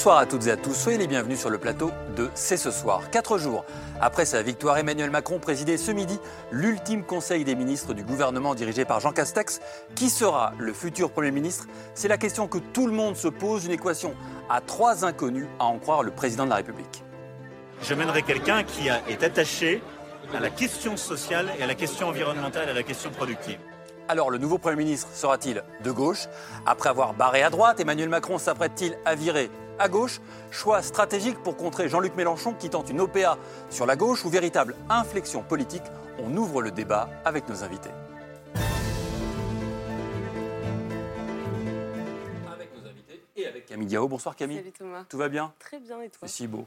Bonsoir 0.00 0.16
à 0.16 0.24
toutes 0.24 0.46
et 0.46 0.50
à 0.50 0.56
tous, 0.56 0.72
soyez 0.72 0.96
les 0.96 1.06
bienvenus 1.06 1.38
sur 1.38 1.50
le 1.50 1.58
plateau 1.58 1.90
de 2.16 2.30
C'est 2.32 2.56
ce 2.56 2.70
soir. 2.70 3.10
Quatre 3.10 3.36
jours 3.36 3.66
après 4.00 4.24
sa 4.24 4.40
victoire, 4.40 4.78
Emmanuel 4.78 5.10
Macron 5.10 5.38
présidait 5.38 5.76
ce 5.76 5.92
midi 5.92 6.18
l'ultime 6.50 7.04
conseil 7.04 7.44
des 7.44 7.54
ministres 7.54 7.92
du 7.92 8.02
gouvernement 8.02 8.54
dirigé 8.54 8.86
par 8.86 9.00
Jean 9.00 9.12
Castex. 9.12 9.60
Qui 9.94 10.08
sera 10.08 10.54
le 10.56 10.72
futur 10.72 11.10
Premier 11.10 11.32
ministre? 11.32 11.66
C'est 11.92 12.08
la 12.08 12.16
question 12.16 12.48
que 12.48 12.56
tout 12.56 12.86
le 12.86 12.94
monde 12.94 13.14
se 13.14 13.28
pose, 13.28 13.66
une 13.66 13.72
équation 13.72 14.14
à 14.48 14.62
trois 14.62 15.04
inconnus, 15.04 15.48
à 15.58 15.66
en 15.66 15.78
croire 15.78 16.02
le 16.02 16.12
président 16.12 16.46
de 16.46 16.48
la 16.48 16.56
République. 16.56 17.04
Je 17.82 17.92
mènerai 17.92 18.22
quelqu'un 18.22 18.62
qui 18.62 18.88
est 18.88 19.22
attaché 19.22 19.82
à 20.34 20.40
la 20.40 20.48
question 20.48 20.96
sociale 20.96 21.50
et 21.58 21.62
à 21.62 21.66
la 21.66 21.74
question 21.74 22.08
environnementale 22.08 22.68
et 22.68 22.70
à 22.70 22.74
la 22.74 22.84
question 22.84 23.10
productive. 23.10 23.58
Alors, 24.08 24.30
le 24.30 24.38
nouveau 24.38 24.56
Premier 24.56 24.76
ministre 24.76 25.08
sera-t-il 25.12 25.62
de 25.84 25.90
gauche? 25.90 26.26
Après 26.64 26.88
avoir 26.88 27.12
barré 27.12 27.42
à 27.42 27.50
droite, 27.50 27.80
Emmanuel 27.80 28.08
Macron 28.08 28.38
s'apprête-t-il 28.38 28.96
à 29.04 29.14
virer 29.14 29.50
à 29.80 29.88
gauche 29.88 30.20
Choix 30.52 30.82
stratégique 30.82 31.42
pour 31.42 31.56
contrer 31.56 31.88
Jean-Luc 31.88 32.14
Mélenchon 32.14 32.54
qui 32.54 32.70
tente 32.70 32.90
une 32.90 33.00
OPA 33.00 33.38
sur 33.70 33.86
la 33.86 33.96
gauche 33.96 34.24
ou 34.24 34.28
véritable 34.28 34.76
inflexion 34.88 35.42
politique 35.42 35.82
On 36.18 36.36
ouvre 36.36 36.62
le 36.62 36.70
débat 36.70 37.08
avec 37.24 37.48
nos 37.48 37.64
invités. 37.64 37.90
Avec 42.52 42.70
nos 42.76 42.88
invités 42.88 43.22
et 43.36 43.46
avec 43.46 43.66
Camille 43.66 43.86
Diao. 43.86 44.06
Bonsoir 44.06 44.36
Camille. 44.36 44.58
Salut 44.58 44.72
Thomas. 44.72 45.04
Tout 45.08 45.18
va 45.18 45.28
bien? 45.28 45.52
Très 45.58 45.80
bien 45.80 46.00
et 46.02 46.10
toi? 46.10 46.28
C'est 46.28 46.28
si 46.28 46.46
beau. 46.46 46.66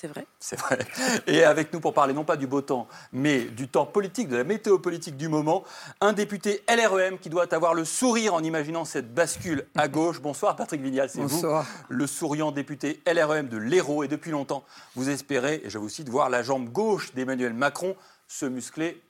C'est 0.00 0.06
vrai 0.06 0.28
C'est 0.38 0.56
vrai. 0.56 0.78
Et 1.26 1.42
avec 1.42 1.72
nous 1.72 1.80
pour 1.80 1.92
parler 1.92 2.14
non 2.14 2.22
pas 2.22 2.36
du 2.36 2.46
beau 2.46 2.60
temps, 2.60 2.86
mais 3.12 3.40
du 3.40 3.66
temps 3.66 3.84
politique, 3.84 4.28
de 4.28 4.36
la 4.36 4.44
météo 4.44 4.78
politique 4.78 5.16
du 5.16 5.26
moment, 5.26 5.64
un 6.00 6.12
député 6.12 6.62
LREM 6.68 7.18
qui 7.18 7.28
doit 7.28 7.52
avoir 7.52 7.74
le 7.74 7.84
sourire 7.84 8.32
en 8.32 8.44
imaginant 8.44 8.84
cette 8.84 9.12
bascule 9.12 9.66
à 9.76 9.88
gauche. 9.88 10.20
Bonsoir 10.20 10.54
Patrick 10.54 10.82
Vignal, 10.82 11.10
c'est 11.10 11.18
vous, 11.18 11.28
Bonsoir. 11.28 11.66
le 11.88 12.06
souriant 12.06 12.52
député 12.52 13.00
LREM 13.12 13.48
de 13.48 13.56
l'Hérault. 13.56 14.04
Et 14.04 14.08
depuis 14.08 14.30
longtemps, 14.30 14.62
vous 14.94 15.10
espérez, 15.10 15.62
et 15.64 15.70
je 15.70 15.78
vous 15.78 15.88
cite, 15.88 16.08
voir 16.08 16.30
la 16.30 16.44
jambe 16.44 16.68
gauche 16.68 17.12
d'Emmanuel 17.14 17.52
Macron 17.52 17.96
se 18.28 18.46
muscler 18.46 19.02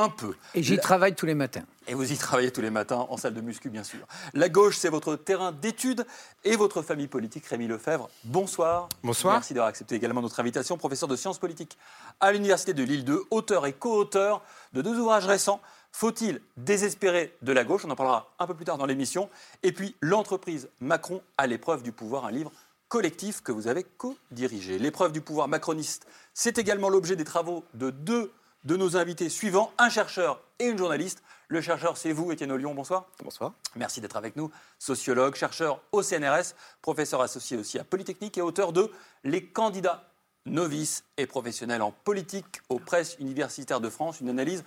un 0.00 0.08
peu. 0.08 0.34
Et 0.54 0.62
j'y 0.62 0.76
La- 0.76 0.82
travaille 0.82 1.14
tous 1.14 1.26
les 1.26 1.34
matins. 1.34 1.62
et 1.86 1.94
vous 1.94 2.10
y 2.12 2.16
travaillez 2.16 2.50
tous 2.50 2.60
les 2.60 2.70
matins 2.70 3.06
en 3.08 3.16
salle 3.16 3.34
de 3.34 3.40
muscu, 3.40 3.68
bien 3.70 3.84
sûr. 3.84 4.00
La 4.34 4.48
gauche, 4.48 4.76
c'est 4.76 4.88
votre 4.88 5.16
terrain 5.16 5.52
d'étude 5.52 6.06
et 6.44 6.56
votre 6.56 6.82
famille 6.82 7.08
politique. 7.08 7.46
Rémi 7.46 7.66
Lefebvre, 7.66 8.08
bonsoir. 8.24 8.88
Bonsoir. 9.02 9.34
Merci 9.34 9.54
d'avoir 9.54 9.68
accepté 9.68 9.94
également 9.96 10.22
notre 10.22 10.38
invitation. 10.40 10.76
Professeur 10.78 11.08
de 11.08 11.16
sciences 11.16 11.38
politiques 11.38 11.76
à 12.20 12.32
l'Université 12.32 12.74
de 12.74 12.82
Lille 12.82 13.04
2, 13.04 13.24
auteur 13.30 13.66
et 13.66 13.72
co-auteur 13.72 14.42
de 14.72 14.82
deux 14.82 14.96
ouvrages 14.98 15.26
récents. 15.26 15.60
Faut-il 15.92 16.40
désespérer 16.56 17.36
de 17.42 17.52
la 17.52 17.64
gauche? 17.64 17.84
On 17.84 17.90
en 17.90 17.96
parlera 17.96 18.30
un 18.38 18.46
peu 18.46 18.54
plus 18.54 18.64
tard 18.64 18.78
dans 18.78 18.86
l'émission. 18.86 19.28
Et 19.64 19.72
puis, 19.72 19.96
l'entreprise 20.00 20.68
Macron 20.80 21.20
à 21.36 21.46
l'épreuve 21.48 21.82
du 21.82 21.90
pouvoir, 21.90 22.24
un 22.26 22.30
livre 22.30 22.52
collectif 22.88 23.40
que 23.42 23.50
vous 23.52 23.66
avez 23.68 23.84
co-dirigé. 23.98 24.78
L'épreuve 24.78 25.12
du 25.12 25.20
pouvoir 25.20 25.48
macroniste, 25.48 26.06
c'est 26.34 26.58
également 26.58 26.88
l'objet 26.88 27.16
des 27.16 27.24
travaux 27.24 27.64
de 27.74 27.90
deux 27.90 28.32
de 28.64 28.76
nos 28.76 28.96
invités 28.96 29.28
suivants, 29.28 29.72
un 29.78 29.88
chercheur 29.88 30.42
et 30.58 30.66
une 30.66 30.78
journaliste. 30.78 31.22
Le 31.48 31.60
chercheur, 31.60 31.96
c'est 31.96 32.12
vous, 32.12 32.30
Étienne 32.30 32.52
Ollion, 32.52 32.74
bonsoir. 32.74 33.06
Bonsoir. 33.24 33.54
Merci 33.74 34.00
d'être 34.00 34.16
avec 34.16 34.36
nous. 34.36 34.50
Sociologue, 34.78 35.34
chercheur 35.34 35.82
au 35.92 36.02
CNRS, 36.02 36.54
professeur 36.82 37.20
associé 37.20 37.56
aussi 37.56 37.78
à 37.78 37.84
Polytechnique 37.84 38.38
et 38.38 38.42
auteur 38.42 38.72
de 38.72 38.90
Les 39.24 39.46
candidats 39.46 40.10
novices 40.46 41.04
et 41.16 41.26
professionnels 41.26 41.82
en 41.82 41.92
politique 41.92 42.60
aux 42.68 42.78
presses 42.78 43.16
universitaires 43.18 43.80
de 43.80 43.90
France. 43.90 44.20
Une 44.20 44.28
analyse 44.28 44.64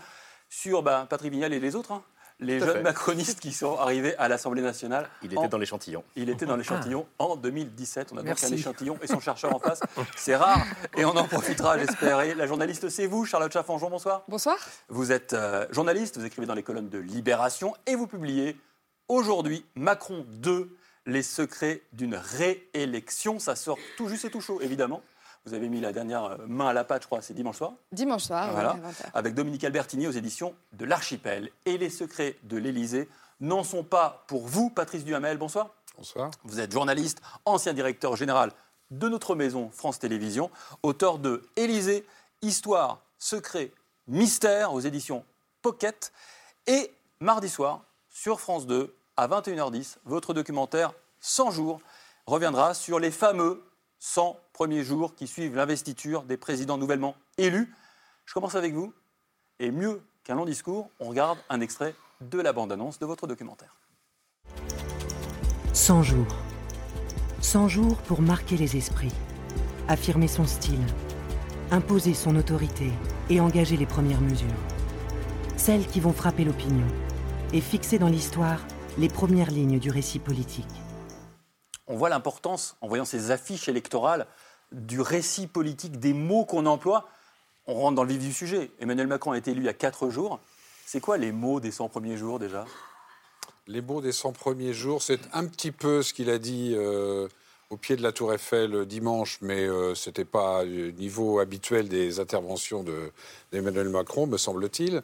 sur 0.50 0.84
Patrick 0.84 1.32
Vignal 1.32 1.54
et 1.54 1.60
les 1.60 1.76
autres, 1.76 1.92
hein, 1.92 2.04
les 2.44 2.60
jeunes 2.60 2.74
fait. 2.78 2.82
macronistes 2.84 3.40
qui 3.40 3.52
sont 3.54 3.78
arrivés 3.78 4.16
à 4.18 4.28
l'Assemblée 4.28 4.62
nationale. 4.62 5.10
Il 5.22 5.38
en- 5.38 5.42
était 5.42 5.50
dans 5.50 5.58
l'échantillon. 5.58 6.04
il 6.16 6.30
était 6.30 6.46
dans 6.46 6.56
l'échantillon 6.56 7.06
en 7.20 7.36
2017. 7.36 8.10
On 8.14 8.18
a 8.18 8.24
donc 8.24 8.44
un 8.44 8.48
échantillon 8.52 8.98
et 9.02 9.08
son 9.08 9.20
chercheur 9.20 9.56
en 9.56 9.60
face. 9.60 9.80
C'est 10.16 10.36
rare 10.36 10.64
et 10.98 11.06
on 11.06 11.16
en 11.16 11.26
profitera, 11.28 11.78
j'espère. 11.78 12.22
Et 12.22 12.36
La 12.36 12.48
journaliste, 12.48 12.90
c'est 12.90 13.06
vous, 13.08 13.26
Charlotte 13.26 13.52
Chaffanjon. 13.52 13.90
Bonsoir. 13.90 14.24
Bonsoir. 14.28 14.58
Vous 14.90 15.12
êtes 15.12 15.34
euh, 15.34 15.66
journaliste, 15.72 16.18
vous 16.18 16.26
écrivez 16.26 16.46
dans 16.48 16.54
les 16.56 16.64
colonnes 16.64 16.90
de 16.90 17.00
Libération 17.00 17.74
et 17.88 17.96
vous 17.96 18.08
publiez 18.08 18.58
aujourd'hui 19.08 19.66
Macron 19.76 20.26
2, 20.30 20.76
les 21.06 21.24
secrets 21.24 21.82
d'une 21.94 22.16
réélection. 22.16 23.40
Ça 23.40 23.56
sort 23.56 23.78
tout 23.98 24.08
juste 24.08 24.26
et 24.26 24.30
tout 24.32 24.42
chaud, 24.42 24.60
évidemment. 24.62 25.02
Vous 25.46 25.54
avez 25.54 25.68
mis 25.68 25.82
la 25.82 25.92
dernière 25.92 26.24
euh, 26.24 26.38
main 26.48 26.68
à 26.68 26.74
la 26.74 26.84
pâte, 26.86 27.02
je 27.04 27.08
crois, 27.08 27.22
c'est 27.22 27.34
dimanche 27.34 27.58
soir, 27.58 27.74
Dimanche 27.92 28.24
soir, 28.24 28.52
Voilà. 28.54 28.74
ouais, 28.76 28.80
20h. 28.80 29.06
avec 29.14 29.34
Dominique 29.34 29.64
Albertini 29.66 30.08
aux 30.08 30.12
éditions 30.12 30.56
de 30.74 30.86
l'Archipel. 30.86 31.50
Et 31.66 31.78
les 31.78 31.90
secrets 31.90 32.38
de 32.44 32.58
l'Élysée 32.58 33.10
n'en 33.42 33.64
sont 33.64 33.84
pas 33.84 34.24
pour 34.28 34.48
vous, 34.48 34.70
Patrice 34.70 35.04
Duhamel. 35.04 35.38
Bonsoir. 35.38 35.70
Bonsoir. 35.98 36.32
Vous 36.44 36.60
êtes 36.62 36.72
journaliste, 36.72 37.22
ancien 37.46 37.74
directeur 37.74 38.16
général 38.16 38.52
de 38.92 39.10
notre 39.10 39.36
maison 39.36 39.70
France 39.72 40.00
Télévisions, 40.00 40.50
auteur 40.82 41.18
de 41.20 41.42
Élysée, 41.56 42.06
Histoire, 42.42 43.02
Secret, 43.20 43.72
Mystère 44.08 44.74
aux 44.74 44.80
éditions 44.80 45.26
Pocket. 45.62 46.12
Et 46.68 46.94
mardi 47.20 47.50
soir, 47.50 47.82
sur 48.10 48.40
France 48.40 48.66
2, 48.68 48.96
à 49.18 49.28
21h10, 49.28 49.98
votre 50.06 50.34
documentaire 50.34 50.94
100 51.20 51.52
jours 51.52 51.80
reviendra 52.28 52.74
sur 52.74 53.00
les 53.00 53.12
fameux 53.12 53.64
100 54.06 54.38
premiers 54.52 54.84
jours 54.84 55.16
qui 55.16 55.28
suivent 55.28 55.56
l'investiture 55.56 56.24
des 56.24 56.36
présidents 56.36 56.78
nouvellement 56.78 57.16
élus. 57.38 57.74
Je 58.26 58.34
commence 58.34 58.56
avec 58.56 58.74
vous. 58.74 58.94
Et 59.60 59.72
mieux 59.72 60.02
qu'un 60.26 60.36
long 60.36 60.44
discours, 60.44 60.90
on 61.00 61.08
regarde 61.08 61.40
un 61.48 61.62
extrait 61.62 61.96
de 62.20 62.42
la 62.42 62.52
bande-annonce 62.52 63.00
de 63.00 63.06
votre 63.06 63.28
documentaire. 63.28 63.80
100 65.72 66.04
jours. 66.04 66.36
100 67.40 67.70
jours 67.70 67.96
pour 68.02 68.22
marquer 68.22 68.58
les 68.58 68.76
esprits, 68.76 69.14
affirmer 69.88 70.28
son 70.28 70.46
style, 70.46 70.86
imposer 71.72 72.14
son 72.14 72.36
autorité 72.36 72.92
et 73.30 73.40
engager 73.40 73.78
les 73.78 73.86
premières 73.86 74.22
mesures. 74.22 74.50
Celles 75.56 75.88
qui 75.88 76.02
vont 76.02 76.14
frapper 76.14 76.44
l'opinion 76.44 76.88
et 77.54 77.62
fixer 77.62 78.00
dans 78.00 78.10
l'histoire 78.10 78.60
les 78.98 79.08
premières 79.08 79.50
lignes 79.50 79.80
du 79.80 79.90
récit 79.90 80.20
politique. 80.20 80.83
On 81.88 81.96
voit 81.96 82.10
l'importance, 82.10 82.76
en 82.82 82.88
voyant 82.88 83.06
ces 83.06 83.32
affiches 83.32 83.68
électorales, 83.68 84.26
du 84.72 85.02
récit 85.02 85.48
politique, 85.48 86.00
des 86.00 86.14
mots 86.14 86.46
qu'on 86.46 86.66
emploie. 86.66 87.08
On 87.68 87.76
rentre 87.76 87.96
dans 87.96 88.04
le 88.04 88.10
vif 88.10 88.20
du 88.20 88.34
sujet. 88.34 88.72
Emmanuel 88.80 89.08
Macron 89.08 89.32
a 89.32 89.38
été 89.38 89.52
élu 89.52 89.62
il 89.62 89.66
y 89.66 89.70
a 89.70 89.74
quatre 89.74 90.10
jours. 90.10 90.40
C'est 90.86 91.00
quoi 91.00 91.18
les 91.18 91.32
mots 91.32 91.60
des 91.60 91.72
100 91.72 91.90
premiers 91.90 92.18
jours 92.18 92.40
déjà? 92.40 92.66
Les 93.68 93.82
mots 93.82 94.02
des 94.02 94.12
100 94.12 94.34
premiers 94.34 94.74
jours, 94.74 95.02
c'est 95.02 95.20
un 95.34 95.46
petit 95.46 95.72
peu 95.72 96.02
ce 96.04 96.14
qu'il 96.14 96.30
a 96.30 96.38
dit 96.38 96.74
euh, 96.76 97.30
au 97.70 97.78
pied 97.78 97.96
de 97.96 98.02
la 98.04 98.12
Tour 98.12 98.34
Eiffel 98.34 98.74
euh, 98.76 98.86
dimanche, 98.86 99.38
mais 99.42 99.62
euh, 99.66 99.96
ce 99.96 100.10
n'était 100.10 100.26
pas 100.26 100.64
le 100.66 100.92
niveau 100.92 101.40
habituel 101.40 101.88
des 101.88 102.20
interventions 102.20 102.84
de- 102.84 103.12
d'Emmanuel 103.54 103.88
Macron, 103.90 104.28
me 104.28 104.38
semble-t-il. 104.38 105.02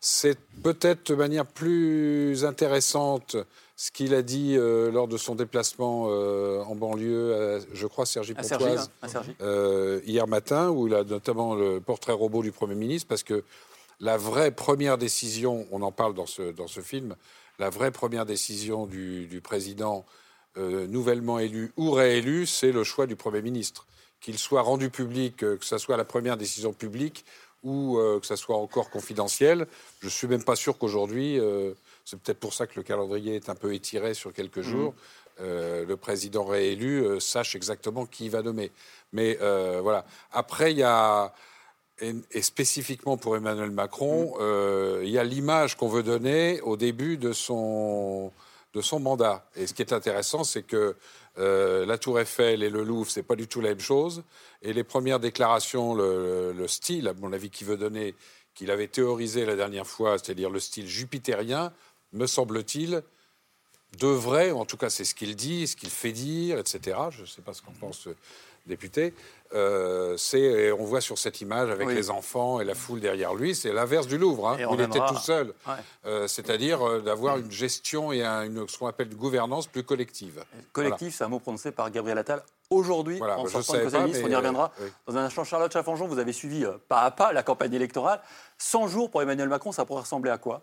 C'est 0.00 0.38
peut-être 0.62 1.12
de 1.12 1.14
manière 1.14 1.46
plus 1.46 2.44
intéressante 2.44 3.36
ce 3.76 3.90
qu'il 3.90 4.14
a 4.14 4.22
dit 4.22 4.54
euh, 4.56 4.90
lors 4.90 5.08
de 5.08 5.16
son 5.16 5.34
déplacement 5.34 6.06
euh, 6.08 6.62
en 6.62 6.74
banlieue, 6.74 7.34
à, 7.34 7.60
je 7.72 7.86
crois, 7.86 8.06
Sergi 8.06 8.34
Pontoise 8.34 8.90
hein, 8.90 8.98
à 9.02 9.08
Sergi. 9.08 9.34
euh, 9.40 10.00
hier 10.04 10.26
matin, 10.28 10.70
où 10.70 10.86
il 10.86 10.94
a 10.94 11.04
notamment 11.04 11.54
le 11.54 11.80
portrait 11.80 12.12
robot 12.12 12.42
du 12.42 12.52
Premier 12.52 12.74
ministre, 12.74 13.08
parce 13.08 13.22
que 13.22 13.44
la 14.00 14.16
vraie 14.16 14.50
première 14.50 14.98
décision, 14.98 15.66
on 15.70 15.82
en 15.82 15.92
parle 15.92 16.14
dans 16.14 16.26
ce, 16.26 16.52
dans 16.52 16.66
ce 16.66 16.80
film, 16.80 17.16
la 17.58 17.70
vraie 17.70 17.90
première 17.90 18.26
décision 18.26 18.86
du, 18.86 19.26
du 19.26 19.40
président 19.40 20.04
euh, 20.58 20.86
nouvellement 20.86 21.38
élu 21.38 21.72
ou 21.76 21.92
réélu, 21.92 22.46
c'est 22.46 22.72
le 22.72 22.84
choix 22.84 23.06
du 23.06 23.16
Premier 23.16 23.42
ministre. 23.42 23.86
Qu'il 24.20 24.38
soit 24.38 24.62
rendu 24.62 24.90
public, 24.90 25.36
que 25.38 25.58
ce 25.62 25.78
soit 25.78 25.96
la 25.96 26.04
première 26.04 26.36
décision 26.36 26.72
publique 26.72 27.24
ou 27.64 27.98
que 28.20 28.26
ça 28.26 28.36
soit 28.36 28.56
encore 28.56 28.90
confidentiel, 28.90 29.66
je 30.00 30.08
suis 30.08 30.26
même 30.28 30.42
pas 30.44 30.56
sûr 30.56 30.78
qu'aujourd'hui, 30.78 31.40
c'est 32.04 32.18
peut-être 32.20 32.40
pour 32.40 32.54
ça 32.54 32.66
que 32.66 32.74
le 32.76 32.82
calendrier 32.82 33.36
est 33.36 33.48
un 33.48 33.54
peu 33.54 33.74
étiré 33.74 34.14
sur 34.14 34.32
quelques 34.32 34.62
jours, 34.62 34.94
euh, 35.40 35.86
le 35.86 35.96
président 35.96 36.44
réélu 36.44 37.04
euh, 37.04 37.20
sache 37.20 37.56
exactement 37.56 38.06
qui 38.06 38.26
il 38.26 38.30
va 38.30 38.42
nommer. 38.42 38.70
Mais 39.12 39.38
euh, 39.40 39.80
voilà. 39.82 40.04
Après, 40.32 40.72
il 40.72 40.78
y 40.78 40.82
a 40.82 41.32
et, 42.00 42.14
et 42.32 42.42
spécifiquement 42.42 43.16
pour 43.16 43.36
Emmanuel 43.36 43.70
Macron, 43.70 44.34
euh, 44.40 45.00
il 45.04 45.10
y 45.10 45.18
a 45.18 45.24
l'image 45.24 45.76
qu'on 45.76 45.88
veut 45.88 46.02
donner 46.02 46.60
au 46.62 46.76
début 46.76 47.16
de 47.16 47.32
son, 47.32 48.32
de 48.74 48.80
son 48.80 49.00
mandat. 49.00 49.46
Et 49.56 49.66
ce 49.66 49.74
qui 49.74 49.82
est 49.82 49.92
intéressant, 49.92 50.44
c'est 50.44 50.62
que 50.62 50.96
euh, 51.38 51.86
la 51.86 51.98
Tour 51.98 52.20
Eiffel 52.20 52.62
et 52.62 52.70
le 52.70 52.82
Louvre, 52.82 53.10
c'est 53.10 53.22
pas 53.22 53.36
du 53.36 53.46
tout 53.46 53.60
la 53.60 53.70
même 53.70 53.80
chose. 53.80 54.24
Et 54.62 54.72
les 54.72 54.84
premières 54.84 55.20
déclarations, 55.20 55.94
le, 55.94 56.52
le 56.52 56.68
style, 56.68 57.08
à 57.08 57.14
mon 57.14 57.32
avis, 57.32 57.50
qu'il 57.50 57.66
veut 57.66 57.76
donner, 57.76 58.14
qu'il 58.54 58.70
avait 58.70 58.88
théorisé 58.88 59.46
la 59.46 59.56
dernière 59.56 59.86
fois, 59.86 60.18
c'est-à-dire 60.18 60.50
le 60.50 60.60
style 60.60 60.86
jupitérien, 60.86 61.72
me 62.12 62.26
semble-t-il, 62.26 63.02
devrait, 63.98 64.50
en 64.52 64.64
tout 64.64 64.76
cas 64.76 64.90
c'est 64.90 65.04
ce 65.04 65.14
qu'il 65.14 65.36
dit, 65.36 65.66
ce 65.66 65.76
qu'il 65.76 65.90
fait 65.90 66.12
dire, 66.12 66.58
etc. 66.58 66.96
Je 67.10 67.22
ne 67.22 67.26
sais 67.26 67.42
pas 67.42 67.52
ce 67.52 67.62
qu'en 67.62 67.72
pense 67.72 68.06
le 68.06 68.16
député. 68.66 69.12
Euh, 69.54 70.16
c'est, 70.16 70.72
on 70.72 70.84
voit 70.84 71.02
sur 71.02 71.18
cette 71.18 71.42
image 71.42 71.68
avec 71.68 71.88
Oui. 71.88 71.94
les 71.94 72.08
enfants 72.08 72.58
et 72.60 72.64
la 72.64 72.74
foule 72.74 73.00
derrière 73.00 73.34
lui, 73.34 73.54
c'est 73.54 73.70
l'inverse 73.72 74.06
du 74.06 74.16
Louvre. 74.16 74.48
hein, 74.48 74.56
où 74.66 74.74
il 74.74 74.80
était 74.80 74.98
tout 75.08 75.18
seul. 75.18 75.48
Ouais. 75.66 75.74
Euh, 76.06 76.26
c'est-à-dire 76.26 76.80
euh, 76.88 77.00
d'avoir 77.02 77.36
une 77.36 77.50
gestion 77.50 78.12
et 78.12 78.22
un- 78.24 78.44
une, 78.44 78.66
ce 78.66 78.78
qu'on 78.78 78.86
appelle 78.86 79.08
une 79.08 79.18
gouvernance 79.18 79.66
plus 79.66 79.82
collective. 79.82 80.42
Collectif, 80.72 81.14
c'est 81.14 81.24
un 81.24 81.28
mot 81.28 81.38
prononcé 81.40 81.70
par 81.70 81.90
Gabriel 81.90 82.16
Attal 82.16 82.42
aujourd'hui 82.70 83.18
Voilà, 83.18 83.38
en 83.38 83.44
je 83.46 83.50
sortant 83.60 83.82
Conseil 83.84 84.00
ministres. 84.00 84.24
On 84.26 84.30
y 84.30 84.34
reviendra. 84.36 84.72
euh, 84.80 84.84
oui. 84.86 84.90
Dans 85.06 85.16
un 85.18 85.24
instant, 85.24 85.44
Charlotte 85.44 85.70
Chaffanjon, 85.72 86.06
vous 86.06 86.18
avez 86.18 86.32
suivi 86.32 86.64
euh, 86.64 86.78
pas 86.88 87.00
à 87.02 87.10
pas 87.10 87.34
la 87.34 87.42
campagne 87.42 87.74
électorale. 87.74 88.22
100 88.56 88.88
jours 88.88 89.10
pour 89.10 89.20
Emmanuel 89.20 89.50
Macron, 89.50 89.70
ça 89.72 89.84
pourrait 89.84 90.00
ressembler 90.02 90.30
à 90.30 90.38
quoi? 90.38 90.62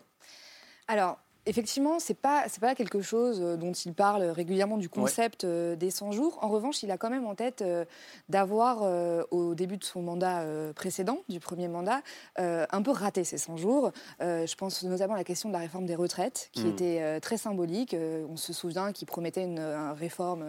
Alors, 0.88 1.18
effectivement, 1.46 1.98
c'est 1.98 2.14
pas 2.14 2.44
c'est 2.48 2.60
pas 2.60 2.74
quelque 2.74 3.00
chose 3.02 3.40
euh, 3.40 3.56
dont 3.56 3.72
il 3.72 3.94
parle 3.94 4.22
régulièrement 4.24 4.76
du 4.78 4.88
concept 4.88 5.44
euh, 5.44 5.76
des 5.76 5.90
100 5.90 6.12
jours. 6.12 6.38
En 6.42 6.48
revanche, 6.48 6.82
il 6.82 6.90
a 6.90 6.98
quand 6.98 7.10
même 7.10 7.26
en 7.26 7.34
tête 7.34 7.62
euh, 7.62 7.84
d'avoir, 8.28 8.80
euh, 8.82 9.22
au 9.30 9.54
début 9.54 9.76
de 9.76 9.84
son 9.84 10.02
mandat 10.02 10.40
euh, 10.40 10.72
précédent, 10.72 11.18
du 11.28 11.40
premier 11.40 11.68
mandat, 11.68 12.02
un 12.36 12.82
peu 12.82 12.90
raté 12.90 13.24
ces 13.24 13.38
100 13.38 13.56
jours. 13.56 13.92
Je 14.20 14.54
pense 14.54 14.82
notamment 14.82 15.14
à 15.14 15.18
la 15.18 15.24
question 15.24 15.48
de 15.48 15.54
la 15.54 15.60
réforme 15.60 15.86
des 15.86 15.94
retraites, 15.94 16.50
qui 16.52 16.64
Mm. 16.64 16.70
était 16.70 17.20
très 17.20 17.36
symbolique. 17.36 17.94
On 18.28 18.36
se 18.36 18.52
souvient 18.52 18.92
qu'il 18.92 19.06
promettait 19.06 19.44
une, 19.44 19.58
une 19.58 19.92
réforme 19.92 20.44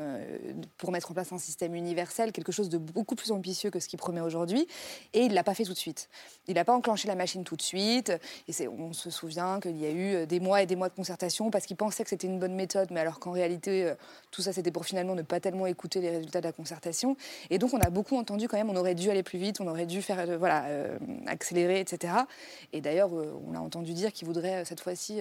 pour 0.77 0.91
mettre 0.91 1.11
en 1.11 1.13
place 1.13 1.31
un 1.31 1.38
système 1.38 1.75
universel, 1.75 2.31
quelque 2.31 2.51
chose 2.51 2.69
de 2.69 2.77
beaucoup 2.77 3.15
plus 3.15 3.31
ambitieux 3.31 3.69
que 3.69 3.79
ce 3.79 3.88
qu'il 3.88 3.99
promet 3.99 4.21
aujourd'hui. 4.21 4.67
Et 5.13 5.21
il 5.21 5.33
l'a 5.33 5.43
pas 5.43 5.53
fait 5.53 5.63
tout 5.63 5.73
de 5.73 5.77
suite. 5.77 6.09
Il 6.47 6.55
n'a 6.55 6.65
pas 6.65 6.73
enclenché 6.73 7.07
la 7.07 7.15
machine 7.15 7.43
tout 7.43 7.55
de 7.55 7.61
suite. 7.61 8.11
Et 8.47 8.67
on 8.67 8.93
se 8.93 9.09
souvient 9.09 9.59
qu'il 9.59 9.77
y 9.77 9.85
a 9.85 9.91
eu 9.91 10.25
des 10.27 10.39
mois 10.39 10.61
et 10.61 10.65
des 10.65 10.75
mois 10.75 10.81
de 10.89 10.94
concertation 10.94 11.51
parce 11.51 11.66
qu'il 11.66 11.78
pensait 11.78 12.04
que 12.04 12.10
c'était 12.10 12.28
une 12.28 12.39
bonne 12.39 12.56
méthode, 12.56 12.89
mais 12.92 13.00
alors 13.00 13.19
qu'en 13.19 13.31
réalité, 13.31 13.86
euh, 13.86 13.95
tout 14.31 14.42
ça, 14.42 14.54
c'était 14.54 14.72
pour 14.72 14.86
finalement 14.86 15.16
ne 15.16 15.22
pas 15.22 15.39
tellement 15.39 15.68
écouter 15.68 16.01
les 16.01 16.10
résultats 16.10 16.42
de 16.42 16.45
la 16.45 16.51
concertation. 16.51 17.16
Et 17.50 17.57
donc, 17.57 17.74
on 17.74 17.80
a 17.80 17.89
beaucoup 17.89 18.18
entendu 18.18 18.48
quand 18.48 18.57
même, 18.57 18.69
on 18.69 18.75
aurait 18.75 18.95
dû 18.95 19.10
aller 19.10 19.24
plus 19.24 19.39
vite, 19.39 19.62
on 19.62 19.68
aurait 19.68 19.86
dû 19.86 20.01
faire, 20.01 20.19
euh, 20.19 20.38
voilà, 20.38 20.66
euh, 20.66 20.98
accélérer, 21.28 21.80
etc. 21.80 22.13
Et 22.74 22.81
d'ailleurs, 22.81 23.12
on 23.13 23.54
a 23.56 23.60
entendu 23.60 23.94
dire 23.94 24.12
qu'il 24.12 24.28
voudrait 24.28 24.62
euh, 24.62 24.66
cette 24.66 24.80
fois-ci 24.80 25.19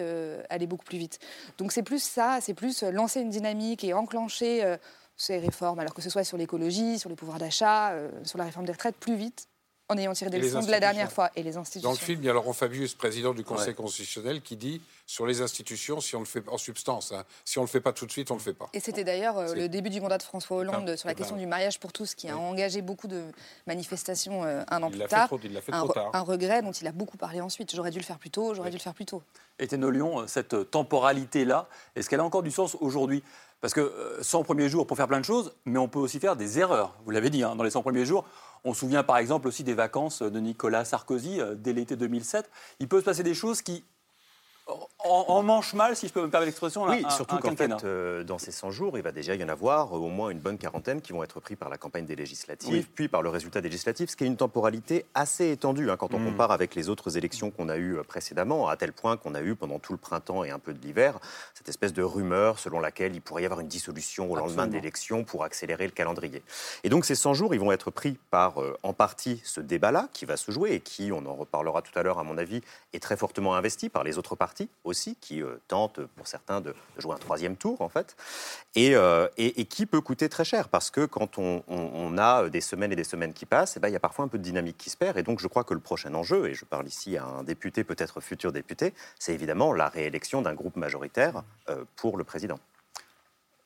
aller 0.48 0.66
beaucoup 0.66 0.84
plus 0.84 0.98
vite. 0.98 1.18
Donc, 1.58 1.72
c'est 1.72 1.82
plus 1.82 2.02
ça, 2.02 2.38
c'est 2.40 2.54
plus 2.54 2.82
lancer 2.82 3.20
une 3.20 3.30
dynamique 3.30 3.84
et 3.84 3.92
enclencher 3.92 4.76
ces 5.16 5.38
réformes, 5.38 5.78
alors 5.78 5.94
que 5.94 6.02
ce 6.02 6.10
soit 6.10 6.24
sur 6.24 6.36
l'écologie, 6.36 6.98
sur 6.98 7.10
les 7.10 7.16
pouvoirs 7.16 7.38
d'achat, 7.38 7.94
sur 8.24 8.38
la 8.38 8.44
réforme 8.44 8.66
des 8.66 8.72
retraites, 8.72 8.96
plus 8.96 9.16
vite, 9.16 9.48
en 9.90 9.98
ayant 9.98 10.12
tiré 10.12 10.30
des 10.30 10.36
Et 10.38 10.40
leçons 10.40 10.60
de 10.64 10.70
la 10.70 10.78
dernière 10.80 11.10
fois. 11.10 11.30
Et 11.36 11.42
les 11.42 11.56
institutions. 11.56 11.88
Dans 11.88 11.92
le 11.92 11.98
film, 11.98 12.20
il 12.22 12.26
y 12.26 12.30
a 12.30 12.32
Laurent 12.32 12.52
Fabius, 12.52 12.94
président 12.94 13.34
du 13.34 13.42
Conseil 13.44 13.68
Ouais. 13.68 13.74
constitutionnel, 13.74 14.40
qui 14.40 14.56
dit 14.56 14.80
sur 15.04 15.26
les 15.26 15.42
institutions, 15.42 16.00
si 16.00 16.14
on 16.14 16.20
le 16.20 16.24
fait 16.26 16.48
en 16.48 16.56
substance, 16.58 17.10
hein, 17.12 17.24
si 17.44 17.58
on 17.58 17.62
le 17.62 17.66
fait 17.66 17.80
pas 17.80 17.92
tout 17.92 18.06
de 18.06 18.12
suite, 18.12 18.30
on 18.30 18.34
le 18.34 18.40
fait 18.40 18.54
pas. 18.54 18.68
Et 18.72 18.78
c'était 18.80 19.02
d'ailleurs 19.02 19.36
euh, 19.38 19.54
le 19.54 19.68
début 19.68 19.90
du 19.90 20.00
mandat 20.00 20.18
de 20.18 20.22
François 20.22 20.58
Hollande 20.58 20.94
sur 20.96 21.08
la 21.08 21.14
question 21.14 21.36
du 21.36 21.46
mariage 21.46 21.80
pour 21.80 21.92
tous, 21.92 22.14
qui 22.14 22.28
a 22.28 22.36
Oui. 22.36 22.40
engagé 22.40 22.82
beaucoup 22.82 23.08
de 23.08 23.24
manifestations 23.66 24.44
euh, 24.44 24.62
un 24.70 24.82
an 24.82 24.86
Il 24.88 24.92
plus 24.92 24.98
l'a 25.00 25.08
fait 25.08 25.16
tard. 25.16 25.26
trop, 25.26 25.40
il 25.42 25.52
l'a 25.52 25.60
fait 25.60 25.72
un, 25.74 25.84
trop 25.84 25.92
tard. 25.92 26.10
un 26.12 26.20
regret 26.20 26.62
dont 26.62 26.72
il 26.72 26.86
a 26.86 26.92
beaucoup 26.92 27.16
parlé 27.16 27.40
ensuite. 27.40 27.74
J'aurais 27.74 27.90
dû 27.90 27.98
le 27.98 28.04
faire 28.04 28.18
plus 28.18 28.30
tôt, 28.30 28.54
j'aurais 28.54 28.68
Oui. 28.68 28.72
dû 28.72 28.76
le 28.78 28.82
faire 28.82 28.94
plus 28.94 29.06
tôt. 29.06 29.22
Étienne 29.58 29.88
Lyon, 29.88 30.24
cette 30.28 30.70
temporalité-là, 30.70 31.66
est-ce 31.96 32.08
qu'elle 32.08 32.20
a 32.20 32.24
encore 32.24 32.42
du 32.42 32.50
sens 32.50 32.76
aujourd'hui? 32.80 33.22
Parce 33.60 33.74
que 33.74 33.80
euh, 33.80 34.22
100 34.22 34.42
premiers 34.44 34.68
jours 34.70 34.86
pour 34.86 34.96
faire 34.96 35.06
plein 35.08 35.20
de 35.20 35.24
choses, 35.24 35.52
mais 35.66 35.78
on 35.78 35.86
peut 35.88 35.98
aussi 35.98 36.18
faire 36.18 36.34
des 36.36 36.58
erreurs. 36.58 36.94
Vous 37.04 37.10
l'avez 37.10 37.28
dit, 37.28 37.42
hein, 37.42 37.54
dans 37.56 37.64
les 37.64 37.70
100 37.70 37.82
premiers 37.82 38.06
jours, 38.06 38.24
on 38.64 38.74
se 38.74 38.80
souvient 38.80 39.02
par 39.02 39.18
exemple 39.18 39.48
aussi 39.48 39.64
des 39.64 39.74
vacances 39.74 40.22
de 40.22 40.40
Nicolas 40.40 40.84
Sarkozy 40.84 41.40
euh, 41.40 41.54
dès 41.54 41.72
l'été 41.72 41.96
2007. 41.96 42.50
Il 42.78 42.88
peut 42.88 43.00
se 43.00 43.04
passer 43.04 43.22
des 43.22 43.34
choses 43.34 43.62
qui 43.62 43.84
en, 45.04 45.24
en 45.28 45.42
manche 45.42 45.74
mal, 45.74 45.96
si 45.96 46.08
je 46.08 46.12
peux 46.12 46.20
me 46.22 46.28
permettre 46.30 46.46
l'expression, 46.48 46.84
Oui, 46.84 47.02
un- 47.04 47.10
surtout 47.10 47.38
qu'en 47.38 47.56
fait, 47.56 47.70
euh, 47.84 48.22
dans 48.24 48.38
ces 48.38 48.52
100 48.52 48.70
jours, 48.70 48.96
il 48.98 49.02
va 49.02 49.12
déjà 49.12 49.34
y 49.34 49.42
en 49.42 49.48
avoir 49.48 49.94
euh, 49.96 49.98
au 49.98 50.08
moins 50.08 50.30
une 50.30 50.38
bonne 50.40 50.58
quarantaine 50.58 51.00
qui 51.00 51.12
vont 51.12 51.22
être 51.24 51.40
pris 51.40 51.56
par 51.56 51.68
la 51.68 51.78
campagne 51.78 52.04
des 52.06 52.16
législatives, 52.16 52.70
Oui. 52.72 52.86
puis 52.94 53.08
par 53.08 53.22
le 53.22 53.28
résultat 53.30 53.60
des 53.60 53.68
législatives, 53.68 54.08
ce 54.10 54.16
qui 54.16 54.24
est 54.24 54.26
une 54.26 54.36
temporalité 54.36 55.06
assez 55.14 55.50
étendue 55.50 55.90
hein, 55.90 55.96
quand 55.96 56.14
on 56.14 56.18
Mm. 56.18 56.26
compare 56.32 56.50
avec 56.52 56.74
les 56.74 56.88
autres 56.88 57.16
élections 57.16 57.50
qu'on 57.50 57.68
a 57.68 57.76
eues 57.76 57.96
euh, 57.98 58.02
précédemment, 58.02 58.68
à 58.68 58.76
tel 58.76 58.92
point 58.92 59.16
qu'on 59.16 59.34
a 59.34 59.40
eu 59.42 59.54
pendant 59.54 59.78
tout 59.78 59.92
le 59.92 59.98
printemps 59.98 60.44
et 60.44 60.50
un 60.50 60.58
peu 60.58 60.72
de 60.74 60.80
l'hiver 60.80 61.18
cette 61.54 61.68
espèce 61.68 61.92
de 61.92 62.02
rumeur 62.02 62.58
selon 62.58 62.80
laquelle 62.80 63.14
il 63.14 63.20
pourrait 63.22 63.42
y 63.42 63.44
avoir 63.46 63.60
une 63.60 63.68
dissolution 63.68 64.30
au 64.30 64.36
lendemain 64.36 64.66
de 64.66 64.72
l'élection 64.74 65.24
pour 65.24 65.44
accélérer 65.44 65.84
le 65.86 65.92
calendrier. 65.92 66.42
Et 66.84 66.88
donc 66.88 67.04
ces 67.04 67.14
100 67.14 67.34
jours, 67.34 67.54
ils 67.54 67.60
vont 67.60 67.72
être 67.72 67.90
pris 67.90 68.18
par 68.30 68.60
euh, 68.60 68.76
en 68.82 68.92
partie 68.92 69.40
ce 69.44 69.60
débat-là 69.60 70.08
qui 70.12 70.24
va 70.26 70.36
se 70.36 70.50
jouer 70.50 70.72
et 70.74 70.80
qui, 70.80 71.10
on 71.12 71.24
en 71.26 71.34
reparlera 71.34 71.80
tout 71.82 71.98
à 71.98 72.02
l'heure 72.02 72.18
à 72.18 72.24
mon 72.24 72.36
avis, 72.38 72.60
est 72.92 73.02
très 73.02 73.16
fortement 73.16 73.54
investi 73.56 73.88
par 73.88 74.04
les 74.04 74.18
autres 74.18 74.36
partis 74.36 74.59
aussi, 74.84 75.16
qui 75.20 75.42
euh, 75.42 75.56
tentent 75.68 76.00
pour 76.16 76.26
certains 76.26 76.60
de, 76.60 76.74
jouer 76.98 77.14
un 77.14 77.18
troisième 77.18 77.56
tour 77.56 77.80
en 77.80 77.88
fait, 77.88 78.16
et, 78.74 78.94
euh, 78.96 79.28
et- 79.36 79.64
qui 79.64 79.86
peut 79.86 80.00
coûter 80.00 80.28
très 80.28 80.44
cher 80.44 80.68
parce 80.68 80.90
que 80.90 81.06
quand 81.06 81.38
on, 81.38 81.62
a 82.18 82.48
des 82.48 82.60
semaines 82.60 82.92
et 82.92 82.96
des 82.96 83.04
semaines 83.04 83.32
qui 83.32 83.46
passent, 83.46 83.76
eh 83.76 83.80
ben, 83.80 83.88
il 83.88 83.92
y 83.92 83.96
a 83.96 84.00
parfois 84.00 84.24
un 84.24 84.28
peu 84.28 84.38
de 84.38 84.42
dynamique 84.42 84.76
qui 84.76 84.90
se 84.90 84.96
perd. 84.96 85.16
Et 85.16 85.22
donc 85.22 85.40
je 85.40 85.46
crois 85.46 85.64
que 85.64 85.74
le 85.74 85.80
prochain 85.80 86.12
enjeu, 86.14 86.48
et 86.48 86.54
je 86.54 86.64
parle 86.64 86.86
ici 86.88 87.16
à 87.16 87.24
un 87.24 87.42
député, 87.44 87.84
peut-être 87.84 88.20
futur 88.20 88.52
député, 88.52 88.92
c'est 89.18 89.32
évidemment 89.32 89.72
la 89.72 89.88
réélection 89.88 90.42
d'un 90.42 90.54
groupe 90.54 90.76
majoritaire 90.76 91.42
euh, 91.68 91.84
pour 91.96 92.16
le 92.16 92.24
président. 92.24 92.58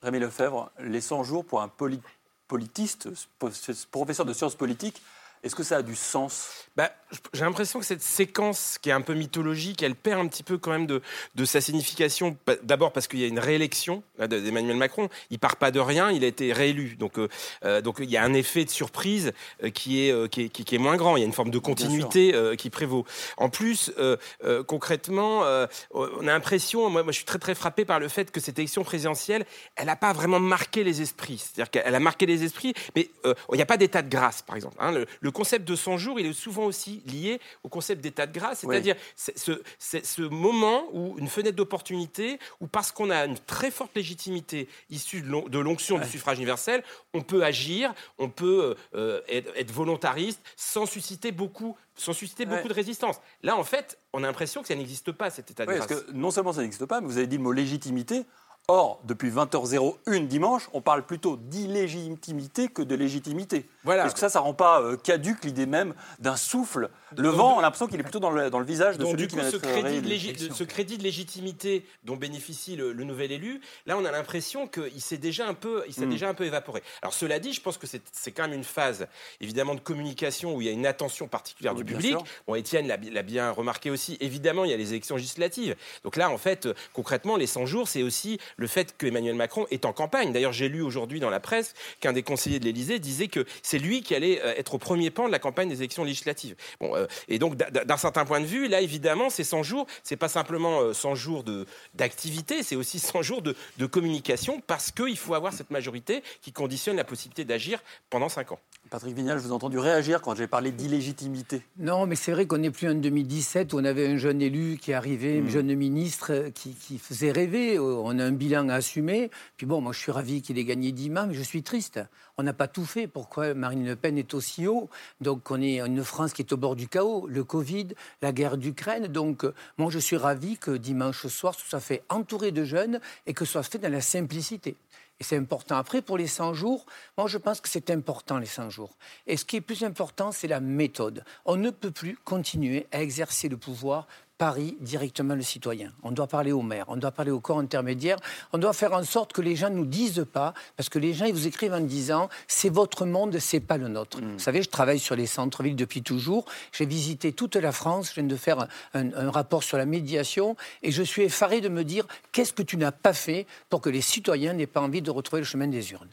Rémi 0.02 0.18
Lefebvre, 0.18 0.70
les 0.80 1.00
100 1.00 1.24
jours 1.24 1.44
pour 1.44 1.62
un 1.62 1.68
poli- 1.68 2.02
politiste, 2.48 3.08
po- 3.38 3.48
professeur 3.90 4.26
de 4.26 4.32
sciences 4.34 4.54
politiques, 4.54 5.02
est-ce 5.44 5.54
que 5.54 5.62
ça 5.62 5.76
a 5.76 5.82
du 5.82 5.94
sens? 5.94 6.48
Bah, 6.76 6.90
j'ai 7.32 7.42
l'impression 7.42 7.78
que 7.78 7.84
cette 7.86 8.02
séquence 8.02 8.78
qui 8.82 8.88
est 8.88 8.92
un 8.92 9.00
peu 9.00 9.14
mythologique, 9.14 9.82
elle 9.82 9.94
perd 9.94 10.20
un 10.20 10.26
petit 10.26 10.42
peu 10.42 10.58
quand 10.58 10.72
même 10.72 10.86
de, 10.88 11.02
de 11.36 11.44
sa 11.44 11.60
signification. 11.60 12.36
D'abord 12.64 12.92
parce 12.92 13.06
qu'il 13.06 13.20
y 13.20 13.24
a 13.24 13.28
une 13.28 13.38
réélection 13.38 14.02
de- 14.18 14.26
d'Emmanuel 14.26 14.76
Macron. 14.76 15.08
Il 15.30 15.38
part 15.38 15.56
pas 15.56 15.70
de 15.70 15.78
rien, 15.78 16.10
il 16.10 16.24
a 16.24 16.26
été 16.26 16.52
réélu. 16.52 16.96
Donc, 16.96 17.18
euh, 17.18 17.28
euh, 17.64 17.80
donc 17.80 17.96
il 18.00 18.10
y 18.10 18.16
a 18.16 18.24
un 18.24 18.34
effet 18.34 18.64
de 18.64 18.70
surprise 18.70 19.32
euh, 19.62 19.70
qui, 19.70 20.08
est, 20.08 20.10
euh, 20.10 20.26
qui, 20.26 20.42
est, 20.42 20.48
qui- 20.48 20.64
qui 20.64 20.74
est 20.74 20.78
moins 20.78 20.96
grand. 20.96 21.16
Il 21.16 21.20
y 21.20 21.22
a 21.22 21.26
une 21.26 21.32
forme 21.32 21.50
de 21.50 21.58
continuité 21.58 22.34
euh, 22.34 22.56
qui 22.56 22.70
prévaut. 22.70 23.04
En 23.36 23.50
plus, 23.50 23.92
euh, 23.98 24.16
euh, 24.44 24.64
concrètement, 24.64 25.44
euh, 25.44 25.66
on 25.92 26.22
a 26.26 26.32
l'impression, 26.32 26.90
moi, 26.90 27.02
moi 27.04 27.12
je 27.12 27.16
suis 27.18 27.24
très 27.26 27.38
très 27.38 27.54
frappé 27.54 27.84
par 27.84 28.00
le 28.00 28.08
fait 28.08 28.32
que 28.32 28.40
cette 28.40 28.58
élection 28.58 28.82
présidentielle, 28.82 29.46
elle 29.76 29.86
n'a 29.86 29.96
pas 29.96 30.12
vraiment 30.12 30.40
marqué 30.40 30.82
les 30.82 31.02
esprits. 31.02 31.38
C'est-à-dire 31.38 31.70
qu'elle 31.70 31.94
a 31.94 32.00
marqué 32.00 32.26
les 32.26 32.42
esprits, 32.42 32.74
mais 32.96 33.10
euh, 33.26 33.34
il 33.52 33.56
n'y 33.56 33.62
a 33.62 33.66
pas 33.66 33.76
d'état 33.76 34.02
de 34.02 34.08
grâce, 34.08 34.42
par 34.42 34.56
exemple. 34.56 34.76
hein. 34.80 34.90
Le, 34.90 35.06
le 35.20 35.30
concept 35.34 35.68
de 35.68 35.76
100 35.76 35.98
jours, 35.98 36.18
il 36.18 36.24
est 36.24 36.32
souvent 36.32 36.64
aussi 36.64 37.02
lié 37.04 37.38
au 37.62 37.68
concept 37.68 38.00
d'état 38.00 38.26
de 38.26 38.32
grâce, 38.32 38.60
c'est-à-dire 38.60 38.96
c'est 39.16 39.36
ce, 39.38 40.22
moment 40.22 40.84
où 40.94 41.18
une 41.18 41.28
fenêtre 41.28 41.56
d'opportunité, 41.56 42.38
où 42.60 42.66
parce 42.66 42.90
qu'on 42.90 43.10
a 43.10 43.26
une 43.26 43.38
très 43.38 43.70
forte 43.70 43.94
légitimité 43.94 44.66
issue 44.88 45.20
de 45.20 45.28
l'on- 45.28 45.46
de 45.46 45.58
l'onction 45.58 45.96
Ouais. 45.96 46.04
du 46.04 46.10
suffrage 46.10 46.38
universel, 46.38 46.82
on 47.12 47.20
peut 47.22 47.44
agir, 47.44 47.92
on 48.18 48.30
peut 48.30 48.74
euh, 48.94 49.20
être, 49.28 49.52
être 49.56 49.70
volontariste 49.70 50.40
sans 50.56 50.86
susciter 50.86 51.32
beaucoup, 51.32 51.76
sans 51.96 52.12
susciter 52.14 52.46
Ouais. 52.46 52.56
beaucoup 52.56 52.68
de 52.68 52.74
résistance. 52.74 53.16
Là, 53.42 53.56
en 53.58 53.64
fait, 53.64 53.98
on 54.12 54.22
a 54.24 54.26
l'impression 54.26 54.62
que 54.62 54.68
ça 54.68 54.74
n'existe 54.74 55.12
pas 55.12 55.28
cet 55.30 55.50
état 55.50 55.66
de 55.66 55.72
grâce. 55.72 55.86
parce 55.86 56.00
que 56.02 56.12
non 56.12 56.30
seulement 56.30 56.52
ça 56.54 56.62
n'existe 56.62 56.86
pas, 56.86 57.00
mais 57.00 57.06
vous 57.08 57.18
avez 57.18 57.26
dit 57.26 57.36
le 57.36 57.42
mot 57.42 57.52
légitimité. 57.52 58.24
Or, 58.68 58.98
depuis 59.04 59.28
20h01 59.30 60.26
dimanche, 60.26 60.70
on 60.72 60.80
parle 60.80 61.04
plutôt 61.04 61.36
d'illégitimité 61.36 62.68
que 62.68 62.80
de 62.80 62.94
légitimité. 62.94 63.66
Voilà. 63.84 64.06
Est-ce 64.06 64.14
que 64.14 64.20
ça, 64.20 64.30
ça 64.30 64.40
rend 64.40 64.54
pas 64.54 64.80
euh, 64.80 64.96
caduque 64.96 65.44
l'idée 65.44 65.66
même 65.66 65.92
d'un 66.18 66.36
souffle 66.36 66.88
Le 67.14 67.24
Donc, 67.24 67.34
vent, 67.34 67.56
on 67.56 67.58
a 67.58 67.62
l'impression 67.62 67.88
qu'il 67.88 68.00
est 68.00 68.02
plutôt 68.02 68.20
dans 68.20 68.30
le, 68.30 68.48
dans 68.48 68.58
le 68.58 68.64
visage 68.64 68.96
de 68.96 69.02
Donc, 69.02 69.12
celui 69.12 69.24
du 69.24 69.28
qui 69.28 69.34
coup, 69.36 69.42
vient 69.42 69.50
ce 69.50 69.56
crédit, 69.58 70.00
de 70.48 70.54
ce 70.54 70.64
crédit 70.64 70.96
légitimité 70.96 71.84
dont 72.04 72.16
bénéficie 72.16 72.74
le, 72.74 72.94
le 72.94 73.04
nouvel 73.04 73.32
élu, 73.32 73.60
là, 73.84 73.98
on 73.98 74.04
a 74.06 74.10
l'impression 74.10 74.66
qu'il 74.66 75.02
s'est 75.02 75.18
déjà 75.18 75.46
un 75.46 75.52
peu, 75.52 75.84
il 75.86 75.92
s'est 75.92 76.06
Mm. 76.06 76.10
déjà 76.10 76.28
un 76.30 76.34
peu 76.34 76.44
évaporé. 76.46 76.82
Alors, 77.02 77.12
cela 77.12 77.38
dit, 77.40 77.52
je 77.52 77.60
pense 77.60 77.76
que 77.76 77.86
c'est 77.86 78.00
c'est 78.12 78.32
quand 78.32 78.44
même 78.44 78.54
une 78.54 78.64
phase, 78.64 79.08
évidemment, 79.42 79.74
de 79.74 79.80
communication 79.80 80.54
où 80.56 80.62
il 80.62 80.66
y 80.66 80.70
a 80.70 80.72
une 80.72 80.86
attention 80.86 81.28
particulière 81.28 81.74
Oui, 81.74 81.84
du 81.84 81.92
public. 81.92 82.12
sûr. 82.12 82.24
Bon, 82.46 82.54
Étienne 82.54 82.86
l'a 82.88 83.22
bien 83.22 83.50
remarqué 83.50 83.90
aussi. 83.90 84.16
Évidemment, 84.20 84.64
il 84.64 84.70
y 84.70 84.74
a 84.74 84.78
les 84.78 84.88
élections 84.92 85.16
législatives. 85.16 85.76
Donc 86.02 86.16
là, 86.16 86.30
en 86.30 86.38
fait, 86.38 86.64
euh, 86.64 86.74
concrètement, 86.94 87.36
les 87.36 87.46
100 87.46 87.66
jours, 87.66 87.88
c'est 87.88 88.02
aussi 88.02 88.38
le 88.56 88.66
fait 88.66 88.96
que 88.96 89.06
Emmanuel 89.06 89.34
Macron 89.34 89.66
est 89.70 89.84
en 89.84 89.92
campagne. 89.92 90.32
D'ailleurs, 90.32 90.52
j'ai 90.52 90.68
lu 90.68 90.82
aujourd'hui 90.82 91.20
dans 91.20 91.30
la 91.30 91.40
presse 91.40 91.74
qu'un 92.00 92.12
des 92.12 92.22
conseillers 92.22 92.58
de 92.60 92.64
l'Élysée 92.64 92.98
disait 92.98 93.28
que 93.28 93.44
c'est 93.62 93.78
lui 93.78 94.02
qui 94.02 94.14
allait 94.14 94.40
euh, 94.42 94.54
être 94.56 94.74
au 94.74 94.78
premier 94.78 95.10
pan 95.10 95.26
de 95.26 95.32
la 95.32 95.38
campagne 95.38 95.68
des 95.68 95.76
élections 95.76 96.04
législatives. 96.04 96.56
Bon, 96.80 96.94
euh, 96.96 97.06
et 97.28 97.38
donc, 97.38 97.56
d'un- 97.56 97.96
certain 97.96 98.24
point 98.24 98.40
de 98.40 98.46
vue, 98.46 98.68
là, 98.68 98.80
évidemment, 98.80 99.30
ces 99.30 99.44
100 99.44 99.62
jours, 99.62 99.86
c'est 100.02 100.16
pas 100.16 100.28
simplement 100.28 100.80
euh, 100.80 100.92
100 100.92 101.14
jours 101.14 101.44
de- 101.44 101.66
d'activité, 101.94 102.62
c'est 102.62 102.76
aussi 102.76 102.98
100 102.98 103.22
jours 103.22 103.40
de, 103.42 103.54
de 103.78 103.86
communication 103.86 104.60
parce 104.66 104.90
qu'il 104.90 105.16
faut 105.16 105.34
avoir 105.34 105.52
cette 105.52 105.70
majorité 105.70 106.22
qui 106.42 106.52
conditionne 106.52 106.96
la 106.96 107.04
possibilité 107.04 107.44
d'agir 107.44 107.82
pendant 108.10 108.28
5 108.28 108.52
ans. 108.52 108.58
Patrick 108.90 109.16
Vignal, 109.16 109.38
je 109.38 109.42
vous 109.44 109.48
ai 109.48 109.52
entendu 109.52 109.78
réagir 109.78 110.20
quand 110.22 110.34
j'ai 110.36 110.46
parlé 110.46 110.70
d'illégitimité. 110.70 111.62
Non, 111.78 112.06
mais 112.06 112.14
c'est 112.14 112.30
vrai 112.32 112.46
qu'on 112.46 112.58
n'est 112.58 112.70
plus 112.70 112.88
en 112.88 112.94
2017 112.94 113.72
où 113.72 113.78
on 113.78 113.84
avait 113.84 114.06
un 114.06 114.16
jeune 114.18 114.40
élu 114.40 114.78
qui 114.80 114.92
arrivait, 114.92 115.40
Mm. 115.40 115.46
un 115.46 115.50
jeune 115.50 115.74
ministre 115.74 116.32
euh, 116.32 116.50
qui, 116.50 116.74
qui 116.74 116.98
faisait 116.98 117.32
rêver. 117.32 117.76
Euh, 117.76 117.96
On 118.04 118.18
a 118.18 118.24
un 118.24 118.30
bilan 118.30 118.68
à 118.68 118.74
assumer. 118.74 119.30
Puis 119.56 119.66
bon, 119.66 119.80
moi 119.80 119.92
je 119.92 119.98
suis 119.98 120.12
ravi 120.12 120.42
qu'il 120.42 120.58
ait 120.58 120.64
gagné 120.64 120.92
10 120.92 121.10
mains, 121.10 121.26
mais 121.26 121.34
je 121.34 121.42
suis 121.42 121.62
triste. 121.62 121.98
On 122.36 122.42
n'a 122.44 122.52
pas 122.52 122.68
tout 122.68 122.84
fait. 122.84 123.06
Pourquoi 123.08 123.54
Marine 123.54 123.84
Le 123.86 123.96
Pen 123.96 124.16
est 124.18 124.32
aussi 124.34 124.66
haut? 124.68 124.88
Donc 125.20 125.50
on 125.50 125.60
est 125.60 125.80
une 125.80 126.04
France 126.04 126.32
qui 126.32 126.42
est 126.42 126.52
au 126.52 126.56
bord 126.56 126.76
du 126.76 126.86
chaos. 126.86 127.26
Le 127.26 127.42
Covid, 127.42 127.88
la 128.22 128.32
guerre 128.32 128.56
d'Ukraine. 128.58 129.06
Donc 129.08 129.44
euh, 129.44 129.54
moi 129.78 129.90
je 129.90 129.98
suis 129.98 130.16
ravi 130.16 130.56
que 130.58 130.70
dimanche 130.72 131.26
soir 131.26 131.54
ce 131.58 131.68
soit 131.68 131.80
fait 131.80 132.02
entouré 132.10 132.52
de 132.52 132.64
jeunes 132.64 133.00
et 133.26 133.32
que 133.34 133.44
ce 133.44 133.52
soit 133.52 133.62
fait 133.64 133.78
dans 133.78 133.90
la 133.90 134.00
simplicité. 134.00 134.76
Et 135.20 135.24
c'est 135.24 135.36
important. 135.36 135.76
Après, 135.76 136.02
pour 136.02 136.18
les 136.18 136.26
100 136.26 136.54
jours, 136.54 136.86
moi, 137.16 137.28
je 137.28 137.38
pense 137.38 137.60
que 137.60 137.68
c'est 137.68 137.90
important, 137.90 138.38
les 138.38 138.46
100 138.46 138.70
jours. 138.70 138.96
Et 139.26 139.36
ce 139.36 139.44
qui 139.44 139.56
est 139.56 139.60
plus 139.60 139.84
important, 139.84 140.32
c'est 140.32 140.48
la 140.48 140.60
méthode. 140.60 141.24
On 141.44 141.56
ne 141.56 141.70
peut 141.70 141.92
plus 141.92 142.16
continuer 142.16 142.88
à 142.90 143.00
exercer 143.00 143.48
le 143.48 143.56
pouvoir 143.56 144.08
Paris 144.38 144.76
directement 144.80 145.34
le 145.34 145.42
citoyen. 145.42 145.92
On 146.02 146.10
doit 146.10 146.26
parler 146.26 146.50
au 146.50 146.62
maire, 146.62 146.86
on 146.88 146.96
doit 146.96 147.12
parler 147.12 147.30
au 147.30 147.40
corps 147.40 147.60
intermédiaire, 147.60 148.18
on 148.52 148.58
doit 148.58 148.72
faire 148.72 148.92
en 148.92 149.04
sorte 149.04 149.32
que 149.32 149.40
les 149.40 149.54
gens 149.54 149.70
ne 149.70 149.76
nous 149.76 149.86
disent 149.86 150.26
pas, 150.32 150.54
parce 150.76 150.88
que 150.88 150.98
les 150.98 151.14
gens, 151.14 151.24
ils 151.26 151.32
vous 151.32 151.46
écrivent 151.46 151.72
en 151.72 151.80
disant 151.80 152.28
c'est 152.48 152.68
votre 152.68 153.06
monde, 153.06 153.38
c'est 153.38 153.60
pas 153.60 153.76
le 153.76 153.88
nôtre. 153.88 154.20
Vous 154.20 154.38
savez, 154.38 154.62
je 154.62 154.68
travaille 154.68 154.98
sur 154.98 155.14
les 155.14 155.26
centres-villes 155.26 155.76
depuis 155.76 156.02
toujours. 156.02 156.46
J'ai 156.72 156.86
visité 156.86 157.32
toute 157.32 157.56
la 157.56 157.72
France, 157.72 158.10
je 158.10 158.14
viens 158.14 158.24
de 158.24 158.36
faire 158.36 158.66
un, 158.92 159.12
un 159.12 159.30
rapport 159.30 159.62
sur 159.62 159.78
la 159.78 159.86
médiation, 159.86 160.56
et 160.82 160.90
je 160.90 161.02
suis 161.02 161.22
effaré 161.22 161.60
de 161.60 161.68
me 161.68 161.84
dire 161.84 162.06
qu'est-ce 162.32 162.52
que 162.52 162.62
tu 162.62 162.76
n'as 162.76 162.92
pas 162.92 163.12
fait 163.12 163.46
pour 163.70 163.80
que 163.80 163.90
les 163.90 164.00
citoyens 164.00 164.52
n'aient 164.52 164.66
pas 164.66 164.80
envie 164.80 165.02
de 165.02 165.10
retrouver 165.10 165.42
le 165.42 165.46
chemin 165.46 165.68
des 165.68 165.92
urnes? 165.92 166.10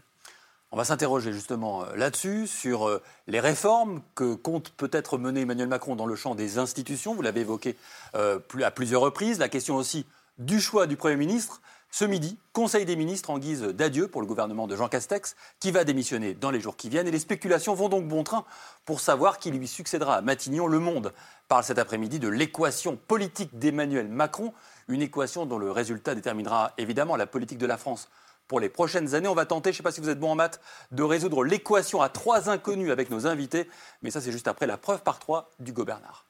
On 0.74 0.78
va 0.78 0.86
s'interroger 0.86 1.34
justement 1.34 1.84
euh, 1.84 1.96
là-dessus, 1.98 2.48
sur 2.48 2.88
euh, 2.88 3.02
les 3.28 3.42
réformes 3.42 4.02
que 4.16 4.36
compte 4.36 4.70
peut-être 4.70 5.18
mener 5.18 5.42
Emmanuel 5.42 5.68
Macron 5.68 5.98
dans 5.98 6.06
le 6.06 6.16
champ 6.16 6.34
des 6.34 6.60
institutions. 6.60 7.14
Vous 7.14 7.22
l'avez 7.22 7.42
évoqué 7.42 7.76
euh, 8.16 8.40
à 8.64 8.72
plusieurs 8.72 9.02
reprises. 9.02 9.38
La 9.38 9.50
question 9.50 9.76
aussi 9.76 10.06
du 10.38 10.62
choix 10.62 10.88
du 10.88 10.96
Premier 10.96 11.18
ministre. 11.18 11.62
Ce 11.94 12.06
midi, 12.06 12.38
Conseil 12.54 12.86
des 12.86 12.96
ministres 12.96 13.32
en 13.32 13.38
guise 13.38 13.64
d'adieu 13.64 14.08
pour 14.08 14.22
le 14.22 14.28
gouvernement 14.28 14.66
de 14.66 14.78
Jean 14.78 14.88
Castex, 14.88 15.36
qui 15.60 15.72
va 15.72 15.84
démissionner 15.84 16.34
dans 16.34 16.52
les 16.52 16.62
jours 16.62 16.78
qui 16.78 16.88
viennent. 16.88 17.08
Et 17.08 17.12
les 17.12 17.20
spéculations 17.20 17.74
vont 17.74 17.90
donc 17.90 18.08
bon 18.08 18.24
train 18.24 18.46
pour 18.86 19.02
savoir 19.02 19.40
qui 19.40 19.52
lui 19.52 19.68
succédera 19.68 20.16
à 20.16 20.22
Matignon. 20.22 20.68
Le 20.68 20.80
Monde 20.80 21.12
parle 21.50 21.66
cet 21.66 21.80
après-midi 21.80 22.20
de 22.20 22.30
l'équation 22.30 22.96
politique 22.96 23.60
d'Emmanuel 23.60 24.08
Macron, 24.08 24.54
une 24.88 25.02
équation 25.02 25.46
dont 25.46 25.58
le 25.58 25.70
résultat 25.70 26.16
déterminera 26.16 26.72
évidemment 26.78 27.18
la 27.18 27.28
politique 27.28 27.58
de 27.58 27.66
la 27.66 27.76
France 27.76 28.08
pour 28.52 28.60
les 28.60 28.68
prochaines 28.68 29.16
années. 29.16 29.30
On 29.30 29.34
va 29.34 29.46
tenter, 29.46 29.72
je 29.72 29.76
ne 29.76 29.78
sais 29.78 29.84
pas 29.84 29.94
si 29.94 30.02
vous 30.02 30.10
êtes 30.10 30.20
bon 30.20 30.32
en 30.32 30.36
maths, 30.36 30.60
de 30.92 31.04
résoudre 31.04 31.46
l'équation 31.46 32.02
à 32.02 32.10
trois 32.10 32.50
inconnus 32.50 32.92
avec 32.92 33.10
nos 33.10 33.26
invités. 33.26 33.66
Mais 34.02 34.12
ça, 34.12 34.20
c'est 34.20 34.34
juste 34.34 34.50
après 34.50 34.68
la 34.68 34.76
preuve 34.76 35.04
par 35.04 35.20
trois 35.20 35.52
d'Hugo 35.60 35.86
Bernard. 35.86 36.26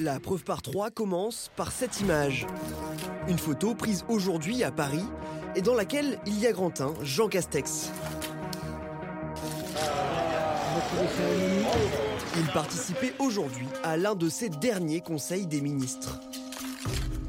La 0.00 0.18
preuve 0.18 0.42
par 0.42 0.60
trois 0.60 0.90
commence 0.90 1.52
par 1.54 1.70
cette 1.70 2.00
image. 2.00 2.44
Une 3.28 3.38
photo 3.38 3.76
prise 3.76 4.04
aujourd'hui 4.08 4.64
à 4.64 4.72
Paris 4.72 5.04
et 5.54 5.62
dans 5.62 5.74
laquelle 5.74 6.18
il 6.26 6.36
y 6.40 6.48
a 6.48 6.52
Grantin, 6.52 6.94
Jean 7.02 7.28
Castex. 7.28 7.92
Il 12.40 12.46
participait 12.52 13.14
aujourd'hui 13.18 13.66
à 13.82 13.96
l'un 13.96 14.14
de 14.14 14.28
ses 14.28 14.48
derniers 14.48 15.00
conseils 15.00 15.48
des 15.48 15.60
ministres. 15.60 16.20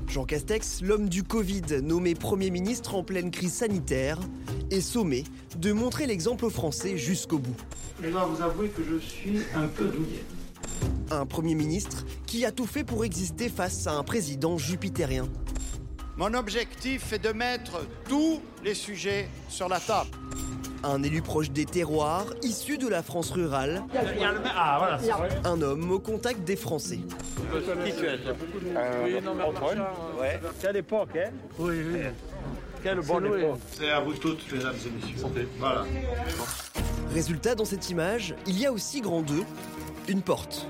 Jean 0.08 0.26
Castex, 0.26 0.82
l'homme 0.82 1.10
du 1.10 1.24
Covid, 1.24 1.82
nommé 1.82 2.14
Premier 2.14 2.52
ministre 2.52 2.94
en 2.94 3.04
pleine 3.04 3.32
crise 3.32 3.54
sanitaire, 3.54 4.20
est 4.70 4.82
sommé 4.82 5.24
de 5.58 5.72
montrer 5.72 6.06
l'exemple 6.06 6.46
aux 6.46 6.52
Français 6.52 6.96
jusqu'au 6.96 7.40
bout. 7.40 7.56
Je 8.04 8.10
dois 8.10 8.26
vous 8.26 8.44
avouer 8.44 8.70
que 8.70 8.84
je 8.84 9.00
suis 9.00 9.40
un 9.56 9.68
peu 9.68 9.86
douillet. 9.86 10.24
Un 11.10 11.26
Premier 11.26 11.56
ministre 11.56 12.06
qui 12.28 12.46
a 12.46 12.52
tout 12.52 12.68
fait 12.68 12.84
pour 12.84 13.04
exister 13.04 13.50
face 13.50 13.88
à 13.88 13.94
un 13.94 14.04
président 14.04 14.60
jupitérien. 14.60 15.28
Mon 16.18 16.36
objectif 16.36 17.14
est 17.14 17.24
de 17.24 17.32
mettre 17.32 17.82
tous 18.08 18.42
les 18.64 18.76
sujets 18.76 19.28
sur 19.48 19.70
la 19.70 19.80
table. 19.80 20.12
Un 20.84 21.04
élu 21.04 21.22
proche 21.22 21.52
des 21.52 21.66
terroirs, 21.66 22.26
issu 22.42 22.78
de 22.78 22.88
la 22.88 23.04
France 23.04 23.32
rurale, 23.32 23.84
Ah 24.56 24.76
voilà, 24.80 25.00
c'est 25.00 25.12
vrai. 25.12 25.30
un 25.44 25.62
homme 25.62 25.92
au 25.92 26.00
contact 26.00 26.42
des 26.46 26.56
Français. 26.56 27.00
Qui 27.86 27.92
tu 27.94 28.06
es 28.06 28.18
Oui, 29.04 29.16
non, 29.24 29.36
mais 29.36 29.44
Antoine. 29.44 29.84
Ouais. 30.20 30.40
Quelle 30.62 30.78
époque, 30.78 31.10
hein 31.18 31.32
Oui, 31.58 31.76
oui. 31.94 32.00
Quelle 32.82 33.02
bonne 33.02 33.26
époque. 33.26 33.60
C'est 33.74 33.90
à 33.92 34.00
vous 34.00 34.14
toutes, 34.14 34.50
mesdames 34.54 34.76
et 34.86 34.90
messieurs. 35.06 35.18
Santé. 35.22 35.48
Voilà. 35.60 35.86
Résultat, 37.14 37.56
dans 37.56 37.66
cette 37.66 37.90
image, 37.90 38.34
il 38.48 38.58
y 38.58 38.66
a 38.66 38.72
aussi 38.72 39.02
grand 39.02 39.22
2, 39.22 39.44
une 40.08 40.22
porte. 40.22 40.66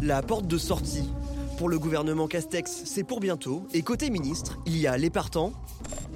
La 0.00 0.22
porte 0.22 0.46
de 0.46 0.56
sortie. 0.56 1.10
Pour 1.60 1.68
le 1.68 1.78
gouvernement 1.78 2.26
Castex, 2.26 2.84
c'est 2.86 3.04
pour 3.04 3.20
bientôt. 3.20 3.66
Et 3.74 3.82
côté 3.82 4.08
ministre, 4.08 4.56
il 4.64 4.78
y 4.78 4.86
a 4.86 4.96
les 4.96 5.10
partants, 5.10 5.52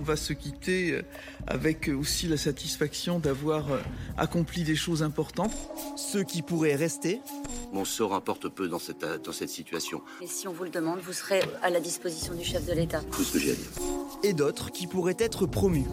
On 0.01 0.03
va 0.03 0.17
se 0.17 0.33
quitter 0.33 0.93
euh, 0.93 1.03
avec 1.47 1.91
aussi 1.95 2.29
la 2.29 2.39
satisfaction 2.39 3.19
d'avoir 3.19 3.71
euh, 3.71 3.79
accompli 4.17 4.65
des 4.65 4.75
choses 4.75 5.03
importantes. 5.03 5.53
ceux 5.97 6.23
qui 6.25 6.41
pourraient 6.41 6.77
rester, 6.77 7.21
Mon 7.75 7.85
sort 7.85 8.15
importe 8.15 8.49
peu 8.49 8.69
dans 8.69 8.79
cette, 8.79 9.05
dans 9.23 9.33
cette 9.33 9.51
situation. 9.51 10.01
Et 10.23 10.27
si 10.27 10.49
on 10.49 10.53
vous 10.55 10.65
le 10.65 10.71
demande, 10.71 11.01
vous 11.01 11.13
serez 11.13 11.43
à 11.63 11.69
la 11.69 11.81
disposition 11.81 12.33
du 12.33 12.43
chef 12.43 12.65
de 12.65 12.73
l'État. 12.73 13.03
Tout 13.13 13.23
ce 13.23 13.35
que 13.35 13.39
j'ai 13.39 13.51
à 13.51 13.55
dire. 13.55 13.71
et 14.23 14.33
d'autres 14.33 14.73
qui 14.73 14.87
pourraient 14.87 15.15
être 15.19 15.45
promus. 15.45 15.85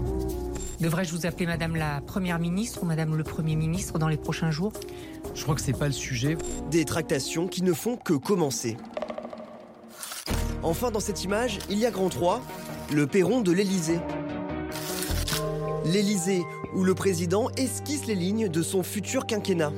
Devrais-je 0.80 1.12
vous 1.14 1.26
appeler 1.26 1.46
Madame 1.46 1.76
la 1.76 2.00
Première 2.00 2.40
ministre 2.40 2.84
ou 2.84 2.86
Madame 2.86 3.18
le 3.18 3.24
Premier 3.26 3.58
ministre 3.58 4.00
dans 4.00 4.08
les 4.08 4.16
prochains 4.18 4.50
jours? 4.50 4.72
Je 5.36 5.44
crois 5.44 5.56
que 5.56 5.62
c'est 5.62 5.78
pas 5.78 5.88
le 5.88 5.92
sujet. 5.94 6.38
Des 6.72 6.86
tractations 6.86 7.50
qui 7.50 7.64
ne 7.64 7.74
font 7.74 7.98
que 7.98 8.14
commencer. 8.14 8.78
Enfin, 10.64 10.92
dans 10.92 11.00
cette 11.00 11.24
image, 11.24 11.58
il 11.72 11.80
y 11.80 11.88
a 11.88 11.92
grand 11.92 12.10
3, 12.10 12.40
le 12.94 13.08
perron 13.08 13.42
de 13.42 13.52
l'Élysée. 13.52 14.00
L'Élysée, 15.86 16.44
où 16.76 16.84
le 16.84 16.94
président 16.94 17.50
esquisse 17.58 18.06
les 18.06 18.14
lignes 18.14 18.48
de 18.48 18.62
son 18.62 18.84
futur 18.84 19.26
quinquennat. 19.26 19.74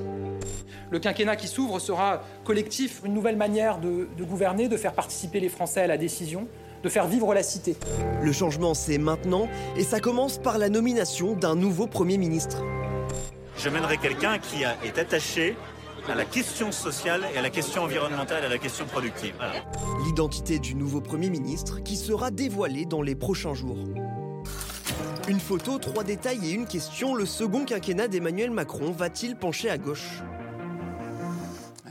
Le 0.92 1.00
quinquennat 1.00 1.38
qui 1.38 1.48
s'ouvre 1.48 1.80
sera 1.80 2.22
collectif, 2.44 3.02
une 3.06 3.13
nouvelle 3.13 3.38
manière 3.38 3.80
de, 3.80 4.10
de 4.18 4.24
gouverner, 4.25 4.68
de 4.68 4.75
faire 4.75 4.92
participer 4.94 5.40
les 5.40 5.48
Français 5.48 5.82
à 5.82 5.88
la 5.88 5.98
décision, 5.98 6.48
de 6.84 6.90
faire 6.90 7.08
vivre 7.08 7.34
la 7.34 7.44
cité. 7.44 7.78
Le 8.22 8.32
changement, 8.34 8.74
c'est 8.74 8.98
maintenant, 8.98 9.48
et 9.78 9.84
ça 9.84 10.02
commence 10.02 10.38
par 10.38 10.58
la 10.58 10.68
nomination 10.68 11.34
d'un 11.34 11.56
nouveau 11.56 11.88
Premier 11.88 12.18
ministre. 12.18 12.58
Je 13.58 13.70
mènerai 13.70 13.98
quelqu'un 13.98 14.38
qui 14.38 14.63
est 14.63 15.00
attaché 15.00 15.56
à 16.10 16.16
la 16.16 16.26
question 16.26 16.72
sociale 16.72 17.26
et 17.34 17.38
à 17.38 17.42
la 17.42 17.50
question 17.50 17.84
environnementale 17.84 18.44
et 18.44 18.46
à 18.48 18.50
la 18.50 18.58
question 18.58 18.86
productive. 18.86 19.34
Voilà. 19.38 19.54
L'identité 20.06 20.60
du 20.60 20.76
nouveau 20.76 21.02
Premier 21.02 21.30
ministre 21.30 21.80
qui 21.80 21.96
sera 21.96 22.30
dévoilée 22.32 22.86
dans 22.86 23.02
les 23.02 23.16
prochains 23.16 23.54
jours. 23.54 23.78
Une 25.28 25.40
photo, 25.40 25.78
trois 25.80 26.04
détails 26.04 26.50
et 26.50 26.52
une 26.52 26.68
question. 26.68 27.16
Le 27.16 27.26
second 27.26 27.64
quinquennat 27.64 28.10
d'Emmanuel 28.10 28.52
Macron 28.52 28.92
va-t-il 28.92 29.38
pencher 29.38 29.70
à 29.70 29.78
gauche? 29.78 30.22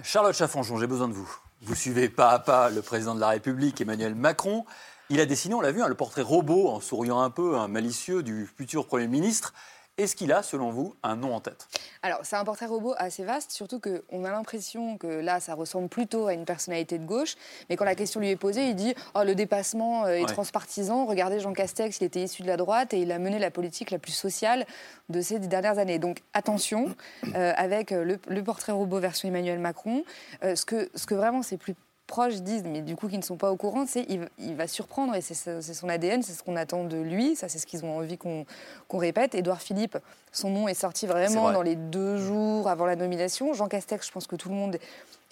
Charlotte 0.02 0.35
Chaffanjon, 0.35 0.76
j'ai 0.78 0.87
besoin 0.87 1.09
de 1.09 1.14
vous. 1.14 1.31
Vous 1.62 1.75
suivez 1.75 2.09
pas 2.09 2.31
à 2.31 2.38
pas 2.38 2.69
le 2.69 2.83
président 2.83 3.14
de 3.14 3.21
la 3.21 3.28
République, 3.28 3.81
Emmanuel 3.81 4.14
Macron. 4.14 4.66
Il 5.09 5.21
a 5.21 5.26
dessiné, 5.26 5.54
on 5.54 5.61
l'a 5.61 5.73
vu, 5.73 5.83
hein, 5.83 5.88
le 5.88 5.95
portrait 5.95 6.23
robot, 6.23 6.69
en 6.69 6.81
souriant 6.81 7.21
un 7.21 7.31
peu, 7.31 7.57
un 7.57 7.69
malicieux 7.69 8.23
du 8.23 8.47
futur 8.47 8.87
Premier 8.87 9.09
ministre. 9.09 9.54
Est-ce 10.02 10.16
qu'il 10.16 10.32
a, 10.32 10.42
selon 10.42 10.71
vous, 10.71 10.94
un 11.02 11.16
nom 11.16 11.35
en 11.35 11.40
tête? 11.40 11.68
Alors, 12.02 12.21
c'est 12.25 12.37
un 12.37 12.44
portrait 12.44 12.66
robot 12.66 12.94
assez 12.99 13.23
vaste, 13.25 13.52
surtout 13.52 13.80
qu'on 13.80 14.25
a 14.25 14.30
l'impression 14.30 14.99
que 14.99 15.06
là, 15.06 15.38
ça 15.38 15.54
ressemble 15.54 15.88
plutôt 15.88 16.26
à 16.26 16.35
une 16.35 16.44
personnalité 16.44 16.99
de 16.99 17.04
gauche. 17.06 17.37
Mais 17.71 17.76
quand 17.76 17.85
la 17.85 17.94
question 17.94 18.18
lui 18.18 18.30
est 18.30 18.37
posée, 18.37 18.66
il 18.68 18.75
dit 18.75 18.94
oh, 19.14 19.23
le 19.25 19.35
dépassement 19.35 20.04
euh, 20.04 20.14
est 20.14 20.23
Ouais. 20.23 20.26
transpartisan. 20.26 21.06
Regardez 21.06 21.38
Jean 21.40 21.52
Castex, 21.52 22.00
il 22.00 22.04
était 22.04 22.23
issu 22.23 22.42
de 22.42 22.49
la 22.49 22.56
droite 22.56 22.94
et 22.94 23.00
il 23.00 23.12
a 23.12 23.18
mené 23.18 23.38
la 23.38 23.50
politique 23.50 23.90
la 23.90 23.99
plus 23.99 24.12
sociale 24.12 24.66
de 25.09 25.21
ces 25.21 25.38
dernières 25.38 25.78
années. 25.78 25.99
Donc, 25.99 26.23
attention 26.35 26.94
euh, 27.37 27.52
avec 27.56 27.90
le, 27.92 28.18
le 28.26 28.42
portrait 28.44 28.73
robot 28.73 28.99
version 28.99 29.28
Emmanuel 29.28 29.59
Macron. 29.59 30.04
Euh, 30.42 30.56
ce, 30.56 30.64
que, 30.64 30.90
ce 30.94 31.06
que 31.06 31.14
vraiment 31.14 31.42
c'est 31.42 31.56
plus 31.59 31.75
proches 32.12 32.42
disent, 32.42 32.64
mais 32.64 32.83
du 32.83 32.95
coup 32.95 33.09
qui 33.09 33.16
ne 33.16 33.23
sont 33.23 33.37
pas 33.37 33.50
au 33.50 33.57
courant, 33.57 33.85
c'est 33.88 34.04
il, 34.09 34.28
il 34.38 34.54
va 34.54 34.66
surprendre 34.69 35.14
et 35.14 35.21
c'est 35.23 35.35
ce- 35.35 35.61
c'est 35.62 35.73
son 35.75 35.88
ADN, 35.88 36.23
c'est 36.23 36.33
ce 36.35 36.42
qu'on 36.42 36.57
attend 36.57 36.85
de 36.85 36.99
lui, 36.99 37.35
ça 37.37 37.49
c'est 37.49 37.59
ce 37.59 37.66
qu'ils 37.66 37.85
ont 37.87 37.97
envie 37.97 38.19
qu'on 38.19 38.45
qu'on 38.88 38.99
répète. 38.99 39.35
Édouard 39.35 39.62
Philippe, 39.62 39.97
son 40.31 40.50
nom 40.50 40.69
est 40.69 40.75
sorti 40.75 41.07
vraiment 41.07 41.45
vrai. 41.45 41.52
dans 41.54 41.62
les 41.62 41.76
deux 41.76 42.19
jours 42.19 42.69
avant 42.69 42.85
la 42.87 42.97
nomination. 42.97 43.54
Jean 43.54 43.66
Castex, 43.69 44.07
je 44.07 44.12
pense 44.12 44.26
que 44.26 44.37
tout 44.37 44.50
le 44.50 44.54
monde 44.54 44.76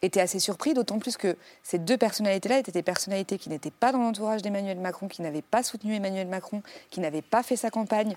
était 0.02 0.20
assez 0.22 0.38
surpris, 0.38 0.72
d'autant 0.72 0.98
plus 0.98 1.18
que 1.18 1.36
ces 1.62 1.78
deux 1.78 1.98
personnalités-là 1.98 2.58
étaient 2.58 2.72
des 2.72 2.82
personnalités 2.82 3.36
qui 3.36 3.50
n'étaient 3.50 3.70
pas 3.70 3.92
dans 3.92 3.98
l'entourage 3.98 4.40
d'Emmanuel 4.40 4.78
Macron, 4.80 5.08
qui 5.08 5.20
n'avaient 5.20 5.42
pas 5.42 5.62
soutenu 5.62 5.94
Emmanuel 5.94 6.26
Macron, 6.28 6.62
qui 6.90 7.00
n'avaient 7.00 7.20
pas 7.20 7.42
fait 7.42 7.56
sa 7.56 7.68
campagne. 7.70 8.16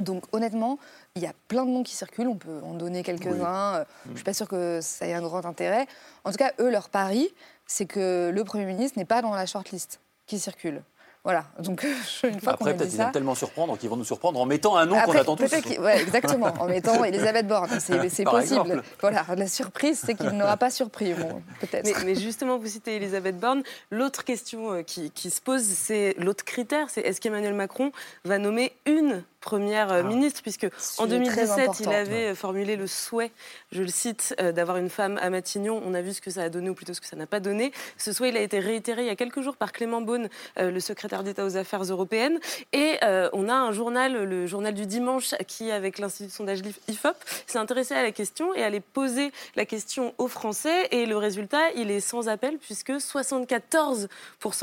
Donc 0.00 0.24
honnêtement, 0.32 0.78
il 1.14 1.22
y 1.22 1.26
a 1.26 1.32
plein 1.46 1.64
de 1.64 1.70
noms 1.70 1.84
qui 1.84 1.94
circulent, 1.94 2.26
on 2.26 2.34
peut 2.34 2.60
en 2.64 2.74
donner 2.74 3.02
quelques-uns. 3.04 3.74
Euh, 3.76 3.84
Je 4.06 4.10
ne 4.10 4.16
suis 4.16 4.24
pas 4.24 4.34
sûre 4.34 4.48
que 4.48 4.80
ça 4.82 5.06
ait 5.06 5.12
un 5.12 5.22
grand 5.22 5.44
intérêt. 5.46 5.86
En 6.24 6.30
tout 6.32 6.36
cas, 6.36 6.50
eux, 6.58 6.68
leur 6.68 6.88
pari, 6.88 7.28
c'est 7.66 7.86
que 7.86 8.30
le 8.32 8.44
Premier 8.44 8.66
ministre 8.66 8.98
n'est 8.98 9.04
pas 9.04 9.22
dans 9.22 9.34
la 9.34 9.46
shortlist 9.46 10.00
qui 10.26 10.38
circule. 10.38 10.82
Voilà, 11.24 11.46
donc 11.58 11.82
une 12.22 12.38
fois 12.38 12.52
qu'on 12.52 12.66
a 12.66 12.70
Après, 12.70 12.76
peut-être 12.76 12.90
qu'ils 12.90 13.00
aiment 13.00 13.12
tellement 13.12 13.34
surprendre 13.34 13.78
qu'ils 13.78 13.88
vont 13.88 13.96
nous 13.96 14.04
surprendre 14.04 14.38
en 14.38 14.44
mettant 14.44 14.76
un 14.76 14.84
nom 14.84 15.00
qu'on 15.00 15.12
attend 15.12 15.36
tous. 15.36 15.50
ouais, 15.78 16.02
exactement, 16.02 16.52
en 16.60 16.66
mettant 16.66 17.02
Elisabeth 17.04 17.46
Borne, 17.46 17.80
c'est 17.80 17.98
possible. 17.98 18.30
exemple. 18.38 18.82
Voilà, 19.00 19.24
la 19.34 19.46
surprise, 19.46 20.02
c'est 20.04 20.16
qu'il 20.16 20.32
n'aura 20.32 20.58
pas 20.58 20.68
surpris, 20.70 21.14
bon, 21.14 21.42
peut-être. 21.60 21.86
Mais, 21.86 21.94
mais 22.04 22.14
justement, 22.14 22.58
vous 22.58 22.66
citez 22.66 22.96
Elisabeth 22.96 23.38
Borne. 23.38 23.62
L'autre 23.90 24.24
question 24.24 24.72
euh, 24.72 24.82
qui, 24.82 25.10
qui 25.10 25.30
se 25.30 25.40
pose, 25.40 25.62
c'est 25.62 26.14
l'autre 26.18 26.44
critère, 26.44 26.90
c'est 26.90 27.00
est-ce 27.00 27.22
qu'Emmanuel 27.22 27.54
Macron 27.54 27.90
va 28.26 28.36
nommer 28.36 28.72
une 28.84 29.24
première 29.44 29.92
euh, 29.92 30.02
ministre, 30.02 30.40
puisque 30.42 30.64
en 30.98 31.04
Sujet 31.04 31.22
très 31.24 31.46
2017, 31.46 31.80
il 31.80 31.88
avait 31.90 32.30
euh, 32.30 32.34
formulé 32.34 32.76
le 32.76 32.86
souhait, 32.86 33.30
je 33.72 33.82
le 33.82 33.88
cite, 33.88 34.34
euh, 34.40 34.52
d'avoir 34.52 34.78
une 34.78 34.88
femme 34.88 35.18
à 35.20 35.28
Matignon. 35.28 35.82
On 35.84 35.92
a 35.92 36.00
vu 36.00 36.14
ce 36.14 36.22
que 36.22 36.30
ça 36.30 36.42
a 36.42 36.48
donné, 36.48 36.70
ou 36.70 36.74
plutôt 36.74 36.94
ce 36.94 37.00
que 37.00 37.06
ça 37.06 37.16
n'a 37.16 37.26
pas 37.26 37.40
donné. 37.40 37.72
Ce 37.98 38.12
souhait, 38.12 38.30
il 38.30 38.36
a 38.38 38.40
été 38.40 38.58
réitéré 38.58 39.02
il 39.02 39.06
y 39.06 39.10
a 39.10 39.16
quelques 39.16 39.42
jours 39.42 39.56
par 39.56 39.72
Clément 39.72 40.00
Beaune, 40.00 40.28
euh, 40.58 40.70
le 40.70 40.80
secrétaire 40.80 41.22
d'État 41.22 41.44
aux 41.44 41.56
Affaires 41.58 41.82
européennes. 41.82 42.38
Et 42.72 42.96
euh, 43.04 43.28
on 43.34 43.48
a 43.50 43.54
un 43.54 43.72
journal, 43.72 44.24
le 44.24 44.46
journal 44.46 44.72
du 44.72 44.86
dimanche, 44.86 45.34
qui, 45.46 45.70
avec 45.70 45.98
l'Institut 45.98 46.28
de 46.28 46.32
sondage 46.32 46.60
IFOP, 46.88 47.16
s'est 47.46 47.58
intéressé 47.58 47.94
à 47.94 48.02
la 48.02 48.12
question 48.12 48.54
et 48.54 48.62
allait 48.62 48.80
poser 48.80 49.30
la 49.56 49.66
question 49.66 50.14
aux 50.16 50.28
Français. 50.28 50.88
Et 50.90 51.04
le 51.04 51.18
résultat, 51.18 51.70
il 51.76 51.90
est 51.90 52.00
sans 52.00 52.28
appel, 52.28 52.56
puisque 52.58 52.92
74% 52.92 54.08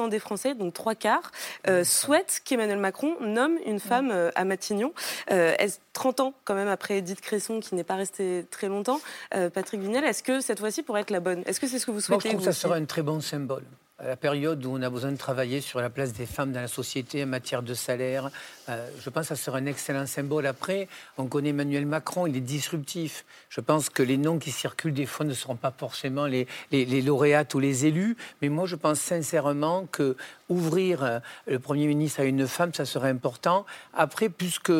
des 0.09 0.19
Français, 0.19 0.55
donc 0.55 0.73
trois 0.73 0.95
quarts, 0.95 1.31
souhaitent 1.83 2.41
qu'Emmanuel 2.43 2.79
Macron 2.79 3.15
nomme 3.19 3.57
une 3.65 3.79
femme 3.79 4.31
à 4.33 4.43
Matignon. 4.45 4.70
Euh, 5.31 5.53
est-ce- 5.59 5.79
30 5.93 6.19
ans, 6.21 6.33
quand 6.45 6.55
même, 6.55 6.67
après 6.67 6.97
Edith 6.99 7.21
Cresson, 7.21 7.59
qui 7.59 7.75
n'est 7.75 7.83
pas 7.83 7.95
restée 7.95 8.45
très 8.49 8.67
longtemps, 8.67 9.01
euh, 9.35 9.49
Patrick 9.49 9.81
Vignal, 9.81 10.03
est-ce 10.05 10.23
que 10.23 10.39
cette 10.41 10.59
fois-ci 10.59 10.83
pourrait 10.83 11.01
être 11.01 11.09
la 11.11 11.19
bonne? 11.19 11.43
Est-ce 11.45 11.59
que 11.59 11.67
c'est 11.67 11.79
ce 11.79 11.85
que 11.85 11.91
vous 11.91 11.95
Moi, 11.97 12.01
je 12.01 12.05
souhaitez 12.23 12.29
trouve 12.29 12.39
que 12.45 12.51
ça 12.51 12.59
sera 12.59 12.75
un 12.75 12.85
très 12.85 13.01
bon 13.01 13.19
symbole. 13.21 13.63
La 14.03 14.15
période 14.15 14.65
où 14.65 14.71
on 14.75 14.81
a 14.81 14.89
besoin 14.89 15.11
de 15.11 15.17
travailler 15.17 15.61
sur 15.61 15.79
la 15.79 15.91
place 15.91 16.11
des 16.11 16.25
femmes 16.25 16.51
dans 16.51 16.61
la 16.61 16.67
société 16.67 17.23
en 17.23 17.27
matière 17.27 17.61
de 17.61 17.75
salaire, 17.75 18.31
euh, 18.67 18.89
je 18.99 19.09
pense 19.11 19.29
que 19.29 19.35
ça 19.35 19.43
sera 19.43 19.59
un 19.59 19.67
excellent 19.67 20.07
symbole. 20.07 20.47
Après, 20.47 20.87
on 21.19 21.27
connaît 21.27 21.49
Emmanuel 21.49 21.85
Macron, 21.85 22.25
il 22.25 22.35
est 22.35 22.39
disruptif. 22.39 23.25
Je 23.49 23.61
pense 23.61 23.89
que 23.89 24.01
les 24.01 24.17
noms 24.17 24.39
qui 24.39 24.49
circulent 24.49 24.95
des 24.95 25.05
fois 25.05 25.23
ne 25.23 25.35
seront 25.35 25.55
pas 25.55 25.71
forcément 25.77 26.25
les, 26.25 26.47
les, 26.71 26.85
les 26.85 27.01
lauréates 27.03 27.53
ou 27.53 27.59
les 27.59 27.85
élus. 27.85 28.17
Mais 28.41 28.49
moi, 28.49 28.65
je 28.65 28.75
pense 28.75 28.99
sincèrement 28.99 29.85
que 29.85 30.17
ouvrir 30.49 31.03
euh, 31.03 31.19
le 31.45 31.59
Premier 31.59 31.85
ministre 31.85 32.21
à 32.21 32.23
une 32.23 32.47
femme, 32.47 32.73
ça 32.73 32.85
serait 32.85 33.09
important. 33.09 33.67
Après, 33.93 34.29
puisque 34.29 34.71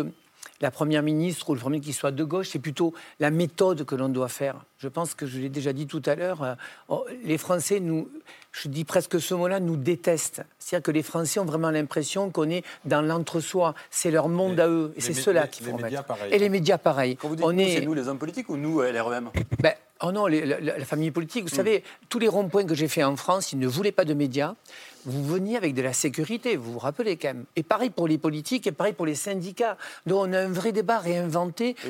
la 0.62 0.72
première 0.72 1.04
ministre 1.04 1.50
ou 1.50 1.54
le 1.56 1.60
premier 1.60 1.80
qui 1.80 1.94
soit 1.94 2.12
de 2.12 2.24
gauche, 2.24 2.50
c'est 2.50 2.60
plutôt 2.60 2.94
la 3.20 3.32
méthode 3.32 3.84
que 3.86 3.96
l'on 3.96 4.10
doit 4.10 4.28
faire. 4.30 4.56
Je 4.78 4.88
pense 4.88 5.14
que 5.16 5.26
je 5.26 5.40
l'ai 5.40 5.50
déjà 5.50 5.74
dit 5.74 5.88
tout 5.88 6.02
à 6.06 6.16
l'heure, 6.16 6.44
euh, 6.44 6.54
oh, 6.88 7.06
les 7.24 7.38
Français 7.38 7.80
nous, 7.80 8.10
je 8.52 8.68
dis 8.68 8.84
presque 8.84 9.20
ce 9.20 9.34
mot-là, 9.34 9.60
nous 9.60 9.76
détestent. 9.76 10.44
C'est-à-dire 10.60 10.84
que 10.84 10.92
les 10.92 11.04
Français 11.04 11.40
ont 11.40 11.46
vraiment 11.46 11.72
l'impression 11.72 12.30
qu'on 12.32 12.50
est 12.50 12.64
dans 12.86 13.02
l'entre-soi. 13.02 13.74
C'est 13.90 14.12
leur 14.12 14.30
monde 14.30 14.60
à 14.60 14.68
eux, 14.68 14.92
et 14.96 15.00
les 15.00 15.02
c'est 15.02 15.14
cela 15.14 15.44
les- 15.44 15.50
qu'il 15.50 15.66
les 15.66 15.72
faut 15.72 15.78
médias, 15.78 16.04
pareil. 16.04 16.34
Et 16.34 16.40
les 16.40 16.50
médias, 16.50 16.78
pareil. 16.78 17.16
Quand 17.18 17.28
vous 17.28 17.36
dites 17.36 17.46
On 17.46 17.54
nous, 17.54 17.60
est- 17.62 17.76
c'est 17.80 17.86
nous 17.86 17.94
les 17.94 18.08
hommes 18.08 18.20
politiques 18.20 18.50
ou 18.50 18.58
nous, 18.58 18.82
euh, 18.82 18.92
LREM 18.92 19.30
ben, 19.62 19.74
oh 20.04 20.12
non, 20.12 20.28
les- 20.28 20.46
la, 20.46 20.86
famille 20.86 21.12
politique. 21.12 21.44
Vous 21.44 21.56
savez, 21.56 21.84
tous 22.10 22.20
les 22.20 22.28
ronds-points 22.28 22.66
que 22.66 22.76
j'ai 22.76 22.88
fait 22.88 23.04
en 23.04 23.16
France, 23.16 23.52
ils 23.54 23.60
ne 23.60 23.68
voulaient 23.68 23.92
pas 23.92 24.06
de 24.06 24.14
médias. 24.14 24.56
Vous 25.06 25.26
veniez 25.26 25.58
avec 25.58 25.74
de 25.74 25.82
la 25.82 25.94
sécurité, 25.94 26.56
vous 26.58 26.74
vous 26.74 26.80
rappelez 26.80 27.18
quand 27.18 27.30
même. 27.30 27.46
Et 27.56 27.64
pareil 27.64 27.90
pour 27.90 28.08
les 28.08 28.18
politiques, 28.18 28.68
et 28.68 28.72
pareil 28.72 28.94
pour 28.94 29.06
les 29.06 29.16
syndicats. 29.16 29.78
Donc 30.06 30.28
on 30.28 30.34
a 30.34 30.40
un 30.40 30.52
vrai 30.52 30.72
débat, 30.72 31.02
une 31.06 31.32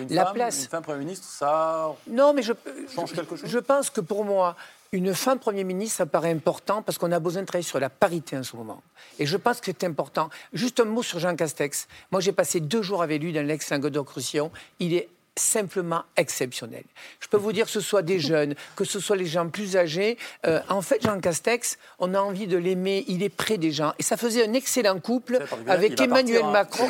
la 0.10 0.26
femme, 0.26 0.34
place. 0.34 0.64
Une 0.64 0.70
femme 0.70 0.84
Premier 0.84 1.00
ministre, 1.00 1.28
ça 1.28 1.94
Non, 2.08 2.34
mais 2.34 2.42
je, 2.42 2.54
change 2.94 3.14
quelque 3.14 3.36
chose 3.36 3.50
je 3.50 3.60
pense 3.60 3.90
que 3.90 4.02
pour 4.02 4.24
moi, 4.24 4.56
une 4.94 5.14
femme 5.14 5.40
Premier 5.40 5.64
ministre, 5.64 5.98
ça 5.98 6.06
paraît 6.06 6.32
important 6.32 6.82
parce 6.82 6.98
qu'on 6.98 7.12
a 7.12 7.20
besoin 7.20 7.42
de 7.42 7.48
travailler 7.48 7.68
sur 7.68 7.80
la 7.80 7.90
parité 7.90 8.38
en 8.38 8.44
ce 8.44 8.56
moment. 8.56 8.82
Et 9.20 9.26
je 9.26 9.38
pense 9.38 9.62
que 9.62 9.72
c'est 9.72 9.86
important. 9.86 10.30
Juste 10.54 10.80
un 10.80 10.86
mot 10.86 11.04
sur 11.04 11.20
Jean 11.20 11.36
Castex. 11.36 11.88
Moi, 12.12 12.22
j'ai 12.22 12.34
passé 12.34 12.60
deux 12.60 12.82
jours 12.82 13.02
avec 13.02 13.22
lui 13.22 13.32
dans 13.32 13.46
l'ex-Languedoc-Roussillon. 13.46 14.52
Il 14.80 14.94
est 14.94 15.08
simplement 15.38 16.04
exceptionnel. 16.18 16.84
Je 17.20 17.28
peux 17.28 17.38
vous 17.38 17.54
dire 17.54 17.66
que 17.66 17.72
ce 17.72 17.80
soit 17.80 18.02
des 18.02 18.20
jeunes, 18.32 18.56
que 18.76 18.84
ce 18.84 19.00
soit 19.00 19.16
les 19.16 19.26
gens 19.26 19.48
plus 19.50 19.78
âgés. 19.78 20.18
euh, 20.46 20.60
en 20.70 20.82
fait, 20.82 21.02
Jean 21.02 21.20
Castex, 21.20 21.78
on 22.00 22.14
a 22.14 22.20
envie 22.20 22.48
de 22.48 22.58
l'aimer. 22.58 23.06
Il 23.08 23.24
est 23.24 23.30
près 23.30 23.58
des 23.58 23.72
gens. 23.72 23.94
Et 24.00 24.04
ça 24.04 24.18
faisait 24.18 24.46
un 24.48 24.54
excellent 24.54 25.00
couple 25.00 25.40
avec 25.68 26.00
Emmanuel 26.00 26.42
partir, 26.42 26.46
hein. 26.48 26.52
Macron. 26.52 26.88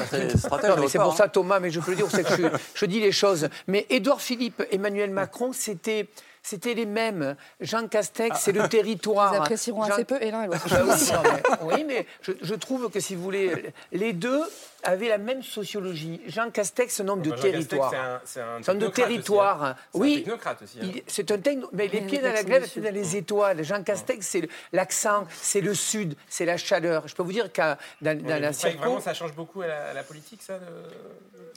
Non, 0.67 0.75
mais 0.81 0.87
c'est 0.87 0.97
pour 0.97 1.13
hein. 1.13 1.15
ça, 1.15 1.27
Thomas, 1.27 1.59
mais 1.59 1.69
je 1.71 1.79
peux 1.79 1.91
le 1.91 1.97
dire, 1.97 2.07
c'est 2.09 2.23
que 2.23 2.35
je, 2.35 2.47
je 2.75 2.85
dis 2.85 2.99
les 2.99 3.11
choses. 3.11 3.47
Mais 3.67 3.85
Édouard 3.89 4.21
Philippe, 4.21 4.63
Emmanuel 4.71 5.11
Macron, 5.11 5.53
c'était. 5.53 6.07
C'était 6.43 6.73
les 6.73 6.87
mêmes. 6.87 7.35
Jean 7.59 7.87
Castex, 7.87 8.39
c'est 8.41 8.51
le 8.51 8.67
territoire. 8.67 9.31
Ils 9.35 9.37
apprécieront 9.37 9.83
Jean- 9.85 9.93
assez 9.93 10.05
peu 10.05 10.17
et 10.19 10.31
l'un 10.31 10.41
et 10.41 10.47
l'autre. 10.47 10.67
Bah 10.71 10.81
oui, 10.83 11.11
non, 11.13 11.21
mais- 11.23 11.75
oui, 11.75 11.83
mais 11.87 12.07
je, 12.23 12.31
je 12.41 12.55
trouve 12.55 12.89
que 12.89 12.99
si 12.99 13.13
vous 13.13 13.21
voulez, 13.21 13.71
les 13.91 14.11
deux 14.11 14.41
avaient 14.83 15.07
la 15.09 15.17
même 15.17 15.43
sociologie. 15.43 16.21
Jean 16.27 16.49
Castex, 16.51 16.99
un 16.99 17.07
homme 17.07 17.21
de 17.21 17.29
Bah, 17.29 17.35
Jean 17.37 17.41
Castex, 17.43 17.67
territoire. 17.67 17.91
c'est 17.91 17.97
un- 17.97 18.21
c'est 18.25 18.39
un 18.41 18.73
homme 18.73 18.79
de 18.79 18.87
technocrate 18.87 18.99
aussi, 18.99 19.07
territoire. 19.15 19.63
hein. 19.63 19.75
C'est 19.91 19.97
un 19.97 20.01
Oui. 20.01 20.15
technocrate 20.17 20.61
aussi, 20.61 20.77
hein. 20.81 20.83
Il- 20.95 21.03
C'est 21.07 21.31
un 21.31 21.37
techno. 21.37 21.69
Mais 21.73 21.87
les 21.87 22.01
pieds 22.01 22.19
dans 22.19 22.31
la 22.33 22.43
du 22.43 22.51
c'est 22.51 22.67
Sud. 22.67 22.83
dans 22.83 22.93
les 22.93 23.15
étoiles. 23.17 23.63
Jean 23.63 23.83
Castex, 23.83 24.25
c'est 24.25 24.49
l'accent, 24.73 25.25
c'est 25.31 25.61
le 25.61 25.73
sud, 25.73 26.15
c'est 26.27 26.45
la 26.45 26.57
chaleur. 26.57 27.07
Je 27.07 27.15
peux 27.15 27.23
vous 27.23 27.31
dire 27.31 27.51
qu'à 27.51 27.77
dans, 28.01 28.17
la 28.17 28.37
vraiment 28.37 28.53
circon. 28.53 28.99
ça 28.99 29.13
change 29.13 29.33
beaucoup 29.33 29.61
à 29.61 29.67
la, 29.67 29.89
à 29.89 29.93
la 29.93 30.03
politique, 30.03 30.41
ça 30.41 30.57
de... 30.59 30.65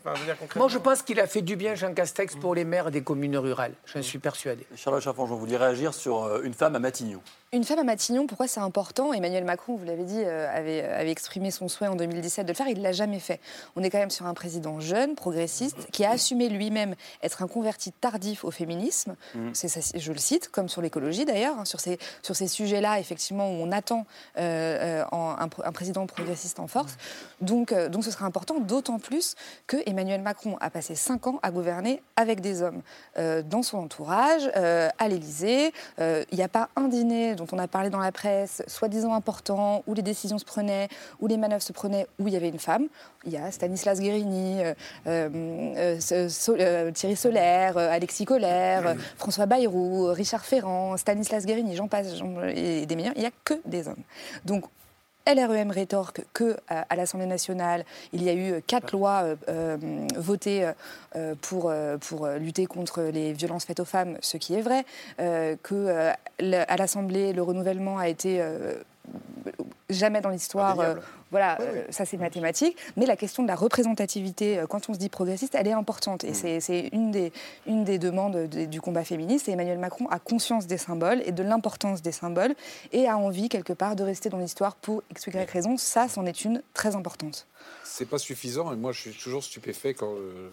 enfin, 0.01 0.15
je 0.15 0.21
veux 0.21 0.27
dire, 0.27 0.37
concrètement 0.39 0.63
Moi, 0.65 0.69
je 0.69 0.79
pense 0.79 1.03
qu'il 1.03 1.21
a 1.21 1.27
fait 1.27 1.43
du 1.43 1.57
bien, 1.57 1.75
Jean 1.75 1.95
Castex, 1.95 2.37
pour 2.37 2.55
les 2.55 2.65
maires 2.65 2.91
des 2.91 3.03
communes 3.03 3.37
rurales. 3.37 3.75
J'en 3.87 4.03
suis 4.03 4.19
persuadé. 4.19 4.67
Charlotte 4.77 5.03
Chaffon, 5.03 5.27
je 5.27 5.35
voulais 5.35 5.57
réagir 5.57 5.95
sur 5.95 6.25
euh, 6.25 6.43
une 6.43 6.55
femme 6.55 6.77
à 6.77 6.79
Matignon. 6.79 7.23
Une 7.55 7.63
femme 7.63 7.79
à 7.79 7.85
Matignon, 7.85 8.27
pourquoi 8.27 8.49
c'est 8.49 8.59
important? 8.59 9.13
Emmanuel 9.13 9.45
Macron, 9.45 9.77
vous 9.77 9.85
l'avez 9.85 10.03
dit, 10.03 10.21
euh, 10.25 10.53
avait, 10.53 10.83
avait 10.83 11.13
exprimé 11.13 11.53
son 11.53 11.69
souhait 11.69 11.87
en 11.87 11.95
2017 11.95 12.45
de 12.45 12.51
le 12.51 12.57
faire. 12.57 12.67
Il 12.67 12.79
ne 12.79 12.83
l'a 12.83 12.91
jamais 12.91 13.21
fait. 13.21 13.39
On 13.77 13.83
est 13.85 13.91
quand 13.91 13.99
même 13.99 14.11
sur 14.11 14.27
un 14.27 14.35
président 14.35 14.81
jeune, 14.81 15.15
progressiste, 15.15 15.77
qui 15.93 16.05
a 16.05 16.11
assumé 16.11 16.49
lui-même 16.49 16.97
être 17.23 17.45
un 17.45 17.47
converti 17.47 17.93
tardif 17.93 18.45
au 18.45 18.51
féminisme. 18.51 19.15
Mm. 19.37 19.55
Ça, 19.55 19.81
je 19.95 20.13
le 20.13 20.19
cite, 20.19 20.49
comme 20.49 20.69
sur 20.69 20.83
l'écologie 20.83 21.25
d'ailleurs. 21.25 21.57
hein, 21.61 21.65
sur 21.65 21.79
ces, 21.79 22.01
sur 22.23 22.35
ces 22.35 22.49
sujets-là, 22.49 22.99
effectivement, 22.99 23.49
où 23.49 23.63
on 23.63 23.71
attend 23.71 24.05
euh, 24.37 25.05
euh, 25.05 25.05
un, 25.13 25.73
président 25.73 26.07
progressiste 26.09 26.59
en 26.59 26.67
force. 26.67 26.97
Donc, 27.41 27.71
euh, 27.71 27.89
donc 27.89 28.03
ce 28.03 28.11
sera 28.11 28.27
important, 28.27 28.59
d'autant 28.59 28.99
plus 28.99 29.37
que 29.69 29.77
Emmanuel 29.87 30.23
Macron 30.23 30.57
a 30.61 30.71
passé 30.71 30.97
cinq 30.97 31.29
ans 31.29 31.39
à 31.45 31.53
gouverner 31.53 32.03
avec 32.17 32.41
des 32.41 32.63
hommes 32.63 32.83
euh, 33.17 33.43
dans 33.43 33.63
son 33.63 33.79
entourage, 33.79 34.51
euh, 34.57 34.89
à 34.99 35.07
l'Élysée. 35.09 35.73
Euh, 36.01 36.25
Il 36.33 36.39
n'y 36.39 36.45
a 36.45 36.49
pas 36.49 36.69
un 36.75 36.89
dîner 36.89 37.37
dont 37.45 37.57
on 37.57 37.59
a 37.59 37.69
parlé 37.69 37.91
dans 37.91 37.99
la 37.99 38.13
presse, 38.13 38.63
soi-disant 38.67 39.15
important, 39.15 39.83
où 39.87 39.95
les 39.95 40.03
décisions 40.03 40.39
se 40.39 40.45
prenaient, 40.45 40.89
où 41.21 41.27
les 41.27 41.37
manœuvres 41.37 41.63
se 41.63 41.73
prenaient, 41.73 42.07
où 42.19 42.29
il 42.29 42.35
y 42.35 42.37
avait 42.37 42.49
une 42.49 42.59
femme. 42.59 42.87
Il 43.25 43.33
y 43.33 43.37
a 43.37 43.51
Stanislas 43.51 44.01
Guérini, 44.01 44.63
euh, 44.63 44.75
euh, 45.07 45.99
euh, 46.13 46.91
Thierry 46.93 47.17
Solaire, 47.17 47.77
Alexis 47.79 48.25
Collère, 48.25 48.97
François 49.17 49.47
Bayrou, 49.47 50.13
Richard 50.13 50.45
Ferrand, 50.45 50.97
Stanislas 50.97 51.47
Guérini, 51.47 51.77
j'en 51.77 51.89
passe, 51.89 52.09
et 52.55 52.87
des 52.87 52.97
meilleurs. 52.97 53.15
Il 53.17 53.21
n'y 53.21 53.27
a 53.27 53.33
que 53.45 53.55
des 53.65 53.89
hommes. 53.89 54.03
LREM 55.27 55.71
rétorque 55.71 56.23
que 56.33 56.45
euh, 56.45 56.55
à 56.69 56.97
l'Assemblée 56.97 57.27
nationale, 57.27 57.85
il 58.13 58.23
y 58.23 58.29
a 58.29 58.35
eu 58.35 58.61
quatre 58.67 58.93
lois 58.93 59.23
euh, 59.23 59.37
euh, 59.49 60.07
votées 60.17 60.71
euh, 61.17 61.35
pour, 61.41 61.71
euh, 61.71 61.97
pour 61.97 62.27
euh, 62.27 62.39
lutter 62.39 62.67
contre 62.67 63.03
les 63.03 63.33
violences 63.33 63.65
faites 63.65 63.81
aux 63.81 63.85
femmes, 63.87 64.19
ce 64.21 64.37
qui 64.37 64.55
est 64.55 64.61
vrai, 64.61 64.85
euh, 65.21 65.57
que 65.63 65.75
euh, 65.75 66.13
à 66.69 66.77
l'Assemblée, 66.77 67.33
le 67.33 67.43
renouvellement 67.43 67.99
a 67.99 68.09
été 68.09 68.41
euh, 68.41 68.75
jamais 69.91 70.21
dans 70.21 70.31
l'histoire. 70.31 70.81
euh, 70.81 70.95
voilà, 71.31 71.61
euh, 71.61 71.85
ça 71.91 72.05
c'est 72.05 72.17
mathématique. 72.17 72.77
Mais 72.97 73.07
la 73.07 73.17
question 73.17 73.43
de 73.43 73.49
la 73.49 73.55
représentativité, 73.57 74.59
euh, 74.59 74.67
quand 74.67 74.89
on 74.89 74.95
se 74.95 74.99
dit 74.99 75.09
progressiste, 75.09 75.55
elle 75.55 75.67
est 75.67 75.73
importante. 75.73 76.23
Et 76.25 76.33
c'est- 76.33 76.61
c'est 76.61 76.89
une 76.93 77.11
des, 77.11 77.33
une 77.67 77.85
des 77.85 77.99
demandes 77.99 78.49
de- 78.49 78.65
du 78.67 78.81
combat 78.81 79.05
féministe. 79.05 79.49
Et 79.49 79.53
Emmanuel 79.53 79.79
Macron 79.79 80.07
a 80.11 80.19
conscience 80.19 80.67
des 80.67 80.79
symboles 80.79 81.23
et 81.27 81.33
de 81.33 81.43
l'importance 81.43 82.03
des 82.03 82.13
symboles 82.13 82.55
et 82.93 83.09
a 83.09 83.19
envie, 83.19 83.49
quelque 83.49 83.73
part, 83.73 83.97
de 83.97 84.05
rester 84.05 84.29
dans 84.29 84.39
l'histoire 84.39 84.77
pour 84.77 85.03
X 85.11 85.27
Y 85.27 85.51
raison. 85.51 85.77
Ça, 85.77 86.09
c'en 86.09 86.25
est 86.25 86.45
une 86.45 86.63
très 86.73 86.95
importante. 86.97 87.47
C'est 87.83 88.09
pas 88.09 88.19
suffisant 88.19 88.73
et 88.73 88.77
moi 88.77 88.93
je 88.93 89.01
suis 89.01 89.13
toujours 89.13 89.43
stupéfait 89.43 89.95
quand 89.95 90.13
euh, 90.15 90.51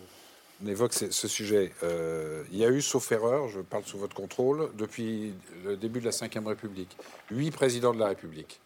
on 0.64 0.68
évoque 0.68 0.94
ce, 0.94 1.28
sujet. 1.28 1.72
Euh, 1.84 2.44
il 2.52 2.58
y 2.58 2.66
a 2.66 2.70
eu, 2.70 2.82
sauf 2.82 3.12
erreur, 3.12 3.50
je 3.50 3.60
parle 3.60 3.84
sous 3.86 3.98
votre 3.98 4.16
contrôle, 4.16 4.70
depuis 4.78 5.34
le 5.64 5.76
début 5.76 6.00
de 6.00 6.06
la 6.06 6.12
Ve 6.12 6.48
République, 6.48 6.96
huit 7.30 7.52
présidents 7.52 7.94
de 7.94 8.00
la 8.00 8.08
République, 8.08 8.60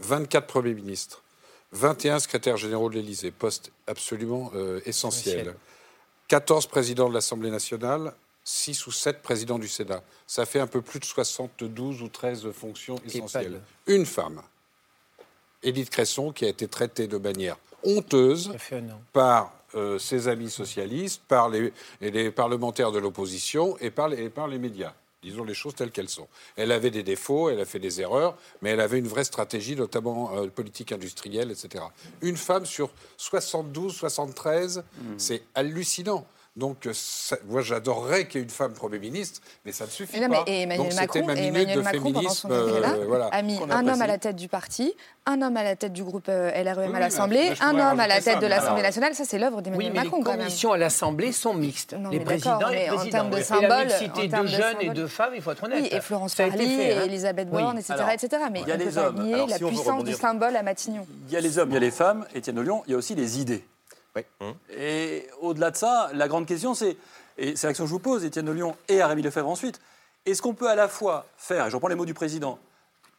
24 0.00 0.46
premiers 0.46 0.74
ministres, 0.74 1.22
21 1.72 2.18
secrétaires 2.18 2.56
généraux 2.56 2.90
de 2.90 2.94
l'Élysée, 2.94 3.30
poste 3.30 3.72
absolument 3.86 4.50
euh, 4.54 4.80
essentiel, 4.86 5.40
Essentiel. 5.40 5.56
14 6.28 6.66
présidents 6.66 7.08
de 7.08 7.14
l'Assemblée 7.14 7.50
nationale, 7.50 8.12
6 8.44 8.86
ou 8.86 8.92
7 8.92 9.22
présidents 9.22 9.58
du 9.58 9.68
Sénat. 9.68 10.02
Ça 10.26 10.46
fait 10.46 10.60
un 10.60 10.66
peu 10.66 10.80
plus 10.80 11.00
de 11.00 11.04
72 11.04 12.02
ou 12.02 12.08
13 12.08 12.50
fonctions 12.52 12.96
essentielles. 13.04 13.60
Une 13.86 14.06
femme, 14.06 14.42
Édith 15.62 15.90
Cresson, 15.90 16.32
qui 16.32 16.44
a 16.44 16.48
été 16.48 16.68
traitée 16.68 17.06
de 17.06 17.18
manière 17.18 17.56
honteuse 17.82 18.52
par 19.12 19.52
euh, 19.74 19.98
ses 19.98 20.28
amis 20.28 20.50
socialistes, 20.50 21.22
par 21.28 21.48
les, 21.48 21.72
et 22.00 22.10
les 22.10 22.30
parlementaires 22.30 22.92
de 22.92 22.98
l'opposition 22.98 23.76
et 23.78 23.90
par 23.90 24.08
les, 24.08 24.24
et 24.24 24.30
par 24.30 24.48
les 24.48 24.58
médias. 24.58 24.94
Disons 25.22 25.44
les 25.44 25.54
choses 25.54 25.74
telles 25.74 25.90
qu'elles 25.90 26.08
sont. 26.08 26.28
Elle 26.56 26.72
avait 26.72 26.90
des 26.90 27.02
défauts, 27.02 27.50
elle 27.50 27.60
a 27.60 27.66
fait 27.66 27.78
des 27.78 28.00
erreurs, 28.00 28.36
mais 28.62 28.70
elle 28.70 28.80
avait 28.80 28.98
une 28.98 29.08
vraie 29.08 29.24
stratégie, 29.24 29.76
notamment 29.76 30.32
euh, 30.34 30.46
politique 30.48 30.92
industrielle, 30.92 31.50
etc. 31.50 31.84
Une 32.22 32.38
femme 32.38 32.64
sur 32.64 32.90
72, 33.18 33.94
73, 33.94 34.82
c'est 35.18 35.42
hallucinant. 35.54 36.26
Donc, 36.56 36.86
euh, 36.86 36.90
ça- 36.92 37.36
moi, 37.46 37.62
j'adorerais 37.62 38.26
qu'il 38.26 38.40
y 38.40 38.42
ait 38.42 38.44
une 38.44 38.50
femme 38.50 38.72
Premier 38.72 38.98
ministre, 38.98 39.40
mais 39.64 39.70
ça 39.70 39.84
ne 39.84 39.90
suffit 39.90 40.16
Et 40.16 40.20
non, 40.20 40.28
mais- 40.28 40.36
pas. 40.36 40.42
et 40.48 40.62
Emmanuel 40.62 40.88
Donc, 40.90 41.00
Macron, 41.00 41.24
ma 41.24 41.32
et 41.34 41.36
minute 41.36 41.54
Emmanuel 41.54 41.76
de 41.76 41.82
Macron, 41.82 42.12
pendant 42.12 42.28
son 42.30 42.48
quinquennat, 42.48 42.88
euh, 42.94 43.04
voilà. 43.06 43.26
a 43.28 43.42
mis 43.42 43.56
un 43.70 43.88
homme 43.88 44.02
à 44.02 44.06
la 44.08 44.18
tête 44.18 44.34
du 44.34 44.48
parti, 44.48 44.92
un 45.26 45.40
homme 45.42 45.56
à 45.56 45.62
la 45.62 45.76
tête 45.76 45.92
du 45.92 46.02
groupe 46.02 46.28
euh, 46.28 46.50
LREM 46.50 46.90
Oui, 46.90 46.96
à 46.96 46.98
l'Assemblée, 46.98 47.52
un 47.60 47.78
homme 47.78 48.00
à 48.00 48.08
la 48.08 48.16
tête 48.16 48.24
ça, 48.24 48.34
de 48.40 48.46
l'Assemblée 48.48 48.70
alors- 48.72 48.82
nationale. 48.82 49.14
Ça, 49.14 49.24
c'est 49.24 49.38
l'œuvre 49.38 49.62
d'Emmanuel 49.62 49.86
Oui, 49.86 49.92
mais 49.94 49.98
les 50.00 50.04
Macron, 50.10 50.22
quand 50.24 50.30
même. 50.32 50.40
commissions 50.40 50.72
à 50.72 50.76
l'Assemblée 50.76 51.30
sont 51.30 51.54
mixtes. 51.54 51.92
Non, 51.92 52.10
les 52.10 52.18
présidents 52.18 52.58
d'accord, 52.58 52.72
et 52.72 52.74
mais 52.74 52.90
en 52.90 52.94
présidents. 52.96 53.10
termes 53.18 53.30
de 53.30 53.36
Et 53.36 53.40
la 53.48 53.84
mixité 53.84 54.10
en 54.10 54.28
termes 54.28 54.46
de 54.46 54.50
de 54.50 54.56
jeunes 54.56 54.76
et 54.80 54.88
de 54.90 55.06
femmes, 55.06 55.32
il 55.36 55.42
faut 55.42 55.52
être 55.52 55.62
honnête. 55.62 55.82
Oui, 55.82 55.88
et 55.92 56.00
Florence 56.00 56.34
Parly, 56.34 56.64
hein. 56.64 56.78
et 56.80 57.06
Elisabeth. 57.06 57.48
Borne, 57.48 57.78
etc.. 57.78 57.94
Mais 58.52 58.62
il 58.62 58.68
y 58.68 58.72
a 58.72 58.76
les 58.76 58.98
hommes. 58.98 59.30
la 59.48 59.56
puissance 59.56 60.02
du 60.02 60.14
symbole 60.14 60.56
à 60.56 60.64
Matignon. 60.64 61.06
Il 61.28 61.32
y 61.32 61.36
a 61.36 61.40
les 61.40 61.58
hommes, 61.60 61.70
il 61.70 61.74
y 61.74 61.76
a 61.76 61.80
les 61.80 61.92
femmes, 61.92 62.26
Étienne 62.34 62.56
de 62.56 62.60
Lyon, 62.62 62.82
il 62.88 62.90
y 62.90 62.94
a 62.94 62.98
aussi 62.98 63.14
les 63.14 63.40
idées. 63.40 63.64
Et 64.70 65.26
au-delà 65.40 65.70
de 65.70 65.76
ça, 65.76 66.10
la 66.14 66.26
grande 66.28 66.46
question, 66.46 66.74
c'est, 66.74 66.96
et 67.38 67.56
c'est 67.56 67.66
la 67.66 67.72
question 67.72 67.84
que 67.84 67.88
je 67.88 67.94
vous 67.94 67.98
pose, 68.00 68.24
Étienne 68.24 68.46
de 68.46 68.52
Lyon 68.52 68.76
et 68.88 69.00
à 69.00 69.06
Rémi 69.06 69.22
Lefebvre 69.22 69.48
ensuite, 69.48 69.80
est-ce 70.26 70.42
qu'on 70.42 70.54
peut 70.54 70.68
à 70.68 70.74
la 70.74 70.88
fois 70.88 71.26
faire, 71.36 71.66
et 71.66 71.70
je 71.70 71.76
reprends 71.76 71.88
les 71.88 71.94
mots 71.94 72.06
du 72.06 72.14
président, 72.14 72.58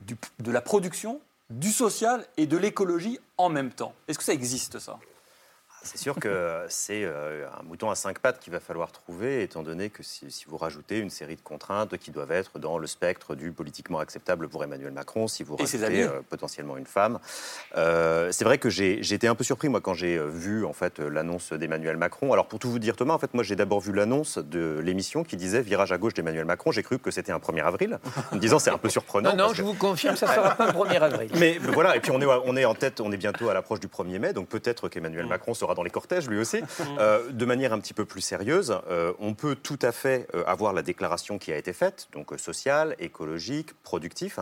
du- 0.02 0.18
de 0.40 0.52
la 0.52 0.62
production, 0.62 1.20
du 1.50 1.72
social 1.72 2.26
et 2.38 2.46
de 2.46 2.58
l'écologie 2.58 3.20
en 3.38 3.50
même 3.50 3.72
temps? 3.72 3.94
Est-ce 4.08 4.18
que 4.18 4.24
ça 4.24 4.34
existe, 4.34 4.80
ça? 4.80 5.00
C'est 5.84 5.98
sûr 5.98 6.16
que 6.16 6.64
c'est 6.70 7.04
euh, 7.04 7.48
un 7.60 7.64
mouton 7.64 7.90
à 7.90 7.96
cinq 7.96 8.20
pattes 8.20 8.40
qu'il 8.40 8.54
va 8.54 8.60
falloir 8.60 8.92
trouver, 8.92 9.42
étant 9.42 9.64
donné 9.64 9.90
que 9.90 10.04
si, 10.04 10.30
si 10.30 10.46
vous 10.48 10.58
rajoutez 10.58 11.00
une 11.00 11.10
série 11.10 11.36
de 11.36 11.42
contraintes 11.42 11.98
qui 11.98 12.12
doivent 12.12 12.32
être 12.32 12.60
dans 12.60 12.78
le 12.78 12.86
spectre 12.86 13.34
du 13.34 13.52
politiquement 13.52 13.98
acceptable 14.00 14.48
pour 14.48 14.64
Emmanuel 14.64 14.92
Macron, 14.92 15.28
si 15.28 15.44
vous 15.44 15.56
rajoutez 15.56 16.04
euh, 16.04 16.22
potentiellement 16.30 16.78
une 16.78 16.86
femme. 16.86 17.20
Euh, 17.78 18.32
c'est 18.32 18.46
vrai 18.46 18.60
que 18.60 18.70
j'ai 18.70 19.00
été 19.12 19.28
un 19.28 19.34
peu 19.34 19.44
surpris, 19.44 19.70
moi, 19.70 19.82
quand 19.82 19.96
j'ai 19.96 20.20
vu 20.20 20.66
en 20.66 20.74
fait, 20.74 21.00
l'annonce 21.00 21.52
d'Emmanuel 21.54 21.98
Macron. 21.98 22.32
Alors, 22.32 22.48
pour 22.48 22.60
tout 22.60 22.70
vous 22.70 22.80
dire, 22.80 22.96
Thomas, 22.96 23.16
en 23.16 23.20
fait, 23.20 23.34
moi, 23.34 23.44
j'ai 23.44 23.56
d'abord 23.56 23.80
vu 23.80 23.92
l'annonce 23.92 24.38
de 24.38 24.80
l'émission 24.84 25.24
qui 25.24 25.36
disait 25.36 25.62
Virage 25.62 25.92
à 25.92 25.98
gauche 25.98 26.14
d'Emmanuel 26.14 26.46
Macron. 26.46 26.72
J'ai 26.72 26.84
cru 26.84 27.00
que 27.00 27.10
c'était 27.10 27.32
un 27.32 27.40
1er 27.40 27.64
avril, 27.64 27.98
en 28.32 28.36
me 28.36 28.40
disant 28.40 28.60
c'est 28.60 28.70
un 28.70 28.78
peu 28.78 28.90
surprenant. 28.90 29.32
Non, 29.36 29.48
non, 29.48 29.54
je 29.54 29.62
que- 29.62 29.68
vous 29.68 29.74
confirme, 29.74 30.16
ça 30.16 30.28
ne 30.28 30.32
sera 30.34 30.56
pas 30.56 30.68
le 30.68 30.74
1er 30.74 31.00
avril. 31.02 31.32
mais 31.40 31.58
voilà, 31.58 31.96
et 31.96 32.00
puis 32.00 32.12
on 32.12 32.22
est, 32.22 32.26
on 32.26 32.56
est 32.56 32.66
en 32.66 32.76
tête, 32.76 33.02
on 33.02 33.12
est 33.12 33.18
bientôt 33.18 33.50
à 33.50 33.54
l'approche 33.56 33.80
du 33.80 33.88
1er 33.88 34.20
mai, 34.20 34.34
donc 34.34 34.48
peut-être 34.48 34.88
qu'Emmanuel 34.88 35.26
Macron 35.26 35.56
sera 35.56 35.71
dans 35.76 35.84
les 35.84 35.90
cortèges 35.90 36.28
lui 36.28 36.40
aussi. 36.40 36.62
Euh, 37.00 37.32
de 37.32 37.46
manière 37.46 37.74
un 37.74 37.80
petit 37.80 37.94
peu 37.94 38.06
plus 38.06 38.22
sérieuse, 38.22 38.78
euh, 38.90 39.14
on 39.20 39.34
peut 39.34 39.56
tout 39.56 39.80
à 39.82 39.92
fait 39.92 40.28
euh, 40.36 40.44
avoir 40.46 40.74
la 40.74 40.82
déclaration 40.82 41.38
qui 41.38 41.52
a 41.52 41.58
été 41.58 41.74
faite, 41.74 42.10
donc 42.12 42.34
sociale, 42.38 42.96
écologique, 43.00 43.74
productif, 43.84 44.40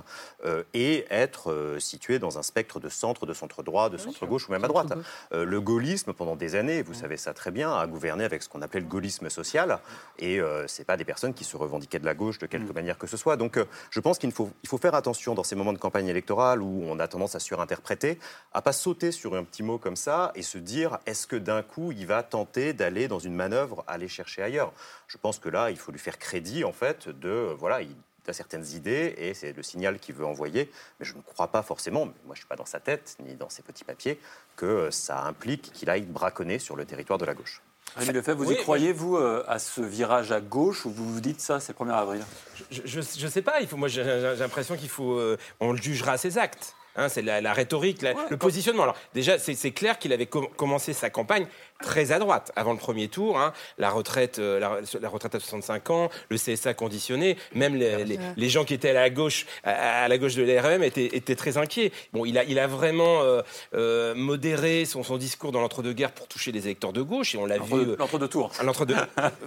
et 0.74 1.06
être 1.10 1.76
situé 1.80 2.18
dans 2.18 2.38
un 2.40 2.44
spectre 2.44 2.80
de 2.80 2.90
centre, 2.90 3.26
de 3.26 3.34
centre 3.34 3.62
droit, 3.62 3.90
de 3.90 3.98
centre 3.98 4.26
gauche 4.26 4.50
ou 4.50 4.52
même 4.52 4.64
à 4.64 4.68
droite. 4.68 4.94
Le 5.32 5.62
gaullisme, 5.62 6.14
pendant 6.14 6.36
des 6.36 6.56
années, 6.56 6.82
vous 6.82 6.94
savez 6.94 7.18
ça 7.18 7.34
très 7.34 7.52
bien, 7.52 7.74
a 7.74 7.86
gouverné 7.88 8.24
avec 8.24 8.42
ce 8.42 8.50
qu'on 8.50 8.62
appelait 8.62 8.80
le 8.80 8.88
gaullisme 8.88 9.30
social, 9.30 9.80
et 10.18 10.40
c'est 10.68 10.86
pas 10.86 10.98
des 10.98 11.06
personnes 11.06 11.34
qui 11.34 11.44
se 11.44 11.56
revendiquaient 11.56 12.00
de 12.00 12.06
la 12.06 12.16
gauche 12.16 12.40
de 12.40 12.48
quelque 12.48 12.74
manière 12.74 12.98
que 12.98 13.08
ce 13.08 13.18
soit. 13.18 13.38
Donc 13.38 13.60
je 13.92 14.00
pense 14.00 14.18
qu'il 14.18 14.32
faut, 14.32 14.50
il 14.64 14.70
faut 14.70 14.78
faire 14.78 14.96
attention 14.96 15.36
dans 15.36 15.44
ces 15.44 15.56
moments 15.56 15.74
de 15.74 15.78
campagne 15.78 16.08
électorale 16.08 16.62
où 16.62 16.84
on 16.88 17.00
a 17.00 17.08
tendance 17.08 17.36
à 17.36 17.40
surinterpréter, 17.40 18.20
à 18.54 18.62
pas 18.62 18.74
sauter 18.74 19.12
sur 19.12 19.36
un 19.36 19.44
petit 19.44 19.64
mot 19.64 19.78
comme 19.78 19.96
ça 19.96 20.32
et 20.36 20.42
se 20.42 20.58
dire 20.58 21.00
est-ce 21.06 21.19
que 21.26 21.36
d'un 21.36 21.62
coup 21.64 21.92
il 21.92 22.06
va 22.08 22.24
tenter 22.24 22.74
d'aller 22.74 23.08
dans 23.08 23.20
une 23.20 23.36
manœuvre, 23.36 23.84
aller 23.88 24.08
chercher 24.08 24.42
ailleurs? 24.44 24.72
Je 25.08 25.18
pense 25.18 25.40
que 25.40 25.50
là, 25.50 25.70
il 25.72 25.78
faut 25.78 25.92
lui 25.92 26.00
faire 26.00 26.18
crédit 26.20 26.64
en 26.64 26.72
fait 26.74 27.10
de 27.10 27.54
voilà, 27.58 27.82
il 27.82 27.96
a 28.28 28.34
certaines 28.34 28.68
idées 28.76 29.16
et 29.18 29.34
c'est 29.34 29.54
le 29.54 29.64
signal 29.64 29.98
qu'il 29.98 30.14
veut 30.14 30.26
envoyer. 30.26 30.70
Mais 31.00 31.06
je 31.06 31.16
ne 31.16 31.22
crois 31.22 31.48
pas 31.48 31.64
forcément, 31.64 32.06
mais 32.06 32.14
moi 32.26 32.36
je 32.36 32.40
suis 32.42 32.48
pas 32.48 32.56
dans 32.56 32.66
sa 32.66 32.80
tête 32.80 33.16
ni 33.26 33.34
dans 33.34 33.50
ses 33.50 33.64
petits 33.64 33.84
papiers, 33.84 34.20
que 34.56 34.92
ça 34.92 35.24
implique 35.24 35.72
qu'il 35.74 35.90
aille 35.90 36.04
braconner 36.04 36.60
sur 36.60 36.76
le 36.76 36.86
territoire 36.86 37.18
de 37.18 37.26
la 37.26 37.34
gauche. 37.34 37.62
Rémi 37.96 38.14
Lefebvre, 38.14 38.44
vous 38.44 38.50
Oui, 38.50 38.54
y 38.54 38.58
croyez, 38.58 38.94
vous, 38.94 39.18
euh, 39.18 39.44
à 39.48 39.58
ce 39.58 39.82
virage 39.82 40.32
à 40.32 40.42
gauche 40.42 40.86
où 40.86 40.92
vous 40.92 41.12
vous 41.12 41.22
dites 41.22 41.42
ça, 41.42 41.60
c'est 41.60 41.74
le 41.80 41.86
1er 41.86 41.92
avril? 41.94 42.24
Je, 42.70 42.82
je 43.02 43.28
sais 43.28 43.42
pas. 43.42 43.62
Il 43.62 43.68
faut, 43.68 43.78
moi, 43.78 43.88
j'ai 43.88 44.04
j'ai 44.04 44.36
l'impression 44.36 44.78
qu'il 44.78 44.90
faut. 44.90 45.18
euh, 45.18 45.38
on 45.60 45.72
le 45.72 45.82
jugera 45.82 46.12
à 46.12 46.18
ses 46.20 46.38
actes. 46.38 46.76
Hein, 46.96 47.08
c'est 47.08 47.22
la, 47.22 47.40
la 47.40 47.54
rhétorique, 47.54 48.02
la- 48.02 48.14
le 48.30 48.38
positionnement. 48.38 48.84
Alors 48.84 48.96
déjà, 49.14 49.38
c'est 49.40 49.54
c'est 49.54 49.72
clair 49.72 50.00
qu'il 50.00 50.12
avait 50.12 50.26
com- 50.26 50.48
commencé 50.58 50.92
sa 50.94 51.10
campagne 51.10 51.46
très 51.82 52.12
à 52.12 52.20
droite 52.20 52.52
avant 52.56 52.74
le 52.74 52.78
premier 52.78 53.08
tour. 53.08 53.40
hein. 53.40 53.54
la 53.78 53.90
retraite, 53.90 54.40
euh, 54.40 54.60
la, 54.60 54.80
la 55.00 55.10
retraite 55.10 55.36
à 55.36 55.40
65 55.40 55.90
ans, 55.92 56.10
le 56.30 56.38
CSA 56.38 56.74
conditionné, 56.74 57.38
même 57.54 57.76
les, 57.76 58.04
les- 58.04 58.20
les 58.36 58.50
gens 58.50 58.66
qui 58.66 58.74
étaient 58.74 58.90
à 58.90 58.94
la 58.94 59.10
gauche, 59.10 59.46
à, 59.64 60.04
à 60.04 60.08
la 60.08 60.18
gauche 60.18 60.36
de 60.36 60.44
l'ARM 60.44 60.84
étaient, 60.84 61.06
étaient 61.16 61.36
très 61.36 61.58
inquiets. 61.58 61.92
Bon, 62.14 62.26
il 62.26 62.38
a, 62.38 62.44
il 62.44 62.60
a 62.60 62.68
vraiment 62.68 63.22
euh, 63.22 63.42
euh, 63.76 64.14
modéré 64.16 64.86
son, 64.86 65.04
son 65.04 65.18
discours 65.18 65.52
dans 65.52 65.62
l'entre-deux-guerres 65.62 66.12
pour 66.12 66.28
toucher 66.28 66.52
les 66.52 66.66
électeurs 66.66 66.94
de 66.94 67.02
gauche 67.02 67.36
et 67.36 67.38
on 67.38 67.46
l'a 67.46 67.58
vu. 67.58 67.74
euh, 67.92 67.96
L'entre-deux 67.98 68.28
tours. 68.28 68.52
à 68.60 68.64
L'entre-deux. 68.64 68.96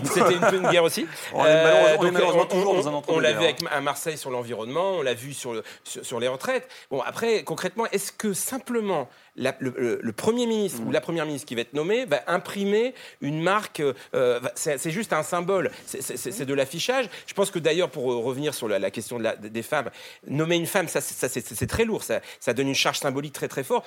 C'était 0.05 0.35
une 0.35 0.41
peu 0.41 0.57
une 0.57 0.69
guerre 0.71 0.85
aussi. 0.85 1.07
On 1.35 1.45
est 1.45 2.11
malheureusement- 2.13 3.03
on 3.09 3.19
l'a 3.21 3.33
vu 3.33 3.39
hein. 3.39 3.43
avec, 3.45 3.59
à 3.71 3.81
Marseille 3.81 4.19
sur 4.19 4.31
l'environnement, 4.31 4.93
on 4.93 5.03
l'a 5.03 5.15
vu 5.15 5.33
sur, 5.33 5.53
le- 5.55 5.63
sur, 5.85 6.05
sur 6.05 6.21
les 6.21 6.29
retraites. 6.29 6.69
Bon, 6.91 7.01
après, 7.01 7.45
concrètement, 7.45 7.87
est-ce 7.93 8.13
que 8.13 8.33
simplement 8.33 9.09
la- 9.37 9.57
le, 9.61 10.13
Premier 10.13 10.47
ministre 10.47 10.81
ou 10.87 10.91
la 10.91 11.01
Première 11.01 11.27
ministre 11.27 11.47
qui 11.47 11.55
va 11.55 11.61
être 11.63 11.73
nommée 11.75 12.05
va 12.07 12.23
imprimer 12.27 12.95
une 13.21 13.41
marque 13.43 13.83
euh, 14.15 14.41
C'est 14.55 14.91
juste 14.91 15.13
un 15.13 15.23
symbole, 15.23 15.71
c'est- 15.87 16.45
de 16.45 16.55
l'affichage. 16.55 17.09
Je 17.27 17.35
pense 17.35 17.51
que 17.51 17.59
d'ailleurs, 17.59 17.91
pour 17.91 18.13
euh, 18.13 18.17
revenir 18.17 18.55
sur 18.55 18.69
la, 18.69 18.79
la 18.79 18.91
question 18.91 19.19
de 19.19 19.25
la- 19.25 19.37
des 19.37 19.63
femmes, 19.63 19.91
nommer 20.27 20.57
une 20.57 20.67
femme, 20.67 20.89
ça, 20.89 21.01
c'est 21.01 21.67
très 21.67 21.85
lourd, 21.85 22.03
ça, 22.03 22.21
ça 22.41 22.53
donne 22.55 22.69
une 22.69 22.75
charge 22.75 22.99
symbolique 22.99 23.33
très 23.33 23.49
très 23.49 23.65
forte 23.65 23.87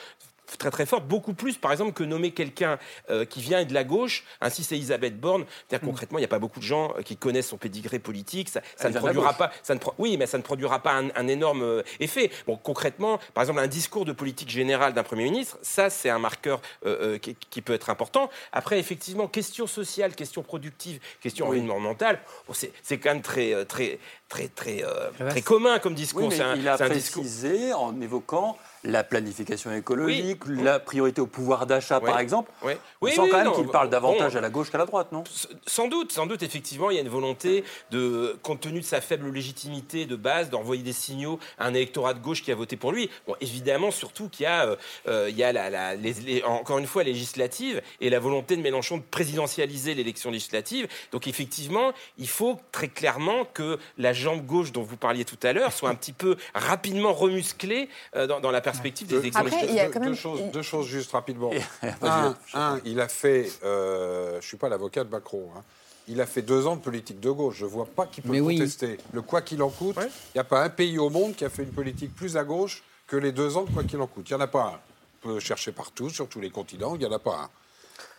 très 0.57 0.71
très 0.71 0.85
forte, 0.85 1.05
beaucoup 1.07 1.33
plus 1.33 1.57
par 1.57 1.71
exemple 1.71 1.93
que 1.93 2.03
nommer 2.03 2.31
quelqu'un 2.31 2.77
euh, 3.09 3.25
qui 3.25 3.41
vient 3.41 3.63
de 3.63 3.73
la 3.73 3.83
gauche, 3.83 4.23
ainsi 4.41 4.63
c'est 4.63 4.75
Elisabeth 4.75 5.19
Borne. 5.19 5.45
C'est-à-dire 5.67 5.87
concrètement, 5.87 6.17
il 6.17 6.21
n'y 6.21 6.25
a 6.25 6.29
pas 6.29 6.39
beaucoup 6.39 6.59
de 6.59 6.65
gens 6.65 6.93
euh, 6.97 7.01
qui 7.01 7.17
connaissent 7.17 7.49
son 7.49 7.57
pédigré 7.57 7.99
politique, 7.99 8.49
ça, 8.49 8.61
ne 8.89 8.97
produira 8.97 9.33
pas, 9.33 9.51
ça 9.63 9.73
ne 9.73 9.79
pro- 9.79 9.93
oui, 9.97 10.17
mais 10.17 10.25
ça 10.25 10.37
ne 10.37 10.43
produira 10.43 10.79
pas 10.81 10.93
un, 10.93 11.09
un 11.15 11.27
énorme 11.27 11.63
euh, 11.63 11.83
effet. 11.99 12.31
Bon, 12.47 12.55
concrètement, 12.57 13.19
par 13.33 13.43
exemple, 13.43 13.59
un 13.59 13.67
discours 13.67 14.05
de 14.05 14.11
politique 14.13 14.49
générale 14.49 14.93
d'un 14.93 15.03
premier 15.03 15.23
ministre, 15.25 15.57
ça 15.61 15.89
c'est 15.89 16.09
un 16.09 16.19
marqueur 16.19 16.61
euh, 16.85 17.17
qui, 17.17 17.35
qui 17.49 17.61
peut 17.61 17.73
être 17.73 17.89
important. 17.89 18.29
Après, 18.51 18.79
effectivement, 18.79 19.27
question 19.27 19.67
sociale, 19.67 20.15
question 20.15 20.43
productive, 20.43 20.99
question 21.21 21.49
Oui. 21.49 21.59
environnementale, 21.59 22.19
bon, 22.47 22.53
c'est 22.53 22.71
c'est 22.83 22.97
quand 22.97 23.09
même 23.13 23.21
très 23.21 23.65
très 23.65 23.99
très 24.29 24.47
très 24.47 24.83
très 25.29 25.41
commun 25.41 25.79
comme 25.79 25.95
discours. 25.95 26.27
Oui, 26.29 26.35
mais 26.37 26.41
un- 26.43 26.55
il 26.55 26.67
a 26.67 26.77
discours. 26.89 27.21
précisé 27.23 27.73
en 27.73 27.99
évoquant 28.01 28.57
la 28.83 29.03
planification 29.03 29.71
écologique, 29.73 30.41
la 30.47 30.79
priorité 30.79 31.19
au 31.21 31.27
pouvoir 31.27 31.65
d'achat, 31.65 31.99
par 31.99 32.19
exemple. 32.19 32.51
Oui. 32.63 32.73
On 33.01 33.05
Oui, 33.05 33.11
sent 33.11 33.27
quand 33.29 33.43
même 33.43 33.51
qu'il 33.53 33.67
parle 33.67 33.89
davantage 33.89 34.33
bon. 34.33 34.37
à 34.37 34.41
la 34.41 34.49
gauche 34.49 34.69
qu'à 34.71 34.77
la 34.77 34.85
droite, 34.85 35.11
non? 35.11 35.23
Sans 35.67 35.87
doute, 35.87 36.11
sans 36.11 36.25
doute, 36.25 36.43
effectivement, 36.43 36.89
il 36.89 36.95
y 36.95 36.97
a 36.97 37.01
une 37.01 37.09
volonté 37.09 37.63
de, 37.91 38.37
compte 38.43 38.61
tenu 38.61 38.79
de 38.79 38.85
sa 38.85 39.01
faible 39.01 39.29
légitimité 39.31 40.05
de 40.05 40.15
base, 40.15 40.49
d'envoyer 40.49 40.83
des 40.83 40.93
signaux 40.93 41.39
à 41.57 41.65
un 41.65 41.73
électorat 41.73 42.13
de 42.13 42.19
gauche 42.19 42.41
qui 42.43 42.51
a 42.51 42.55
voté 42.55 42.77
pour 42.77 42.91
lui. 42.91 43.09
Bon, 43.27 43.35
évidemment, 43.41 43.91
surtout 43.91 44.29
qu'il 44.29 44.43
y 44.43 44.47
a, 44.47 44.65
euh, 44.65 44.75
euh, 45.07 45.27
il 45.29 45.37
y 45.37 45.43
a 45.43 45.51
la, 45.51 45.69
la- 45.69 45.95
les- 45.95 46.13
les- 46.13 46.43
encore 46.43 46.77
une 46.77 46.87
fois, 46.87 47.03
législative 47.03 47.81
et 48.01 48.09
la 48.09 48.19
volonté 48.19 48.55
de 48.55 48.61
Mélenchon 48.61 48.97
de 48.97 49.03
présidentialiser 49.03 49.93
l'élection 49.93 50.31
législative. 50.31 50.87
Donc, 51.11 51.27
effectivement, 51.27 51.91
il 52.17 52.27
faut 52.29 52.59
très 52.71 52.87
clairement 52.87 53.45
que 53.53 53.77
la 53.97 54.13
jambe 54.13 54.45
gauche 54.45 54.71
dont 54.71 54.83
vous 54.83 54.97
parliez 54.97 55.25
tout 55.25 55.37
à 55.43 55.53
l'heure 55.53 55.73
soit 55.73 55.89
un 55.89 55.95
petit 55.95 56.13
peu 56.13 56.37
rapidement 56.53 57.13
remusclée 57.13 57.89
euh, 58.15 58.27
dans, 58.27 58.39
dans 58.39 58.51
la 58.51 58.61
perspective 58.71 59.07
des 59.07 59.17
élections 59.17 59.41
Après, 59.45 59.65
il 59.67 59.73
y 59.75 59.79
a 59.79 59.85
deux, 59.85 59.91
quand 59.91 59.99
même- 59.99 60.09
deux 60.09 60.15
choses, 60.15 60.41
deux 60.51 60.61
choses 60.61 60.87
juste 60.87 61.11
rapidement. 61.11 61.49
vas-y, 61.81 62.09
un, 62.09 62.35
un, 62.53 62.81
il 62.85 62.99
a 62.99 63.07
fait, 63.07 63.51
euh, 63.63 64.31
je 64.31 64.35
ne 64.37 64.41
suis 64.41 64.57
pas 64.57 64.69
l'avocat 64.69 65.03
de 65.03 65.09
Macron, 65.09 65.49
hein. 65.55 65.61
il 66.07 66.21
a 66.21 66.25
fait 66.25 66.41
deux 66.41 66.67
ans 66.67 66.75
de 66.75 66.81
politique 66.81 67.19
de 67.19 67.31
gauche. 67.31 67.57
Je 67.57 67.65
ne 67.65 67.69
vois 67.69 67.85
pas 67.85 68.05
qui 68.05 68.21
peut 68.21 68.39
oui. 68.39 68.57
contester. 68.57 68.97
Le 69.13 69.21
quoi 69.21 69.41
qu'il 69.41 69.61
en 69.61 69.69
coûte, 69.69 69.97
il 69.99 70.09
n'y 70.35 70.41
a 70.41 70.43
pas 70.43 70.63
un 70.63 70.69
pays 70.69 70.97
au 70.97 71.09
monde 71.09 71.35
qui 71.35 71.45
a 71.45 71.49
fait 71.49 71.63
une 71.63 71.71
politique 71.71 72.15
plus 72.15 72.37
à 72.37 72.43
gauche 72.43 72.83
que 73.07 73.17
les 73.17 73.31
deux 73.31 73.57
ans 73.57 73.63
de 73.63 73.71
quoi 73.71 73.83
qu'il 73.83 73.99
en 74.01 74.07
coûte. 74.07 74.29
Il 74.29 74.33
n'y 74.33 74.41
en 74.41 74.43
a 74.43 74.47
pas 74.47 74.63
un. 74.63 74.79
On 75.23 75.27
peut 75.33 75.39
chercher 75.39 75.71
partout, 75.71 76.09
sur 76.09 76.27
tous 76.29 76.39
les 76.39 76.49
continents, 76.49 76.95
il 76.95 76.99
n'y 76.99 77.05
en 77.05 77.11
a 77.11 77.19
pas 77.19 77.35
un. 77.35 77.49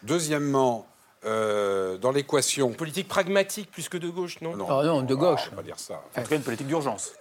Deuxièmement, 0.03 0.87
euh, 1.25 1.97
dans 1.99 2.11
l'équation... 2.11 2.73
Politique 2.73 3.09
pragmatique 3.09 3.71
plus 3.71 3.89
que 3.89 3.97
de 3.99 4.09
gauche, 4.09 4.41
non? 4.41 4.55
Ah 4.69 4.83
non, 4.85 5.03
de 5.03 5.15
gauche. 5.15 5.49
On 5.49 5.51
va 5.51 5.57
pas 5.59 5.63
dire 5.63 5.79
ça. 5.79 6.03
En 6.17 6.23
tout 6.23 6.29
cas, 6.29 6.37
une 6.37 6.43
politique 6.43 6.67
d'urgence. 6.67 7.13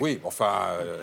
Oui, 0.00 0.20
enfin... 0.24 0.52
euh, 0.82 0.98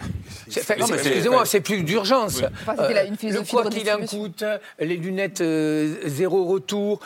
Excusez-moi, 0.47 1.45
c'est 1.45 1.61
plus 1.61 1.83
d'urgence. 1.83 2.41
Euh, 2.43 3.05
une 3.07 3.17
philosophie 3.17 3.55
le 3.55 3.61
quoi 3.61 3.69
qu'il 3.71 3.89
en 3.91 4.05
coûte, 4.05 4.43
les 4.79 4.97
lunettes 4.97 5.41
euh, 5.41 5.95
zéro 6.05 6.45
retour. 6.45 6.99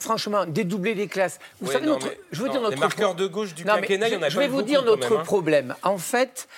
Franchement, 0.00 0.46
dédoubler 0.46 0.94
les 0.94 1.06
classes. 1.06 1.38
Vous 1.60 1.68
Oui, 1.68 1.72
savez, 1.72 1.86
non, 1.86 1.92
notre, 1.94 2.06
mais- 2.08 2.18
je 2.32 2.40
veux 2.40 2.46
non, 2.46 2.52
dire 2.52 2.60
notre 2.62 2.74
les 2.74 2.80
marqueurs 2.80 3.14
de 3.14 3.26
gauche 3.28 3.54
du 3.54 3.64
Non, 3.64 3.74
quinquennat, 3.74 4.08
il 4.08 4.14
y 4.14 4.16
en 4.16 4.22
a 4.22 4.28
je, 4.28 4.34
pas 4.34 4.40
vais 4.40 4.48
vous 4.48 4.56
beaucoup, 4.56 4.68
dire 4.68 4.82
notre 4.84 5.10
même, 5.10 5.20
hein. 5.20 5.24
problème. 5.24 5.74
En 5.84 5.98
fait, 5.98 6.48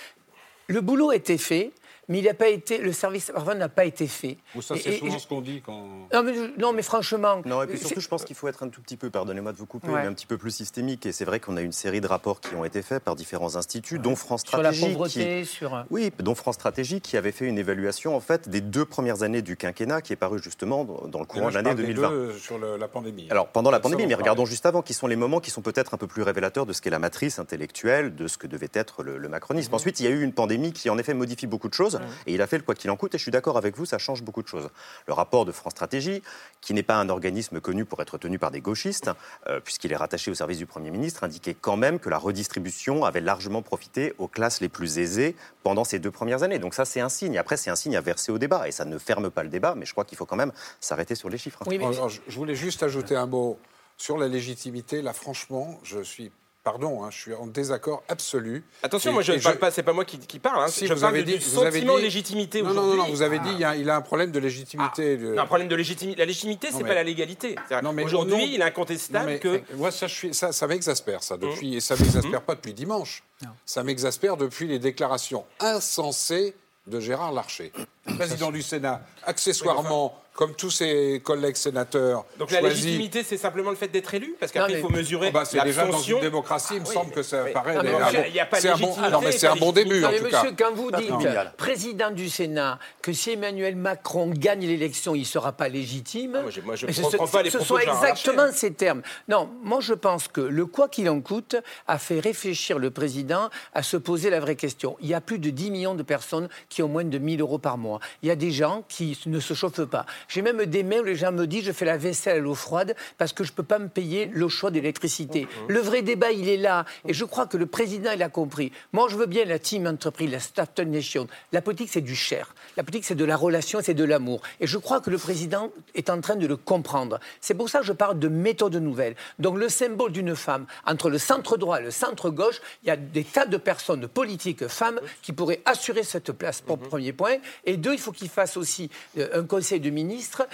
le 0.69 0.81
boulot 0.81 1.13
était 1.13 1.39
fait. 1.39 1.71
Mais 2.09 2.19
il 2.21 2.29
a 2.29 2.35
pas 2.35 2.49
été, 2.49 2.79
le 2.79 2.93
service 2.93 3.31
après-vente 3.31 3.59
n'a 3.59 3.69
pas 3.69 3.85
été 3.85 4.07
fait. 4.07 4.37
Ou 4.55 4.63
ça, 4.63 4.75
c'est 4.77 4.91
et- 4.95 4.99
souvent 4.99 5.17
et- 5.17 5.19
ce 5.19 5.27
qu'on 5.27 5.41
dit 5.41 5.63
quand. 5.65 5.87
non 6.13 6.23
mais, 6.23 6.33
non, 6.59 6.73
mais 6.73 6.83
franchement. 6.83 7.41
Non, 7.45 7.63
et 7.63 7.67
puis 7.67 7.79
c'est- 7.79 7.87
surtout, 7.87 8.01
je 8.01 8.09
pense 8.09 8.25
qu'il 8.25 8.37
faut 8.37 8.49
être 8.49 8.63
un 8.63 8.69
tout 8.69 8.81
petit 8.81 8.97
peu, 8.97 9.11
pardonnez-moi 9.11 9.53
de 9.53 9.57
vous 9.59 9.67
couper, 9.67 9.89
Ouais. 9.89 10.03
mais 10.03 10.07
un 10.09 10.13
petit 10.13 10.27
peu 10.27 10.37
plus 10.39 10.51
systémique. 10.51 11.07
Et 11.07 11.13
c'est 11.13 11.25
vrai 11.25 11.41
qu'on 11.41 11.57
a 11.57 11.61
une 11.63 11.73
série 11.73 12.01
de 12.01 12.07
rapports 12.07 12.41
qui 12.41 12.55
ont 12.55 12.65
été 12.65 12.83
faits 12.83 13.03
par 13.03 13.17
différents 13.17 13.57
instituts, 13.57 13.99
dont 13.99 14.17
France 14.17 14.43
Sur 14.47 14.59
la 14.63 14.73
Stratégie. 14.73 14.93
pauvreté, 14.93 15.41
qui- 15.43 15.47
sur. 15.47 15.75
euh, 15.75 15.83
Oui, 15.91 16.13
dont 16.19 16.35
France 16.35 16.57
Stratégie 16.57 17.01
qui 17.01 17.17
avait 17.17 17.33
fait 17.33 17.47
une 17.47 17.59
évaluation 17.59 18.17
en 18.17 18.21
fait 18.21 18.49
des 18.49 18.61
deux 18.61 18.85
premières 18.85 19.23
années 19.23 19.43
du 19.43 19.57
quinquennat 19.57 20.03
qui 20.03 20.13
est 20.13 20.17
paru 20.17 20.39
justement 20.43 20.85
dans 20.85 21.21
le 21.21 21.25
courant 21.27 21.45
là, 21.47 21.51
de 21.51 21.55
l'année 21.57 21.65
parle 21.71 21.77
des 21.77 21.83
2020. 21.95 22.11
deux 22.11 22.33
sur 22.39 22.59
le- 22.59 22.77
la 22.77 22.89
pandémie. 22.89 23.27
Alors 23.31 23.49
pendant 23.49 23.71
la 23.71 23.81
pandémie, 23.81 24.07
mais 24.07 24.15
regardons 24.15 24.45
juste 24.47 24.67
avant, 24.67 24.83
qui 24.83 24.95
sont 24.95 25.07
les 25.07 25.17
moments 25.17 25.41
qui 25.41 25.51
sont 25.51 25.63
peut-être 25.63 25.95
un 25.95 25.97
peu 25.99 26.07
plus 26.07 26.23
révélateurs 26.23 26.67
de 26.67 26.73
ce 26.73 26.83
qu'est 26.83 26.91
la 26.91 26.99
matrice 26.99 27.39
intellectuelle, 27.39 28.15
de 28.15 28.27
ce 28.29 28.37
que 28.39 28.47
devait 28.47 28.69
être 28.75 29.03
le, 29.03 29.17
le 29.19 29.29
macronisme. 29.29 29.71
Mhm. 29.71 29.75
Ensuite, 29.75 30.01
il 30.01 30.05
y 30.05 30.07
a 30.07 30.11
eu 30.11 30.23
une 30.23 30.33
pandémie 30.33 30.73
qui 30.73 30.91
en 30.91 30.99
effet 30.99 31.15
modifie 31.15 31.47
beaucoup 31.47 31.69
de 31.69 31.75
choses, 31.75 31.94
et 32.27 32.35
il 32.35 32.43
a 32.43 32.47
fait 32.47 32.57
le 32.59 32.63
quoi 32.65 32.75
qu'il 32.75 32.91
en 32.91 32.97
coûte, 32.97 33.15
et 33.15 33.19
je 33.19 33.23
suis 33.23 33.31
d'accord 33.31 33.57
avec 33.57 33.77
vous, 33.77 33.85
ça 33.87 33.99
change 33.99 34.23
beaucoup 34.23 34.43
de 34.43 34.49
choses. 34.49 34.69
Le 35.07 35.13
rapport 35.13 35.45
de 35.45 35.53
France 35.53 35.73
Stratégie, 35.73 36.23
qui 36.61 36.75
n'est 36.75 36.83
pas 36.83 36.97
un 36.97 37.09
organisme 37.09 37.61
connu 37.61 37.85
pour 37.85 38.01
être 38.03 38.19
tenu 38.19 38.39
par 38.39 38.51
des 38.51 38.61
gauchistes, 38.61 39.11
euh, 39.49 39.61
puisqu'il 39.61 39.93
est 39.93 39.97
rattaché 39.97 40.31
au 40.31 40.35
service 40.35 40.59
du 40.59 40.67
Premier 40.67 40.91
ministre, 40.91 41.25
indiquait 41.25 41.55
quand 41.55 41.77
même 41.77 41.99
que 41.99 42.09
la 42.09 42.19
redistribution 42.19 43.05
avait 43.05 43.21
largement 43.21 43.63
profité 43.63 44.15
aux 44.19 44.29
classes 44.29 44.61
les 44.61 44.69
plus 44.69 44.99
aisées 44.99 45.37
pendant 45.63 45.85
ces 45.85 45.99
deux 45.99 46.11
premières 46.11 46.43
années. 46.43 46.59
Donc 46.59 46.75
ça, 46.75 46.85
c'est 46.85 47.01
un 47.01 47.09
signe. 47.09 47.39
Après, 47.39 47.57
c'est 47.57 47.71
un 47.71 47.77
signe 47.77 47.97
à 47.97 48.01
verser 48.01 48.33
au 48.33 48.39
débat, 48.39 48.69
et 48.69 48.73
ça 48.73 48.85
ne 48.85 48.99
ferme 48.99 49.31
pas 49.31 49.43
le 49.43 49.49
débat, 49.49 49.75
mais 49.77 49.87
je 49.87 49.93
crois 49.93 50.05
qu'il 50.05 50.19
faut 50.19 50.27
quand 50.27 50.37
même 50.37 50.53
s'arrêter 50.81 51.15
sur 51.15 51.29
les 51.29 51.39
chiffres. 51.39 51.63
Alors, 51.99 52.09
je- 52.09 52.21
je 52.27 52.37
voulais 52.37 52.55
juste 52.55 52.83
ajouter 52.83 53.17
un 53.17 53.27
mot 53.27 53.59
sur 53.97 54.19
la 54.19 54.29
légitimité. 54.29 55.03
Là, 55.03 55.13
franchement, 55.13 55.79
je 55.83 56.01
suis, 56.03 56.33
pardon, 56.65 57.05
hein, 57.05 57.11
je 57.11 57.19
suis 57.19 57.35
en 57.35 57.47
désaccord 57.47 58.03
absolu. 58.09 58.65
Attention, 58.83 59.11
Et- 59.11 59.15
moi 59.15 59.23
je 59.23 59.33
ne 59.33 59.39
parle 59.39 59.59
pas, 59.59 59.71
c'est 59.71 59.83
pas 59.83 59.93
moi 59.93 60.05
qui, 60.07 60.19
qui 60.19 60.39
parle. 60.39 60.65
hein. 60.65 60.69
Si, 60.69 60.87
je 60.87 60.95
vous 60.95 61.01
parle 61.01 61.15
avez 61.15 61.23
du 61.25 61.33
dit, 61.39 61.45
vous 61.45 61.59
avez 61.61 61.71
sentiment 61.73 61.93
dit- 61.95 61.99
de 62.01 62.05
légitimité 62.05 62.63
Non, 62.63 62.69
non, 62.69 62.73
aujourd'hui. 62.81 62.97
non, 62.99 63.05
non, 63.07 63.11
vous 63.11 63.23
avez 63.23 63.39
dit 63.39 63.51
il 63.53 63.61
y 63.61 63.65
a- 63.65 63.77
il 63.77 63.91
a 63.91 63.97
un 63.97 64.01
problème 64.01 64.33
de 64.33 64.39
légitimité. 64.39 65.17
de- 65.19 65.35
Non, 65.35 65.43
un 65.43 65.47
problème 65.47 65.69
de 65.69 65.77
légitimité. 65.77 66.19
La 66.19 66.25
légitimité, 66.25 66.69
c'est 66.73 66.83
mais- 66.83 66.89
pas 66.89 66.95
la 66.95 67.03
légalité. 67.05 67.55
Non, 67.83 67.93
mais 67.93 68.03
Aujourd'hui, 68.05 68.55
il 68.55 68.61
est 68.61 68.65
incontestable 68.65 69.27
mais, 69.27 69.39
que. 69.39 69.49
euh, 69.49 69.61
moi, 69.77 69.91
ça, 69.91 70.07
je 70.07 70.15
suis- 70.15 70.35
ça, 70.35 70.53
ça 70.53 70.67
m'exaspère, 70.67 71.23
ça, 71.23 71.37
depuis, 71.37 71.77
et 71.77 71.81
ça 71.81 71.95
m'exaspère 71.97 72.41
pas 72.43 72.55
depuis 72.55 72.73
dimanche. 72.73 73.23
Ça 73.67 73.83
m'exaspère 73.85 74.37
depuis 74.39 74.67
les 74.67 74.79
déclarations 74.79 75.45
insensées 75.61 76.55
de 76.87 76.99
Gérard 77.01 77.33
Larcher, 77.33 77.73
président 78.17 78.51
du 78.51 78.63
Sénat, 78.63 79.03
accessoirement, 79.27 80.19
comme 80.35 80.55
tous 80.55 80.71
ses 80.71 81.21
collègues 81.25 81.55
sénateurs, 81.55 82.25
Donc 82.39 82.51
la 82.51 82.61
légitimité, 82.61 83.23
c'est 83.23 83.37
simplement 83.37 83.71
le 83.71 83.77
fait 83.77 83.87
d'être 83.89 84.13
élu 84.15 84.35
Parce 84.41 84.51
qu'après, 84.51 84.73
il 84.75 84.79
faut 84.81 84.89
mesurer 84.89 85.29
Ah 85.29 85.31
bah, 85.31 85.45
c'est 85.45 85.63
déjà 85.63 85.87
dans 85.87 85.99
une 86.01 86.21
démocratie, 86.21 86.75
il 86.75 86.81
me 86.83 86.87
Oui, 86.87 86.93
semble 86.93 87.13
que 87.13 87.23
ça 87.23 87.45
mais- 87.45 87.53
paraît. 87.53 87.75
C'est 87.75 88.69
un 88.69 88.77
bon- 88.77 88.87
légitimité, 88.89 89.11
non, 89.13 89.21
mais 89.21 89.33
c'est 89.33 89.47
un 89.47 89.57
bon 89.57 89.71
début, 89.73 90.01
Non, 90.01 90.09
en 90.09 90.11
mais 90.11 90.19
tout 90.19 90.25
monsieur, 90.25 90.51
cas. 90.53 90.65
quand 90.69 90.75
vous 90.75 90.91
dites 90.91 91.57
président 91.57 92.11
du 92.11 92.29
Sénat, 92.29 92.79
que 93.01 93.13
si 93.13 93.31
Emmanuel 93.31 93.77
Macron 93.77 94.29
gagne 94.35 94.67
l'élection, 94.67 95.15
il 95.15 95.21
ne 95.21 95.25
sera 95.25 95.53
pas 95.53 95.69
légitime. 95.69 96.35
Ah, 96.37 96.43
moi, 96.43 96.51
je- 96.51 96.61
moi, 96.63 96.75
je 96.77 96.87
Mais 96.87 96.93
ce- 96.93 97.03
pas 97.33 97.43
les 97.43 97.51
Ce 97.51 97.61
sont 97.61 97.79
exactement 97.79 98.49
ces 98.53 98.73
termes. 98.73 99.03
Non, 99.29 99.49
moi 99.63 99.79
je 99.81 99.95
pense 99.95 100.27
que 100.29 100.41
le 100.41 100.67
quoi 100.67 100.89
qu'il 100.89 101.09
en 101.09 101.21
coûte 101.21 101.57
a 101.87 101.99
fait 101.99 102.19
réfléchir 102.21 102.79
le 102.79 102.91
président 102.91 103.51
à 103.73 103.83
se 103.85 103.97
poser 103.97 104.31
la 104.31 104.41
vraie 104.41 104.57
question. 104.57 104.97
Il 105.01 105.09
y 105.09 105.15
a 105.15 105.21
plus 105.21 105.39
de 105.39 105.51
10 105.51 105.71
millions 105.71 105.95
de 105.95 106.03
personnes 106.03 106.49
qui 106.69 106.83
ont 106.83 106.89
moins 106.89 107.05
de 107.05 107.19
1000 107.19 107.41
euros 107.41 107.59
par 107.59 107.79
mois. 107.79 108.01
Il 108.23 108.29
y 108.29 108.33
a 108.33 108.37
des 108.37 108.51
gens 108.51 108.85
qui 108.89 109.17
ne 109.27 109.39
se 109.41 109.55
chauffent 109.55 109.85
pas. 109.85 110.07
J'ai 110.29 110.43
même 110.43 110.65
des 110.67 110.83
mails 110.83 111.01
où 111.01 111.05
les 111.05 111.17
gens 111.17 111.33
me 111.33 111.47
disent 111.47 111.65
je 111.65 111.73
fais 111.73 111.85
la 111.85 111.97
vaisselle 111.97 112.39
à 112.39 112.41
l'eau 112.41 112.55
froide 112.55 112.95
parce 113.19 113.33
que 113.33 113.45
je 113.45 113.53
ne 113.53 113.57
peux 113.57 113.63
pas 113.63 113.79
me 113.79 113.89
payer 113.89 114.31
l'eau 114.33 114.49
chaude 114.49 114.77
et 114.77 114.81
l'électricité. 114.81 115.47
Le 115.69 115.81
vrai 115.81 116.03
débat, 116.03 116.33
il 116.33 116.49
est 116.49 116.57
là. 116.57 116.85
Et 117.07 117.15
je 117.15 117.25
crois 117.25 117.47
que 117.47 117.57
le 117.57 117.67
président, 117.67 118.11
il 118.13 118.23
a 118.23 118.29
compris. 118.29 118.73
Moi, 118.93 119.09
je 119.11 119.17
veux 119.17 119.27
bien 119.27 119.45
la 119.45 119.59
team 119.59 119.87
entreprise, 119.87 120.31
la 120.31 120.41
startup 120.41 120.87
nation. 120.87 121.27
La 121.53 121.63
politique, 121.63 121.89
c'est 121.91 122.01
du 122.01 122.17
cher. 122.17 122.55
La 122.77 122.83
politique, 122.83 123.05
c'est 123.05 123.15
de 123.15 123.25
la 123.25 123.37
relation, 123.37 123.81
c'est 123.83 123.95
de 123.95 124.05
l'amour. 124.05 124.43
Et 124.61 124.67
je 124.67 124.79
crois 124.79 125.01
que 125.01 125.11
le 125.11 125.19
président 125.19 125.71
est 125.95 126.11
en 126.11 126.21
train 126.21 126.37
de 126.37 126.47
le 126.47 126.57
comprendre. 126.57 127.21
C'est 127.41 127.55
pour 127.55 127.69
ça 127.69 127.81
que 127.81 127.87
je 127.87 127.93
parle 127.93 128.19
de 128.19 128.29
méthode 128.29 128.77
nouvelle. 128.77 129.15
Donc, 129.39 129.59
le 129.59 129.69
symbole 129.69 130.13
d'une 130.13 130.35
femme, 130.35 130.67
entre 130.87 131.11
le 131.11 131.19
centre 131.19 131.57
droit 131.57 131.81
et 131.81 131.85
le 131.85 131.91
centre 131.91 132.31
gauche, 132.31 132.61
il 132.83 132.89
y 132.89 132.91
a 132.91 132.97
des 132.97 133.25
tas 133.25 133.47
de 133.47 133.57
personnes 133.57 134.07
politiques, 134.09 134.67
femmes, 134.69 135.01
qui 135.23 135.33
pourraient 135.33 135.63
assurer 135.65 136.03
cette 136.03 136.33
place, 136.33 136.61
pour 136.61 136.79
premier 136.79 137.13
point. 137.13 137.37
Et 137.65 137.77
deux, 137.77 137.93
il 137.93 137.99
faut 137.99 138.13
qu'il 138.13 138.29
fasse 138.29 138.57
aussi 138.57 138.91
euh, 139.19 139.29
un 139.41 139.45
conseil 139.45 139.81
de 139.81 139.91
ministres 140.15 140.47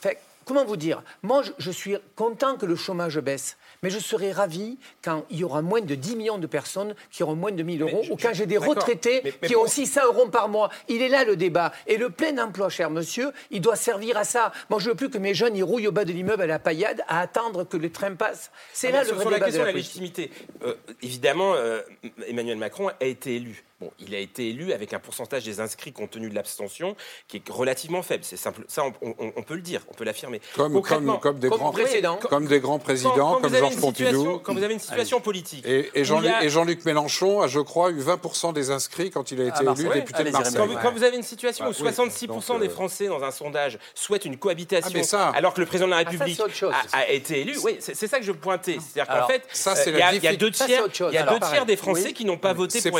Fait, 0.00 0.18
comment 0.44 0.64
vous 0.64 0.76
dire? 0.76 1.02
Moi, 1.22 1.42
je, 1.42 1.50
je 1.58 1.70
suis 1.70 1.96
content 2.14 2.56
que 2.56 2.66
le 2.66 2.76
chômage 2.76 3.18
baisse, 3.18 3.56
mais 3.82 3.90
je 3.90 3.98
serais 3.98 4.30
ravi 4.30 4.78
quand 5.02 5.24
il 5.30 5.38
y 5.38 5.44
aura 5.44 5.60
moins 5.60 5.80
de 5.80 5.94
10 5.96 6.14
millions 6.14 6.38
de 6.38 6.46
personnes 6.46 6.94
qui 7.10 7.24
auront 7.24 7.34
moins 7.34 7.50
de 7.50 7.62
1000 7.64 7.82
euros, 7.82 8.02
ou 8.10 8.16
quand 8.16 8.32
j'ai 8.32 8.46
des 8.46 8.58
retraités 8.58 9.22
Mais- 9.24 9.34
mais 9.42 9.48
qui 9.48 9.56
ont 9.56 9.60
pour- 9.62 9.68
600 9.68 10.02
euros 10.06 10.28
par 10.28 10.48
mois. 10.48 10.70
Il 10.88 11.02
est 11.02 11.08
là 11.08 11.24
le 11.24 11.34
débat. 11.34 11.72
Et 11.88 11.96
le 11.96 12.10
plein 12.10 12.38
emploi, 12.38 12.68
cher 12.68 12.90
monsieur, 12.90 13.32
il 13.50 13.60
doit 13.60 13.74
servir 13.74 14.16
à 14.16 14.22
ça. 14.24 14.52
Moi, 14.70 14.78
je 14.78 14.88
veux 14.90 14.94
plus 14.94 15.10
que 15.10 15.18
mes 15.18 15.34
jeunes 15.34 15.56
ils 15.56 15.64
rouillent 15.64 15.88
au 15.88 15.92
bas 15.92 16.04
de 16.04 16.12
l'immeuble 16.12 16.42
à 16.42 16.46
la 16.46 16.60
paillade 16.60 17.02
à 17.08 17.18
attendre 17.20 17.64
que 17.64 17.76
les 17.76 17.90
trains 17.90 18.14
passent. 18.14 18.52
C'est 18.72 18.88
Ah, 18.88 18.92
là 18.92 19.00
le 19.00 19.06
sur- 19.06 19.14
vrai 19.16 19.24
sur 19.24 19.30
la 19.30 19.36
débat 19.38 19.46
question 19.46 19.62
de 19.64 19.66
de 19.66 19.66
la 19.66 19.72
la 19.72 19.72
politique. 19.72 20.00
légitimité. 20.00 20.30
euh, 20.64 20.74
évidemment, 21.02 21.54
euh, 21.54 21.80
Emmanuel 22.28 22.58
Macron 22.58 22.88
a 22.88 23.04
été 23.04 23.34
élu. 23.34 23.64
Bon, 23.82 23.90
il 23.98 24.14
a 24.14 24.18
été 24.18 24.48
élu 24.50 24.72
avec 24.72 24.92
un 24.92 25.00
pourcentage 25.00 25.42
des 25.42 25.58
inscrits 25.58 25.92
compte 25.92 26.10
tenu 26.12 26.30
de 26.30 26.34
l'abstention 26.36 26.94
qui 27.26 27.38
est 27.38 27.48
relativement 27.50 28.02
faible. 28.02 28.22
C'est 28.22 28.36
simple. 28.36 28.62
Ça, 28.68 28.84
on, 28.84 28.92
on- 29.18 29.32
on 29.34 29.42
peut 29.42 29.56
le 29.56 29.60
dire, 29.60 29.80
on 29.88 29.94
peut 29.94 30.04
l'affirmer. 30.04 30.40
Comme, 30.54 30.72
Concrètement, 30.74 31.14
comme, 31.18 31.32
comme 31.32 31.40
des 31.40 31.48
grands, 31.48 31.72
précédent. 31.72 32.16
comme 32.22 32.46
des 32.46 32.60
grands 32.60 32.78
présidents, 32.78 33.10
quand- 33.16 33.32
quand 33.34 33.40
comme 33.40 33.56
Georges 33.56 33.76
Pompidou. 33.80 34.38
Quand 34.38 34.54
vous 34.54 34.62
avez 34.62 34.74
une 34.74 34.78
situation 34.80 35.20
politique. 35.20 35.66
Et, 35.66 36.04
Jean-Luc 36.04 36.30
a- 36.30 36.84
Mélenchon 36.84 37.40
a, 37.40 37.48
je 37.48 37.58
crois, 37.58 37.90
eu 37.90 37.98
20% 38.00 38.52
des 38.52 38.70
inscrits 38.70 39.10
quand 39.10 39.32
il 39.32 39.40
a 39.40 39.48
été 39.48 39.64
Marseille. 39.64 39.86
élu 39.86 39.94
député 39.94 40.22
de 40.22 40.30
Marseille. 40.30 40.54
Quand 40.56 40.66
vous, 40.66 40.76
quand 40.80 40.92
vous 40.92 41.02
avez 41.02 41.16
une 41.16 41.22
situation 41.24 41.64
Ah, 41.66 41.70
où 41.70 41.72
oui. 41.72 41.76
66% 41.78 42.28
Donc, 42.28 42.62
euh, 42.62 42.66
des 42.66 42.68
Français 42.68 43.06
dans 43.08 43.24
un 43.24 43.32
sondage 43.32 43.78
souhaitent 43.96 44.26
une 44.26 44.36
cohabitation, 44.36 45.00
Ah, 45.00 45.02
ça- 45.02 45.28
alors 45.30 45.54
que 45.54 45.60
le 45.60 45.66
président 45.66 45.86
de 45.86 45.90
la 45.92 45.98
Ah, 45.98 46.04
ça, 46.04 46.10
République 46.10 46.40
a, 46.40 46.98
a 46.98 47.08
été 47.08 47.40
élu, 47.40 47.58
oui, 47.64 47.78
c'est 47.80 47.94
ça 48.06 48.20
que 48.20 48.24
je 48.24 48.32
pointais. 48.32 48.78
C'est-à-dire 48.80 49.12
qu'en 49.12 49.26
fait, 49.26 49.42
euh, 49.88 49.92
il 50.14 50.22
y, 50.22 50.26
a- 50.28 50.36
deux 50.36 50.50
tiers, 50.52 51.66
des 51.66 51.76
Français 51.76 52.12
qui 52.12 52.24
n'ont 52.24 52.38
pas 52.38 52.52
voté 52.52 52.80
pour 52.88 52.98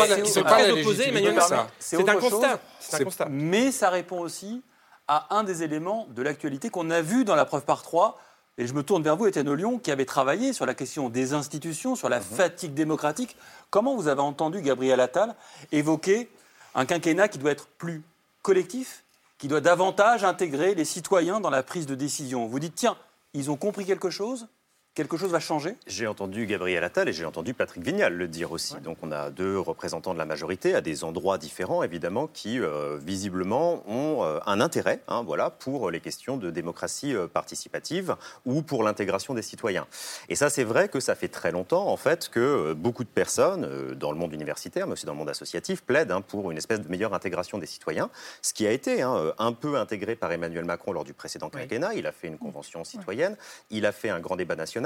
c'est 0.77 1.09
Emmanuel. 1.09 1.35
Macron. 1.35 1.55
Un 1.57 2.15
constat. 2.21 2.31
chose. 2.31 2.59
C'est 2.81 2.95
un 2.95 2.99
C'est- 2.99 3.05
constat. 3.05 3.27
Mais 3.31 3.73
ça 3.73 3.91
répond 3.91 4.21
aussi 4.21 4.63
à 5.09 5.35
un 5.37 5.45
des 5.45 5.63
éléments 5.63 6.07
de 6.11 6.23
l'actualité 6.23 6.71
qu'on 6.71 6.91
a 6.91 7.01
vu 7.03 7.25
dans 7.25 7.35
la 7.35 7.45
preuve 7.45 7.65
par 7.65 7.83
trois. 7.83 8.19
Et 8.59 8.67
je 8.67 8.75
me 8.75 8.83
tourne 8.83 9.03
vers 9.03 9.17
vous, 9.17 9.27
Étienne 9.27 9.53
Lyon, 9.53 9.79
qui 9.79 9.91
avait 9.91 10.05
travaillé 10.05 10.53
sur 10.53 10.67
la 10.67 10.75
question 10.75 11.09
des 11.09 11.33
institutions, 11.33 11.97
sur 11.97 12.09
la 12.11 12.19
Mhm. 12.19 12.25
fatigue 12.25 12.75
démocratique. 12.75 13.37
Comment 13.71 13.97
vous 13.97 14.09
avez 14.09 14.21
entendu 14.21 14.61
Gabriel 14.61 15.01
Attal 15.01 15.35
évoquer 15.73 16.29
un 16.75 16.85
quinquennat 16.85 17.29
qui 17.29 17.39
doit 17.39 17.51
être 17.51 17.67
plus 17.79 18.03
collectif, 18.43 19.05
qui 19.39 19.49
doit 19.49 19.61
davantage 19.63 20.23
intégrer 20.25 20.75
les 20.75 20.85
citoyens 20.85 21.41
dans 21.41 21.51
la 21.51 21.63
prise 21.63 21.87
de 21.87 21.95
décision? 21.95 22.47
Vous 22.47 22.59
dites, 22.59 22.75
tiens, 22.75 22.97
ils 23.35 23.51
ont 23.51 23.57
compris 23.57 23.87
quelque 23.87 24.11
chose? 24.11 24.47
Quelque 24.95 25.17
chose 25.17 25.31
va 25.31 25.41
changer? 25.41 25.75
J'ai 25.87 26.07
entendu 26.07 26.45
Gabriel 26.45 26.85
Attal 26.85 27.09
et 27.09 27.15
j'ai 27.15 27.25
entendu 27.25 27.55
Patrick 27.55 27.83
Vignal 27.83 28.13
le 28.13 28.29
dire 28.29 28.53
aussi. 28.53 28.75
Donc 28.85 28.99
on 29.01 29.11
a 29.11 29.31
deux 29.31 29.59
représentants 29.59 30.13
de 30.13 30.19
la 30.19 30.27
majorité 30.27 30.75
à 30.75 30.83
des 30.83 31.03
endroits 31.03 31.39
différents, 31.39 31.83
évidemment, 31.83 32.27
qui 32.27 32.61
euh, 32.61 32.99
visiblement 32.99 33.83
ont 33.89 34.23
euh, 34.23 34.39
un 34.45 34.61
intérêt 34.61 35.01
hein, 35.09 35.23
voilà, 35.23 35.49
pour 35.49 35.91
les 35.91 36.01
questions 36.01 36.37
de 36.37 36.51
démocratie 36.51 37.17
euh, 37.17 37.27
participative 37.27 38.17
ou 38.45 38.61
pour 38.61 38.83
l'intégration 38.83 39.33
des 39.33 39.41
citoyens. 39.41 39.87
Et 40.29 40.35
ça, 40.35 40.51
c'est 40.51 40.63
vrai 40.63 40.91
que 40.91 41.01
ça 41.01 41.15
fait 41.15 41.29
très 41.29 41.53
longtemps, 41.53 41.89
en 41.89 41.97
fait, 41.97 42.29
que 42.29 42.75
beaucoup 42.75 43.05
de 43.05 43.09
personnes, 43.09 43.95
dans 43.95 44.13
le 44.13 44.19
monde 44.19 44.35
universitaire, 44.35 44.87
mais 44.87 44.93
aussi 44.93 45.07
dans 45.07 45.13
le 45.13 45.19
monde 45.19 45.31
associatif, 45.31 45.83
plaident 45.85 46.13
hein, 46.13 46.21
pour 46.21 46.51
une 46.51 46.59
espèce 46.59 46.83
de 46.83 46.89
meilleure 46.89 47.15
intégration 47.15 47.57
des 47.57 47.65
citoyens, 47.65 48.11
ce 48.43 48.53
qui 48.53 48.67
a 48.67 48.71
été 48.71 49.01
hein, 49.01 49.33
un 49.39 49.55
peu 49.55 49.77
intégré 49.77 50.17
par 50.17 50.31
Emmanuel 50.33 50.67
Macron 50.67 50.93
lors 50.93 51.05
du 51.05 51.15
précédent 51.15 51.49
quinquennat. 51.49 51.95
Il 51.95 52.07
a 52.07 52.13
fait 52.13 52.29
une 52.29 52.37
convention 52.37 52.85
citoyenne, 52.85 53.39
il 53.71 53.87
a 53.87 53.93
fait 53.93 54.11
un 54.11 54.21
grand 54.21 54.37
débat 54.37 54.55
national 54.55 54.82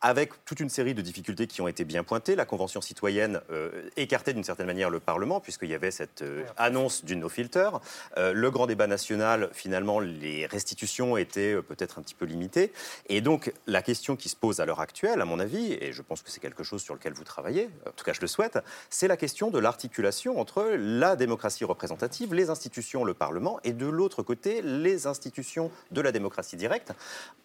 avec 0.00 0.44
toute 0.44 0.60
une 0.60 0.68
série 0.68 0.94
de 0.94 1.02
difficultés 1.02 1.46
qui 1.46 1.60
ont 1.60 1.68
été 1.68 1.84
bien 1.84 2.04
pointées. 2.04 2.36
La 2.36 2.44
Convention 2.44 2.80
citoyenne 2.80 3.40
euh, 3.50 3.88
écartait 3.96 4.32
d'une 4.32 4.44
certaine 4.44 4.66
manière 4.66 4.90
le 4.90 5.00
Parlement, 5.00 5.40
puisqu'il 5.40 5.70
y 5.70 5.74
avait 5.74 5.90
cette 5.90 6.22
euh, 6.22 6.44
annonce 6.56 7.04
du 7.04 7.16
no-filter. 7.16 7.70
Euh, 8.16 8.32
le 8.32 8.50
grand 8.50 8.66
débat 8.66 8.86
national, 8.86 9.50
finalement, 9.52 10.00
les 10.00 10.46
restitutions 10.46 11.16
étaient 11.16 11.60
peut-être 11.62 11.98
un 11.98 12.02
petit 12.02 12.14
peu 12.14 12.24
limitées. 12.24 12.72
Et 13.08 13.20
donc, 13.20 13.52
la 13.66 13.82
question 13.82 14.16
qui 14.16 14.28
se 14.28 14.36
pose 14.36 14.60
à 14.60 14.66
l'heure 14.66 14.80
actuelle, 14.80 15.20
à 15.20 15.24
mon 15.24 15.38
avis, 15.38 15.72
et 15.72 15.92
je 15.92 16.02
pense 16.02 16.22
que 16.22 16.30
c'est 16.30 16.40
quelque 16.40 16.64
chose 16.64 16.82
sur 16.82 16.94
lequel 16.94 17.12
vous 17.12 17.24
travaillez, 17.24 17.70
en 17.86 17.92
tout 17.92 18.04
cas 18.04 18.12
je 18.12 18.20
le 18.20 18.26
souhaite, 18.26 18.58
c'est 18.90 19.08
la 19.08 19.16
question 19.16 19.50
de 19.50 19.58
l'articulation 19.58 20.38
entre 20.38 20.74
la 20.76 21.16
démocratie 21.16 21.64
représentative, 21.64 22.34
les 22.34 22.50
institutions, 22.50 23.04
le 23.04 23.14
Parlement, 23.14 23.58
et 23.64 23.72
de 23.72 23.86
l'autre 23.86 24.22
côté, 24.22 24.62
les 24.62 25.06
institutions 25.06 25.70
de 25.90 26.00
la 26.00 26.12
démocratie 26.12 26.56
directe, 26.56 26.92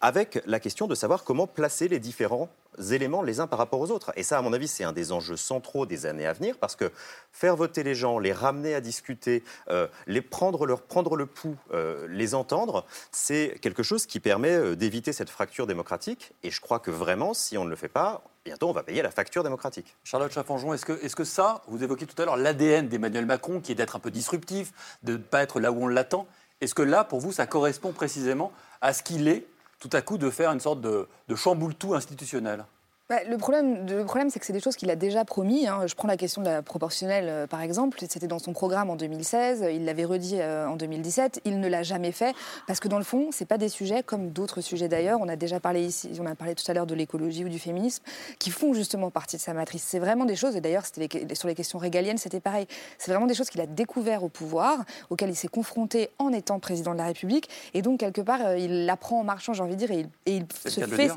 avec 0.00 0.42
la 0.46 0.60
question 0.60 0.86
de 0.86 0.94
savoir 0.94 1.24
comment 1.24 1.46
placer 1.46 1.79
les 1.88 1.98
différents 1.98 2.48
éléments 2.90 3.22
les 3.22 3.40
uns 3.40 3.46
par 3.46 3.58
rapport 3.58 3.80
aux 3.80 3.90
autres. 3.90 4.12
Et 4.16 4.22
ça, 4.22 4.38
à 4.38 4.42
mon 4.42 4.52
avis, 4.52 4.68
c'est 4.68 4.84
un 4.84 4.92
des 4.92 5.12
enjeux 5.12 5.36
centraux 5.36 5.86
des 5.86 6.06
années 6.06 6.26
à 6.26 6.32
venir, 6.32 6.56
parce 6.58 6.76
que 6.76 6.90
faire 7.32 7.56
voter 7.56 7.82
les 7.82 7.94
gens, 7.94 8.18
les 8.18 8.32
ramener 8.32 8.74
à 8.74 8.80
discuter, 8.80 9.42
euh, 9.68 9.88
les 10.06 10.22
prendre, 10.22 10.66
leur 10.66 10.82
prendre 10.82 11.16
le 11.16 11.26
pouls, 11.26 11.56
euh, 11.72 12.06
les 12.08 12.34
entendre, 12.34 12.86
c'est 13.10 13.58
quelque 13.60 13.82
chose 13.82 14.06
qui 14.06 14.20
permet 14.20 14.54
euh, 14.54 14.76
d'éviter 14.76 15.12
cette 15.12 15.30
fracture 15.30 15.66
démocratique. 15.66 16.32
Et 16.42 16.50
je 16.50 16.60
crois 16.60 16.78
que 16.78 16.90
vraiment, 16.90 17.34
si 17.34 17.58
on 17.58 17.64
ne 17.64 17.70
le 17.70 17.76
fait 17.76 17.88
pas, 17.88 18.22
bientôt 18.44 18.68
on 18.68 18.72
va 18.72 18.82
payer 18.82 19.02
la 19.02 19.10
facture 19.10 19.42
démocratique. 19.42 19.96
Charlotte 20.04 20.32
Chaffanjon, 20.32 20.72
est-ce 20.72 20.86
que, 20.86 21.04
est 21.04 21.14
que 21.14 21.24
ça, 21.24 21.62
vous 21.68 21.82
évoquiez 21.82 22.06
tout 22.06 22.20
à 22.22 22.24
l'heure 22.24 22.36
l'ADN 22.36 22.88
d'Emmanuel 22.88 23.26
Macron, 23.26 23.60
qui 23.60 23.72
est 23.72 23.74
d'être 23.74 23.96
un 23.96 24.00
peu 24.00 24.10
disruptif, 24.10 24.72
de 25.02 25.12
ne 25.12 25.18
pas 25.18 25.42
être 25.42 25.60
là 25.60 25.72
où 25.72 25.82
on 25.82 25.88
l'attend, 25.88 26.26
est-ce 26.60 26.74
que 26.74 26.82
là, 26.82 27.04
pour 27.04 27.20
vous, 27.20 27.32
ça 27.32 27.46
correspond 27.46 27.92
précisément 27.92 28.52
à 28.80 28.92
ce 28.92 29.02
qu'il 29.02 29.28
est 29.28 29.46
tout 29.80 29.90
à 29.92 30.02
coup 30.02 30.18
de 30.18 30.30
faire 30.30 30.52
une 30.52 30.60
sorte 30.60 30.80
de, 30.80 31.08
de 31.28 31.34
chamboule-tout 31.34 31.94
institutionnel 31.94 32.64
bah, 33.10 33.24
le 33.28 33.38
problème, 33.38 33.88
le 33.88 34.04
problème 34.04 34.30
c'est 34.30 34.38
que 34.38 34.46
c'est 34.46 34.52
des 34.52 34.60
choses 34.60 34.76
qu'il 34.76 34.88
a 34.88 34.94
déjà 34.94 35.24
promis. 35.24 35.66
hein. 35.66 35.84
Je 35.88 35.96
prends 35.96 36.06
la 36.06 36.16
question 36.16 36.42
de 36.42 36.46
la 36.46 36.62
proportionnelle, 36.62 37.26
euh, 37.28 37.46
par 37.48 37.60
exemple. 37.60 37.98
C'était 38.08 38.28
dans 38.28 38.38
son 38.38 38.52
programme 38.52 38.88
en 38.88 38.94
2016. 38.94 39.66
Il 39.72 39.84
l'avait 39.84 40.04
redit 40.04 40.36
euh, 40.38 40.68
en 40.68 40.76
2017. 40.76 41.40
Il 41.44 41.58
ne 41.58 41.66
l'a 41.66 41.82
jamais 41.82 42.12
fait 42.12 42.36
parce 42.68 42.78
que 42.78 42.86
dans 42.86 42.98
le 42.98 43.04
fond, 43.04 43.30
c'est 43.32 43.46
pas 43.46 43.58
des 43.58 43.68
sujets 43.68 44.04
comme 44.04 44.30
d'autres 44.30 44.60
sujets 44.60 44.86
d'ailleurs. 44.86 45.18
On 45.20 45.26
a 45.26 45.34
déjà 45.34 45.58
parlé 45.58 45.84
ici, 45.84 46.08
on 46.20 46.26
a 46.26 46.36
parlé 46.36 46.54
tout 46.54 46.62
à 46.70 46.72
l'heure 46.72 46.86
de 46.86 46.94
l'écologie 46.94 47.44
ou 47.44 47.48
du 47.48 47.58
féminisme, 47.58 48.04
qui 48.38 48.52
font 48.52 48.74
justement 48.74 49.10
partie 49.10 49.34
de 49.34 49.42
sa 49.42 49.54
matrice. 49.54 49.82
C'est 49.84 49.98
vraiment 49.98 50.24
des 50.24 50.36
choses. 50.36 50.54
Et 50.54 50.60
d'ailleurs, 50.60 50.86
c'était 50.86 51.34
sur 51.34 51.48
les 51.48 51.56
questions 51.56 51.80
régaliennes, 51.80 52.18
c'était 52.18 52.38
pareil. 52.38 52.68
C'est 52.98 53.10
vraiment 53.10 53.26
des 53.26 53.34
choses 53.34 53.50
qu'il 53.50 53.60
a 53.60 53.66
découvert 53.66 54.22
au 54.22 54.28
pouvoir, 54.28 54.84
auxquelles 55.10 55.30
il 55.30 55.36
s'est 55.36 55.48
confronté 55.48 56.10
en 56.20 56.32
étant 56.32 56.60
président 56.60 56.92
de 56.92 56.98
la 56.98 57.06
République. 57.06 57.48
Et 57.74 57.82
donc 57.82 57.98
quelque 57.98 58.20
part, 58.20 58.46
euh, 58.46 58.56
il 58.56 58.86
l'apprend 58.86 59.18
en 59.18 59.24
marchant, 59.24 59.52
j'ai 59.52 59.64
envie 59.64 59.74
de 59.74 59.84
dire, 59.84 59.90
et 59.90 60.06
il, 60.26 60.44
et 60.64 60.70
se 60.70 60.80
fait. 60.86 61.10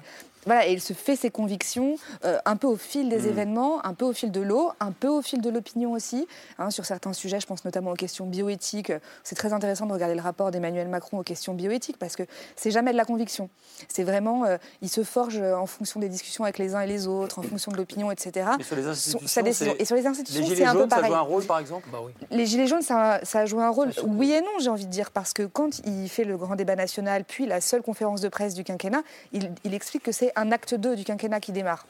Voilà, 0.45 0.67
et 0.67 0.73
il 0.73 0.81
se 0.81 0.93
fait 0.93 1.15
ses 1.15 1.29
convictions 1.31 1.95
euh, 2.25 2.37
un 2.45 2.55
peu 2.55 2.67
au 2.67 2.75
fil 2.75 3.09
des 3.09 3.19
Mm. 3.19 3.27
événements, 3.27 3.85
un 3.85 3.93
peu 3.93 4.05
au 4.05 4.13
fil 4.13 4.31
de 4.31 4.41
l'eau, 4.41 4.71
un 4.79 4.91
peu 4.91 5.07
au 5.07 5.21
fil 5.21 5.41
de 5.41 5.49
l'opinion 5.49 5.91
aussi. 5.93 6.27
hein, 6.59 6.69
sur 6.69 6.85
certains 6.85 7.13
sujets, 7.13 7.39
je 7.39 7.47
pense 7.47 7.63
notamment 7.65 7.91
aux 7.91 7.95
questions 7.95 8.25
bioéthiques. 8.25 8.91
C'est 9.23 9.35
très 9.35 9.53
intéressant 9.53 9.85
de 9.85 9.93
regarder 9.93 10.15
le 10.15 10.21
rapport 10.21 10.51
d'Emmanuel 10.51 10.87
Macron 10.87 11.19
aux 11.19 11.23
questions 11.23 11.53
bioéthiques 11.53 11.97
parce 11.97 12.15
que 12.15 12.23
c'est 12.55 12.71
jamais 12.71 12.91
de 12.91 12.97
la 12.97 13.05
conviction. 13.05 13.49
C'est 13.87 14.03
vraiment, 14.03 14.45
euh, 14.45 14.57
il 14.81 14.89
se 14.89 15.03
forge 15.03 15.37
euh, 15.39 15.55
en 15.55 15.65
fonction 15.65 15.99
des 15.99 16.09
discussions 16.09 16.43
avec 16.43 16.57
les 16.57 16.75
uns 16.75 16.81
et 16.81 16.87
les 16.87 17.07
autres, 17.07 17.39
en 17.39 17.43
fonction 17.43 17.71
de 17.71 17.77
l'opinion, 17.77 18.11
etc. 18.11 18.49
Et 18.59 18.63
sur 18.63 18.75
les 18.75 18.87
institutions, 18.87 19.19
Et 19.79 19.85
sur 19.85 19.95
les 19.95 20.07
institutions, 20.07 20.41
Les 20.41 20.47
c'est 20.49 20.55
gilets 20.55 20.65
un 20.67 20.73
peu 20.73 20.79
jaunes, 20.79 20.89
ça 20.89 20.95
pareil. 20.97 21.11
joue 21.11 21.17
un 21.17 21.21
rôle, 21.21 21.43
par 21.45 21.59
exemple? 21.59 21.87
Les 22.31 22.45
Gilets 22.45 22.67
jaunes, 22.67 22.81
ça, 22.81 23.19
ça 23.23 23.39
a 23.39 23.45
joué 23.45 23.63
un 23.63 23.69
rôle, 23.69 23.91
oui 24.05 24.31
et 24.33 24.41
non, 24.41 24.47
j'ai 24.59 24.69
envie 24.69 24.85
de 24.85 24.91
dire, 24.91 25.11
parce 25.11 25.33
que 25.33 25.43
quand 25.43 25.79
il 25.85 26.09
fait 26.09 26.23
le 26.25 26.37
grand 26.37 26.55
débat 26.55 26.75
national, 26.75 27.23
puis 27.23 27.45
la 27.45 27.61
seule 27.61 27.81
conférence 27.81 28.21
de 28.21 28.27
presse 28.29 28.53
du 28.55 28.63
quinquennat, 28.63 29.03
il, 29.31 29.51
il 29.63 29.73
explique 29.73 30.03
que 30.03 30.11
c'est 30.11 30.31
un 30.35 30.51
acte 30.51 30.73
2 30.75 30.95
du 30.95 31.03
quinquennat 31.03 31.39
qui 31.39 31.51
démarre. 31.51 31.85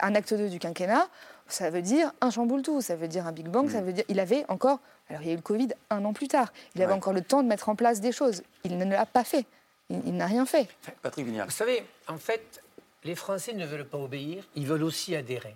Un 0.00 0.14
acte 0.14 0.34
2 0.34 0.48
du 0.48 0.58
quinquennat, 0.58 1.08
ça 1.48 1.70
veut 1.70 1.82
dire 1.82 2.12
un 2.20 2.30
chamboule-tout, 2.30 2.80
ça 2.80 2.96
veut 2.96 3.08
dire 3.08 3.26
un 3.26 3.32
Big 3.32 3.48
Bang, 3.48 3.70
ça 3.70 3.80
veut 3.80 3.92
dire. 3.92 4.04
Il 4.08 4.20
avait 4.20 4.44
encore. 4.48 4.80
Alors 5.10 5.22
il 5.22 5.26
y 5.28 5.30
a 5.30 5.34
eu 5.34 5.36
le 5.36 5.42
Covid 5.42 5.68
un 5.90 6.04
an 6.04 6.12
plus 6.12 6.28
tard, 6.28 6.52
il 6.74 6.82
avait 6.82 6.92
Ouais. 6.92 6.96
encore 6.96 7.12
le 7.12 7.20
temps 7.22 7.42
de 7.42 7.48
mettre 7.48 7.68
en 7.68 7.76
place 7.76 8.00
des 8.00 8.12
choses. 8.12 8.42
Il 8.64 8.78
ne 8.78 8.84
l'a 8.86 9.04
pas 9.06 9.24
fait. 9.24 9.44
Il, 9.90 10.00
il 10.06 10.16
n'a 10.16 10.26
rien 10.26 10.46
fait. 10.46 10.66
Patrick 11.02 11.26
Vignal. 11.26 11.46
Vous 11.46 11.52
savez, 11.52 11.84
en 12.08 12.16
fait, 12.16 12.62
les 13.04 13.14
Français 13.14 13.52
ne 13.52 13.66
veulent 13.66 13.86
pas 13.86 13.98
obéir, 13.98 14.44
ils 14.54 14.66
veulent 14.66 14.82
aussi 14.84 15.14
adhérer. 15.14 15.54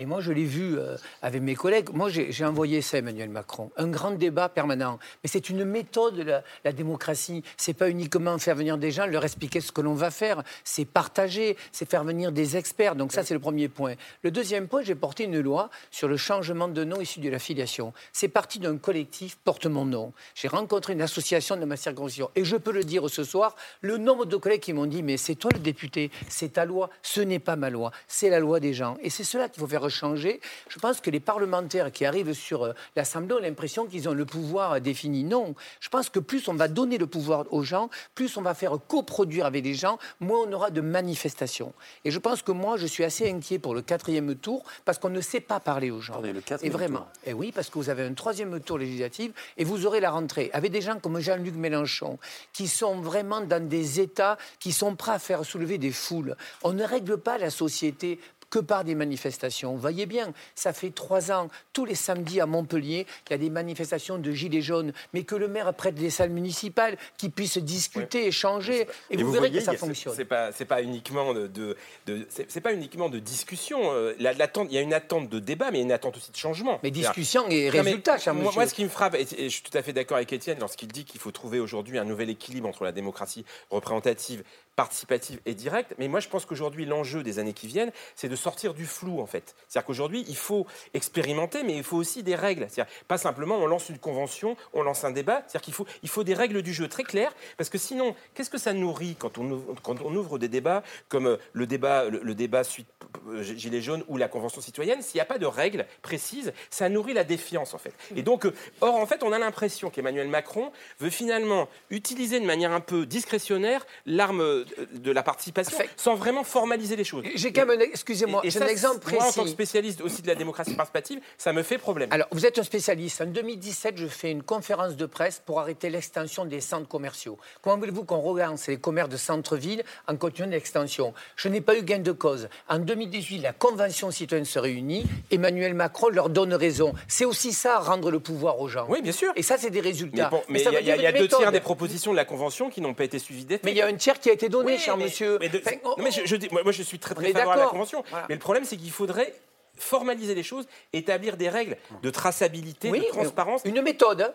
Et 0.00 0.06
moi, 0.06 0.22
je 0.22 0.32
l'ai 0.32 0.46
vu 0.46 0.78
euh, 0.78 0.96
avec 1.20 1.42
mes 1.42 1.54
collègues. 1.54 1.90
Moi, 1.92 2.08
j'ai 2.08 2.44
envoyé 2.46 2.80
ça 2.80 2.96
à 2.96 3.00
Emmanuel 3.00 3.28
Macron. 3.28 3.70
Un 3.76 3.88
grand 3.88 4.12
débat 4.12 4.48
permanent. 4.48 4.98
Mais 5.22 5.28
c'est 5.28 5.50
une 5.50 5.62
méthode, 5.62 6.16
la, 6.20 6.42
la 6.64 6.72
démocratie. 6.72 7.44
C'est 7.58 7.74
pas 7.74 7.90
uniquement 7.90 8.38
faire 8.38 8.56
venir 8.56 8.78
des 8.78 8.92
gens, 8.92 9.04
leur 9.04 9.22
expliquer 9.24 9.60
ce 9.60 9.72
que 9.72 9.82
l'on 9.82 9.92
va 9.92 10.10
faire. 10.10 10.42
C'est 10.64 10.86
partager, 10.86 11.58
c'est 11.70 11.86
faire 11.86 12.02
venir 12.02 12.32
des 12.32 12.56
experts. 12.56 12.96
Donc 12.96 13.12
ça, 13.12 13.24
c'est 13.24 13.34
le 13.34 13.40
premier 13.40 13.68
point. 13.68 13.92
Le 14.22 14.30
deuxième 14.30 14.68
point, 14.68 14.80
j'ai 14.80 14.94
porté 14.94 15.24
une 15.24 15.38
loi 15.38 15.68
sur 15.90 16.08
le 16.08 16.16
changement 16.16 16.68
de 16.68 16.82
nom 16.82 17.02
issu 17.02 17.20
de 17.20 17.28
la 17.28 17.38
filiation. 17.38 17.92
C'est 18.14 18.28
parti 18.28 18.58
d'un 18.58 18.78
collectif 18.78 19.36
Porte 19.44 19.66
mon 19.66 19.84
nom. 19.84 20.14
J'ai 20.34 20.48
rencontré 20.48 20.94
une 20.94 21.02
association 21.02 21.58
de 21.58 21.66
ma 21.66 21.76
circonscription. 21.76 22.30
Et 22.36 22.44
je 22.44 22.56
peux 22.56 22.72
le 22.72 22.84
dire 22.84 23.10
ce 23.10 23.22
soir, 23.22 23.54
le 23.82 23.98
nombre 23.98 24.24
de 24.24 24.38
collègues 24.38 24.62
qui 24.62 24.72
m'ont 24.72 24.86
dit, 24.86 25.02
mais 25.02 25.18
c'est 25.18 25.34
toi 25.34 25.50
le 25.52 25.60
député, 25.60 26.10
c'est 26.30 26.54
ta 26.54 26.64
loi. 26.64 26.88
Ce 27.02 27.20
n'est 27.20 27.38
pas 27.38 27.56
ma 27.56 27.68
loi, 27.68 27.92
c'est 28.08 28.30
la 28.30 28.40
loi 28.40 28.60
des 28.60 28.72
gens. 28.72 28.96
Et 29.02 29.10
c'est 29.10 29.24
cela 29.24 29.50
qu'il 29.50 29.60
faut 29.60 29.66
faire 29.66 29.89
changer. 29.90 30.40
Je 30.68 30.78
pense 30.78 31.00
que 31.00 31.10
les 31.10 31.20
parlementaires 31.20 31.92
qui 31.92 32.04
arrivent 32.04 32.32
sur 32.32 32.64
euh, 32.64 32.72
l'Assemblée 32.96 33.34
ont 33.34 33.40
l'impression 33.40 33.86
qu'ils 33.86 34.08
ont 34.08 34.14
le 34.14 34.24
pouvoir 34.24 34.72
euh, 34.72 34.80
défini. 34.80 35.24
Non, 35.24 35.54
je 35.80 35.88
pense 35.88 36.08
que 36.08 36.18
plus 36.18 36.48
on 36.48 36.54
va 36.54 36.68
donner 36.68 36.98
le 36.98 37.06
pouvoir 37.06 37.44
aux 37.52 37.62
gens, 37.62 37.90
plus 38.14 38.36
on 38.36 38.42
va 38.42 38.54
faire 38.54 38.78
coproduire 38.88 39.46
avec 39.46 39.64
les 39.64 39.74
gens, 39.74 39.98
moins 40.20 40.38
on 40.46 40.52
aura 40.52 40.70
de 40.70 40.80
manifestations. 40.80 41.72
Et 42.04 42.10
je 42.10 42.18
pense 42.18 42.42
que 42.42 42.52
moi, 42.52 42.76
je 42.76 42.86
suis 42.86 43.04
assez 43.04 43.30
inquiet 43.30 43.58
pour 43.58 43.74
le 43.74 43.82
quatrième 43.82 44.34
tour 44.34 44.64
parce 44.84 44.98
qu'on 44.98 45.10
ne 45.10 45.20
sait 45.20 45.40
pas 45.40 45.60
parler 45.60 45.90
aux 45.90 46.00
gens. 46.00 46.14
Attendez, 46.14 46.32
le 46.32 46.42
et 46.62 46.70
vraiment. 46.70 47.00
tour. 47.00 47.08
Et 47.26 47.32
oui, 47.32 47.52
parce 47.52 47.68
que 47.68 47.74
vous 47.74 47.90
avez 47.90 48.04
un 48.04 48.14
troisième 48.14 48.60
tour 48.60 48.78
législatif 48.78 49.32
et 49.56 49.64
vous 49.64 49.86
aurez 49.86 50.00
la 50.00 50.10
rentrée 50.10 50.50
avec 50.52 50.72
des 50.72 50.80
gens 50.80 50.98
comme 50.98 51.18
Jean-Luc 51.20 51.54
Mélenchon 51.54 52.18
qui 52.52 52.68
sont 52.68 53.00
vraiment 53.00 53.40
dans 53.40 53.66
des 53.66 54.00
états 54.00 54.38
qui 54.58 54.72
sont 54.72 54.96
prêts 54.96 55.12
à 55.12 55.18
faire 55.18 55.44
soulever 55.44 55.78
des 55.78 55.92
foules. 55.92 56.36
On 56.62 56.72
ne 56.72 56.84
règle 56.84 57.18
pas 57.18 57.38
la 57.38 57.50
société 57.50 58.18
que 58.50 58.58
par 58.58 58.84
des 58.84 58.94
manifestations. 58.94 59.72
Vous 59.72 59.80
voyez 59.80 60.06
bien, 60.06 60.32
ça 60.54 60.72
fait 60.72 60.90
trois 60.90 61.30
ans, 61.32 61.48
tous 61.72 61.84
les 61.84 61.94
samedis 61.94 62.40
à 62.40 62.46
Montpellier, 62.46 63.06
il 63.28 63.30
y 63.30 63.34
a 63.34 63.38
des 63.38 63.48
manifestations 63.50 64.18
de 64.18 64.32
gilets 64.32 64.60
jaunes, 64.60 64.92
mais 65.12 65.22
que 65.22 65.36
le 65.36 65.48
maire 65.48 65.72
prête 65.72 65.94
des 65.94 66.10
salles 66.10 66.30
municipales, 66.30 66.96
qui 67.16 67.28
puissent 67.30 67.58
discuter, 67.58 68.26
échanger, 68.26 68.86
et, 69.10 69.16
vous, 69.22 69.30
verrez 69.32 69.50
que 69.52 69.60
ça 69.60 69.74
fonctionne. 69.74 70.14
C'est 70.16 70.24
pas, 70.24 70.50
pas 70.52 70.82
uniquement 70.82 71.32
de, 71.32 71.46
de- 71.46 71.76
de- 72.06 72.26
c'est 72.48 72.60
pas 72.60 72.72
uniquement 72.74 73.08
de 73.08 73.18
discussion. 73.18 73.92
euh, 73.92 74.14
la- 74.18 74.32
Il 74.32 74.72
y 74.72 74.78
a 74.78 74.80
une 74.80 74.94
attente 74.94 75.28
de 75.28 75.38
débat, 75.38 75.70
mais 75.70 75.80
une 75.80 75.92
attente 75.92 76.16
aussi 76.16 76.32
de 76.32 76.36
changement. 76.36 76.80
Mais 76.82 76.90
discussion 76.90 77.48
et 77.48 77.70
résultat, 77.70 78.18
cher 78.18 78.34
moi, 78.34 78.66
ce 78.66 78.74
qui 78.74 78.84
me 78.84 78.88
frappe, 78.88 79.14
et, 79.14 79.26
et 79.38 79.44
je 79.48 79.54
suis 79.54 79.62
tout 79.62 79.76
à 79.76 79.82
fait 79.82 79.92
d'accord 79.92 80.16
avec 80.16 80.32
Étienne 80.32 80.58
lorsqu'il 80.58 80.88
dit 80.88 81.04
qu'il 81.04 81.20
faut 81.20 81.30
trouver 81.30 81.60
aujourd'hui 81.60 81.98
un 81.98 82.04
nouvel 82.04 82.30
équilibre 82.30 82.68
entre 82.68 82.84
la 82.84 82.92
démocratie 82.92 83.44
représentative, 83.70 84.42
participative 84.76 85.40
et 85.46 85.54
directe. 85.54 85.94
Mais 85.98 86.08
moi, 86.08 86.20
je 86.20 86.28
pense 86.28 86.46
qu'aujourd'hui, 86.46 86.86
l'enjeu 86.86 87.22
des 87.22 87.38
années 87.38 87.52
qui 87.52 87.66
viennent, 87.66 87.92
c'est 88.14 88.28
de 88.28 88.36
sortir 88.36 88.74
du 88.74 88.86
flou, 88.86 89.20
en 89.20 89.26
fait. 89.26 89.54
C'est-à-dire 89.68 89.86
qu'aujourd'hui, 89.86 90.24
il 90.28 90.36
faut 90.36 90.66
expérimenter, 90.94 91.62
mais 91.62 91.76
il 91.76 91.84
faut 91.84 91.96
aussi 91.96 92.22
des 92.22 92.34
règles. 92.34 92.66
C'est-à-dire 92.68 92.92
pas 93.08 93.18
simplement 93.18 93.56
on 93.56 93.66
lance 93.66 93.88
une 93.88 93.98
convention, 93.98 94.56
on 94.72 94.82
lance 94.82 95.04
un 95.04 95.10
débat. 95.10 95.42
C'est-à-dire 95.46 95.62
qu'il 95.62 95.74
faut, 95.74 95.86
il 96.02 96.08
faut 96.08 96.24
des 96.24 96.34
règles 96.34 96.62
du 96.62 96.72
jeu 96.72 96.88
très 96.88 97.02
claires, 97.02 97.34
parce 97.56 97.68
que 97.68 97.78
sinon, 97.78 98.14
qu'est-ce 98.34 98.50
que 98.50 98.58
ça 98.58 98.72
nourrit 98.72 99.16
quand 99.18 99.38
on 99.38 99.50
ouvre, 99.50 99.74
quand 99.82 100.00
on 100.02 100.14
ouvre 100.14 100.38
des 100.38 100.48
débats 100.48 100.82
comme 101.08 101.26
euh, 101.26 101.36
le 101.52 101.66
débat, 101.66 102.04
le, 102.04 102.20
le 102.22 102.34
débat 102.34 102.64
suite 102.64 102.88
euh, 103.28 103.42
Gilets 103.42 103.82
jaunes 103.82 104.04
ou 104.08 104.16
la 104.16 104.28
convention 104.28 104.60
citoyenne? 104.60 105.02
S'il 105.02 105.16
n'y 105.16 105.22
a 105.22 105.26
pas 105.26 105.38
de 105.38 105.46
règles 105.46 105.86
précises, 106.02 106.52
ça 106.70 106.88
nourrit 106.88 107.14
la 107.14 107.24
défiance, 107.24 107.74
en 107.74 107.78
fait. 107.78 107.94
Et 108.16 108.22
donc, 108.22 108.46
euh, 108.46 108.54
or, 108.80 108.94
en 108.94 109.06
fait, 109.06 109.22
on 109.22 109.32
a 109.32 109.38
l'impression 109.38 109.90
qu'Emmanuel 109.90 110.28
Macron 110.28 110.72
veut 111.00 111.10
finalement 111.10 111.68
utiliser 111.90 112.40
de 112.40 112.46
manière 112.46 112.72
un 112.72 112.80
peu 112.80 113.06
discrétionnaire 113.06 113.86
l'arme 114.06 114.59
de 114.92 115.12
la 115.12 115.22
participation, 115.22 115.76
sans 115.96 116.14
vraiment 116.14 116.44
formaliser 116.44 116.96
les 116.96 117.04
choses. 117.04 117.24
J'ai 117.34 117.52
quand 117.52 117.66
même 117.66 117.80
un- 117.80 117.84
excusez-moi, 117.84 118.42
j'ai 118.44 118.62
un 118.62 118.66
exemple 118.66 119.10
Moi, 119.12 119.22
en 119.22 119.26
tant 119.26 119.30
que 119.32 119.34
précis. 119.40 119.52
spécialiste 119.52 120.00
aussi 120.00 120.22
de 120.22 120.26
la 120.28 120.34
démocratie 120.34 120.74
participative, 120.74 121.20
ça 121.38 121.52
me 121.52 121.62
fait 121.62 121.78
problème. 121.78 122.08
Alors, 122.12 122.26
vous 122.32 122.46
êtes 122.46 122.58
un 122.58 122.62
spécialiste. 122.62 123.20
En 123.20 123.26
2017, 123.26 123.96
je 123.96 124.06
fais 124.06 124.30
une 124.30 124.42
conférence 124.42 124.96
de 124.96 125.06
presse 125.06 125.42
pour 125.44 125.60
arrêter 125.60 125.90
l'extension 125.90 126.44
des 126.44 126.60
centres 126.60 126.88
commerciaux. 126.88 127.38
Comment 127.62 127.78
voulez-vous 127.78 128.04
qu'on 128.04 128.20
relance 128.20 128.66
les 128.68 128.78
commerces 128.78 129.08
de 129.10 129.16
centre-ville 129.16 129.84
en 130.08 130.16
continuant 130.16 130.50
l'extension? 130.50 131.14
Je 131.36 131.48
n'ai 131.48 131.60
pas 131.60 131.76
eu 131.76 131.82
gain 131.82 131.98
de 132.00 132.12
cause. 132.12 132.48
En 132.68 132.78
2018, 132.78 133.38
la 133.40 133.52
Convention 133.52 134.10
citoyenne 134.10 134.44
se 134.44 134.58
réunit. 134.58 135.04
Emmanuel 135.30 135.74
Macron 135.74 136.08
leur 136.08 136.28
donne 136.30 136.54
raison. 136.54 136.92
C'est 137.08 137.24
aussi 137.24 137.52
ça, 137.52 137.78
rendre 137.78 138.10
le 138.10 138.20
pouvoir 138.20 138.60
aux 138.60 138.68
gens. 138.68 138.86
Oui, 138.88 139.02
bien 139.02 139.12
sûr. 139.12 139.32
Et 139.36 139.42
ça, 139.42 139.56
c'est 139.58 139.70
des 139.70 139.80
résultats. 139.80 140.30
mais 140.48 140.60
il 140.62 140.78
y 140.80 140.90
y 140.90 141.02
y 141.02 141.06
a 141.06 141.12
deux 141.12 141.28
tiers 141.28 141.52
des 141.52 141.60
propositions 141.60 142.10
de 142.12 142.16
la 142.16 142.24
Convention 142.24 142.70
qui 142.70 142.80
n'ont 142.80 142.94
pas 142.94 143.04
été 143.04 143.18
suivies 143.18 143.44
d'effet. 143.44 143.62
Mais 143.64 143.72
il 143.72 143.76
y 143.76 143.82
a 143.82 143.86
un 143.86 143.94
tiers 143.94 144.18
qui 144.20 144.28
a 144.30 144.32
été 144.32 144.48
donné, 144.50 144.72
Oui, 144.72 144.78
cher 144.78 144.96
mais- 144.96 145.04
monsieur. 145.04 145.38
mais 145.40 145.48
de- 145.48 145.58
Enfin, 145.64 145.76
oh, 145.84 145.94
non, 145.96 146.04
mais 146.04 146.10
je, 146.10 146.52
moi, 146.62 146.72
je 146.72 146.82
suis 146.82 146.98
très, 146.98 147.14
très 147.14 147.32
favorable 147.32 147.60
à 147.60 147.64
la. 147.64 147.70
Convention. 147.70 148.04
Voilà. 148.10 148.26
Mais 148.28 148.34
le 148.34 148.40
problème, 148.40 148.64
c'est 148.64 148.76
qu'il 148.76 148.90
faudrait 148.90 149.34
formaliser 149.76 150.34
les 150.34 150.42
choses, 150.42 150.66
établir 150.92 151.36
des 151.36 151.48
règles 151.48 151.76
de 152.02 152.10
traçabilité, 152.10 152.90
Oui, 152.90 153.00
de 153.00 153.04
transparence. 153.06 153.62
Une 153.64 153.80
méthode. 153.80 154.34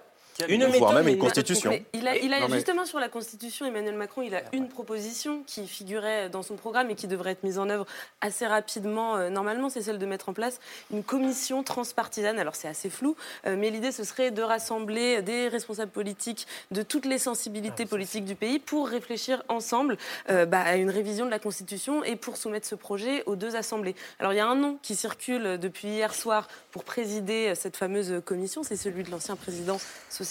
Une 0.50 0.60
Voire 0.65 0.71
méthode, 0.71 0.93
même 0.95 1.06
mais 1.06 1.13
une 1.13 1.17
constitution. 1.19 1.71
Il 1.93 2.06
a, 2.08 2.17
il 2.17 2.34
a- 2.34 2.41
Non, 2.41 2.48
mais- 2.50 2.56
justement 2.56 2.86
sur 2.86 3.00
la 3.00 3.08
Constitution, 3.08 3.65
Emmanuel 3.65 3.95
Macron, 3.95 4.21
il 4.21 4.36
a 4.36 4.41
une 4.52 4.67
proposition 4.67 5.43
qui 5.48 5.65
figurait 5.65 6.30
dans 6.30 6.43
son 6.43 6.56
programme 6.56 6.89
et 6.89 6.95
qui 6.95 7.08
devrait 7.08 7.32
être 7.32 7.43
mise 7.43 7.58
en 7.58 7.69
œuvre 7.69 7.86
assez 8.19 8.45
rapidement. 8.45 9.15
Euh, 9.15 9.30
normalement, 9.30 9.69
c'est 9.69 9.82
celle 9.82 9.98
de 9.98 10.06
mettre 10.06 10.28
en 10.28 10.34
place 10.34 10.60
une 10.91 11.04
commission 11.04 11.63
transpartisane. 11.63 12.38
Alors 12.38 12.56
c'est 12.56 12.67
assez 12.67 12.89
flou, 12.89 13.15
euh, 13.48 13.56
mais 13.58 13.69
l'idée 13.69 13.93
ce 13.93 14.04
serait 14.04 14.32
de 14.32 14.41
rassembler 14.41 15.21
des 15.21 15.48
responsables 15.48 15.91
politiques 15.91 16.48
de 16.71 16.82
toutes 16.82 17.06
les 17.06 17.17
sensibilités 17.17 17.86
politiques 17.86 18.26
du 18.26 18.36
pays 18.36 18.60
pour 18.60 18.89
réfléchir 18.89 19.41
ensemble 19.48 19.98
euh, 20.30 20.45
bah, 20.45 20.60
à 20.60 20.76
une 20.76 20.89
révision 20.89 21.26
de 21.26 21.32
la 21.32 21.39
Constitution 21.39 22.04
et 22.04 22.17
pour 22.17 22.36
soumettre 22.36 22.67
ce 22.67 22.76
projet 22.76 23.24
aux 23.26 23.38
deux 23.38 23.56
assemblées. 23.56 23.95
Alors 24.19 24.34
il 24.34 24.36
y 24.36 24.41
a 24.41 24.48
un 24.48 24.56
nom 24.56 24.78
qui 24.82 24.95
circule 24.95 25.58
depuis 25.60 25.88
hier 25.88 26.13
soir 26.13 26.50
pour 26.71 26.84
présider 26.84 27.54
cette 27.56 27.78
fameuse 27.78 28.21
commission, 28.26 28.63
c'est 28.63 28.76
celui 28.76 29.04
de 29.04 29.12
l'ancien 29.12 29.38
président 29.38 29.80
socialiste, 30.10 30.24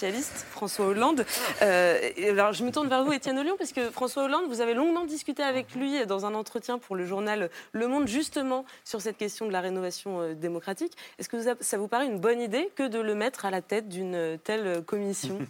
François 0.50 0.87
Hollande. 0.87 1.24
Euh, 1.62 1.98
alors, 2.28 2.52
je 2.52 2.64
me 2.64 2.70
tourne 2.70 2.88
vers 2.88 3.04
vous, 3.04 3.12
Étienne 3.12 3.38
Ollion, 3.38 3.57
parce 3.57 3.72
que 3.72 3.90
François 3.90 4.24
Hollande, 4.24 4.44
vous 4.48 4.61
avez 4.61 4.74
longuement 4.74 5.04
discuté 5.04 5.42
avec 5.42 5.74
lui 5.74 6.04
dans 6.07 6.26
un 6.26 6.35
entretien 6.35 6.78
pour 6.78 6.96
le 6.96 7.07
journal 7.07 7.50
Le 7.72 7.88
Monde, 7.88 8.09
justement 8.09 8.64
sur 8.85 9.00
cette 9.00 9.16
question 9.16 9.46
de 9.46 9.52
la 9.52 9.61
rénovation 9.61 10.20
euh, 10.20 10.35
démocratique. 10.35 10.92
Est-ce 11.18 11.28
que 11.28 11.38
ça 11.61 11.78
vous 11.78 11.88
paraît 11.88 12.07
une 12.07 12.18
bonne 12.18 12.40
idée 12.40 12.70
que 12.74 12.88
de 12.88 12.98
le 12.98 13.14
mettre 13.14 13.44
à 13.44 13.50
la 13.50 13.62
tête 13.62 13.88
d'une 13.88 14.38
telle 14.42 14.83
commission? 14.85 15.38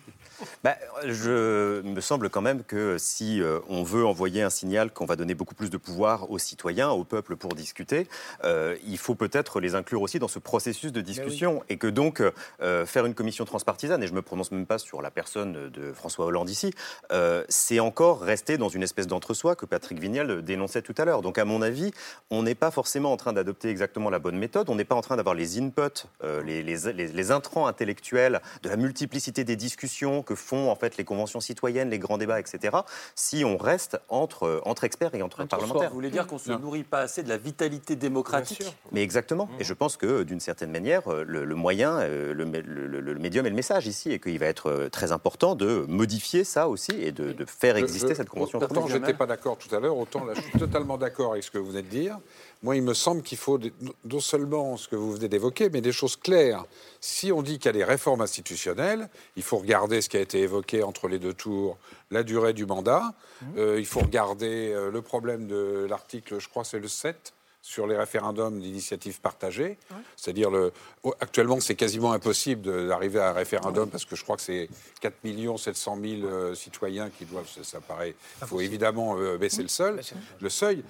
Bah, 0.63 0.77
je 1.07 1.83
me 1.83 2.01
semble 2.01 2.31
quand 2.31 2.41
même 2.41 2.65
que 2.65 2.97
si 2.99 3.41
euh, 3.41 3.61
on 3.69 3.83
veut 3.83 4.05
envoyer 4.05 4.43
un 4.43 4.51
signal 4.51 4.93
qu'on 4.93 5.05
va 5.05 5.17
donner 5.17 5.35
beaucoup 5.35 5.55
plus 5.55 5.71
de 5.71 5.77
pouvoir 5.77 6.31
aux 6.31 6.39
citoyens, 6.39 6.91
au 6.91 7.05
peuple 7.05 7.37
pour 7.37 7.55
discuter, 7.55 8.09
euh, 8.45 8.77
il 8.87 8.99
faut 8.99 9.15
peut-être 9.15 9.61
les 9.61 9.75
inclure 9.75 10.03
aussi 10.03 10.19
dans 10.19 10.29
ce 10.29 10.39
processus 10.39 10.93
de 10.93 11.01
discussion 11.01 11.63
et 11.69 11.77
que 11.77 11.87
donc 11.87 12.21
euh, 12.61 12.87
faire 12.87 13.07
une 13.07 13.15
commission 13.15 13.45
transpartisane, 13.45 14.03
et 14.03 14.07
je 14.07 14.13
me 14.13 14.23
prononce 14.35 14.51
même 14.51 14.67
pas 14.67 14.79
sur 14.79 15.01
la 15.01 15.13
personne 15.13 15.71
de 15.71 15.93
François 15.93 16.27
Hollande 16.27 16.51
ici, 16.51 16.73
euh, 17.13 17.45
c'est 17.49 17.79
encore 17.79 18.21
rester 18.21 18.59
dans 18.59 18.69
une 18.69 18.83
espèce 18.83 19.07
d'entre-soi 19.07 19.55
que 19.55 19.65
Patrick 19.65 20.01
Vignal 20.01 20.43
dénonçait 20.43 20.83
tout 20.83 20.95
à 20.99 21.05
l'heure. 21.05 21.23
Donc 21.23 21.39
à 21.39 21.45
mon 21.45 21.63
avis, 21.63 21.93
on 22.31 22.43
n'est 22.43 22.57
pas 22.57 22.73
forcément 22.73 23.13
en 23.13 23.17
train 23.17 23.33
d'adopter 23.33 23.69
exactement 23.69 24.11
la 24.11 24.19
bonne 24.19 24.37
méthode, 24.37 24.69
on 24.71 24.75
n'est 24.75 24.85
pas 24.85 24.97
en 24.97 25.03
train 25.03 25.17
d'avoir 25.17 25.37
les 25.37 25.61
inputs, 25.61 26.09
euh, 26.25 26.43
les, 26.43 26.65
les- 26.65 26.93
les- 26.93 27.07
les 27.07 27.31
intrants 27.31 27.69
intellectuels 27.69 28.41
de 28.65 28.69
la 28.69 28.77
multiplicité 28.77 29.45
des 29.45 29.55
discussions 29.55 30.25
que 30.25 30.35
font 30.35 30.69
en 30.69 30.75
fait 30.75 30.97
les 30.97 31.05
conventions 31.05 31.39
citoyennes, 31.39 31.91
les 31.91 32.01
grands 32.01 32.19
débats, 32.19 32.41
etc. 32.41 32.77
Si 33.15 33.45
on 33.45 33.57
reste 33.57 34.01
entre, 34.09 34.61
entre 34.65 34.83
experts 34.83 35.15
et 35.15 35.23
entre 35.23 35.43
parlementaires. 35.47 35.91
Vous 35.91 35.95
voulez 35.95 36.11
dire 36.11 36.27
qu'on 36.27 36.35
ne 36.37 36.41
se 36.41 36.51
nourrit 36.61 36.83
pas 36.83 37.01
assez 37.03 37.23
de 37.23 37.29
la 37.29 37.37
vitalité 37.37 37.95
démocratique 37.95 38.63
Mais 38.91 39.03
exactement. 39.05 39.49
Et 39.61 39.65
je 39.65 39.75
pense 39.75 39.97
que 39.97 40.25
d'une 40.25 40.41
certaine 40.41 40.73
manière, 40.73 41.03
le, 41.09 41.45
le 41.45 41.55
moyen, 41.55 41.99
euh, 42.01 42.35
le, 42.35 42.45
mé- 42.45 42.63
le- 42.65 42.89
le- 42.89 43.01
le 43.01 43.15
médium 43.21 43.47
et 43.47 43.51
le 43.51 43.55
message 43.55 43.87
ici, 43.87 44.11
et 44.11 44.19
qu'il 44.25 44.39
va 44.41 44.47
être 44.47 44.69
euh, 44.71 44.89
très 44.89 45.13
important 45.13 45.55
de 45.55 45.85
modifier 45.89 46.43
ça 46.43 46.69
aussi 46.69 46.91
et 46.93 47.13
de, 47.13 47.33
de 47.33 47.45
faire 47.45 47.77
Je- 47.77 47.83
exister 47.83 48.09
je- 48.09 48.15
cette 48.15 48.29
convention. 48.29 48.59
Autant 48.59 48.67
constitutionnelle. 48.69 49.07
j'étais 49.09 49.17
pas 49.19 49.27
d'accord 49.27 49.57
tout 49.59 49.73
à 49.75 49.79
l'heure, 49.79 49.97
autant 49.97 50.25
là 50.25 50.33
je 50.35 50.41
suis 50.41 50.59
totalement 50.59 50.97
d'accord 50.99 51.33
avec 51.33 51.45
ce 51.45 51.51
que 51.51 51.59
vous 51.59 51.71
venez 51.71 51.83
de 51.83 51.89
dire. 51.89 52.19
Moi, 52.63 52.77
il 52.77 52.83
me 52.83 52.95
semble 52.95 53.23
qu'il 53.23 53.37
faut 53.39 53.59
des- 53.59 53.73
non 54.11 54.21
seulement 54.21 54.77
ce 54.79 54.89
que 54.89 54.97
vous 54.97 55.13
venez 55.13 55.29
d'évoquer, 55.29 55.69
mais 55.71 55.83
des 55.83 55.93
choses 55.93 56.17
claires. 56.17 56.65
Si 57.01 57.31
on 57.31 57.43
dit 57.43 57.59
qu'il 57.59 57.67
y 57.67 57.69
a 57.69 57.73
des 57.73 57.85
réformes 57.85 58.23
institutionnelles, 58.23 59.09
il 59.37 59.43
faut 59.43 59.59
regarder 59.59 60.01
ce 60.01 60.09
qui 60.09 60.17
a 60.17 60.21
été 60.21 60.41
évoqué 60.41 60.83
entre 60.83 61.07
les 61.09 61.19
deux 61.19 61.35
tours, 61.35 61.77
la 62.11 62.23
durée 62.23 62.55
du 62.55 62.65
mandat. 62.67 63.13
Euh, 63.59 63.77
il 63.79 63.87
faut 63.87 64.01
regarder 64.01 64.73
euh, 64.73 64.91
le 64.91 65.03
problème 65.03 65.47
de 65.47 65.87
l'article, 65.89 66.39
je 66.41 66.49
crois, 66.49 66.65
c'est 66.65 66.79
le 66.79 66.89
7 66.89 67.35
sur 67.65 67.87
les 67.87 67.97
référendums 67.97 68.61
d'initiative 68.61 69.23
partagée. 69.23 69.79
C'est-à-dire, 70.17 70.51
le, 70.51 70.71
actuellement, 71.19 71.61
c'est 71.61 71.75
quasiment 71.75 72.13
impossible 72.13 72.89
d'arriver 72.89 73.21
à 73.21 73.31
un 73.31 73.33
référendum 73.33 73.89
parce 73.89 74.05
que 74.05 74.17
je 74.17 74.23
crois 74.23 74.37
que 74.37 74.43
c'est 74.43 74.69
4 75.01 75.15
700 75.57 75.99
000 75.99 76.23
euh, 76.25 76.55
citoyens 76.55 77.09
qui 77.09 77.25
doivent, 77.25 77.49
ça, 77.49 77.65
ça 77.65 77.81
paraît, 77.81 78.15
il 78.43 78.47
faut 78.47 78.61
évidemment 78.61 79.17
euh, 79.19 79.39
baisser 79.39 79.63
le, 79.63 79.69
seul, 79.69 80.03
le 80.43 80.51
seuil. 80.51 80.85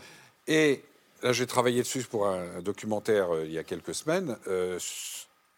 Et 0.49 0.83
là, 1.23 1.33
j'ai 1.33 1.47
travaillé 1.47 1.81
dessus 1.81 2.03
pour 2.03 2.27
un 2.27 2.61
documentaire 2.61 3.33
euh, 3.33 3.45
il 3.47 3.53
y 3.53 3.59
a 3.59 3.63
quelques 3.63 3.95
semaines. 3.95 4.37
euh, 4.49 4.81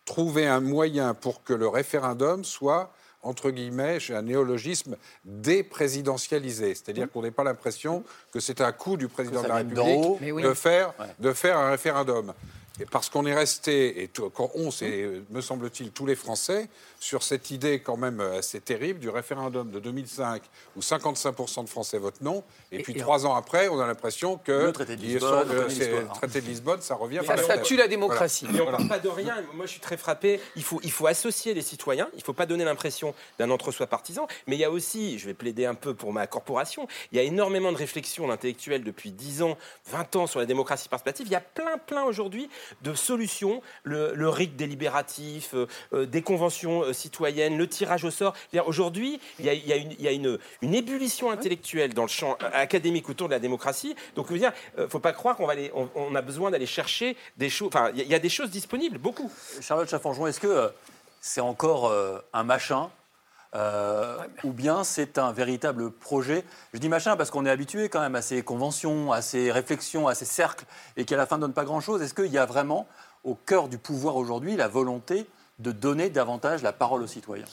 trouver 0.04 0.46
un 0.46 0.60
moyen 0.60 1.14
pour 1.14 1.42
que 1.42 1.54
le 1.54 1.66
référendum 1.66 2.44
soit 2.44 2.92
entre 3.26 3.50
guillemets, 3.50 3.98
j'ai 4.00 4.14
un 4.14 4.22
néologisme 4.22 4.96
déprésidentialisé, 5.24 6.74
c'est-à-dire 6.74 7.10
qu'on 7.10 7.22
n'ait 7.22 7.30
pas 7.30 7.44
l'impression 7.44 8.04
que 8.32 8.40
c'est 8.40 8.60
un 8.60 8.72
coup 8.72 8.96
du 8.96 9.08
président 9.08 9.42
de 9.42 9.48
la 9.48 9.56
République 9.56 10.34
oui. 10.34 10.42
de 10.42 10.54
faire, 10.54 10.94
Ouais. 10.98 11.06
de 11.18 11.32
faire 11.32 11.58
un 11.58 11.70
référendum. 11.70 12.32
Et 12.78 12.84
parce 12.84 13.08
qu'on 13.08 13.24
est 13.24 13.34
resté, 13.34 14.02
et 14.02 14.08
tout- 14.08 14.28
quand 14.30 14.50
on, 14.54 14.70
c'est, 14.70 15.02
euh, 15.02 15.24
me 15.30 15.40
semble-t-il, 15.40 15.90
tous 15.92 16.04
les 16.04 16.14
Français, 16.14 16.68
sur 17.06 17.22
cette 17.22 17.52
idée 17.52 17.78
quand 17.78 17.96
même 17.96 18.20
euh, 18.20 18.40
assez 18.40 18.60
terrible 18.60 18.98
du 18.98 19.08
référendum 19.08 19.70
de 19.70 19.78
2005, 19.78 20.42
où 20.74 20.80
55% 20.80 21.62
de 21.64 21.68
Français 21.68 21.98
votent 21.98 22.20
non, 22.20 22.42
et, 22.72 22.80
Et- 22.80 22.82
puis 22.82 22.94
et 22.94 22.96
trois 22.98 23.26
ans 23.26 23.36
après, 23.36 23.68
on 23.68 23.78
a 23.80 23.86
l'impression 23.86 24.38
que 24.38 24.50
Le 24.50 24.72
traité 24.72 24.96
de 24.96 25.02
Lisbonne, 25.02 25.48
le 25.48 26.06
traité 26.08 26.40
de 26.40 26.46
Lisbonne, 26.46 26.80
ça 26.80 26.96
revient. 26.96 27.20
Ça, 27.24 27.58
tue 27.58 27.76
la 27.76 27.86
démocratie. 27.86 28.46
Et 28.52 28.60
on 28.60 28.66
ne 28.66 28.70
parle 28.72 28.88
pas 28.88 28.98
de 28.98 29.08
rien. 29.08 29.36
Moi, 29.54 29.66
je 29.66 29.70
suis 29.70 29.80
très 29.80 29.96
frappé. 29.96 30.40
Il 30.56 30.64
faut, 30.64 30.80
il 30.82 30.90
faut 30.90 31.06
associer 31.06 31.54
les 31.54 31.62
citoyens. 31.62 32.08
Il 32.14 32.18
ne 32.18 32.22
faut 32.24 32.32
pas 32.32 32.46
donner 32.46 32.64
l'impression 32.64 33.14
d'un 33.38 33.50
entre-soi 33.50 33.86
partisan. 33.86 34.26
Mais 34.48 34.56
il 34.56 34.58
y 34.58 34.64
a 34.64 34.70
aussi, 34.70 35.18
je 35.20 35.26
vais 35.26 35.34
plaider 35.34 35.64
un 35.64 35.74
peu 35.76 35.94
pour 35.94 36.12
ma 36.12 36.26
corporation, 36.26 36.88
il 37.12 37.16
y 37.18 37.20
a 37.20 37.22
énormément 37.22 37.70
de 37.70 37.76
réflexions 37.76 38.26
d'intellectuels 38.26 38.82
depuis 38.82 39.12
10 39.12 39.42
ans, 39.42 39.56
20 39.90 40.16
ans 40.16 40.26
sur 40.26 40.40
la 40.40 40.46
démocratie 40.46 40.88
participative. 40.88 41.26
Il 41.28 41.32
y 41.32 41.36
a 41.36 41.40
plein, 41.40 41.78
plein 41.78 42.02
aujourd'hui 42.02 42.48
de 42.82 42.94
solutions. 42.94 43.62
Le, 43.84 44.12
le 44.14 44.28
rite 44.28 44.56
délibératif, 44.56 45.54
euh, 45.54 45.66
euh, 45.92 46.06
des 46.06 46.22
conventions 46.22 46.82
euh, 46.96 47.00
citoyennes, 47.02 47.56
le 47.58 47.68
tirage 47.68 48.04
au 48.04 48.10
sort. 48.10 48.34
Aujourd'hui, 48.66 49.20
il 49.38 49.44
y 49.44 49.48
a, 49.48 49.52
il 49.52 49.66
y 49.66 49.72
a 49.72 49.76
une, 49.76 49.92
il 49.92 50.02
y 50.02 50.08
a 50.08 50.12
une, 50.12 50.38
une 50.62 50.74
ébullition 50.74 51.30
intellectuelle 51.30 51.94
dans 51.94 52.02
le 52.02 52.08
champ 52.08 52.36
euh, 52.42 52.50
académique 52.52 53.08
autour 53.08 53.28
de 53.28 53.32
la 53.34 53.38
démocratie. 53.38 53.94
Donc, 54.14 54.26
je 54.28 54.32
veux 54.32 54.38
dire, 54.38 54.52
euh, 54.78 54.88
faut 54.88 54.98
pas 54.98 55.12
croire 55.12 55.36
qu'on 55.36 55.46
va 55.46 55.52
aller, 55.52 55.70
on, 55.74 55.88
on 55.94 56.14
a 56.14 56.22
besoin 56.22 56.50
d'aller 56.50 56.66
chercher 56.66 57.16
des 57.36 57.50
choses. 57.50 57.68
Enfin, 57.68 57.90
il 57.92 57.98
y 57.98 58.00
a- 58.00 58.04
il 58.04 58.10
y, 58.10 58.14
a 58.14 58.18
des 58.18 58.28
choses 58.28 58.50
disponibles, 58.50 58.98
beaucoup. 58.98 59.30
Charlotte 59.60 59.88
Chaffanjon, 59.88 60.26
est-ce 60.26 60.40
que 60.40 60.46
euh, 60.46 60.68
c'est 61.20 61.40
encore 61.40 61.86
euh, 61.88 62.18
un 62.32 62.44
machin 62.44 62.90
euh, 63.54 64.18
ou 64.44 64.52
bien 64.52 64.84
c'est 64.84 65.18
un 65.18 65.32
véritable 65.32 65.90
projet? 65.90 66.44
Je 66.72 66.78
dis 66.78 66.88
machin 66.88 67.16
parce 67.16 67.30
qu'on 67.30 67.46
est 67.46 67.50
habitué 67.50 67.88
quand 67.88 68.00
même 68.00 68.14
à 68.14 68.22
ces 68.22 68.42
conventions, 68.42 69.12
à 69.12 69.22
ces 69.22 69.50
réflexions, 69.52 70.08
à 70.08 70.14
ces 70.14 70.24
cercles, 70.24 70.64
et 70.96 71.04
qui 71.04 71.14
à 71.14 71.16
la 71.16 71.26
fin 71.26 71.36
ne 71.36 71.42
donnent 71.42 71.52
pas 71.52 71.64
grand-chose. 71.64 72.02
Est-ce 72.02 72.14
qu'il 72.14 72.32
y 72.32 72.38
a 72.38 72.46
vraiment 72.46 72.86
au 73.24 73.34
cœur 73.34 73.68
du 73.68 73.78
pouvoir 73.78 74.16
aujourd'hui 74.16 74.56
la 74.56 74.68
volonté 74.68 75.26
de 75.58 75.72
donner 75.72 76.10
davantage 76.10 76.62
la 76.62 76.72
parole 76.74 77.02
aux 77.02 77.06
citoyens 77.06 77.46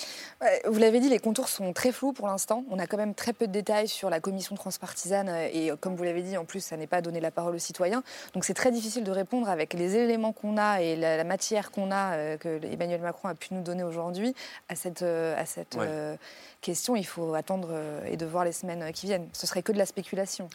Vous 0.68 0.78
l'avez 0.78 1.00
dit, 1.00 1.08
les 1.08 1.20
contours 1.20 1.48
sont 1.48 1.72
très 1.72 1.94
flous 1.94 2.12
pour 2.12 2.28
l'instant. 2.28 2.66
On 2.70 2.78
a 2.78 2.86
quand 2.86 2.98
même 2.98 3.16
très 3.16 3.32
peu 3.32 3.48
de 3.48 3.52
détails 3.54 3.88
sur 3.88 4.10
la 4.10 4.20
commission 4.20 4.56
transpartisane 4.56 5.30
et 5.54 5.72
euh, 5.72 5.78
comme 5.78 5.96
vous 5.96 6.04
l'avez 6.04 6.22
dit, 6.22 6.36
en 6.36 6.44
plus, 6.44 6.60
ça 6.60 6.76
n'est 6.76 6.88
pas 6.88 7.02
donné 7.02 7.22
la 7.22 7.32
parole 7.32 7.56
aux 7.56 7.60
citoyens. 7.60 8.04
Donc 8.34 8.44
c'est 8.44 8.54
très 8.54 8.72
difficile 8.72 9.06
de 9.06 9.12
répondre 9.12 9.48
avec 9.48 9.74
les 9.74 9.96
éléments 9.96 10.34
qu'on 10.34 10.58
a 10.58 10.82
et 10.82 10.98
la, 10.98 11.16
la 11.16 11.24
matière 11.24 11.72
qu'on 11.72 11.92
a, 11.92 12.16
euh, 12.16 12.38
que 12.38 12.60
Emmanuel 12.66 13.00
Macron 13.02 13.30
a 13.30 13.36
pu 13.36 13.54
nous 13.54 13.62
donner 13.62 13.84
aujourd'hui 13.84 14.36
à 14.68 14.76
cette, 14.76 15.02
euh, 15.02 15.40
à 15.42 15.46
cette 15.46 15.76
Ouais. 15.76 15.86
euh, 15.88 16.16
question. 16.60 16.98
Il 16.98 17.06
faut 17.06 17.34
attendre 17.36 17.70
et 18.06 18.18
de 18.18 18.26
voir 18.26 18.44
les 18.44 18.52
semaines 18.52 18.92
qui 18.92 19.06
viennent. 19.06 19.28
Ce 19.32 19.48
serait 19.48 19.64
que 19.64 19.72
de 19.72 19.78
la 19.78 19.86
spéculation. 19.86 20.50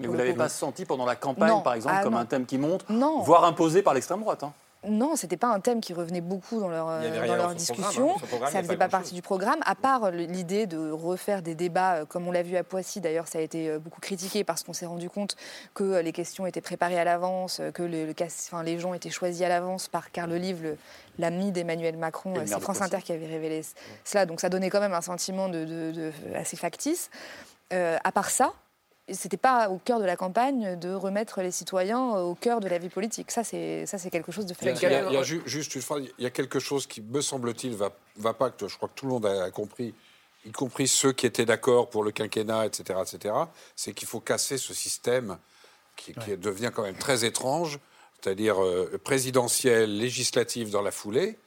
Mais 0.00 0.06
vous 0.08 0.12
le 0.14 0.18
l'avez 0.18 0.34
pas 0.34 0.48
senti 0.48 0.84
pendant 0.84 1.06
la 1.06 1.16
campagne, 1.16 1.48
Non. 1.48 1.60
par 1.60 1.74
exemple, 1.74 1.94
Ah, 1.98 2.02
comme 2.02 2.14
non. 2.14 2.18
un 2.20 2.26
thème 2.26 2.44
qui 2.46 2.58
monte, 2.58 2.88
Non. 2.90 3.20
voire 3.22 3.44
imposé 3.44 3.82
par 3.82 3.94
l'extrême 3.94 4.20
droite 4.20 4.42
hein. 4.42 4.52
Non, 4.88 5.16
c'était 5.16 5.36
pas 5.36 5.48
un 5.48 5.60
thème 5.60 5.80
qui 5.80 5.92
revenait 5.92 6.20
beaucoup 6.20 6.60
dans 6.60 6.68
leur, 6.68 6.88
euh, 6.88 7.00
dans 7.26 7.34
leur 7.36 7.48
discussion. 7.54 8.10
hein. 8.16 8.26
Programme, 8.28 8.52
ça 8.52 8.58
faisait 8.62 8.76
pas 8.76 8.84
pas 8.86 8.98
partie 8.98 9.14
du 9.14 9.22
programme, 9.22 9.58
à 9.64 9.74
part 9.74 10.10
le- 10.10 10.24
l'idée 10.24 10.66
de 10.66 10.90
refaire 10.90 11.42
des 11.42 11.54
débats, 11.54 11.96
euh, 11.96 12.04
comme 12.06 12.26
on 12.26 12.32
l'a 12.32 12.42
vu 12.42 12.56
à 12.56 12.64
Poissy. 12.64 13.00
D'ailleurs, 13.00 13.28
ça 13.28 13.38
a 13.38 13.42
été 13.42 13.68
euh, 13.68 13.78
beaucoup 13.78 14.00
critiqué 14.00 14.44
parce 14.44 14.62
qu'on 14.64 14.72
s'est 14.72 14.86
rendu 14.86 15.08
compte 15.10 15.36
que 15.74 15.84
euh, 15.84 16.02
les 16.02 16.12
questions 16.12 16.46
étaient 16.46 16.60
préparées 16.60 16.98
à 16.98 17.04
l'avance, 17.04 17.60
euh, 17.60 17.70
que 17.70 17.82
le, 17.82 18.06
le 18.06 18.12
cas- 18.12 18.26
enfin, 18.26 18.62
les 18.62 18.78
gens 18.78 18.94
étaient 18.94 19.10
choisis 19.10 19.42
à 19.42 19.48
l'avance 19.48 19.88
par 19.88 20.10
Carl 20.10 20.32
Livre, 20.32 20.60
le- 20.62 20.76
l'ami 21.18 21.52
d'Emmanuel 21.52 21.96
Macron. 21.96 22.34
Euh, 22.36 22.40
C'est 22.46 22.54
France. 22.60 22.80
Inter 22.82 23.02
qui 23.02 23.12
avait 23.12 23.26
révélé 23.26 23.62
cela. 24.04 24.24
Donc 24.26 24.40
ça 24.40 24.48
donnait 24.48 24.70
quand 24.70 24.80
même 24.80 24.94
un 24.94 25.00
sentiment 25.00 25.48
de, 25.48 25.64
de- 25.64 25.92
de- 25.92 26.12
assez 26.36 26.56
factice. 26.56 27.10
Euh, 27.72 27.98
à 28.04 28.12
part 28.12 28.30
ça, 28.30 28.52
c'était 29.10 29.36
pas 29.36 29.68
au 29.70 29.78
cœur 29.78 30.00
de 30.00 30.04
la 30.04 30.16
campagne 30.16 30.78
de 30.78 30.92
remettre 30.94 31.40
les 31.42 31.50
citoyens 31.50 32.14
euh, 32.16 32.20
au 32.22 32.34
cœur 32.34 32.60
de 32.60 32.68
la 32.68 32.78
vie 32.78 32.88
politique. 32.88 33.30
Ça, 33.30 33.44
c'est 33.44 33.86
ça, 33.86 33.98
c'est 33.98 34.10
quelque 34.10 34.32
chose 34.32 34.46
de 34.46 34.54
Il 34.60 34.66
y 34.66 34.68
a, 34.68 34.72
factuel. 34.72 34.92
il 34.92 34.94
y 34.94 34.96
a- 35.06 35.10
il 35.10 35.14
y 35.14 35.16
a 35.16 35.22
ju- 35.22 35.42
juste 35.46 35.74
une 35.74 35.82
phrase, 35.82 36.02
il 36.18 36.24
y 36.24 36.26
a 36.26 36.30
quelque 36.30 36.58
chose 36.58 36.86
qui, 36.86 37.00
me 37.00 37.20
semble-t-il, 37.20 37.74
va, 37.74 37.90
va 38.16 38.34
pas, 38.34 38.50
que 38.50 38.68
je 38.68 38.76
crois 38.76 38.88
que 38.88 38.94
tout 38.94 39.06
le 39.06 39.12
monde 39.12 39.26
a 39.26 39.50
compris, 39.50 39.94
y 40.44 40.52
compris 40.52 40.88
ceux 40.88 41.12
qui 41.12 41.26
étaient 41.26 41.44
d'accord 41.46 41.90
pour 41.90 42.04
le 42.04 42.10
quinquennat, 42.12 42.66
etc., 42.66 42.98
etc., 43.02 43.34
c'est 43.76 43.92
qu'il 43.92 44.08
faut 44.08 44.20
casser 44.20 44.58
ce 44.58 44.72
système 44.74 45.38
qui, 45.96 46.14
qui 46.14 46.36
devient 46.36 46.70
quand 46.74 46.82
même 46.82 46.96
très 46.98 47.24
étrange, 47.24 47.78
c'est-à-dire 48.20 48.62
euh, 48.62 49.00
présidentiel, 49.02 49.96
législatif 49.98 50.70
dans 50.70 50.82
la 50.82 50.90
foulée. 50.90 51.38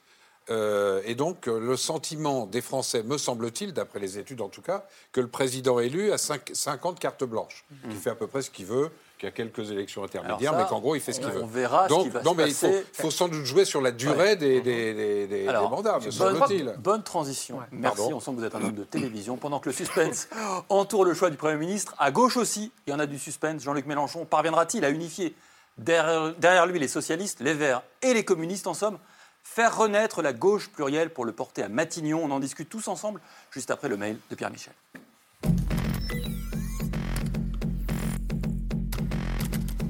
Euh, 0.50 1.00
et 1.04 1.14
donc, 1.14 1.46
euh, 1.48 1.60
le 1.60 1.76
sentiment 1.76 2.46
des 2.46 2.60
Français, 2.60 3.02
me 3.04 3.16
semble-t-il, 3.16 3.72
d'après 3.72 4.00
les 4.00 4.18
études 4.18 4.40
en 4.40 4.48
tout 4.48 4.62
cas, 4.62 4.84
que 5.12 5.20
le 5.20 5.28
président 5.28 5.78
élu 5.78 6.10
a 6.12 6.18
cinq- 6.18 6.50
50 6.52 6.98
cartes 6.98 7.22
blanches, 7.24 7.64
qui 7.88 7.96
fait 7.96 8.10
à 8.10 8.14
peu 8.16 8.26
près 8.26 8.42
ce 8.42 8.50
qu'il 8.50 8.66
veut, 8.66 8.90
qu'il 9.18 9.28
y 9.28 9.30
a 9.30 9.32
quelques 9.32 9.70
élections 9.70 10.02
intermédiaires, 10.02 10.50
ça, 10.52 10.58
mais 10.58 10.68
qu'en 10.68 10.80
gros, 10.80 10.96
il 10.96 11.00
fait 11.00 11.12
ce 11.12 11.20
qu'il 11.20 11.30
veut. 11.30 11.42
on 11.42 11.46
verra 11.46 11.84
ce 11.84 11.88
donc, 11.90 12.02
qui 12.02 12.08
va 12.08 12.22
non, 12.22 12.32
se 12.32 12.36
mais 12.36 12.48
il 12.48 12.84
faut, 12.92 13.10
sans 13.12 13.28
doute 13.28 13.44
jouer 13.44 13.64
sur 13.64 13.80
la 13.80 13.92
durée 13.92 14.16
Ouais. 14.30 14.36
des, 14.36 14.60
des- 14.60 14.94
des- 14.94 15.26
des- 15.28 15.46
des 15.46 15.52
mandats, 15.52 15.98
me 15.98 16.02
bonne, 16.02 16.10
semble-t-il. 16.10 16.74
bonne 16.78 17.04
transition. 17.04 17.60
Merci, 17.70 17.96
Pardon. 17.98 18.16
on 18.16 18.20
sent 18.20 18.30
que 18.32 18.36
vous 18.38 18.44
êtes 18.44 18.54
un 18.56 18.62
homme 18.64 18.74
de 18.74 18.82
télévision. 18.84 19.36
Pendant 19.36 19.60
que 19.60 19.68
le 19.68 19.74
suspense 19.74 20.28
entoure 20.68 21.04
le 21.04 21.14
choix 21.14 21.30
du 21.30 21.36
Premier 21.36 21.56
ministre, 21.56 21.94
à 21.98 22.10
gauche 22.10 22.36
aussi, 22.36 22.72
il 22.88 22.90
y 22.90 22.92
en 22.94 22.98
a 22.98 23.06
du 23.06 23.18
suspense. 23.20 23.62
Jean-Luc 23.62 23.86
Mélenchon 23.86 24.24
parviendra-t-il 24.24 24.84
à 24.84 24.90
unifier 24.90 25.36
derrière, 25.78 26.34
derrière 26.34 26.66
lui 26.66 26.80
les 26.80 26.88
socialistes, 26.88 27.38
les 27.40 27.54
Verts 27.54 27.82
et 28.02 28.12
les 28.14 28.24
communistes 28.24 28.66
en 28.66 28.74
somme 28.74 28.98
Faire 29.42 29.76
renaître 29.76 30.22
la 30.22 30.32
gauche 30.32 30.70
plurielle 30.70 31.10
pour 31.10 31.24
le 31.24 31.32
porter 31.32 31.62
à 31.62 31.68
Matignon 31.68 32.22
On 32.24 32.30
en 32.30 32.40
discute 32.40 32.68
tous 32.68 32.88
ensemble 32.88 33.20
juste 33.50 33.70
après 33.70 33.88
le 33.88 33.96
mail 33.96 34.18
de 34.30 34.34
Pierre 34.34 34.50
Michel. 34.50 34.72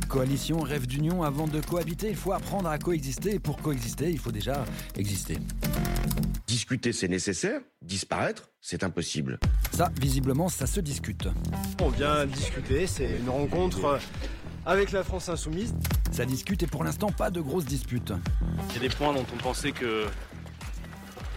Coalition, 0.09 0.61
rêve 0.61 0.87
d'union, 0.87 1.23
avant 1.23 1.47
de 1.47 1.59
cohabiter, 1.61 2.11
il 2.11 2.17
faut 2.17 2.33
apprendre 2.33 2.69
à 2.69 2.79
coexister. 2.79 3.37
Et 3.37 3.39
pour 3.39 3.57
coexister, 3.57 4.11
il 4.11 4.19
faut 4.19 4.31
déjà 4.31 4.65
exister. 4.95 5.39
Discuter, 6.47 6.93
c'est 6.93 7.09
nécessaire. 7.09 7.63
Disparaître, 7.81 8.51
c'est 8.61 8.85
impossible. 8.85 9.39
Ça, 9.73 9.91
visiblement, 9.99 10.51
ça 10.51 10.67
se 10.67 10.81
discute. 10.81 11.29
On 11.81 11.89
vient 11.89 12.27
discuter, 12.27 12.87
c'est 12.87 13.09
une 13.21 13.31
rencontre 13.31 14.01
avec 14.67 14.93
la 14.93 15.03
France 15.03 15.29
insoumise. 15.29 15.75
Ça 16.11 16.25
discute 16.25 16.63
et 16.63 16.67
pour 16.67 16.85
l'instant, 16.85 17.11
pas 17.11 17.31
de 17.31 17.41
grosses 17.41 17.65
disputes. 17.65 18.13
Il 18.71 18.75
y 18.75 18.79
a 18.79 18.89
des 18.89 18.95
points 18.95 19.13
dont 19.13 19.27
on 19.33 19.37
pensait 19.39 19.73
que 19.73 20.07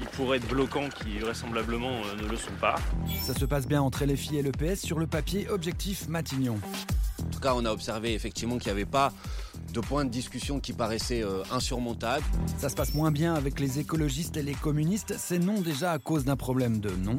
ils 0.02 0.08
pourraient 0.08 0.38
être 0.38 0.48
bloquants 0.48 0.90
qui 0.90 1.20
vraisemblablement 1.20 1.92
euh, 1.92 2.22
ne 2.22 2.28
le 2.28 2.36
sont 2.36 2.52
pas. 2.60 2.76
Ça 3.22 3.34
se 3.34 3.46
passe 3.46 3.66
bien 3.68 3.82
entre 3.82 4.06
LFI 4.06 4.38
et 4.38 4.42
le 4.42 4.52
PS 4.52 4.82
sur 4.82 5.00
le 5.00 5.08
papier 5.08 5.48
objectif 5.50 6.08
Matignon. 6.10 6.60
En 7.22 7.30
tout 7.30 7.40
cas, 7.40 7.54
on 7.56 7.64
a 7.66 7.72
observé 7.72 8.14
effectivement 8.14 8.58
qu'il 8.58 8.68
n'y 8.68 8.78
avait 8.78 8.86
pas 8.86 9.14
de 9.74 9.80
points 9.80 10.06
de 10.06 10.10
discussion 10.10 10.60
qui 10.60 10.74
paraissaient 10.74 11.24
euh, 11.24 11.44
insurmontables. 11.52 12.26
Ça 12.58 12.70
se 12.70 12.76
passe 12.76 12.94
moins 12.94 13.12
bien 13.12 13.34
avec 13.34 13.60
les 13.60 13.80
écologistes 13.80 14.38
et 14.38 14.44
les 14.44 14.54
communistes, 14.54 15.16
c'est 15.18 15.40
non 15.40 15.62
déjà 15.62 15.92
à 15.92 16.00
cause 16.00 16.26
d'un 16.26 16.36
problème 16.36 16.80
de 16.80 16.90
nom. 16.90 17.16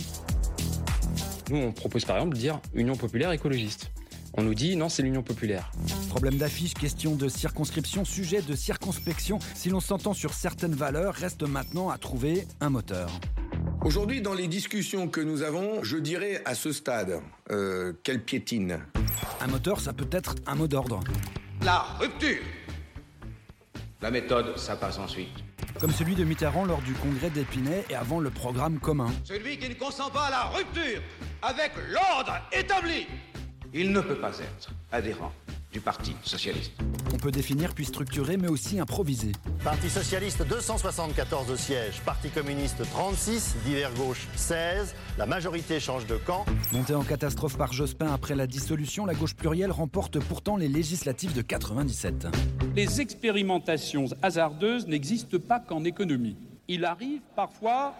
Nous, 1.50 1.56
on 1.56 1.72
propose 1.72 2.04
par 2.04 2.16
exemple 2.16 2.34
de 2.34 2.40
dire 2.40 2.60
Union 2.74 2.96
populaire 2.96 3.32
écologiste. 3.32 3.90
On 4.38 4.42
nous 4.42 4.54
dit 4.54 4.76
non, 4.76 4.88
c'est 4.88 5.02
l'Union 5.02 5.22
populaire. 5.22 5.70
Problème 6.10 6.36
d'affiche, 6.36 6.74
question 6.74 7.14
de 7.14 7.28
circonscription, 7.28 8.04
sujet 8.04 8.42
de 8.42 8.54
circonspection. 8.54 9.38
Si 9.54 9.70
l'on 9.70 9.80
s'entend 9.80 10.12
sur 10.12 10.34
certaines 10.34 10.74
valeurs, 10.74 11.14
reste 11.14 11.42
maintenant 11.42 11.88
à 11.88 11.96
trouver 11.96 12.46
un 12.60 12.68
moteur. 12.68 13.10
Aujourd'hui, 13.82 14.20
dans 14.20 14.34
les 14.34 14.46
discussions 14.46 15.08
que 15.08 15.20
nous 15.20 15.42
avons, 15.42 15.82
je 15.82 15.96
dirais 15.96 16.42
à 16.44 16.54
ce 16.54 16.72
stade 16.72 17.20
euh, 17.50 17.94
qu'elle 18.02 18.22
piétine? 18.22 18.80
Un 19.40 19.46
moteur, 19.46 19.80
ça 19.80 19.92
peut 19.92 20.08
être 20.10 20.34
un 20.46 20.54
mot 20.54 20.68
d'ordre. 20.68 21.00
La 21.62 21.80
rupture 21.98 22.42
La 24.02 24.10
méthode, 24.10 24.58
ça 24.58 24.76
passe 24.76 24.98
ensuite. 24.98 25.28
Comme 25.80 25.92
celui 25.92 26.14
de 26.14 26.24
Mitterrand 26.24 26.64
lors 26.64 26.82
du 26.82 26.92
congrès 26.94 27.30
d'Épinay 27.30 27.84
et 27.88 27.94
avant 27.94 28.20
le 28.20 28.30
programme 28.30 28.78
commun. 28.78 29.10
Celui 29.24 29.58
qui 29.58 29.68
ne 29.68 29.74
consent 29.74 30.10
pas 30.10 30.26
à 30.26 30.30
la 30.30 30.44
rupture 30.44 31.00
avec 31.42 31.72
l'ordre 31.90 32.40
établi, 32.52 33.06
il 33.76 33.92
ne 33.92 34.00
peut 34.00 34.16
pas 34.16 34.30
être 34.38 34.70
adhérent 34.90 35.32
du 35.70 35.80
Parti 35.80 36.16
socialiste. 36.22 36.72
On 37.12 37.18
peut 37.18 37.30
définir 37.30 37.74
puis 37.74 37.84
structurer, 37.84 38.38
mais 38.38 38.48
aussi 38.48 38.80
improviser. 38.80 39.32
Parti 39.62 39.90
socialiste 39.90 40.46
274 40.48 41.54
sièges, 41.56 42.00
Parti 42.00 42.30
communiste 42.30 42.82
36, 42.90 43.56
divers 43.66 43.92
gauche 43.92 44.26
16. 44.36 44.94
La 45.18 45.26
majorité 45.26 45.78
change 45.78 46.06
de 46.06 46.16
camp. 46.16 46.46
Montée 46.72 46.94
en 46.94 47.02
catastrophe 47.02 47.58
par 47.58 47.74
Jospin 47.74 48.10
après 48.10 48.34
la 48.34 48.46
dissolution, 48.46 49.04
la 49.04 49.14
gauche 49.14 49.34
plurielle 49.34 49.72
remporte 49.72 50.18
pourtant 50.20 50.56
les 50.56 50.68
législatives 50.68 51.34
de 51.34 51.42
97. 51.42 52.28
Les 52.74 53.02
expérimentations 53.02 54.06
hasardeuses 54.22 54.86
n'existent 54.86 55.38
pas 55.38 55.60
qu'en 55.60 55.84
économie. 55.84 56.38
Il 56.68 56.86
arrive 56.86 57.20
parfois 57.34 57.92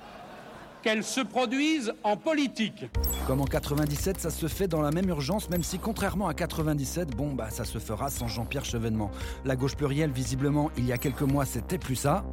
qu'elles 0.87 1.03
se 1.03 1.21
produisent 1.21 1.93
en 2.05 2.17
politique. 2.17 2.85
Comme 3.27 3.41
en 3.41 3.45
97, 3.45 4.21
ça 4.21 4.31
se 4.31 4.47
fait 4.47 4.69
dans 4.69 4.81
la 4.81 4.93
même 4.93 5.09
urgence, 5.09 5.51
même 5.51 5.65
si 5.65 5.81
contrairement 5.81 6.29
à 6.29 6.35
97, 6.35 7.09
bon 7.17 7.33
bah 7.33 7.51
ça 7.51 7.65
se 7.65 7.79
fera 7.79 8.09
sans 8.09 8.29
Jean-Pierre 8.29 8.65
Chevènement. 8.65 9.11
La 9.45 9.57
gauche 9.57 9.75
plurielle, 9.75 10.13
visiblement, 10.13 10.71
il 10.79 10.87
y 10.87 10.93
a 10.93 10.99
quelques 10.99 11.23
mois, 11.23 11.45
c'était 11.45 11.79
plus 11.79 11.97
ça. 11.97 12.25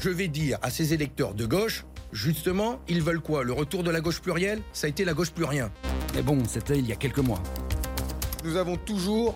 Je 0.00 0.10
vais 0.10 0.28
dire 0.28 0.58
à 0.60 0.68
ces 0.68 0.92
électeurs 0.92 1.32
de 1.32 1.46
gauche, 1.46 1.86
justement, 2.12 2.78
ils 2.88 3.00
veulent 3.00 3.22
quoi? 3.22 3.42
Le 3.42 3.54
retour 3.54 3.82
de 3.82 3.90
la 3.90 4.02
gauche 4.02 4.20
plurielle? 4.20 4.60
Ça 4.74 4.86
a 4.86 4.90
été 4.90 5.06
la 5.06 5.14
gauche 5.14 5.30
plus 5.30 5.44
rien. 5.44 5.70
Mais 6.14 6.20
bon, 6.20 6.42
c'était 6.46 6.78
il 6.78 6.86
y 6.86 6.92
a 6.92 6.96
quelques 6.96 7.20
mois. 7.20 7.42
Nous 8.44 8.56
avons 8.56 8.76
toujours 8.76 9.34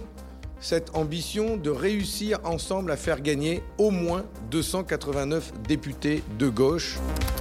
cette 0.62 0.96
ambition 0.96 1.56
de 1.56 1.70
réussir 1.70 2.38
ensemble 2.44 2.92
à 2.92 2.96
faire 2.96 3.20
gagner 3.20 3.62
au 3.78 3.90
moins 3.90 4.24
289 4.50 5.52
députés 5.68 6.22
de 6.38 6.48
gauche. 6.48 6.98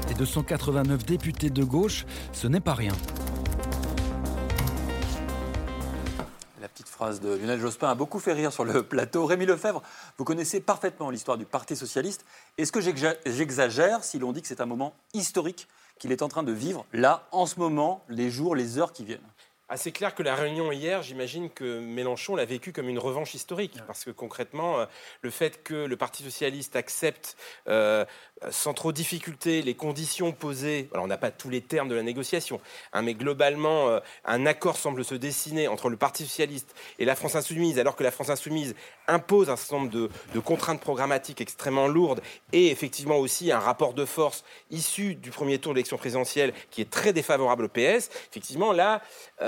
Et 0.09 0.13
289 0.15 1.05
députés 1.05 1.51
de 1.51 1.63
gauche, 1.63 2.05
ce 2.33 2.47
n'est 2.47 2.59
pas 2.59 2.73
rien. 2.73 2.93
La 6.59 6.67
petite 6.67 6.87
phrase 6.87 7.21
de 7.21 7.35
Lionel 7.35 7.59
Jospin 7.59 7.89
a 7.89 7.95
beaucoup 7.95 8.19
fait 8.19 8.33
rire 8.33 8.51
sur 8.51 8.65
le 8.65 8.83
plateau. 8.83 9.25
Rémi 9.25 9.45
Lefebvre, 9.45 9.81
vous 10.17 10.23
connaissez 10.23 10.59
parfaitement 10.59 11.11
l'histoire 11.11 11.37
du 11.37 11.45
Parti 11.45 11.75
socialiste. 11.75 12.25
Est-ce 12.57 12.71
que 12.71 12.81
j'exagère 12.81 14.03
si 14.03 14.19
l'on 14.19 14.33
dit 14.33 14.41
que 14.41 14.47
c'est 14.47 14.61
un 14.61 14.65
moment 14.65 14.93
historique 15.13 15.67
qu'il 15.99 16.11
est 16.11 16.23
en 16.23 16.27
train 16.27 16.43
de 16.43 16.51
vivre 16.51 16.85
là, 16.91 17.27
en 17.31 17.45
ce 17.45 17.59
moment, 17.59 18.03
les 18.09 18.31
jours, 18.31 18.55
les 18.55 18.79
heures 18.79 18.91
qui 18.91 19.05
viennent? 19.05 19.19
C'est 19.77 19.91
clair 19.91 20.13
que 20.15 20.23
la 20.23 20.35
réunion 20.35 20.71
hier, 20.71 21.01
j'imagine 21.01 21.49
que 21.49 21.79
Mélenchon 21.79 22.35
l'a 22.35 22.45
vécu 22.45 22.73
comme 22.73 22.89
une 22.89 22.99
revanche 22.99 23.33
historique, 23.33 23.77
parce 23.87 24.03
que 24.03 24.11
concrètement, 24.11 24.79
euh, 24.79 24.85
le 25.21 25.29
fait 25.29 25.63
que 25.63 25.85
le 25.85 25.95
Parti 25.95 26.23
socialiste 26.23 26.75
accepte 26.75 27.37
euh, 27.67 28.05
sans 28.49 28.73
trop 28.73 28.91
difficulté 28.91 29.61
les 29.61 29.75
conditions 29.75 30.31
posées, 30.31 30.89
alors 30.93 31.05
on 31.05 31.07
n'a 31.07 31.17
pas 31.17 31.31
tous 31.31 31.49
les 31.49 31.61
termes 31.61 31.87
de 31.87 31.95
la 31.95 32.03
négociation, 32.03 32.59
hein, 32.93 33.01
mais 33.01 33.13
globalement, 33.13 33.89
euh, 33.89 33.99
un 34.25 34.45
accord 34.45 34.77
semble 34.77 35.05
se 35.05 35.15
dessiner 35.15 35.67
entre 35.67 35.89
le 35.89 35.97
Parti 35.97 36.23
socialiste 36.23 36.75
et 36.99 37.05
la 37.05 37.15
France 37.15 37.35
insoumise, 37.35 37.79
alors 37.79 37.95
que 37.95 38.03
la 38.03 38.11
France 38.11 38.29
insoumise 38.29 38.75
impose 39.11 39.49
un 39.49 39.55
certain 39.55 39.77
nombre 39.77 39.91
de, 39.91 40.39
contraintes 40.39 40.81
programmatiques 40.81 41.41
extrêmement 41.41 41.87
lourdes 41.87 42.21
et 42.51 42.71
effectivement 42.71 43.17
aussi 43.17 43.51
un 43.51 43.59
rapport 43.59 43.93
de 43.93 44.05
force 44.05 44.43
issu 44.69 45.15
du 45.15 45.29
premier 45.29 45.59
tour 45.59 45.73
de 45.73 45.75
l'élection 45.75 45.97
présidentielle 45.97 46.53
qui 46.71 46.81
est 46.81 46.89
très 46.89 47.13
défavorable 47.13 47.65
au 47.65 47.67
PS. 47.67 48.09
Effectivement, 48.29 48.73
là, 48.73 49.01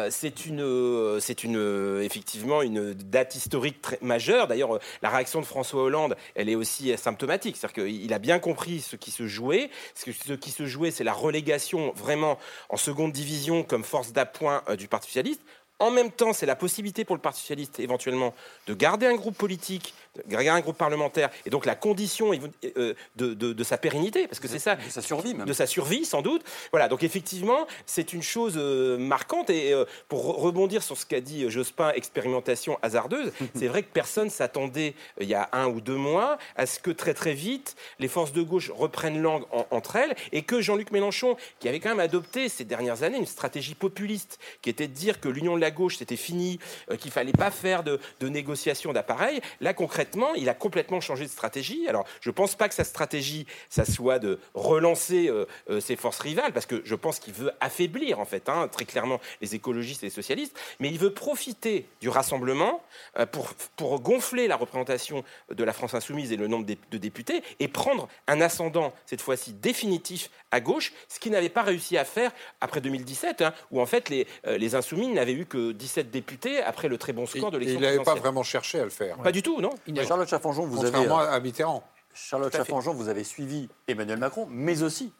c'est 0.09 0.45
une, 0.45 1.19
c'est 1.19 1.43
une, 1.43 1.99
effectivement 2.01 2.61
une 2.61 2.93
date 2.93 3.35
historique 3.35 3.81
très 3.81 3.97
majeure. 4.01 4.47
D'ailleurs, 4.47 4.79
la 5.01 5.09
réaction 5.09 5.39
de 5.39 5.45
François 5.45 5.83
Hollande, 5.83 6.15
elle 6.35 6.49
est 6.49 6.55
aussi 6.55 6.95
symptomatique. 6.97 7.57
C'est-à-dire 7.57 7.85
qu'il 7.85 8.13
a 8.13 8.19
bien 8.19 8.39
compris 8.39 8.81
ce 8.81 8.95
qui 8.95 9.11
se 9.11 9.27
jouait. 9.27 9.69
Ce 9.95 10.33
qui 10.33 10.51
se 10.51 10.65
jouait, 10.65 10.91
c'est 10.91 11.03
la 11.03 11.13
relégation 11.13 11.91
vraiment 11.95 12.37
en 12.69 12.77
seconde 12.77 13.11
division 13.11 13.63
comme 13.63 13.83
force 13.83 14.13
d'appoint 14.13 14.63
du 14.77 14.87
Parti 14.87 15.07
socialiste. 15.07 15.41
En 15.83 15.91
même 15.91 16.11
temps, 16.11 16.31
c'est 16.31 16.45
la 16.45 16.55
possibilité 16.55 17.03
pour 17.03 17.13
le 17.13 17.21
Parti 17.21 17.41
socialiste 17.41 17.77
éventuellement 17.81 18.33
de 18.67 18.73
garder 18.73 19.05
un 19.05 19.15
groupe 19.15 19.37
politique, 19.37 19.93
un 20.29 20.59
groupe 20.61 20.77
parlementaire, 20.77 21.29
et 21.45 21.49
donc 21.49 21.65
la 21.65 21.75
condition 21.75 22.31
euh, 22.33 22.93
de, 23.15 23.33
de, 23.33 23.53
de, 23.53 23.63
sa 23.63 23.77
pérennité, 23.77 24.27
parce 24.27 24.39
que 24.39 24.47
c'est 24.47 24.59
ça. 24.59 24.75
De 24.75 24.89
sa 24.89 25.01
survie 25.01 25.33
même. 25.33 25.47
De 25.47 25.53
sa 25.53 25.65
survie, 25.65 26.05
sans 26.05 26.21
doute. 26.21 26.43
Voilà, 26.71 26.87
donc 26.87 27.03
effectivement, 27.03 27.65
c'est 27.85 28.13
une 28.13 28.21
chose 28.21 28.53
euh, 28.57 28.97
marquante, 28.97 29.49
et 29.49 29.73
euh, 29.73 29.85
pour 30.07 30.23
rebondir 30.37 30.83
sur 30.83 30.97
ce 30.97 31.05
qu'a 31.05 31.21
dit 31.21 31.49
Jospin, 31.49 31.91
expérimentation 31.93 32.77
hasardeuse, 32.81 33.31
c'est 33.55 33.67
vrai 33.67 33.83
que 33.83 33.91
personne 33.91 34.29
s'attendait, 34.29 34.93
il 35.19 35.27
y 35.27 35.33
a 35.33 35.49
un 35.51 35.67
ou 35.67 35.81
deux 35.81 35.95
mois, 35.95 36.37
à 36.55 36.65
ce 36.65 36.79
que 36.79 36.91
très 36.91 37.13
très 37.13 37.33
vite, 37.33 37.75
les 37.99 38.07
forces 38.07 38.33
de 38.33 38.41
gauche 38.41 38.71
reprennent 38.71 39.21
langue 39.21 39.45
en, 39.51 39.65
entre 39.71 39.95
elles, 39.95 40.15
et 40.31 40.43
que 40.43 40.61
Jean-Luc 40.61 40.91
Mélenchon, 40.91 41.37
qui 41.59 41.67
avait 41.67 41.79
quand 41.79 41.89
même 41.89 41.99
adopté 41.99 42.49
ces 42.49 42.65
dernières 42.65 43.03
années 43.03 43.17
une 43.17 43.25
stratégie 43.25 43.75
populiste, 43.75 44.39
qui 44.61 44.69
était 44.69 44.87
de 44.87 44.93
dire 44.93 45.19
que 45.19 45.29
l'union 45.29 45.55
de 45.55 45.61
la 45.61 45.71
gauche, 45.71 45.97
c'était 45.97 46.15
fini, 46.15 46.59
qu'il 46.99 47.11
fallait 47.11 47.31
pas 47.31 47.51
faire 47.51 47.83
de, 47.83 47.99
de 48.19 48.29
négociations 48.29 48.93
d'appareils. 48.93 49.41
Là, 49.61 49.73
concrètement, 49.73 50.02
il 50.35 50.49
a 50.49 50.53
complètement 50.53 51.01
changé 51.01 51.25
de 51.25 51.29
stratégie. 51.29 51.87
Alors, 51.87 52.05
je 52.21 52.31
pense 52.31 52.55
pas 52.55 52.69
que 52.69 52.75
sa 52.75 52.83
stratégie, 52.83 53.45
ça 53.69 53.85
soit 53.85 54.19
de 54.19 54.39
relancer 54.53 55.27
euh, 55.27 55.45
euh, 55.69 55.79
ses 55.79 55.95
forces 55.95 56.19
rivales, 56.19 56.53
parce 56.53 56.65
que 56.65 56.81
je 56.85 56.95
pense 56.95 57.19
qu'il 57.19 57.33
veut 57.33 57.51
affaiblir, 57.59 58.19
en 58.19 58.25
fait, 58.25 58.49
hein, 58.49 58.67
très 58.71 58.85
clairement, 58.85 59.19
les 59.41 59.55
écologistes 59.55 60.03
et 60.03 60.07
les 60.07 60.11
socialistes, 60.11 60.57
mais 60.79 60.89
il 60.89 60.99
veut 60.99 61.13
profiter 61.13 61.87
du 62.01 62.09
rassemblement 62.09 62.83
euh, 63.17 63.25
pour, 63.25 63.53
pour 63.75 63.99
gonfler 64.01 64.47
la 64.47 64.55
représentation 64.55 65.23
de 65.49 65.63
la 65.63 65.73
France 65.73 65.93
insoumise 65.93 66.31
et 66.31 66.37
le 66.37 66.47
nombre 66.47 66.65
de, 66.65 66.75
de 66.91 66.97
députés, 66.97 67.43
et 67.59 67.67
prendre 67.67 68.07
un 68.27 68.41
ascendant, 68.41 68.93
cette 69.05 69.21
fois-ci 69.21 69.53
définitif, 69.53 70.29
à 70.51 70.59
gauche, 70.59 70.93
ce 71.07 71.19
qu'il 71.19 71.31
n'avait 71.31 71.49
pas 71.49 71.63
réussi 71.63 71.97
à 71.97 72.05
faire 72.05 72.31
après 72.61 72.81
2017, 72.81 73.41
hein, 73.41 73.53
où 73.71 73.81
en 73.81 73.85
fait 73.85 74.09
les, 74.09 74.27
les 74.45 74.75
insoumis 74.75 75.07
n'avaient 75.07 75.33
eu 75.33 75.45
que 75.45 75.71
17 75.71 76.11
députés 76.11 76.61
après 76.61 76.87
le 76.87 76.97
très 76.97 77.11
bon 77.11 77.25
score 77.25 77.49
de 77.49 77.57
l'élection 77.57 77.79
Il 77.79 77.83
n'avait 77.83 78.03
pas 78.03 78.15
vraiment 78.15 78.43
cherché 78.43 78.79
à 78.79 78.83
le 78.83 78.89
faire. 78.89 79.17
Pas 79.17 79.31
du 79.31 79.41
tout, 79.41 79.61
non 79.61 79.71
Charlotte 80.01 80.27
Chaffanjon, 80.27 80.65
vous 80.65 80.79
avez, 80.79 80.91
Contrairement 80.91 81.19
à 81.19 81.39
Mitterrand. 81.39 81.83
Charlotte. 82.13 82.55
Chaffanjon, 82.55 82.93
vous 82.93 83.09
avez 83.09 83.23
suivi 83.23 83.69
Emmanuel 83.87 84.19
Macron, 84.19 84.47
mais 84.49 84.83
aussi 84.83 85.11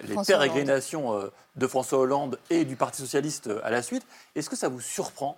les 0.00 0.12
François 0.14 0.36
pérégrinations 0.36 1.14
euh, 1.14 1.30
de 1.56 1.66
François 1.66 1.98
Hollande 1.98 2.38
et 2.50 2.64
du 2.64 2.76
Parti 2.76 3.00
socialiste 3.00 3.48
euh, 3.48 3.60
à 3.62 3.70
la 3.70 3.82
suite. 3.82 4.04
Est-ce 4.34 4.50
que 4.50 4.56
ça 4.56 4.68
vous 4.68 4.80
surprend, 4.80 5.36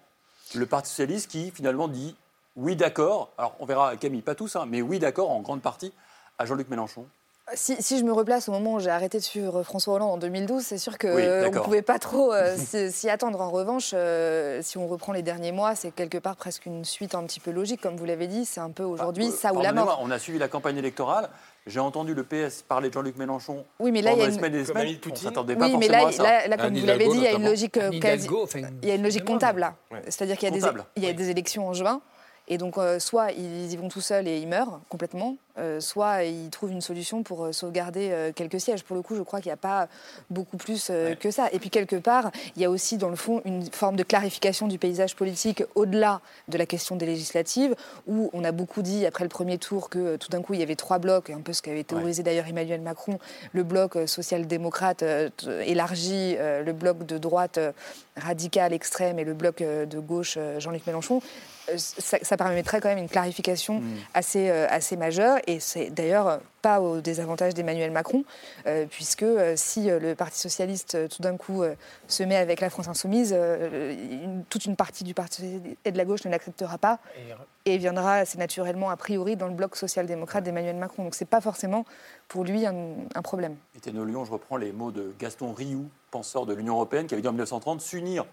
le 0.54 0.66
Parti 0.66 0.90
socialiste 0.90 1.30
qui 1.30 1.50
finalement 1.50 1.88
dit 1.88 2.16
oui 2.56 2.76
d'accord, 2.76 3.30
alors 3.36 3.56
on 3.58 3.66
verra 3.66 3.96
Camille, 3.96 4.22
pas 4.22 4.34
tous, 4.34 4.56
hein, 4.56 4.66
mais 4.68 4.80
oui 4.80 4.98
d'accord 4.98 5.30
en 5.30 5.40
grande 5.40 5.60
partie 5.60 5.92
à 6.38 6.46
Jean-Luc 6.46 6.68
Mélenchon 6.68 7.06
Si, 7.52 7.76
si 7.82 7.98
je 7.98 8.04
me 8.04 8.12
replace 8.12 8.48
au 8.48 8.52
moment 8.52 8.72
où 8.74 8.80
j'ai 8.80 8.88
arrêté 8.88 9.18
de 9.18 9.22
suivre 9.22 9.62
François 9.64 9.94
Hollande 9.94 10.12
en 10.12 10.16
2012, 10.16 10.62
c'est 10.62 10.78
sûr 10.78 10.96
qu'on 10.96 11.14
Oui, 11.14 11.22
ne 11.26 11.50
pouvait 11.58 11.82
pas 11.82 11.98
trop 11.98 12.32
euh, 12.32 12.56
s'y 12.90 13.10
attendre. 13.10 13.38
En 13.38 13.50
revanche, 13.50 13.90
euh, 13.92 14.60
si 14.62 14.78
on 14.78 14.88
reprend 14.88 15.12
les 15.12 15.20
derniers 15.20 15.52
mois, 15.52 15.74
c'est 15.74 15.90
quelque 15.90 16.16
part 16.16 16.36
presque 16.36 16.64
une 16.64 16.86
suite 16.86 17.14
un 17.14 17.22
petit 17.24 17.40
peu 17.40 17.50
logique, 17.50 17.82
comme 17.82 17.96
vous 17.96 18.06
l'avez 18.06 18.28
dit. 18.28 18.46
C'est 18.46 18.60
un 18.60 18.70
peu 18.70 18.82
aujourd'hui 18.82 19.30
ça 19.30 19.52
ou 19.52 19.60
la 19.60 19.74
mort. 19.74 20.00
On 20.02 20.10
a 20.10 20.18
suivi 20.18 20.38
la 20.38 20.48
campagne 20.48 20.78
électorale. 20.78 21.28
J'ai 21.66 21.80
entendu 21.80 22.14
le 22.14 22.24
PS 22.24 22.62
parler 22.66 22.88
de 22.88 22.94
Jean-Luc 22.94 23.16
Mélenchon 23.18 23.64
Oui, 23.78 23.92
mais 23.92 24.00
là, 24.00 24.12
il 24.12 24.14
y 24.14 24.20
pendant 24.20 24.24
a 24.24 24.26
des 24.28 24.32
une- 24.32 24.38
semaines 24.38 24.54
et 24.54 24.58
des 24.58 24.64
semaines. 24.64 24.98
On 25.12 25.14
s'attendait 25.14 25.56
pas 25.56 25.66
Oui, 25.66 25.76
mais 25.78 25.86
forcément 25.88 26.02
là, 26.02 26.08
à 26.08 26.12
ça. 26.12 26.22
là, 26.22 26.48
là, 26.48 26.56
comme 26.56 26.76
vous 26.78 26.86
l'avez 26.86 27.08
dit, 27.08 27.16
il 27.16 27.22
y 27.22 27.26
a 27.26 27.30
une 27.30 27.36
notamment. 27.36 27.50
logique, 27.50 27.76
euh, 27.76 27.90
quasi- 28.00 28.24
Hidalgo, 28.26 28.48
il 28.82 28.88
y 28.88 28.92
a 28.92 28.94
une 28.94 29.02
logique 29.02 29.24
comptable. 29.26 29.70
Ouais. 29.90 30.00
C'est-à-dire 30.06 30.36
qu'il 30.38 30.48
y 30.48 30.50
a, 30.50 30.54
des, 30.54 30.60
Comptable. 30.60 30.84
il 30.96 31.04
y 31.04 31.08
a 31.08 31.12
des 31.12 31.28
élections 31.28 31.68
en 31.68 31.74
juin. 31.74 32.00
Et 32.46 32.58
donc, 32.58 32.76
euh, 32.76 32.98
soit 32.98 33.32
ils 33.32 33.72
y 33.72 33.76
vont 33.76 33.88
tout 33.88 34.02
seuls 34.02 34.28
et 34.28 34.38
ils 34.38 34.46
meurent 34.46 34.80
complètement, 34.90 35.36
euh, 35.56 35.80
soit 35.80 36.24
il 36.24 36.50
trouve 36.50 36.72
une 36.72 36.82
solution 36.82 37.22
pour 37.22 37.46
euh, 37.46 37.52
sauvegarder 37.52 38.32
quelques 38.34 38.60
sièges. 38.60 38.84
Pour 38.84 38.96
le 38.96 39.02
coup, 39.02 39.16
je 39.16 39.22
crois 39.22 39.40
qu'il 39.40 39.48
n'y 39.48 39.54
a 39.54 39.56
pas 39.56 39.88
beaucoup 40.28 40.58
plus 40.58 40.90
que 41.20 41.30
ça. 41.30 41.48
Et 41.52 41.58
puis 41.58 41.70
quelque 41.70 41.96
part, 41.96 42.30
il 42.56 42.62
y 42.62 42.64
a 42.66 42.70
aussi 42.70 42.98
dans 42.98 43.08
le 43.08 43.16
fond 43.16 43.40
une 43.44 43.64
forme 43.70 43.96
de 43.96 44.02
clarification 44.02 44.68
du 44.68 44.78
paysage 44.78 45.16
politique 45.16 45.64
au-delà 45.74 46.20
de 46.48 46.58
la 46.58 46.66
question 46.66 46.96
des 46.96 47.06
législatives, 47.06 47.74
où 48.06 48.30
on 48.34 48.44
a 48.44 48.52
beaucoup 48.52 48.82
dit 48.82 49.06
après 49.06 49.24
le 49.24 49.30
premier 49.30 49.56
tour 49.56 49.88
que 49.88 50.16
tout 50.16 50.28
d'un 50.28 50.42
coup 50.42 50.54
il 50.54 50.60
y 50.60 50.62
avait 50.62 50.76
trois 50.76 50.98
blocs, 50.98 51.30
un 51.30 51.40
peu 51.40 51.52
ce 51.52 51.62
qu'avait 51.62 51.84
théorisé 51.84 52.22
d'ailleurs 52.22 52.46
Emmanuel 52.46 52.80
Macron, 52.80 53.18
le 53.52 53.62
bloc 53.62 53.96
social-démocrate 54.06 55.04
élargi, 55.64 56.36
le 56.38 56.72
bloc 56.72 57.06
de 57.06 57.18
droite 57.18 57.58
radicale 58.16 58.72
extrême 58.72 59.18
et 59.18 59.24
le 59.24 59.34
bloc 59.34 59.58
de 59.62 59.98
gauche 59.98 60.38
Jean-Luc 60.58 60.86
Mélenchon. 60.86 61.20
Euh, 61.70 61.74
ça, 61.78 62.18
ça 62.22 62.36
permettrait 62.36 62.80
quand 62.80 62.88
même 62.88 62.98
une 62.98 63.08
clarification 63.08 63.82
assez, 64.12 64.50
euh, 64.50 64.66
assez 64.68 64.96
majeure 64.96 65.38
et 65.46 65.60
c'est 65.60 65.88
d'ailleurs 65.90 66.28
euh, 66.28 66.36
pas 66.62 66.80
au 66.80 67.00
désavantage 67.00 67.54
d'Emmanuel 67.54 67.90
Macron, 67.90 68.24
euh, 68.66 68.86
puisque 68.90 69.22
euh, 69.22 69.54
si 69.56 69.90
euh, 69.90 69.98
le 69.98 70.14
Parti 70.14 70.38
socialiste 70.38 70.94
euh, 70.94 71.08
tout 71.08 71.22
d'un 71.22 71.36
coup 71.36 71.62
euh, 71.62 71.74
se 72.08 72.22
met 72.22 72.36
avec 72.36 72.60
la 72.60 72.68
France 72.70 72.88
insoumise, 72.88 73.34
euh, 73.36 73.92
une- 73.92 74.44
toute 74.50 74.64
une 74.66 74.76
partie 74.76 75.04
du 75.04 75.14
Parti 75.14 75.42
socialiste 75.42 75.78
et 75.84 75.92
de 75.92 75.96
la 75.98 76.04
gauche 76.04 76.24
ne 76.24 76.30
l'acceptera 76.30 76.76
pas 76.78 76.98
et 77.66 77.78
viendra 77.78 78.14
assez 78.16 78.36
naturellement 78.38 78.90
a 78.90 78.96
priori 78.96 79.36
dans 79.36 79.48
le 79.48 79.54
bloc 79.54 79.76
social-démocrate 79.76 80.44
d'Emmanuel 80.44 80.76
Macron. 80.76 81.04
Donc 81.04 81.14
c'est 81.14 81.24
pas 81.24 81.40
forcément 81.40 81.84
pour 82.28 82.44
lui 82.44 82.66
un, 82.66 82.74
un 83.14 83.22
problème. 83.22 83.56
Étienne 83.76 84.02
Lyon, 84.04 84.24
je 84.26 84.32
reprends 84.32 84.56
les 84.58 84.72
mots 84.72 84.90
de 84.90 85.14
Gaston 85.18 85.52
Rioux, 85.54 85.88
penseur 86.10 86.44
de 86.46 86.52
l'Union 86.54 86.74
européenne, 86.74 87.06
qui 87.06 87.14
avait 87.14 87.22
dit 87.22 87.28
en 87.28 87.32
1930 87.32 87.80
s'unir 87.80 88.26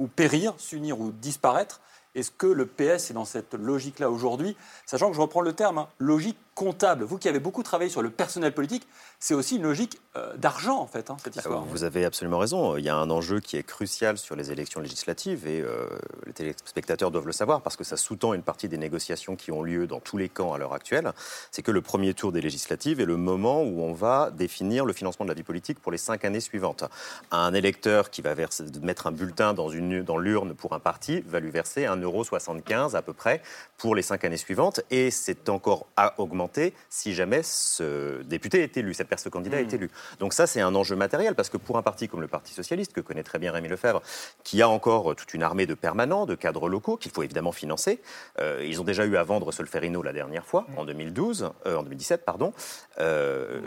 ou 0.00 0.06
périr, 0.08 0.54
s'unir 0.58 1.00
ou 1.00 1.12
disparaître. 1.12 1.80
Est-ce 2.14 2.30
que 2.30 2.46
le 2.46 2.66
PS 2.66 3.10
est 3.10 3.14
dans 3.14 3.24
cette 3.24 3.54
logique-là 3.54 4.10
aujourd'hui? 4.10 4.56
Sachant 4.86 5.08
que 5.10 5.16
je 5.16 5.20
reprends 5.20 5.40
le 5.40 5.52
terme, 5.52 5.78
hein, 5.78 5.88
logique 5.98 6.38
comptable. 6.54 7.04
Vous 7.04 7.18
qui 7.18 7.28
avez 7.28 7.40
beaucoup 7.40 7.62
travaillé 7.62 7.90
sur 7.90 8.02
le 8.02 8.10
personnel 8.10 8.52
politique, 8.54 8.86
c'est 9.18 9.34
aussi 9.34 9.56
une 9.56 9.62
logique 9.62 10.00
euh, 10.16 10.36
d'argent, 10.36 10.78
en 10.78 10.86
fait, 10.86 11.10
hein, 11.10 11.16
cette 11.22 11.36
histoire. 11.36 11.64
Vous 11.64 11.84
avez 11.84 12.04
absolument 12.04 12.38
raison. 12.38 12.76
Il 12.76 12.84
y 12.84 12.88
a 12.88 12.96
un 12.96 13.10
enjeu 13.10 13.40
qui 13.40 13.56
est 13.56 13.62
crucial 13.62 14.18
sur 14.18 14.36
les 14.36 14.52
élections 14.52 14.80
législatives 14.80 15.46
et 15.46 15.60
euh, 15.60 15.86
les 16.26 16.32
téléspectateurs 16.32 17.10
doivent 17.10 17.26
le 17.26 17.32
savoir 17.32 17.62
parce 17.62 17.76
que 17.76 17.84
ça 17.84 17.96
sous-tend 17.96 18.34
une 18.34 18.42
partie 18.42 18.68
des 18.68 18.78
négociations 18.78 19.34
qui 19.36 19.50
ont 19.50 19.62
lieu 19.62 19.86
dans 19.86 20.00
tous 20.00 20.16
les 20.16 20.28
camps 20.28 20.52
à 20.52 20.58
l'heure 20.58 20.74
actuelle. 20.74 21.12
C'est 21.50 21.62
que 21.62 21.70
le 21.72 21.82
premier 21.82 22.14
tour 22.14 22.30
des 22.32 22.40
législatives 22.40 23.00
est 23.00 23.04
le 23.06 23.16
moment 23.16 23.62
où 23.62 23.82
on 23.82 23.92
va 23.92 24.30
définir 24.30 24.84
le 24.84 24.92
financement 24.92 25.24
de 25.24 25.30
la 25.30 25.34
vie 25.34 25.42
politique 25.42 25.80
pour 25.80 25.90
les 25.92 25.98
cinq 25.98 26.24
années 26.24 26.40
suivantes. 26.40 26.84
Un 27.30 27.52
électeur 27.54 28.10
qui 28.10 28.22
va 28.22 28.34
verser- 28.34 28.64
mettre 28.82 29.06
un 29.06 29.12
bulletin 29.12 29.54
dans, 29.54 29.70
une, 29.70 30.02
dans 30.02 30.18
l'urne 30.18 30.54
pour 30.54 30.72
un 30.74 30.80
parti 30.80 31.22
va 31.26 31.40
lui 31.40 31.50
verser 31.50 31.82
1,75€ 31.84 32.94
à 32.94 33.02
peu 33.02 33.12
près 33.12 33.42
pour 33.78 33.94
les 33.94 34.02
cinq 34.02 34.24
années 34.24 34.36
suivantes 34.36 34.80
et 34.90 35.10
c'est 35.10 35.48
encore 35.48 35.86
à 35.96 36.14
augmenter 36.44 36.74
si 36.90 37.14
jamais 37.14 37.42
ce 37.42 38.22
député 38.22 38.62
est 38.62 38.76
élu, 38.76 38.94
cette 38.94 39.08
personne 39.08 39.32
candidat 39.32 39.60
est 39.60 39.72
élu. 39.72 39.90
Donc 40.20 40.32
ça, 40.34 40.46
c'est 40.46 40.60
un 40.60 40.74
enjeu 40.74 40.96
matériel 40.96 41.34
parce 41.34 41.48
que 41.48 41.56
pour 41.56 41.76
un 41.78 41.82
parti 41.82 42.08
comme 42.08 42.20
le 42.20 42.28
Parti 42.28 42.52
socialiste, 42.52 42.92
que 42.92 43.00
connaît 43.00 43.22
très 43.22 43.38
bien 43.38 43.52
Rémi 43.52 43.68
Lefebvre, 43.68 44.02
qui 44.44 44.60
a 44.62 44.68
encore 44.68 45.14
toute 45.16 45.32
une 45.34 45.42
armée 45.42 45.66
de 45.66 45.74
permanents, 45.74 46.26
de 46.26 46.34
cadres 46.34 46.68
locaux 46.68 46.96
qu'il 46.96 47.12
faut 47.12 47.22
évidemment 47.22 47.52
financer, 47.52 48.00
euh, 48.40 48.64
ils 48.66 48.80
ont 48.80 48.84
déjà 48.84 49.04
eu 49.06 49.16
à 49.16 49.22
vendre 49.24 49.52
Solferino 49.52 50.02
la 50.02 50.12
dernière 50.12 50.44
fois, 50.46 50.66
en 50.76 50.84
2012, 50.84 51.50
euh, 51.66 51.76
en 51.76 51.82
2017, 51.82 52.24
pardon, 52.24 52.52
euh, 53.00 53.60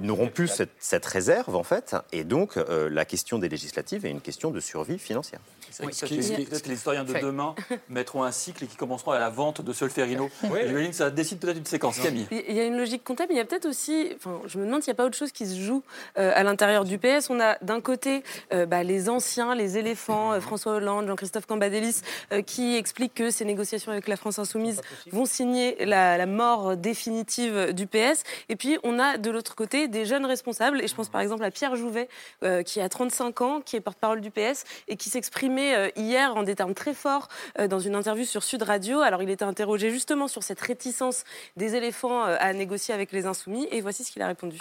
ils 0.00 0.06
n'auront 0.06 0.28
plus 0.28 0.48
cette, 0.48 0.70
cette 0.78 1.06
réserve 1.06 1.54
en 1.56 1.62
fait, 1.62 1.96
et 2.12 2.24
donc 2.24 2.56
euh, 2.56 2.88
la 2.90 3.04
question 3.04 3.38
des 3.38 3.48
législatives 3.48 4.04
est 4.06 4.10
une 4.10 4.20
question 4.20 4.50
de 4.50 4.60
survie 4.60 4.98
financière. 4.98 5.40
Que 5.78 5.84
peut-être 6.06 6.10
les- 6.16 6.22
peut-être 6.46 6.62
que 6.62 6.68
les 6.68 6.74
historiens 6.74 7.04
de 7.04 7.12
demain 7.20 7.54
mettront 7.88 8.22
un 8.24 8.32
cycle 8.32 8.64
et 8.64 8.66
qui 8.66 8.76
commenceront 8.76 9.12
à 9.12 9.18
la 9.18 9.28
vente 9.30 9.60
de 9.60 9.72
Solferino. 9.72 10.30
J'imagine 10.66 10.90
que 10.90 10.96
ça 10.96 11.10
décide 11.10 11.38
peut-être 11.38 11.58
une 11.58 11.66
séquence. 11.66 11.96
Camille. 12.08 12.26
Il 12.48 12.54
y 12.54 12.60
a 12.60 12.64
une 12.64 12.76
logique 12.76 13.04
comptable, 13.04 13.28
mais 13.30 13.36
il 13.36 13.38
y 13.38 13.42
a 13.42 13.44
peut-être 13.44 13.66
aussi, 13.66 14.10
enfin, 14.16 14.40
je 14.46 14.58
me 14.58 14.64
demande 14.64 14.82
s'il 14.82 14.90
n'y 14.90 14.96
a 14.96 14.96
pas 14.96 15.04
autre 15.04 15.16
chose 15.16 15.32
qui 15.32 15.46
se 15.46 15.58
joue 15.58 15.82
euh, 16.18 16.32
à 16.34 16.42
l'intérieur 16.42 16.84
du 16.84 16.98
PS. 16.98 17.30
On 17.30 17.40
a 17.40 17.56
d'un 17.62 17.80
côté 17.80 18.22
euh, 18.52 18.66
bah, 18.66 18.82
les 18.82 19.08
anciens, 19.08 19.54
les 19.54 19.78
éléphants, 19.78 20.32
euh, 20.32 20.40
François 20.40 20.72
Hollande, 20.72 21.06
Jean-Christophe 21.06 21.46
Cambadélis, 21.46 22.02
euh, 22.32 22.42
qui 22.42 22.76
expliquent 22.76 23.14
que 23.14 23.30
ces 23.30 23.44
négociations 23.44 23.92
avec 23.92 24.08
la 24.08 24.16
France 24.16 24.38
insoumise 24.38 24.80
vont 25.12 25.26
signer 25.26 25.84
la, 25.84 26.16
la 26.16 26.26
mort 26.26 26.76
définitive 26.76 27.72
du 27.72 27.86
PS. 27.86 28.22
Et 28.48 28.56
puis 28.56 28.78
on 28.82 28.98
a 28.98 29.18
de 29.18 29.30
l'autre 29.30 29.54
côté 29.54 29.88
des 29.88 30.04
jeunes 30.04 30.26
responsables, 30.26 30.80
et 30.82 30.88
je 30.88 30.94
pense 30.94 31.08
par 31.08 31.20
exemple 31.20 31.44
à 31.44 31.50
Pierre 31.50 31.76
Jouvet, 31.76 32.08
euh, 32.42 32.62
qui 32.62 32.80
a 32.80 32.88
35 32.88 33.40
ans, 33.42 33.60
qui 33.60 33.76
est 33.76 33.80
porte-parole 33.80 34.20
du 34.20 34.30
PS, 34.30 34.64
et 34.86 34.96
qui 34.96 35.10
s'exprimait 35.10 35.74
euh, 35.76 35.90
hier 35.96 36.36
en 36.36 36.42
des 36.42 36.54
termes 36.54 36.74
très 36.74 36.94
forts 36.94 37.28
euh, 37.58 37.68
dans 37.68 37.80
une 37.80 37.94
interview 37.94 38.24
sur 38.24 38.42
Sud 38.42 38.62
Radio. 38.62 39.00
Alors 39.00 39.22
il 39.22 39.30
était 39.30 39.44
interrogé 39.44 39.90
justement 39.90 40.28
sur 40.28 40.42
cette 40.42 40.60
réticence 40.60 41.24
des 41.56 41.74
éléphants 41.74 41.97
euh, 42.06 42.36
à 42.38 42.52
négocier 42.52 42.94
avec 42.94 43.12
les 43.12 43.26
insoumis, 43.26 43.66
et 43.72 43.80
voici 43.80 44.04
ce 44.04 44.12
qu'il 44.12 44.22
a 44.22 44.26
répondu. 44.28 44.58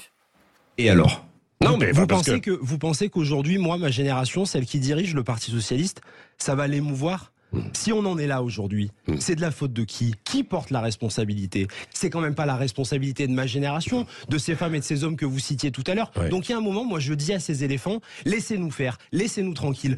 Et 0.78 0.90
alors? 0.90 1.26
Non, 1.62 1.78
mais 1.78 1.92
vous 1.92 2.02
pas 2.02 2.08
parce 2.08 2.28
pensez 2.28 2.40
que- 2.42 2.52
que... 2.52 2.60
vous 2.62 2.78
pensez 2.78 3.10
qu'aujourd'hui, 3.10 3.58
moi, 3.58 3.78
ma 3.78 3.90
génération, 3.90 4.46
celle 4.46 4.66
qui 4.66 4.80
dirige 4.80 5.14
le 5.16 5.24
Parti 5.24 5.52
socialiste, 5.52 6.02
ça 6.38 6.54
va 6.56 6.68
l'émouvoir? 6.68 7.32
Si 7.74 7.94
on 7.94 8.00
en 8.00 8.18
est 8.18 8.28
là 8.28 8.44
aujourd'hui, 8.44 8.92
c'est 9.20 9.36
de 9.36 9.42
la 9.42 9.52
faute 9.52 9.72
de 9.72 9.86
qui? 9.86 10.14
Qui 10.26 10.44
porte 10.44 10.70
la 10.70 10.82
responsabilité? 10.82 11.68
C'est 11.94 12.10
quand 12.10 12.20
même 12.20 12.36
pas 12.36 12.46
la 12.46 12.58
responsabilité 12.58 13.26
de 13.26 13.32
ma 13.32 13.48
génération, 13.48 14.06
de 14.28 14.38
ces 14.38 14.54
femmes 14.54 14.76
et 14.76 14.80
de 14.80 14.84
ces 14.84 15.06
hommes 15.06 15.16
que 15.16 15.26
vous 15.26 15.40
citiez 15.40 15.72
tout 15.72 15.84
à 15.88 15.96
l'heure. 15.96 16.12
Donc 16.30 16.50
il 16.50 16.52
y 16.52 16.56
a 16.56 16.58
un 16.58 16.62
moment, 16.62 16.84
moi, 16.84 17.00
je 17.00 17.14
dis 17.14 17.32
à 17.32 17.40
ces 17.40 17.64
éléphants, 17.64 18.02
laissez-nous 18.26 18.70
faire, 18.70 18.98
laissez-nous 19.14 19.54
tranquilles. 19.54 19.98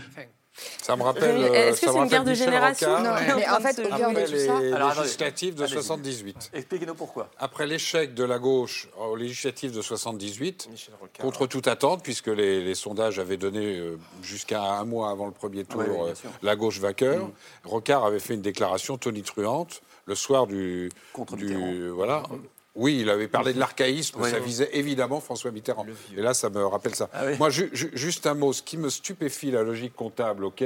Ça 0.82 0.95
me 0.95 1.03
rappelle. 1.03 1.38
Euh, 1.38 1.70
est-ce 1.70 1.82
que 1.82 1.88
c'est 1.91 1.97
me 1.97 2.03
une 2.03 2.10
guerre 2.10 2.24
de 2.24 2.34
génération 2.34 2.89
Rocard. 2.95 3.03
Non, 3.03 3.36
mais 3.38 3.47
en 3.49 3.60
fait, 3.60 3.80
Après 3.91 4.28
les 4.28 4.45
ça- 4.45 4.57
Alors, 4.76 5.01
législatives 5.01 5.55
de 5.55 5.64
Allez-y. 5.64 5.74
78. 5.76 6.49
Expliquez-nous 6.53 6.95
pourquoi. 6.95 7.30
Après 7.38 7.68
l'échec 7.68 8.14
de 8.14 8.24
la 8.24 8.39
gauche 8.39 8.88
aux 8.99 9.16
législatives 9.16 9.72
de 9.76 9.82
78, 9.82 10.70
contre 11.20 11.47
toute 11.47 11.68
attente, 11.68 12.03
puisque 12.03 12.28
les, 12.28 12.64
les 12.64 12.76
sondages 12.76 13.20
avaient 13.20 13.38
donné 13.38 13.78
euh, 13.78 13.97
jusqu'à 14.24 14.62
un 14.64 14.86
mois 14.86 15.10
avant 15.12 15.26
le 15.28 15.32
premier 15.34 15.64
tour 15.66 15.82
Oui, 15.82 15.88
oui, 15.89 15.95
bien 15.95 16.05
euh, 16.07 16.34
la 16.41 16.55
gauche 16.55 16.80
vainqueur, 16.80 17.26
Mm. 17.26 17.32
Rocard 17.66 18.05
avait 18.05 18.20
fait 18.20 18.34
une 18.34 18.41
déclaration 18.41 18.97
tonitruante 18.97 19.82
le 20.05 20.16
soir 20.16 20.47
du. 20.47 20.89
du 21.34 21.89
voilà. 21.89 22.24
Oui, 22.80 22.99
il 23.01 23.09
avait 23.09 23.27
parlé 23.27 23.53
de 23.53 23.59
l'archaïsme, 23.59 24.21
Oui. 24.21 24.32
ça 24.32 24.39
visait 24.39 24.69
évidemment 24.73 25.19
François 25.19 25.51
Mitterrand. 25.51 25.86
Et 26.15 26.21
là, 26.21 26.34
ça 26.34 26.49
me 26.49 26.65
rappelle 26.65 26.95
ça. 26.95 27.09
Ah 27.13 27.23
oui. 27.25 27.34
Moi, 27.38 27.49
ju- 27.49 27.69
ju- 27.73 27.91
juste 27.93 28.25
un 28.25 28.34
mot, 28.36 28.53
ce 28.53 28.61
qui 28.63 28.77
me 28.77 28.89
stupéfie, 28.89 29.51
la 29.51 29.63
logique 29.63 29.93
comptable, 29.95 30.45
ok, 30.45 30.63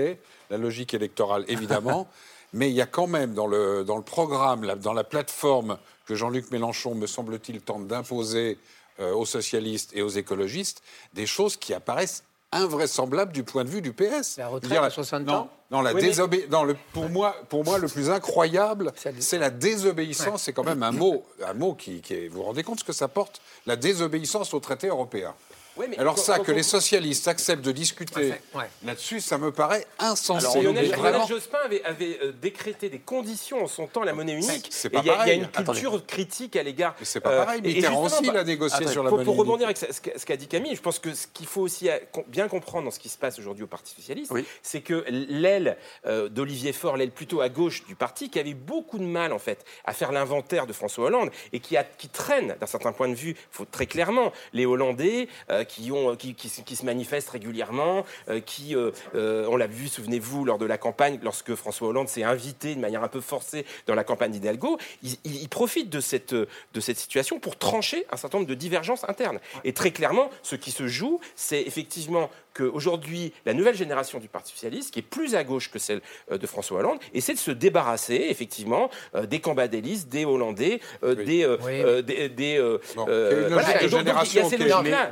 la 0.51 0.57
logique 0.57 0.93
électorale, 0.93 1.43
évidemment, 1.47 2.07
mais 2.53 2.69
il 2.69 2.75
y 2.75 2.81
a 2.81 2.85
quand 2.85 3.07
même 3.07 3.33
dans 3.33 3.47
le, 3.47 3.83
dans 3.83 3.97
le 3.97 4.03
programme, 4.03 4.63
la- 4.63 4.75
dans 4.75 4.93
la 4.93 5.03
plateforme 5.03 5.77
que 6.05 6.13
Jean-Luc 6.15 6.51
Mélenchon, 6.51 6.93
me 6.95 7.07
semble-t-il, 7.07 7.61
tente 7.61 7.87
d'imposer 7.87 8.59
euh, 8.99 9.11
aux 9.13 9.25
socialistes 9.25 9.89
et 9.95 10.03
aux 10.03 10.09
écologistes, 10.09 10.83
des 11.13 11.25
choses 11.25 11.57
qui 11.57 11.73
apparaissent 11.73 12.23
invraisemblables 12.53 13.31
du 13.31 13.43
point 13.43 13.63
de 13.63 13.69
vue 13.69 13.81
du 13.81 13.93
PS. 13.93 14.37
La 14.37 14.47
retraite 14.47 14.77
à 14.77 14.89
60 14.89 15.25
non, 15.25 15.33
ans 15.33 15.49
non, 15.71 15.81
la 15.81 15.93
Oui, 15.93 16.01
mais- 16.01 16.09
désobé- 16.09 16.47
non, 16.51 16.63
le- 16.63 16.75
pour, 16.93 17.09
moi, 17.09 17.35
pour 17.49 17.63
moi, 17.65 17.77
le 17.79 17.87
plus 17.87 18.09
incroyable, 18.09 18.91
c'est 19.19 19.39
la 19.39 19.49
désobéissance. 19.49 20.43
C'est 20.43 20.53
quand 20.53 20.63
même 20.63 20.83
un 20.83 20.91
mot, 20.91 21.25
un 21.45 21.53
mot 21.53 21.73
qui, 21.73 22.01
qui 22.01 22.13
est... 22.13 22.27
Vous 22.27 22.37
vous 22.37 22.43
rendez 22.43 22.63
compte 22.63 22.79
ce 22.79 22.83
que 22.83 22.93
ça 22.93 23.07
porte 23.07 23.41
La 23.65 23.75
désobéissance 23.75 24.53
au 24.53 24.59
traité 24.59 24.87
européen. 24.87 25.33
Oui, 25.75 25.87
mais 25.89 25.97
Alors 25.97 26.15
quand- 26.15 26.21
ça, 26.21 26.37
quand 26.37 26.43
que 26.43 26.51
on- 26.51 26.55
les 26.55 26.63
socialistes 26.63 27.27
acceptent 27.27 27.65
de 27.65 27.71
discuter 27.71 28.33
Ouais. 28.53 28.69
là-dessus, 28.85 29.19
ça 29.21 29.37
me 29.39 29.51
paraît 29.51 29.87
insensé. 29.97 30.45
Alors, 30.45 30.61
Lionel, 30.61 30.91
vraiment- 30.93 31.25
Jospin 31.25 31.57
avait, 31.65 31.83
avait, 31.83 32.19
euh, 32.21 32.31
décrété 32.31 32.89
des 32.89 32.99
conditions 32.99 33.63
en 33.63 33.67
son 33.67 33.87
temps, 33.87 34.03
la 34.03 34.13
monnaie 34.13 34.33
unique. 34.33 34.67
C'est 34.69 34.91
il 34.93 34.99
y, 34.99 35.05
y 35.07 35.09
a 35.09 35.13
pareil. 35.15 35.39
une 35.39 35.47
culture 35.47 35.89
Attendez. 35.95 36.03
critique 36.05 36.55
à 36.55 36.63
l'égard. 36.63 36.95
Mais 36.99 37.05
c'est 37.05 37.19
pas 37.21 37.35
pareil. 37.45 37.61
et- 37.63 37.71
et 37.71 37.73
Mitterrand 37.75 38.03
aussi, 38.03 38.15
il 38.23 38.29
a 38.29 38.33
bah, 38.33 38.43
négocié 38.43 38.87
sur 38.87 39.01
la 39.03 39.09
pour, 39.09 39.17
monnaie 39.17 39.25
Pour 39.25 39.33
unique. 39.33 39.45
rebondir 39.45 39.65
avec 39.67 39.77
ce 39.77 40.25
qu'a 40.25 40.37
dit 40.37 40.47
Camille, 40.47 40.75
je 40.75 40.81
pense 40.81 40.99
que 40.99 41.13
ce 41.15 41.25
qu'il 41.33 41.47
faut 41.47 41.61
aussi 41.61 41.89
euh, 41.89 41.97
bien 42.27 42.47
comprendre 42.47 42.85
dans 42.85 42.91
ce 42.91 42.99
qui 42.99 43.09
se 43.09 43.17
passe 43.17 43.39
aujourd'hui 43.39 43.63
au 43.63 43.67
Parti 43.67 43.95
Socialiste, 43.95 44.31
c'est 44.61 44.81
que 44.81 45.03
l'aile 45.07 45.77
euh, 46.05 46.29
d'Olivier 46.29 46.73
Faure, 46.73 46.97
l'aile 46.97 47.11
plutôt 47.11 47.41
à 47.41 47.49
gauche 47.49 47.83
du 47.85 47.95
parti, 47.95 48.29
qui 48.29 48.37
avait 48.39 48.53
beaucoup 48.53 48.99
de 48.99 49.03
mal 49.05 49.33
en 49.33 49.39
fait 49.39 49.65
à 49.85 49.93
faire 49.93 50.11
l'inventaire 50.11 50.67
de 50.67 50.73
François 50.73 51.05
Hollande 51.05 51.31
et 51.51 51.59
qui, 51.59 51.77
a, 51.77 51.83
qui 51.83 52.09
traîne 52.09 52.55
d'un 52.59 52.67
certain 52.67 52.91
point 52.91 53.09
de 53.09 53.15
vue, 53.15 53.35
faut 53.49 53.65
très 53.65 53.87
clairement, 53.87 54.31
les 54.53 54.65
Hollandais 54.65 55.27
euh, 55.49 55.62
qui, 55.65 55.91
ont, 55.91 56.15
qui, 56.15 56.35
qui, 56.35 56.49
se- 56.49 56.61
qui 56.61 56.75
se 56.75 56.85
manifestent 56.85 57.29
régulièrement, 57.29 58.05
euh, 58.29 58.39
qui, 58.39 58.75
euh, 58.75 58.91
euh, 59.15 59.45
on 59.49 59.55
l'a 59.57 59.67
vu, 59.67 59.87
souvenez-vous, 59.87 60.45
lors 60.45 60.57
de 60.57 60.65
la 60.65 60.77
campagne, 60.77 61.19
lorsque 61.23 61.55
François 61.55 61.87
Hollande 61.89 62.07
s'est 62.09 62.23
invité 62.23 62.75
de 62.75 62.79
manière 62.79 63.03
un 63.03 63.07
peu 63.07 63.21
forcée 63.21 63.65
dans 63.87 63.95
la 63.95 64.03
campagne 64.03 64.31
d'Hidalgo, 64.31 64.77
il, 65.03 65.15
il- 65.23 65.41
il 65.41 65.49
profite 65.49 65.89
de 65.89 65.99
cette, 65.99 66.33
de 66.33 66.79
cette 66.79 66.97
situation 66.97 67.39
pour 67.39 67.57
trancher 67.57 68.05
un 68.11 68.17
certain 68.17 68.37
nombre 68.39 68.49
de 68.49 68.55
divergences 68.55 69.03
internes. 69.07 69.39
Et 69.63 69.73
très 69.73 69.91
clairement, 69.91 70.29
ce 70.41 70.55
qui 70.55 70.71
se 70.71 70.87
joue, 70.87 71.19
c'est 71.35 71.61
effectivement 71.61 72.29
qu'aujourd'hui, 72.53 73.33
la 73.45 73.53
nouvelle 73.53 73.75
génération 73.75 74.19
du 74.19 74.27
Parti 74.27 74.51
Socialiste, 74.53 74.91
qui 74.93 74.99
est 74.99 75.03
plus 75.03 75.35
à 75.35 75.43
gauche 75.43 75.71
que 75.71 75.79
celle 75.79 76.01
euh, 76.31 76.37
de 76.37 76.47
François 76.47 76.79
Hollande, 76.79 76.99
essaie 77.13 77.33
de 77.33 77.39
se 77.39 77.51
débarrasser, 77.51 78.27
effectivement, 78.29 78.89
euh, 79.15 79.25
des 79.25 79.39
Cambadélis, 79.39 80.05
des 80.05 80.25
Hollandais, 80.25 80.79
euh, 81.03 81.15
des... 81.15 81.43
euh, 81.43 81.57
euh, 81.85 82.01
des, 82.01 82.29
des, 82.29 82.57
euh, 82.57 82.79
euh, 83.07 83.47
voilà. 83.51 83.81
Et 83.81 83.85
de 83.85 83.89
donc, 83.89 84.03
donc, 84.03 84.13
il 84.33 84.35
y 84.35 84.39
a 84.39 84.43
génération 84.43 84.49
ces 84.49 84.57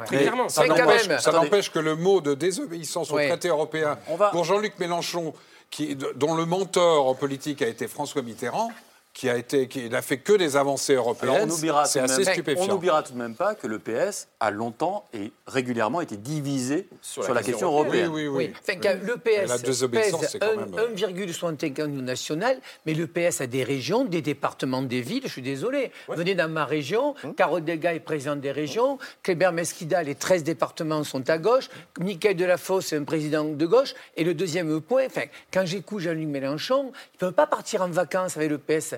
très 0.06 0.18
clairement. 0.18 0.50
Ça 0.50 0.62
n'empêche- 0.68 1.72
que 1.72 1.80
le 1.80 1.96
mot 1.96 2.22
de 2.22 2.34
désobéissance 2.34 3.12
au 3.12 3.18
traité 3.30 3.48
européen, 3.48 3.98
pour 4.32 4.44
Jean-Luc 4.44 4.78
Mélenchon, 4.80 5.34
qui, 5.70 5.96
dont 6.16 6.36
le 6.36 6.46
mentor 6.46 7.08
en 7.08 7.16
politique 7.16 7.62
a 7.62 7.68
été 7.68 7.88
François 7.88 8.22
Mitterrand, 8.22 8.72
qui 9.14 9.30
a 9.30 9.36
été, 9.38 9.68
qui 9.68 9.90
n'a 9.90 10.02
fait 10.02 10.20
que 10.20 10.34
des 10.34 10.56
avancées 10.56 10.94
européennes. 10.96 11.42
on 11.42 11.46
n'oubliera 11.46 11.86
C'est 11.86 12.00
tout 12.00 12.08
de 12.08 12.12
assez 12.12 12.24
même- 12.24 12.34
stupéfiant. 12.34 12.64
On 12.64 12.68
n'oubliera 12.68 13.04
tout 13.04 13.12
de 13.14 13.18
même 13.18 13.36
pas 13.36 13.56
que 13.56 13.68
le 13.68 13.78
PS 13.78 14.30
a 14.40 14.52
longtemps 14.52 15.06
et 15.14 15.32
régulièrement 15.48 16.00
été 16.00 16.16
divisé 16.16 16.88
sur, 17.02 17.34
la, 17.34 17.44
question 17.44 17.68
européenne. 17.68 18.10
Enfin, 18.10 18.76
que 18.76 19.06
le 19.06 19.18
Mais 19.26 19.46
la 19.46 19.56
PS 19.58 19.64
désobéissance, 19.64 20.22
pèse 20.22 20.30
c'est 20.32 20.40
quand 20.40 20.56
même- 20.56 20.74
euh, 20.80 20.88
1,75 20.96 21.98
au 21.98 22.02
national, 22.02 22.58
mais 22.86 22.94
le 22.94 23.06
PS 23.06 23.42
a 23.42 23.48
des 23.48 23.64
régions, 23.64 24.06
des 24.06 24.22
départements, 24.22 24.82
des 24.82 25.02
villes. 25.02 25.24
Je 25.26 25.32
suis 25.32 25.42
désolé. 25.42 25.92
Venez 26.08 26.34
dans 26.36 26.50
ma 26.50 26.66
région, 26.66 27.14
Hum. 27.24 27.36
Carole 27.36 27.64
Delga 27.66 27.94
est 27.94 28.00
président 28.00 28.36
des 28.38 28.52
régions, 28.52 28.98
Kléber 29.24 29.52
Mesquida, 29.52 30.04
les 30.04 30.16
13 30.16 30.44
départements 30.44 31.04
sont 31.04 31.30
à 31.30 31.38
gauche, 31.38 31.70
Michael 32.00 32.36
Delafosse 32.38 32.94
est 32.94 32.98
un 32.98 33.04
président 33.04 33.44
de 33.44 33.66
gauche, 33.66 33.94
et 34.16 34.24
le 34.24 34.34
deuxième 34.34 34.80
point, 34.82 35.06
enfin, 35.06 35.24
quand 35.54 35.66
j'écoute 35.66 36.00
Jean-Luc 36.00 36.28
Mélenchon, 36.28 36.92
il 36.94 37.26
ne 37.26 37.30
peut 37.30 37.36
pas 37.36 37.48
partir 37.48 37.82
en 37.82 37.90
vacances 37.90 38.38
avec 38.38 38.50
le 38.50 38.58
PS. 38.58 38.96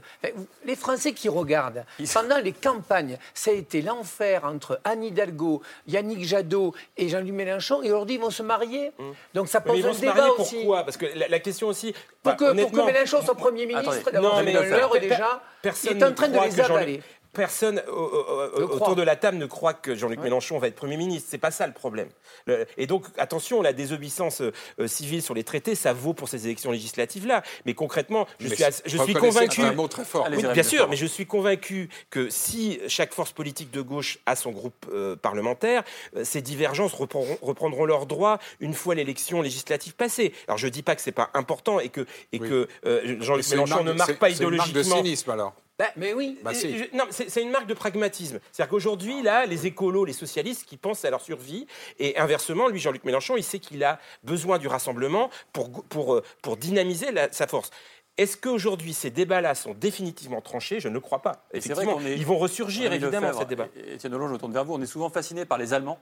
Les 0.65 0.75
Français 0.75 1.13
qui 1.13 1.29
regardent, 1.29 1.85
pendant 2.13 2.37
les 2.37 2.51
campagnes, 2.51 3.17
ça 3.33 3.51
a 3.51 3.53
été 3.53 3.81
l'enfer 3.81 4.43
entre 4.45 4.79
Anne 4.83 5.03
Hidalgo, 5.03 5.61
Yannick 5.87 6.23
Jadot 6.25 6.73
et 6.97 7.09
Jean-Luc 7.09 7.33
Mélenchon, 7.33 7.81
et 7.83 7.91
aujourd'hui 7.91 8.15
ils 8.15 8.21
vont 8.21 8.29
se 8.29 8.43
marier. 8.43 8.91
Donc 9.33 9.47
ça 9.47 9.59
Mais 9.65 9.71
pose 9.71 9.77
ils 9.79 9.83
vont 9.83 9.89
un 9.89 9.93
se 9.93 9.99
débat 10.01 10.13
marier 10.15 10.31
aussi. 10.39 10.55
pourquoi? 10.57 10.83
Parce 10.83 10.97
que 10.97 11.05
la, 11.15 11.27
la 11.27 11.39
question 11.39 11.67
aussi. 11.67 11.93
Pour 11.93 11.99
bah, 12.23 12.31
que, 12.33 12.37
pour 12.37 12.47
que 12.47 12.51
honnêtement- 12.51 12.85
Mélenchon 12.85 13.21
soit 13.21 13.35
Premier 13.35 13.65
ministre, 13.65 14.11
d'abord, 14.11 14.41
l'heure 14.41 14.99
déjà, 14.99 15.41
personne 15.61 15.97
il 15.97 16.01
est 16.01 16.05
en 16.05 16.13
train 16.13 16.27
de 16.29 16.39
les 16.39 16.59
avaler. 16.61 17.01
Personne 17.33 17.81
au- 17.91 17.93
au- 17.93 18.61
autour 18.75 18.95
de 18.95 19.01
la 19.01 19.15
table 19.15 19.37
ne 19.37 19.45
croit 19.45 19.73
que 19.73 19.95
Jean-Luc 19.95 20.19
Mélenchon 20.19 20.59
va 20.59 20.67
être 20.67 20.75
Premier 20.75 20.97
ministre. 20.97 21.27
C'est 21.31 21.37
pas 21.39 21.51
ça 21.51 21.65
le 21.67 21.73
problème. 21.73 22.09
Le- 22.45 22.65
et 22.77 22.85
donc, 22.87 23.05
attention, 23.17 23.61
la 23.61 23.73
désobéissance 23.73 24.41
euh, 24.41 24.51
euh, 24.79 24.87
civile 24.87 25.21
sur 25.21 25.33
les 25.33 25.43
traités, 25.43 25.73
ça 25.75 25.93
vaut 25.93 26.13
pour 26.13 26.29
ces 26.29 26.45
élections 26.45 26.71
législatives-là. 26.71 27.41
Mais 27.65 27.73
concrètement, 27.73 28.27
je 28.39 28.49
Mais 28.49 28.55
suis, 28.55 28.63
je 28.85 28.97
convaincu. 29.13 29.61
c'est 29.61 29.67
un 29.67 29.73
mot 29.73 29.87
très 29.87 30.05
fort. 30.05 30.27
Oui, 30.31 30.43
bien 30.53 30.63
sûr, 30.63 30.87
mais 30.89 30.95
je 30.95 31.05
suis 31.05 31.25
convaincu 31.25 31.89
que 32.09 32.29
si 32.29 32.79
chaque 32.87 33.13
force 33.13 33.31
politique 33.31 33.71
de 33.71 33.81
gauche 33.81 34.19
a 34.25 34.35
son 34.35 34.51
groupe 34.51 34.85
euh, 34.93 35.15
parlementaire, 35.15 35.83
euh, 36.15 36.23
ces 36.23 36.41
divergences 36.41 36.93
reprendront, 36.93 37.37
reprendront 37.41 37.85
leur 37.85 38.05
droit 38.05 38.37
une 38.59 38.73
fois 38.73 38.95
l'élection 38.95 39.41
législative 39.41 39.95
passée. 39.95 40.33
Alors, 40.47 40.57
je 40.57 40.67
dis 40.67 40.83
pas 40.83 40.95
que 40.95 41.01
c'est 41.01 41.11
pas 41.11 41.29
important 41.33 41.79
et 41.79 41.89
que, 41.89 42.05
et 42.31 42.39
que 42.39 42.67
euh, 42.85 43.17
Jean-Luc 43.21 43.49
Mélenchon 43.49 43.75
marque 43.75 43.85
ne 43.87 43.93
marque 43.93 44.19
pas 44.19 44.29
c'est 44.31 44.43
une 44.43 44.55
marque 44.55 44.69
idéologiquement. 44.69 45.01
de 45.01 45.05
cynisme 45.05 45.31
alors. 45.31 45.53
Mais 45.97 46.13
oui. 46.13 46.37
Bah, 46.43 46.53
si. 46.53 46.77
Je- 46.77 46.83
non, 46.95 47.05
mais 47.07 47.11
c'est 47.27 47.41
une 47.41 47.49
marque 47.49 47.67
de 47.67 47.73
pragmatisme. 47.73 48.39
C'est-à-dire 48.51 48.69
qu'aujourd'hui, 48.69 49.21
là, 49.21 49.45
les 49.45 49.65
écolos, 49.65 50.05
les 50.05 50.13
socialistes 50.13 50.65
qui 50.65 50.77
pensent 50.77 51.03
à 51.05 51.09
leur 51.09 51.21
survie, 51.21 51.65
et 51.99 52.17
inversement, 52.17 52.67
lui, 52.67 52.79
Jean-Luc 52.79 53.03
Mélenchon, 53.03 53.35
il 53.37 53.43
sait 53.43 53.59
qu'il 53.59 53.83
a 53.83 53.99
besoin 54.23 54.57
du 54.59 54.67
rassemblement 54.67 55.29
pour, 55.51 55.71
pour, 55.85 56.13
euh, 56.15 56.23
pour 56.41 56.57
dynamiser 56.57 57.11
la- 57.11 57.31
sa 57.31 57.47
force. 57.47 57.71
Est-ce 58.17 58.37
qu'aujourd'hui, 58.37 58.93
ces 58.93 59.09
débats-là 59.09 59.55
sont 59.55 59.73
définitivement 59.73 60.39
tranchés? 60.41 60.79
Je 60.79 60.87
ne 60.87 60.99
crois 60.99 61.23
pas. 61.23 61.47
Et 61.51 61.61
c'est 61.61 61.73
vrai 61.73 61.83
Effectivement, 61.85 61.93
qu'on 61.99 62.05
est- 62.05 62.15
ils 62.17 62.25
vont 62.25 62.37
ressurgir, 62.37 62.93
évidemment, 62.93 63.33
ces 63.33 63.45
débats. 63.45 63.67
et 63.75 63.93
Étienne 63.95 64.13
Delange, 64.13 64.29
je 64.29 64.33
me 64.33 64.37
tourne 64.39 64.53
vers 64.53 64.63
vous. 64.65 64.75
On 64.75 64.81
est 64.81 64.85
souvent 64.85 65.09
fasciné 65.09 65.45
par 65.45 65.57
les 65.57 65.73
Allemands 65.73 65.97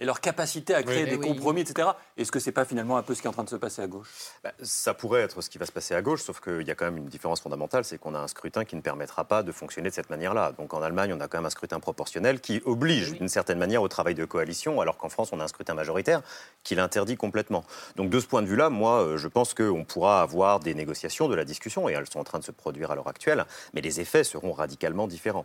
et 0.00 0.04
leur 0.04 0.20
capacité 0.20 0.74
à 0.74 0.82
créer 0.82 1.04
Oui. 1.04 1.10
des 1.10 1.14
Eh 1.14 1.18
oui. 1.18 1.28
compromis, 1.28 1.62
etc. 1.62 1.88
Est-ce 2.16 2.30
que 2.30 2.38
c'est 2.38 2.52
pas 2.52 2.64
finalement 2.64 2.96
un 2.96 3.02
peu 3.02 3.14
ce 3.14 3.20
qui 3.20 3.26
est 3.26 3.30
en 3.30 3.32
train 3.32 3.44
de 3.44 3.48
se 3.48 3.56
passer 3.56 3.82
à 3.82 3.86
gauche? 3.86 4.08
Bah, 4.44 4.52
ça 4.62 4.94
pourrait 4.94 5.22
être 5.22 5.40
ce 5.40 5.50
qui 5.50 5.58
va 5.58 5.66
se 5.66 5.72
passer 5.72 5.94
à 5.94 6.02
gauche, 6.02 6.22
sauf 6.22 6.40
qu'il 6.40 6.66
y 6.66 6.70
a 6.70 6.74
quand 6.74 6.84
même 6.84 6.98
une 6.98 7.06
différence 7.08 7.40
fondamentale, 7.40 7.84
c'est 7.84 7.98
qu'on 7.98 8.14
a 8.14 8.18
un 8.18 8.28
scrutin 8.28 8.64
qui 8.64 8.76
ne 8.76 8.80
permettra 8.80 9.24
pas 9.24 9.42
de 9.42 9.50
fonctionner 9.52 9.88
de 9.88 9.94
cette 9.94 10.10
manière-là. 10.10 10.52
Donc 10.52 10.74
en 10.74 10.82
Allemagne, 10.82 11.12
on 11.16 11.20
a 11.20 11.28
quand 11.28 11.38
même 11.38 11.46
un 11.46 11.50
scrutin 11.50 11.80
proportionnel 11.80 12.40
qui 12.40 12.62
oblige 12.64 13.12
d'une 13.14 13.28
certaine 13.28 13.58
manière 13.58 13.82
au 13.82 13.88
travail 13.88 14.14
de 14.14 14.24
coalition, 14.24 14.80
alors 14.80 14.96
qu'en 14.98 15.08
France, 15.08 15.30
on 15.32 15.40
a 15.40 15.44
un 15.44 15.48
scrutin 15.48 15.74
majoritaire 15.74 16.22
qui 16.62 16.74
l'interdit 16.74 17.16
complètement. 17.16 17.64
Donc 17.96 18.10
de 18.10 18.20
ce 18.20 18.26
point 18.26 18.42
de 18.42 18.46
vue-là, 18.46 18.70
moi, 18.70 19.02
euh, 19.02 19.16
je 19.16 19.28
pense 19.28 19.54
qu'on 19.54 19.84
pourra 19.84 20.22
avoir 20.22 20.60
des 20.60 20.74
négociations, 20.74 21.28
de 21.28 21.34
la 21.34 21.44
discussion, 21.44 21.88
et 21.88 21.92
elles 21.92 22.08
sont 22.10 22.20
en 22.20 22.24
train 22.24 22.38
de 22.38 22.44
se 22.44 22.52
produire 22.52 22.90
à 22.90 22.94
l'heure 22.94 23.08
actuelle, 23.08 23.44
mais 23.74 23.80
les 23.80 24.00
effets 24.00 24.24
seront 24.24 24.52
radicalement 24.52 25.06
différents. 25.06 25.44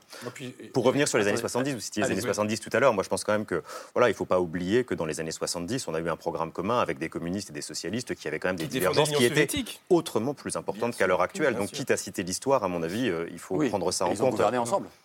Pour 0.73 0.83
revenir 0.83 1.07
sur 1.07 1.17
les 1.17 1.27
années 1.27 1.37
70, 1.37 1.73
vous 1.73 1.79
citiez 1.79 2.03
les 2.03 2.07
années 2.11 2.15
oui. 2.19 2.25
70 2.25 2.59
tout 2.59 2.69
à 2.73 2.79
l'heure, 2.79 2.93
moi 2.93 3.03
je 3.03 3.09
pense 3.09 3.23
quand 3.23 3.31
même 3.33 3.45
que 3.45 3.63
voilà, 3.93 4.09
il 4.09 4.13
faut 4.17 4.25
pas 4.25 4.39
oublier 4.41 4.83
que 4.83 4.93
dans 4.95 5.05
les 5.05 5.19
années 5.19 5.31
70, 5.31 5.87
on 5.87 5.93
a 5.93 5.99
eu 5.99 6.09
un 6.09 6.15
programme 6.17 6.51
commun 6.51 6.79
avec 6.79 6.97
des 6.97 7.07
communistes 7.09 7.51
et 7.51 7.53
des 7.53 7.61
socialistes 7.61 8.15
qui 8.15 8.27
avaient 8.27 8.39
quand 8.39 8.49
même 8.49 8.57
des 8.57 8.67
divergences 8.67 9.11
qui 9.11 9.23
étaient 9.23 9.47
autrement 9.89 10.33
plus 10.33 10.55
importantes 10.55 10.97
qu'à 10.97 11.07
l'heure 11.07 11.21
actuelle. 11.21 11.55
Donc, 11.55 11.71
quitte 11.71 11.91
à 11.91 11.97
citer 11.97 12.23
l'histoire, 12.23 12.63
à 12.63 12.67
mon 12.67 12.83
avis, 12.83 13.09
euh, 13.09 13.27
il 13.31 13.39
faut 13.39 13.57
prendre 13.69 13.91
ça 13.91 14.05
en 14.05 14.15
compte. 14.15 14.41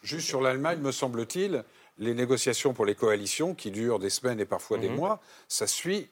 Juste 0.03 0.27
sur 0.27 0.41
l'Allemagne, 0.41 0.81
me 0.81 0.93
semble-t-il, 0.93 1.65
les 1.99 2.15
négociations 2.15 2.73
pour 2.73 2.87
les 2.87 2.95
coalitions, 2.95 3.55
qui 3.55 3.71
durent 3.71 3.99
des 3.99 4.11
semaines 4.11 4.41
et 4.41 4.47
parfois 4.47 4.79
des 4.79 4.89
Mhm. 4.89 4.97
mois, 4.97 5.21
ça 5.47 5.67
suit 5.67 6.09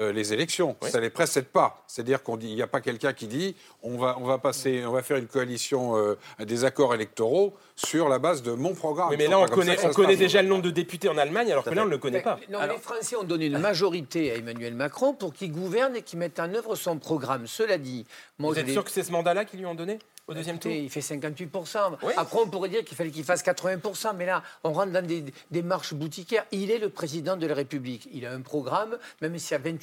euh, 0.00 0.12
les 0.12 0.32
élections. 0.32 0.76
Ça 0.82 0.98
ne 0.98 1.02
les 1.02 1.10
précède 1.10 1.46
pas. 1.46 1.84
C'est-à-dire 1.86 2.22
qu'il 2.22 2.54
n'y 2.54 2.62
a 2.62 2.66
pas 2.66 2.80
quelqu'un 2.80 3.12
qui 3.12 3.26
dit 3.26 3.54
on 3.82 3.98
va, 3.98 4.16
on 4.18 4.24
va 4.24 4.38
passer, 4.38 4.84
on 4.86 4.92
va 4.92 5.02
faire 5.02 5.18
une 5.18 5.26
coalition, 5.26 5.96
euh, 5.96 6.16
des 6.38 6.64
accords 6.64 6.94
électoraux 6.94 7.54
sur 7.76 8.08
la 8.08 8.18
base 8.18 8.42
de 8.42 8.52
mon 8.52 8.74
programme. 8.74 9.10
Oui, 9.10 9.16
mais 9.18 9.28
là, 9.28 9.38
on 9.38 9.46
connaît, 9.46 9.76
ça 9.76 9.90
on 9.90 9.92
connaît 9.92 10.16
déjà 10.16 10.40
le 10.42 10.48
nombre 10.48 10.62
de 10.62 10.70
députés 10.70 11.08
en 11.08 11.18
Allemagne, 11.18 11.50
alors 11.52 11.64
que 11.64 11.70
là, 11.70 11.82
on 11.82 11.86
ne 11.86 11.90
le 11.90 11.98
connaît 11.98 12.22
pas. 12.22 12.38
Non, 12.50 12.60
les 12.62 12.78
Français 12.78 13.16
ont 13.16 13.24
donné 13.24 13.46
une 13.46 13.58
majorité 13.58 14.30
à 14.30 14.36
Emmanuel 14.36 14.74
Macron 14.74 15.12
pour 15.12 15.34
qu'il 15.34 15.52
gouverne 15.52 15.96
et 15.96 16.02
qu'il 16.02 16.18
mette 16.18 16.40
en 16.40 16.52
œuvre 16.54 16.74
son 16.74 16.98
programme. 16.98 17.46
Cela 17.46 17.76
dit, 17.78 18.06
moi, 18.38 18.52
Vous 18.52 18.58
êtes 18.58 18.70
sûr 18.70 18.84
que 18.84 18.90
c'est 18.90 19.02
ce 19.02 19.12
mandat-là 19.12 19.44
qu'ils 19.44 19.58
lui 19.60 19.66
ont 19.66 19.74
donné 19.74 19.98
au 20.28 20.34
deuxième 20.34 20.58
tour 20.58 20.70
Il 20.70 20.90
fait 20.90 21.00
58%. 21.00 21.78
Après, 22.16 22.38
on 22.38 22.48
pourrait 22.48 22.68
dire 22.68 22.84
qu'il 22.84 22.96
fallait 22.96 23.10
qu'il 23.10 23.24
fasse 23.24 23.44
80%. 23.44 24.16
Mais 24.16 24.26
là, 24.26 24.42
on 24.64 24.72
rentre 24.72 24.92
dans 24.92 25.04
des, 25.04 25.24
des 25.50 25.62
marches 25.62 25.94
boutiquières. 25.94 26.46
Il 26.52 26.70
est 26.70 26.78
le 26.78 26.88
président 26.88 27.36
de 27.36 27.46
la 27.46 27.54
République. 27.54 28.08
Il 28.12 28.24
a 28.26 28.32
un 28.32 28.40
programme, 28.40 28.98
même 29.20 29.38
s'il 29.38 29.52
y 29.52 29.60
a 29.60 29.62
28% 29.62 29.81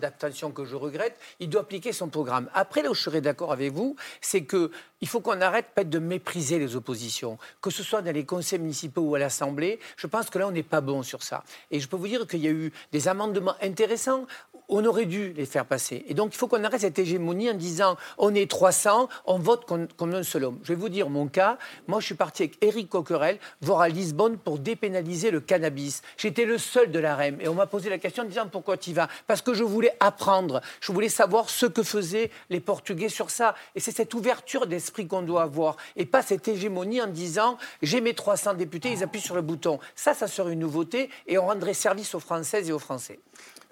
d'abstention 0.00 0.50
que 0.50 0.64
je 0.64 0.76
regrette, 0.76 1.18
il 1.40 1.48
doit 1.48 1.62
appliquer 1.62 1.92
son 1.92 2.08
programme. 2.08 2.48
Après, 2.54 2.82
là 2.82 2.90
où 2.90 2.94
je 2.94 3.02
serais 3.02 3.20
d'accord 3.20 3.52
avec 3.52 3.72
vous, 3.72 3.96
c'est 4.20 4.42
que 4.42 4.70
il 5.00 5.08
faut 5.08 5.20
qu'on 5.20 5.40
arrête 5.40 5.66
peut-être 5.74 5.90
de 5.90 5.98
mépriser 5.98 6.58
les 6.58 6.74
oppositions, 6.74 7.38
que 7.62 7.70
ce 7.70 7.82
soit 7.82 8.02
dans 8.02 8.12
les 8.12 8.24
conseils 8.24 8.58
municipaux 8.58 9.02
ou 9.02 9.14
à 9.14 9.18
l'Assemblée. 9.18 9.78
Je 9.96 10.06
pense 10.06 10.28
que 10.28 10.38
là, 10.38 10.48
on 10.48 10.50
n'est 10.50 10.62
pas 10.62 10.80
bon 10.80 11.02
sur 11.02 11.22
ça. 11.22 11.44
Et 11.70 11.78
je 11.78 11.88
peux 11.88 11.96
vous 11.96 12.08
dire 12.08 12.26
qu'il 12.26 12.40
y 12.40 12.48
a 12.48 12.50
eu 12.50 12.72
des 12.92 13.06
amendements 13.08 13.54
intéressants. 13.62 14.26
On 14.70 14.84
aurait 14.84 15.06
dû 15.06 15.32
les 15.32 15.46
faire 15.46 15.64
passer. 15.64 16.04
Et 16.08 16.14
donc, 16.14 16.34
il 16.34 16.36
faut 16.36 16.46
qu'on 16.46 16.62
arrête 16.62 16.80
cette 16.80 16.98
hégémonie 16.98 17.48
en 17.48 17.54
disant 17.54 17.96
on 18.18 18.34
est 18.34 18.50
300, 18.50 19.08
on 19.24 19.38
vote 19.38 19.64
comme, 19.64 20.14
un 20.14 20.22
seul 20.22 20.44
homme. 20.44 20.58
Je 20.62 20.72
vais 20.72 20.78
vous 20.78 20.90
dire 20.90 21.08
mon 21.08 21.26
cas. 21.28 21.58
Moi, 21.86 22.00
je 22.00 22.06
suis 22.06 22.14
parti 22.14 22.42
avec 22.42 22.62
Éric 22.62 22.90
Coquerel 22.90 23.38
voir 23.62 23.80
à 23.80 23.88
Lisbonne 23.88 24.36
pour 24.36 24.58
dépénaliser 24.58 25.30
le 25.30 25.40
cannabis. 25.40 26.02
J'étais 26.18 26.44
le 26.44 26.58
seul 26.58 26.90
de 26.90 26.98
la 26.98 27.16
REM. 27.16 27.40
Et 27.40 27.48
on 27.48 27.54
m'a 27.54 27.66
posé 27.66 27.88
la 27.88 27.98
question 27.98 28.24
en 28.24 28.26
disant 28.26 28.48
pourquoi 28.48 28.76
tu 28.76 28.90
y 28.90 28.92
vas? 28.92 29.08
Que 29.42 29.54
je 29.54 29.64
voulais 29.64 29.92
apprendre. 30.00 30.60
Je 30.80 30.92
voulais 30.92 31.08
savoir 31.08 31.50
ce 31.50 31.66
que 31.66 31.82
faisaient 31.82 32.30
les 32.50 32.60
Portugais 32.60 33.08
sur 33.08 33.30
ça. 33.30 33.54
Et 33.74 33.80
c'est 33.80 33.96
cette 33.96 34.14
ouverture 34.14 34.66
d'esprit 34.66 35.06
qu'on 35.06 35.22
doit 35.22 35.42
avoir. 35.42 35.76
Et 35.96 36.06
pas 36.06 36.22
cette 36.22 36.48
hégémonie 36.48 37.00
en 37.00 37.06
disant 37.06 37.58
j'ai 37.82 38.00
mes 38.00 38.14
300 38.14 38.54
députés, 38.54 38.92
ils 38.92 39.02
appuient 39.02 39.20
sur 39.20 39.34
le 39.34 39.42
bouton. 39.42 39.78
Ça, 39.94 40.14
ça 40.14 40.26
serait 40.26 40.52
une 40.52 40.60
nouveauté 40.60 41.10
et 41.26 41.38
on 41.38 41.46
rendrait 41.46 41.74
service 41.74 42.14
aux 42.14 42.20
Françaises 42.20 42.68
et 42.68 42.72
aux 42.72 42.78
Français. 42.78 43.18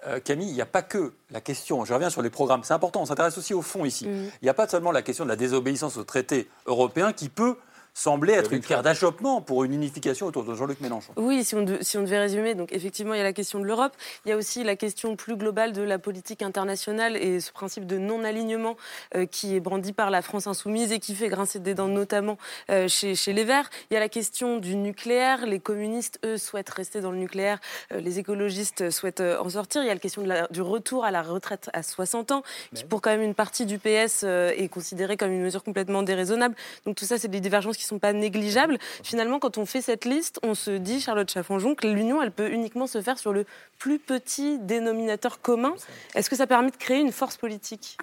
Euh, 0.05 0.19
Camille, 0.19 0.49
il 0.49 0.53
n'y 0.53 0.61
a 0.61 0.67
pas 0.67 0.83
que 0.83 1.13
la 1.31 1.41
question, 1.41 1.83
je 1.83 1.93
reviens 1.93 2.11
sur 2.11 2.21
les 2.21 2.29
programmes, 2.29 2.63
c'est 2.63 2.73
important, 2.73 3.01
on 3.01 3.05
s'intéresse 3.07 3.37
aussi 3.37 3.53
au 3.53 3.63
fond 3.63 3.83
ici. 3.83 4.07
Mm. 4.07 4.25
Il 4.41 4.45
n'y 4.45 4.49
a 4.49 4.53
pas 4.53 4.67
seulement 4.67 4.91
la 4.91 5.01
question 5.01 5.23
de 5.23 5.29
la 5.29 5.35
désobéissance 5.35 5.97
au 5.97 6.03
traité 6.03 6.47
européen 6.67 7.13
qui 7.13 7.29
peut 7.29 7.57
sembler 7.97 8.33
être 8.33 8.53
une 8.53 8.61
pierre 8.61 8.83
d'achoppement 8.83 9.41
pour 9.41 9.63
une 9.63 9.73
unification 9.73 10.27
autour 10.27 10.43
de 10.43 10.53
Jean-Luc 10.53 10.79
Mélenchon. 10.81 11.13
Oui, 11.15 11.43
si 11.43 11.55
on, 11.55 11.63
de- 11.63 11.79
si 11.81 11.97
on 11.97 12.03
devait 12.03 12.19
résumer, 12.19 12.53
donc 12.53 12.71
effectivement, 12.71 13.15
il 13.15 13.17
y 13.17 13.21
a 13.21 13.23
la 13.23 13.33
question 13.33 13.57
de 13.59 13.65
l'Europe, 13.65 13.93
il 14.25 14.29
y 14.29 14.31
a 14.31 14.37
aussi 14.37 14.63
la 14.63 14.75
question 14.75 15.15
plus 15.15 15.35
globale 15.35 15.73
de 15.73 15.81
la 15.81 15.97
politique 15.97 16.43
internationale 16.43 17.17
et 17.17 17.39
ce 17.39 17.51
principe 17.51 17.87
de 17.87 17.97
non-alignement 17.97 18.77
euh, 19.15 19.25
qui 19.25 19.55
est 19.55 19.59
brandi 19.59 19.93
par 19.93 20.11
la 20.11 20.21
France 20.21 20.45
insoumise 20.45 20.91
et 20.91 20.99
qui 20.99 21.15
fait 21.15 21.27
grincer 21.29 21.57
des 21.57 21.73
dents, 21.73 21.87
notamment 21.87 22.37
euh, 22.69 22.87
chez, 22.87 23.15
chez 23.15 23.33
les 23.33 23.43
Verts. 23.43 23.69
Il 23.89 23.95
y 23.95 23.97
a 23.97 23.99
la 23.99 24.09
question 24.09 24.57
du 24.59 24.75
nucléaire. 24.75 25.47
Les 25.47 25.59
communistes, 25.59 26.19
eux, 26.23 26.37
souhaitent 26.37 26.69
rester 26.69 27.01
dans 27.01 27.11
le 27.11 27.17
nucléaire. 27.17 27.59
Euh, 27.91 27.99
les 27.99 28.19
écologistes 28.19 28.91
souhaitent 28.91 29.21
euh, 29.21 29.39
en 29.41 29.49
sortir. 29.49 29.81
Il 29.81 29.87
y 29.87 29.89
a 29.89 29.93
la 29.95 29.99
question 29.99 30.21
de 30.21 30.27
la- 30.27 30.47
du 30.49 30.61
retour 30.61 31.03
à 31.03 31.09
la 31.09 31.23
retraite 31.23 31.71
à 31.73 31.81
60 31.81 32.31
ans, 32.31 32.43
qui 32.75 32.83
pour 32.83 33.01
quand 33.01 33.09
même 33.09 33.23
une 33.23 33.33
partie 33.33 33.65
du 33.65 33.79
PS 33.79 34.21
euh, 34.23 34.51
est 34.55 34.67
considérée 34.67 35.17
comme 35.17 35.31
une 35.31 35.41
mesure 35.41 35.63
complètement 35.63 36.03
déraisonnable. 36.03 36.53
Donc 36.85 36.95
tout 36.95 37.05
ça, 37.05 37.17
c'est 37.17 37.27
des 37.27 37.39
divergences 37.39 37.75
qui 37.77 37.86
sont 37.87 37.99
pas 37.99 38.13
négligeables. 38.13 38.77
Finalement, 39.03 39.39
quand 39.39 39.57
on 39.57 39.65
fait 39.65 39.81
cette 39.81 40.05
liste, 40.05 40.39
on 40.43 40.55
se 40.55 40.71
dit, 40.71 40.99
Charlotte 40.99 41.29
Chaffanjon, 41.29 41.75
que 41.75 41.87
l'union, 41.87 42.21
elle 42.21 42.31
peut 42.31 42.51
uniquement 42.51 42.87
se 42.87 43.01
faire 43.01 43.17
sur 43.17 43.33
le 43.33 43.45
plus 43.77 43.99
petit 43.99 44.59
dénominateur 44.59 45.41
commun. 45.41 45.73
Est-ce 46.15 46.29
que 46.29 46.35
ça 46.35 46.47
permet 46.47 46.71
de 46.71 46.77
créer 46.77 46.99
une 46.99 47.11
force 47.11 47.37
politique? 47.37 47.97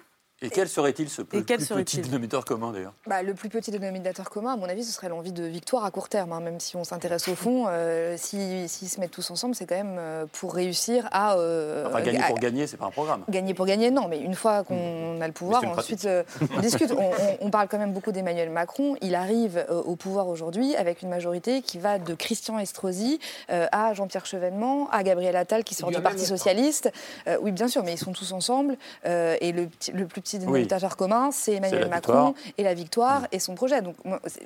Et 0.45 0.49
quel 0.49 0.69
serait-il 0.69 1.09
ce 1.09 1.21
plus, 1.21 1.43
quel 1.43 1.57
plus 1.57 1.67
petit 1.67 1.99
dénominateur 2.01 2.45
commun 2.45 2.71
d'ailleurs 2.71 2.93
Bah, 3.07 3.21
le 3.23 3.33
plus 3.33 3.49
petit 3.49 3.71
dénominateur 3.71 4.29
commun, 4.29 4.53
à 4.53 4.57
mon 4.57 4.69
avis, 4.69 4.83
ce 4.83 4.91
serait 4.93 5.09
l'envie 5.09 5.31
de 5.31 5.43
victoire 5.43 5.85
à 5.85 5.91
court 5.91 6.09
terme. 6.09 6.31
hein, 6.33 6.39
même 6.39 6.59
si 6.59 6.75
on 6.75 6.83
s'intéresse 6.83 7.27
au 7.27 7.35
fond, 7.35 7.65
euh, 7.67 8.15
si- 8.17 8.67
s'ils 8.69 8.89
se 8.89 8.99
mettent 8.99 9.11
tous 9.11 9.29
ensemble, 9.31 9.55
c'est 9.55 9.65
quand 9.65 9.75
même 9.75 9.97
euh, 9.99 10.25
pour 10.31 10.53
réussir 10.53 11.07
à. 11.11 11.35
euh, 11.37 11.85
Enfin, 11.87 12.01
gagner 12.01 12.19
à- 12.23 12.27
pour 12.27 12.39
gagner, 12.39 12.67
c'est 12.67 12.77
pas 12.77 12.85
un 12.85 12.91
programme. 12.91 13.23
Gagner 13.29 13.53
pour 13.53 13.65
gagner, 13.65 13.91
non, 13.91 14.07
mais 14.07 14.19
une 14.19 14.35
fois 14.35 14.63
qu'on 14.63 15.19
a 15.21 15.27
le 15.27 15.33
pouvoir, 15.33 15.63
ensuite 15.65 16.05
euh, 16.05 16.23
on 16.55 16.59
discute. 16.61 16.91
On, 16.91 16.99
on- 17.09 17.37
on 17.41 17.49
parle 17.49 17.67
quand 17.67 17.77
même 17.77 17.93
beaucoup 17.93 18.11
d'Emmanuel 18.11 18.49
Macron. 18.49 18.95
Il 19.01 19.15
arrive 19.15 19.57
euh, 19.69 19.81
au 19.81 19.95
pouvoir 19.95 20.27
aujourd'hui 20.27 20.75
avec 20.75 21.01
une 21.01 21.09
majorité 21.09 21.61
qui 21.61 21.77
va 21.79 21.99
de 21.99 22.13
Christian 22.13 22.59
Estrosi 22.59 23.19
euh, 23.49 23.67
à 23.71 23.93
Jean-Pierre 23.93 24.25
Chevènement, 24.25 24.89
à 24.91 25.03
Gabriel 25.03 25.35
Attal 25.35 25.63
qui 25.63 25.75
sort 25.75 25.91
du 25.91 26.01
Parti 26.01 26.19
temps. 26.23 26.25
Socialiste. 26.37 26.91
Euh, 27.27 27.37
oui, 27.41 27.51
bien 27.51 27.67
sûr, 27.67 27.83
mais 27.83 27.93
ils 27.93 27.97
sont 27.97 28.13
tous 28.13 28.31
ensemble. 28.31 28.77
euh, 29.05 29.35
et 29.41 29.51
le, 29.51 29.67
le 29.93 30.05
plus 30.05 30.21
petit 30.21 30.34
Oui. 30.37 30.45
dénominateur 30.45 30.97
commun, 30.97 31.31
c'est 31.31 31.53
Emmanuel 31.53 31.87
Macron 31.89 32.31
victoire. 32.33 32.33
et 32.57 32.63
la 32.63 32.73
victoire 32.73 33.27
et 33.31 33.39
son 33.39 33.55
projet. 33.55 33.81
Donc 33.81 33.95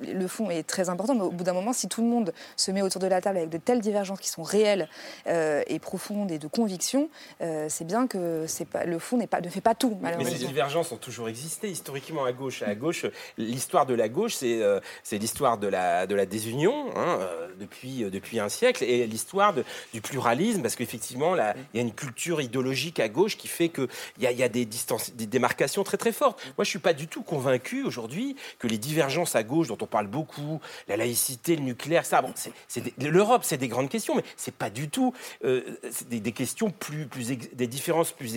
le 0.00 0.26
fond 0.26 0.50
est 0.50 0.62
très 0.66 0.88
important, 0.88 1.14
mais 1.14 1.22
au 1.22 1.30
bout 1.30 1.44
d'un 1.44 1.52
moment, 1.52 1.72
si 1.72 1.88
tout 1.88 2.02
le 2.02 2.08
monde 2.08 2.32
se 2.56 2.70
met 2.70 2.82
autour 2.82 3.00
de 3.00 3.06
la 3.06 3.20
table 3.20 3.38
avec 3.38 3.50
de 3.50 3.58
telles 3.58 3.80
divergences 3.80 4.20
qui 4.20 4.28
sont 4.28 4.42
réelles 4.42 4.88
euh, 5.26 5.62
et 5.66 5.78
profondes 5.78 6.30
et 6.30 6.38
de 6.38 6.46
conviction, 6.48 7.08
euh, 7.42 7.66
c'est 7.68 7.84
bien 7.86 8.06
que 8.06 8.44
c'est 8.46 8.64
pas, 8.64 8.84
le 8.84 8.98
fond 8.98 9.16
n'est 9.16 9.26
pas, 9.26 9.40
ne 9.40 9.48
fait 9.48 9.60
pas 9.60 9.74
tout, 9.74 9.98
Mais 10.02 10.24
ces 10.24 10.44
divergences 10.46 10.92
ont 10.92 10.96
toujours 10.96 11.28
existé 11.28 11.68
historiquement 11.68 12.24
à 12.24 12.32
gauche. 12.32 12.62
À 12.62 12.74
gauche, 12.74 13.06
l'histoire 13.38 13.86
de 13.86 13.94
la 13.94 14.08
gauche, 14.08 14.34
c'est 14.34 14.62
euh, 14.62 14.80
c'est 15.02 15.18
l'histoire 15.18 15.58
de 15.58 15.66
la, 15.68 16.06
de 16.06 16.14
la 16.14 16.26
désunion 16.26 16.86
hein, 16.96 17.18
euh, 17.20 17.48
depuis, 17.58 18.04
euh, 18.04 18.10
depuis 18.10 18.40
un 18.40 18.48
siècle 18.48 18.84
et 18.84 19.06
l'histoire 19.06 19.52
de- 19.54 19.64
du 19.92 20.00
pluralisme, 20.00 20.62
parce 20.62 20.76
qu'effectivement, 20.76 21.34
il 21.36 21.54
y 21.74 21.78
a 21.78 21.82
une 21.82 21.92
culture 21.92 22.40
idéologique 22.40 23.00
à 23.00 23.08
gauche 23.08 23.36
qui 23.36 23.48
fait 23.48 23.68
qu'il 23.68 23.88
y 24.20 24.26
a, 24.26 24.30
il 24.32 24.38
y 24.38 24.42
a 24.42 24.48
des, 24.48 24.64
distances, 24.64 25.12
des 25.14 25.26
démarcations 25.26 25.60
très 25.84 25.96
très 25.96 26.12
fortes. 26.12 26.40
Moi, 26.58 26.64
je 26.64 26.70
suis 26.70 26.78
pas 26.78 26.92
du 26.92 27.06
tout 27.06 27.22
convaincu 27.22 27.82
aujourd'hui 27.84 28.36
que 28.58 28.66
les 28.66 28.78
divergences 28.78 29.34
à 29.36 29.42
gauche, 29.42 29.68
dont 29.68 29.78
on 29.80 29.86
parle 29.86 30.06
beaucoup, 30.06 30.60
la 30.88 30.96
laïcité, 30.96 31.56
le 31.56 31.62
nucléaire, 31.62 32.04
ça, 32.04 32.22
bon, 32.22 32.32
c'est- 32.34 32.52
l'Europe, 32.98 33.42
c'est 33.44 33.56
des 33.56 33.68
grandes 33.68 33.88
questions, 33.88 34.14
mais 34.14 34.24
c'est 34.36 34.54
pas 34.54 34.70
du 34.70 34.88
tout 34.88 35.12
euh, 35.44 35.62
des, 36.08 36.32
questions 36.32 36.70
plus, 36.70 37.06
plus 37.06 37.28
des 37.52 37.66
différences 37.66 38.12
plus 38.12 38.36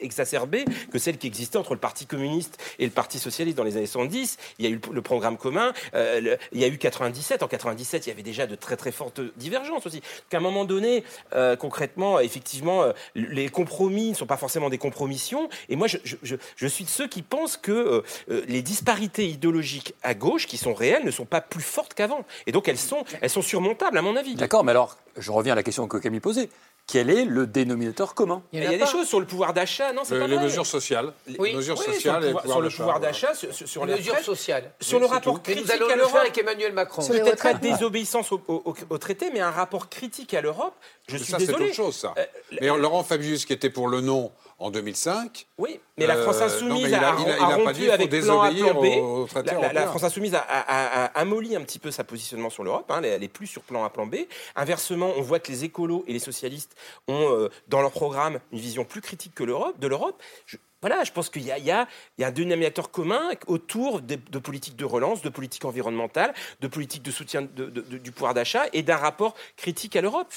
exacerbées 0.00 0.64
que 0.92 0.98
celles 0.98 1.18
qui 1.18 1.26
existaient 1.26 1.56
entre 1.58 1.74
le 1.74 1.80
Parti 1.80 2.06
communiste 2.06 2.58
et 2.78 2.84
le 2.84 2.90
Parti 2.90 3.18
socialiste 3.18 3.56
dans 3.56 3.64
les 3.64 3.76
années 3.76 3.86
70. 3.86 4.36
Il 4.58 4.64
y 4.64 4.68
a 4.68 4.70
eu 4.70 4.80
le, 4.92 5.02
programme 5.02 5.36
commun, 5.36 5.72
euh, 5.94 6.36
il 6.52 6.60
y 6.60 6.64
a 6.64 6.68
eu 6.68 6.78
97. 6.78 7.42
En 7.42 7.48
97, 7.48 8.06
il 8.06 8.10
y 8.10 8.12
avait 8.12 8.22
déjà 8.22 8.46
de 8.46 8.54
très 8.54 8.76
très 8.76 8.92
fortes 8.92 9.20
divergences 9.36 9.86
aussi. 9.86 10.00
Donc 10.00 10.34
à 10.34 10.36
un 10.36 10.40
moment 10.40 10.64
donné, 10.64 11.04
euh, 11.34 11.56
concrètement, 11.56 12.20
effectivement, 12.20 12.84
les 13.14 13.48
compromis 13.48 14.10
ne 14.10 14.14
sont 14.14 14.26
pas 14.26 14.36
forcément 14.36 14.70
des 14.70 14.78
compromissions. 14.78 15.48
Et 15.68 15.76
moi, 15.76 15.86
je- 15.88 15.98
je 16.56 16.66
suis 16.70 16.84
de 16.84 16.88
ceux 16.90 17.06
qui 17.08 17.20
pensent 17.22 17.58
que 17.58 17.70
euh, 17.72 18.02
euh, 18.30 18.42
les 18.48 18.62
disparités 18.62 19.26
idéologiques 19.28 19.94
à 20.02 20.14
gauche, 20.14 20.46
qui 20.46 20.56
sont 20.56 20.72
réelles, 20.72 21.04
ne 21.04 21.10
sont 21.10 21.26
pas 21.26 21.42
plus 21.42 21.62
fortes 21.62 21.92
qu'avant. 21.92 22.24
Et 22.46 22.52
donc 22.52 22.68
elles 22.68 22.78
sont, 22.78 23.04
elles 23.20 23.28
sont 23.30 23.42
surmontables, 23.42 23.98
à 23.98 24.02
mon 24.02 24.16
avis. 24.16 24.34
D'accord, 24.36 24.64
mais 24.64 24.70
alors, 24.70 24.96
je 25.18 25.30
reviens 25.30 25.52
à 25.52 25.56
la 25.56 25.62
question 25.62 25.86
que 25.88 25.98
Camille 25.98 26.20
posait. 26.20 26.48
Quel 26.86 27.08
est 27.10 27.24
le 27.24 27.46
dénominateur 27.46 28.14
commun? 28.14 28.42
Il 28.52 28.64
y 28.64 28.66
a, 28.66 28.70
des 28.76 28.84
choses 28.86 29.06
sur 29.06 29.20
le 29.20 29.26
pouvoir 29.26 29.52
d'achat, 29.52 29.92
non 29.92 30.02
c'est 30.04 30.14
Le- 30.14 30.20
pas 30.22 30.26
les 30.26 30.34
vrai. 30.34 30.44
mesures 30.46 30.66
sociales. 30.66 31.12
Oui. 31.38 31.54
mesures 31.54 31.76
Oui, 31.78 31.84
sur 31.84 31.88
le 31.92 31.94
sociales 31.94 32.24
et 32.24 32.26
pouvoir- 32.28 32.42
pouvoir 32.42 32.56
sur 32.56 32.60
le 32.62 32.66
d'achat, 32.68 32.76
pouvoir 32.78 32.98
voilà. 32.98 33.12
d'achat, 33.12 33.34
sur, 33.34 33.54
sur- 33.54 33.68
sur 33.68 33.86
les 33.86 33.94
Mesures 33.94 34.18
sociales. 34.18 34.72
Sur 34.80 34.96
Oui, 34.96 35.02
le 35.02 35.06
c'est 35.08 35.14
rapport 35.14 35.34
Mais 35.34 35.40
critique 35.42 35.64
nous 35.66 35.70
allons 35.72 35.86
à 35.86 35.90
le 35.94 35.96
l'Europe. 35.98 36.16
avec 36.16 36.38
Emmanuel 36.38 36.72
Macron. 36.72 37.02
Les 37.12 37.20
Peut-être 37.20 37.42
pas 37.42 37.54
désobéissance 37.54 38.32
au, 38.32 38.42
au- 38.48 38.74
au 38.88 38.98
traité, 38.98 39.30
mais 39.32 39.38
un 39.40 39.52
rapport 39.52 39.88
critique 39.88 40.34
à 40.34 40.40
l'Europe. 40.40 40.74
Je 41.06 41.16
suis 41.18 41.26
ça, 41.30 41.38
c'est 41.38 41.46
désolé. 41.46 41.66
autre 41.66 41.74
chose, 41.74 41.94
ça. 41.96 42.14
Euh, 42.18 42.24
Mais 42.60 42.66
Laurent 42.66 43.04
Fabius, 43.04 43.44
qui 43.44 43.52
était 43.52 43.70
pour 43.70 43.86
le 43.86 44.00
non 44.00 44.32
en 44.60 44.70
2005. 44.70 45.46
Oui, 45.58 45.80
mais 45.96 46.06
la 46.06 46.16
France 46.18 46.40
Insoumise 46.42 46.92
a- 46.94 47.12
rompu 47.56 47.90
avec 47.90 48.10
plan 48.10 48.40
A, 48.42 48.50
plan 48.50 48.74
B. 48.74 48.84
au 49.02 49.26
la, 49.34 49.42
la- 49.42 49.52
la 49.52 49.54
européen. 49.54 49.86
France 49.86 50.04
Insoumise 50.04 50.34
a, 50.34 50.38
a- 50.40 50.60
a- 50.60 51.04
a 51.06 51.18
amolli 51.18 51.56
un 51.56 51.62
petit 51.62 51.78
peu 51.78 51.90
sa 51.90 52.04
positionnement 52.04 52.50
sur 52.50 52.62
l'Europe. 52.62 52.90
hein, 52.90 53.00
elle 53.02 53.24
est 53.24 53.28
plus 53.28 53.46
sur 53.46 53.62
plan 53.62 53.84
A, 53.84 53.90
plan 53.90 54.06
B. 54.06 54.16
Inversement, 54.56 55.10
on 55.16 55.22
voit 55.22 55.40
que 55.40 55.50
les 55.50 55.64
écolos 55.64 56.04
et 56.06 56.12
les 56.12 56.18
socialistes 56.18 56.76
ont 57.08 57.30
euh, 57.32 57.48
dans 57.68 57.80
leur 57.80 57.90
programme 57.90 58.38
une 58.52 58.58
vision 58.60 58.84
plus 58.84 59.00
critique 59.00 59.34
que 59.34 59.42
l'Europe, 59.44 59.78
de 59.80 59.86
l'Europe. 59.88 60.22
Voilà, 60.82 61.04
je 61.04 61.12
pense 61.12 61.28
qu'il 61.28 61.42
y 61.42 61.50
y 61.50 61.50
y 61.66 61.70
a 61.70 61.86
un 62.18 62.30
dénominateur 62.30 62.90
commun 62.90 63.20
autour 63.46 64.00
de, 64.00 64.16
de 64.30 64.38
politiques 64.38 64.76
de 64.76 64.84
relance, 64.86 65.20
de 65.20 65.28
politiques 65.28 65.64
environnementales, 65.66 66.32
de 66.60 66.68
politiques 66.68 67.02
de 67.02 67.10
soutien 67.10 67.42
de- 67.42 67.66
de- 67.66 67.80
de- 67.82 67.98
du 67.98 68.12
pouvoir 68.12 68.32
d'achat 68.32 68.62
et 68.72 68.82
d'un 68.82 68.96
rapport 68.96 69.34
critique 69.56 69.94
à 69.96 70.00
l'Europe. 70.00 70.32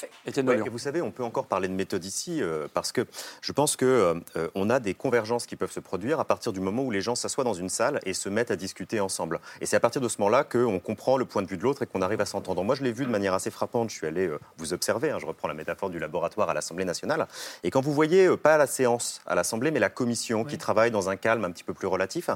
Ouais, 0.50 0.58
et 0.66 0.70
vous 0.70 0.78
savez, 0.78 1.00
on 1.00 1.10
peut 1.10 1.24
encore 1.24 1.46
parler 1.46 1.68
de 1.68 1.72
méthode 1.72 2.04
ici 2.04 2.42
euh, 2.42 2.68
parce 2.74 2.92
que 2.92 3.06
je 3.40 3.52
pense 3.52 3.76
que 3.76 3.84
euh, 3.86 4.14
euh, 4.36 4.48
on 4.54 4.68
a 4.68 4.80
des 4.80 4.92
convergences 4.94 5.46
qui 5.46 5.56
peuvent 5.56 5.72
se 5.72 5.80
produire 5.80 6.20
à 6.20 6.24
partir 6.26 6.52
du 6.52 6.60
moment 6.60 6.82
où 6.82 6.90
les 6.90 7.00
gens 7.00 7.14
s'assoient 7.14 7.44
dans 7.44 7.54
une 7.54 7.70
salle 7.70 8.00
et 8.04 8.12
se 8.12 8.28
mettent 8.28 8.50
à 8.50 8.56
discuter 8.56 9.00
ensemble. 9.00 9.40
Et 9.62 9.66
c'est 9.66 9.76
à 9.76 9.80
partir 9.80 10.02
de 10.02 10.08
ce 10.08 10.18
moment-là 10.18 10.44
qu'on 10.44 10.78
comprend 10.78 11.16
le 11.16 11.24
point 11.24 11.40
de 11.42 11.48
vue 11.48 11.56
de 11.56 11.62
l'autre 11.62 11.82
et 11.82 11.86
qu'on 11.86 12.02
arrive 12.02 12.20
à 12.20 12.26
s'entendre. 12.26 12.62
Moi, 12.64 12.74
je 12.74 12.82
l'ai 12.82 12.92
vu 12.92 13.06
de 13.06 13.10
manière 13.10 13.32
assez 13.32 13.50
frappante. 13.50 13.88
Je 13.90 13.94
suis 13.96 14.06
allé 14.06 14.26
euh, 14.26 14.38
vous 14.58 14.74
observer. 14.74 15.10
hein, 15.10 15.18
je 15.18 15.26
reprends 15.26 15.48
la 15.48 15.54
métaphore 15.54 15.88
du 15.88 15.98
laboratoire 15.98 16.50
à 16.50 16.54
l'Assemblée 16.54 16.84
nationale. 16.84 17.26
Et 17.62 17.70
quand 17.70 17.80
vous 17.80 17.94
voyez 17.94 18.26
euh, 18.26 18.36
pas 18.36 18.58
la 18.58 18.66
séance 18.66 19.22
à 19.26 19.34
l'Assemblée, 19.34 19.70
mais 19.70 19.80
la 19.80 19.88
commission 19.90 20.33
qui 20.42 20.58
travaille 20.58 20.90
dans 20.90 21.08
un 21.08 21.16
calme 21.16 21.44
un 21.44 21.52
petit 21.52 21.62
peu 21.62 21.74
plus 21.74 21.86
relatif, 21.86 22.30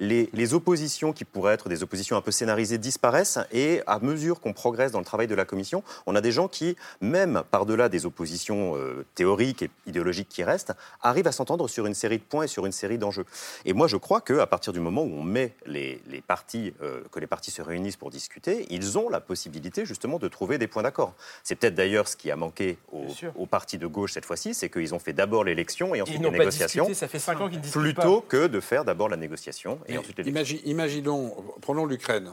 les, 0.00 0.30
les 0.32 0.54
oppositions 0.54 1.12
qui 1.12 1.24
pourraient 1.24 1.54
être 1.54 1.68
des 1.68 1.84
oppositions 1.84 2.16
un 2.16 2.20
peu 2.20 2.32
scénarisées 2.32 2.78
disparaissent. 2.78 3.38
Et 3.52 3.82
à 3.86 4.00
mesure 4.00 4.40
qu'on 4.40 4.52
progresse 4.52 4.90
dans 4.90 4.98
le 4.98 5.04
travail 5.04 5.28
de 5.28 5.34
la 5.36 5.44
commission, 5.44 5.84
on 6.06 6.16
a 6.16 6.20
des 6.20 6.32
gens 6.32 6.48
qui, 6.48 6.76
même 7.00 7.42
par-delà 7.50 7.88
des 7.88 8.06
oppositions 8.06 8.76
euh, 8.76 9.04
théoriques 9.14 9.62
et 9.62 9.70
idéologiques 9.86 10.28
qui 10.28 10.42
restent, 10.42 10.72
arrivent 11.02 11.28
à 11.28 11.32
s'entendre 11.32 11.68
sur 11.68 11.86
une 11.86 11.94
série 11.94 12.18
de 12.18 12.24
points 12.24 12.44
et 12.44 12.48
sur 12.48 12.66
une 12.66 12.72
série 12.72 12.98
d'enjeux. 12.98 13.26
Et 13.64 13.74
moi, 13.74 13.86
je 13.86 13.96
crois 13.96 14.20
qu'à 14.20 14.46
partir 14.46 14.72
du 14.72 14.80
moment 14.80 15.02
où 15.02 15.12
on 15.14 15.22
met 15.22 15.54
les, 15.66 16.00
les 16.08 16.20
partis, 16.20 16.72
euh, 16.82 17.02
que 17.12 17.20
les 17.20 17.26
partis 17.26 17.50
se 17.50 17.62
réunissent 17.62 17.96
pour 17.96 18.10
discuter, 18.10 18.66
ils 18.70 18.98
ont 18.98 19.08
la 19.10 19.20
possibilité 19.20 19.84
justement 19.84 20.18
de 20.18 20.28
trouver 20.28 20.58
des 20.58 20.66
points 20.66 20.82
d'accord. 20.82 21.14
C'est 21.42 21.54
peut-être 21.54 21.74
d'ailleurs 21.74 22.08
ce 22.08 22.16
qui 22.16 22.30
a 22.30 22.36
manqué 22.36 22.78
aux, 22.90 23.06
aux 23.36 23.46
partis 23.46 23.78
de 23.78 23.86
gauche 23.86 24.12
cette 24.12 24.24
fois-ci, 24.24 24.54
c'est 24.54 24.70
qu'ils 24.70 24.94
ont 24.94 24.98
fait 24.98 25.12
d'abord 25.12 25.44
l'élection 25.44 25.94
et 25.94 26.00
ensuite 26.00 26.18
les 26.18 26.30
pas 26.30 26.38
négociations, 26.38 26.84
discuté, 26.84 26.98
ça 26.98 27.08
fait 27.08 27.18
ans 27.44 27.48
ne 27.48 27.70
plutôt 27.70 28.20
que 28.20 28.46
de 28.46 28.60
faire 28.60 28.84
d'abord 28.84 29.08
la 29.08 29.16
négociation 29.16 29.78
et 29.86 29.98
ensuite. 29.98 30.18
Imagi- 30.18 30.60
imaginons, 30.64 31.34
prenons 31.60 31.86
l'Ukraine. 31.86 32.30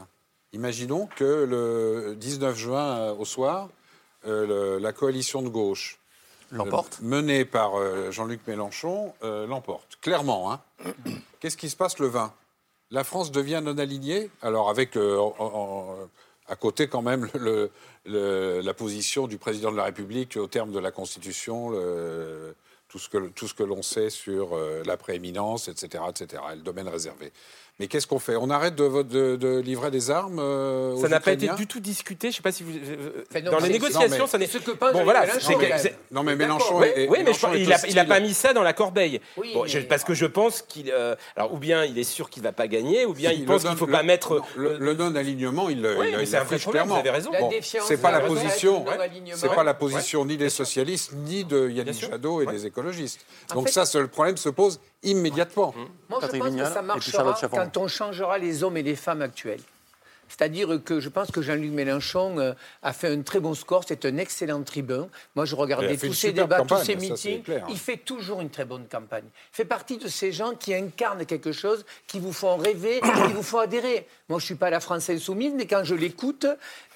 Imaginons 0.52 1.08
que 1.16 1.24
le 1.48 2.14
19 2.16 2.56
juin 2.56 2.98
euh, 2.98 3.14
au 3.14 3.24
soir, 3.24 3.68
euh, 4.26 4.46
le- 4.46 4.78
la 4.78 4.92
coalition 4.92 5.40
de 5.42 5.48
gauche, 5.48 5.98
L'emporte. 6.50 6.98
euh, 7.02 7.06
menée 7.06 7.44
par 7.44 7.76
euh, 7.78 8.10
Jean-Luc 8.10 8.40
Mélenchon, 8.46 9.14
euh, 9.24 9.46
l'emporte. 9.46 9.98
Clairement. 10.02 10.52
Hein. 10.52 10.60
Qu'est-ce 11.40 11.56
qui 11.56 11.70
se 11.70 11.76
passe 11.76 11.98
le 11.98 12.06
20 12.08 12.34
La 12.90 13.04
France 13.04 13.32
devient 13.32 13.62
non 13.64 13.78
alignée, 13.78 14.30
alors 14.42 14.68
avec 14.68 14.96
euh, 14.96 15.16
en- 15.18 15.34
en- 15.38 15.96
à 16.48 16.56
côté 16.56 16.86
quand 16.88 17.02
même 17.02 17.28
le- 17.34 17.70
le- 18.04 18.60
la 18.60 18.74
position 18.74 19.26
du 19.26 19.38
président 19.38 19.72
de 19.72 19.76
la 19.78 19.84
République 19.84 20.36
au 20.36 20.48
terme 20.48 20.70
de 20.72 20.78
la 20.78 20.90
Constitution, 20.90 21.70
le- 21.70 22.54
tout 22.92 22.98
ce 22.98 23.54
que, 23.54 23.62
l'on 23.62 23.82
sait 23.82 24.10
sur 24.10 24.54
euh, 24.54 24.82
la 24.84 24.98
prééminence, 24.98 25.68
etc., 25.68 26.04
etc., 26.10 26.42
et 26.52 26.56
le 26.56 26.62
domaine 26.62 26.88
réservé. 26.88 27.32
Mais 27.82 27.88
qu'est-ce 27.88 28.06
qu'on 28.06 28.20
fait? 28.20 28.36
On 28.36 28.48
arrête 28.48 28.76
de, 28.76 29.02
de- 29.02 29.34
de 29.34 29.58
livrer 29.58 29.90
des 29.90 30.08
armes 30.12 30.38
euh, 30.38 30.92
aux 30.92 31.00
Ça 31.00 31.08
n'a 31.08 31.18
pas 31.18 31.32
été 31.32 31.48
du 31.48 31.66
tout 31.66 31.80
discuté. 31.80 32.28
Je 32.28 32.34
ne 32.34 32.36
sais 32.36 32.42
pas 32.42 32.52
si 32.52 32.62
vous. 32.62 32.70
euh, 32.70 33.40
non, 33.42 33.50
dans 33.50 33.58
les 33.58 33.70
négociations, 33.70 34.08
non, 34.18 34.18
mais- 34.22 34.26
ça 34.28 34.38
n'est. 34.38 34.46
ce 34.46 34.58
que 34.58 34.70
bon, 34.70 35.02
voilà. 35.02 35.22
Mélenchon, 35.26 35.58
Non, 36.12 36.22
mais 36.22 36.36
Mélenchon 36.36 36.78
Oui, 36.78 36.86
est- 36.94 37.08
oui, 37.08 37.18
mais 37.26 37.32
je 37.32 37.46
est 37.74 37.88
il 37.88 37.94
n'a 37.96 38.04
pas 38.04 38.20
mis 38.20 38.34
ça 38.34 38.52
dans 38.52 38.62
la 38.62 38.72
corbeille. 38.72 39.20
Oui, 39.36 39.50
Bon, 39.52 39.66
je- 39.66 39.78
mais- 39.78 39.84
parce 39.86 40.04
que 40.04 40.14
je 40.14 40.26
pense 40.26 40.62
qu'il. 40.62 40.92
euh, 40.92 41.16
alors, 41.34 41.52
ou 41.54 41.58
bien 41.58 41.84
il 41.84 41.98
est 41.98 42.04
sûr 42.04 42.30
qu'il 42.30 42.44
ne 42.44 42.46
va 42.46 42.52
pas 42.52 42.68
gagner, 42.68 43.04
ou 43.04 43.14
bien 43.14 43.30
Si, 43.30 43.38
il 43.38 43.40
le 43.40 43.46
pense 43.46 43.62
qu'il 43.62 43.70
ne 43.72 43.76
faut 43.76 43.86
le- 43.86 43.92
pas 43.92 44.04
mettre. 44.04 44.36
non, 44.36 44.42
le, 44.54 44.78
le 44.78 44.94
non-alignement, 44.94 45.68
il 45.68 45.82
l'affiche 45.82 46.68
clairement. 46.68 46.94
vous 46.94 47.00
avez 47.00 47.10
raison. 47.10 47.32
Bon, 47.36 47.50
c'est 47.60 48.00
pas 48.00 48.12
la 48.12 48.20
position, 48.20 48.84
c'est 49.34 49.52
pas 49.52 49.64
la 49.64 49.74
position 49.74 50.24
ni 50.24 50.36
des 50.36 50.50
socialistes 50.50 51.10
ni 51.14 51.42
de 51.44 51.68
Yannick. 51.68 51.98
Jadot 52.08 52.42
et 52.42 52.46
des 52.46 52.64
écologistes. 52.64 53.26
Donc 53.52 53.70
ça, 53.70 53.82
le 53.98 54.06
problème 54.06 54.36
se 54.36 54.50
pose 54.50 54.78
immédiatement. 55.02 55.74
Moi, 56.08 56.20
je 56.22 56.38
pense 56.38 56.56
que 56.56 56.64
ça 56.64 56.82
marchera 56.82 57.36
quand 57.50 57.76
on 57.76 57.88
changera 57.88 58.38
les 58.38 58.62
hommes 58.62 58.76
et 58.76 58.82
les 58.82 58.96
femmes 58.96 59.22
actuels. 59.22 59.60
C'est-à-dire 60.28 60.80
que 60.82 60.98
je 60.98 61.10
pense 61.10 61.30
que 61.30 61.42
Jean-Luc 61.42 61.72
Mélenchon 61.72 62.38
euh, 62.38 62.54
a 62.82 62.94
fait 62.94 63.08
un 63.08 63.20
très 63.20 63.38
bon 63.38 63.52
score, 63.52 63.84
c'est 63.86 64.06
un 64.06 64.16
excellent 64.16 64.62
tribun. 64.62 65.08
Moi, 65.36 65.44
je 65.44 65.54
Il 65.54 65.58
regardais 65.58 65.86
a 65.88 65.90
fait 65.90 65.96
tous 65.98 66.06
une 66.06 66.12
superbe 66.14 66.48
débats, 66.48 66.62
tous 66.62 66.68
campagne, 66.68 66.84
ces 66.86 66.92
ça, 66.94 66.98
c'est 67.00 67.10
meetings. 67.10 67.42
clair. 67.42 67.66
Il 67.68 67.78
fait 67.78 67.98
toujours 67.98 68.40
une 68.40 68.48
très 68.48 68.64
bonne 68.64 68.86
campagne. 68.90 69.26
Il 69.26 69.56
fait 69.56 69.66
partie 69.66 69.98
de 69.98 70.08
ces 70.08 70.32
gens 70.32 70.54
qui 70.54 70.72
incarnent 70.74 71.26
quelque 71.26 71.52
chose, 71.52 71.84
qui 72.06 72.18
vous 72.18 72.32
font 72.32 72.56
rêver, 72.56 73.00
qui 73.26 73.32
vous 73.34 73.42
font 73.42 73.58
adhérer. 73.58 74.06
Moi, 74.30 74.38
je 74.38 74.44
ne 74.44 74.46
suis 74.46 74.54
pas 74.54 74.70
la 74.70 74.80
France 74.80 75.10
insoumise, 75.10 75.52
mais 75.54 75.66
quand 75.66 75.84
je 75.84 75.94
l'écoute, 75.94 76.46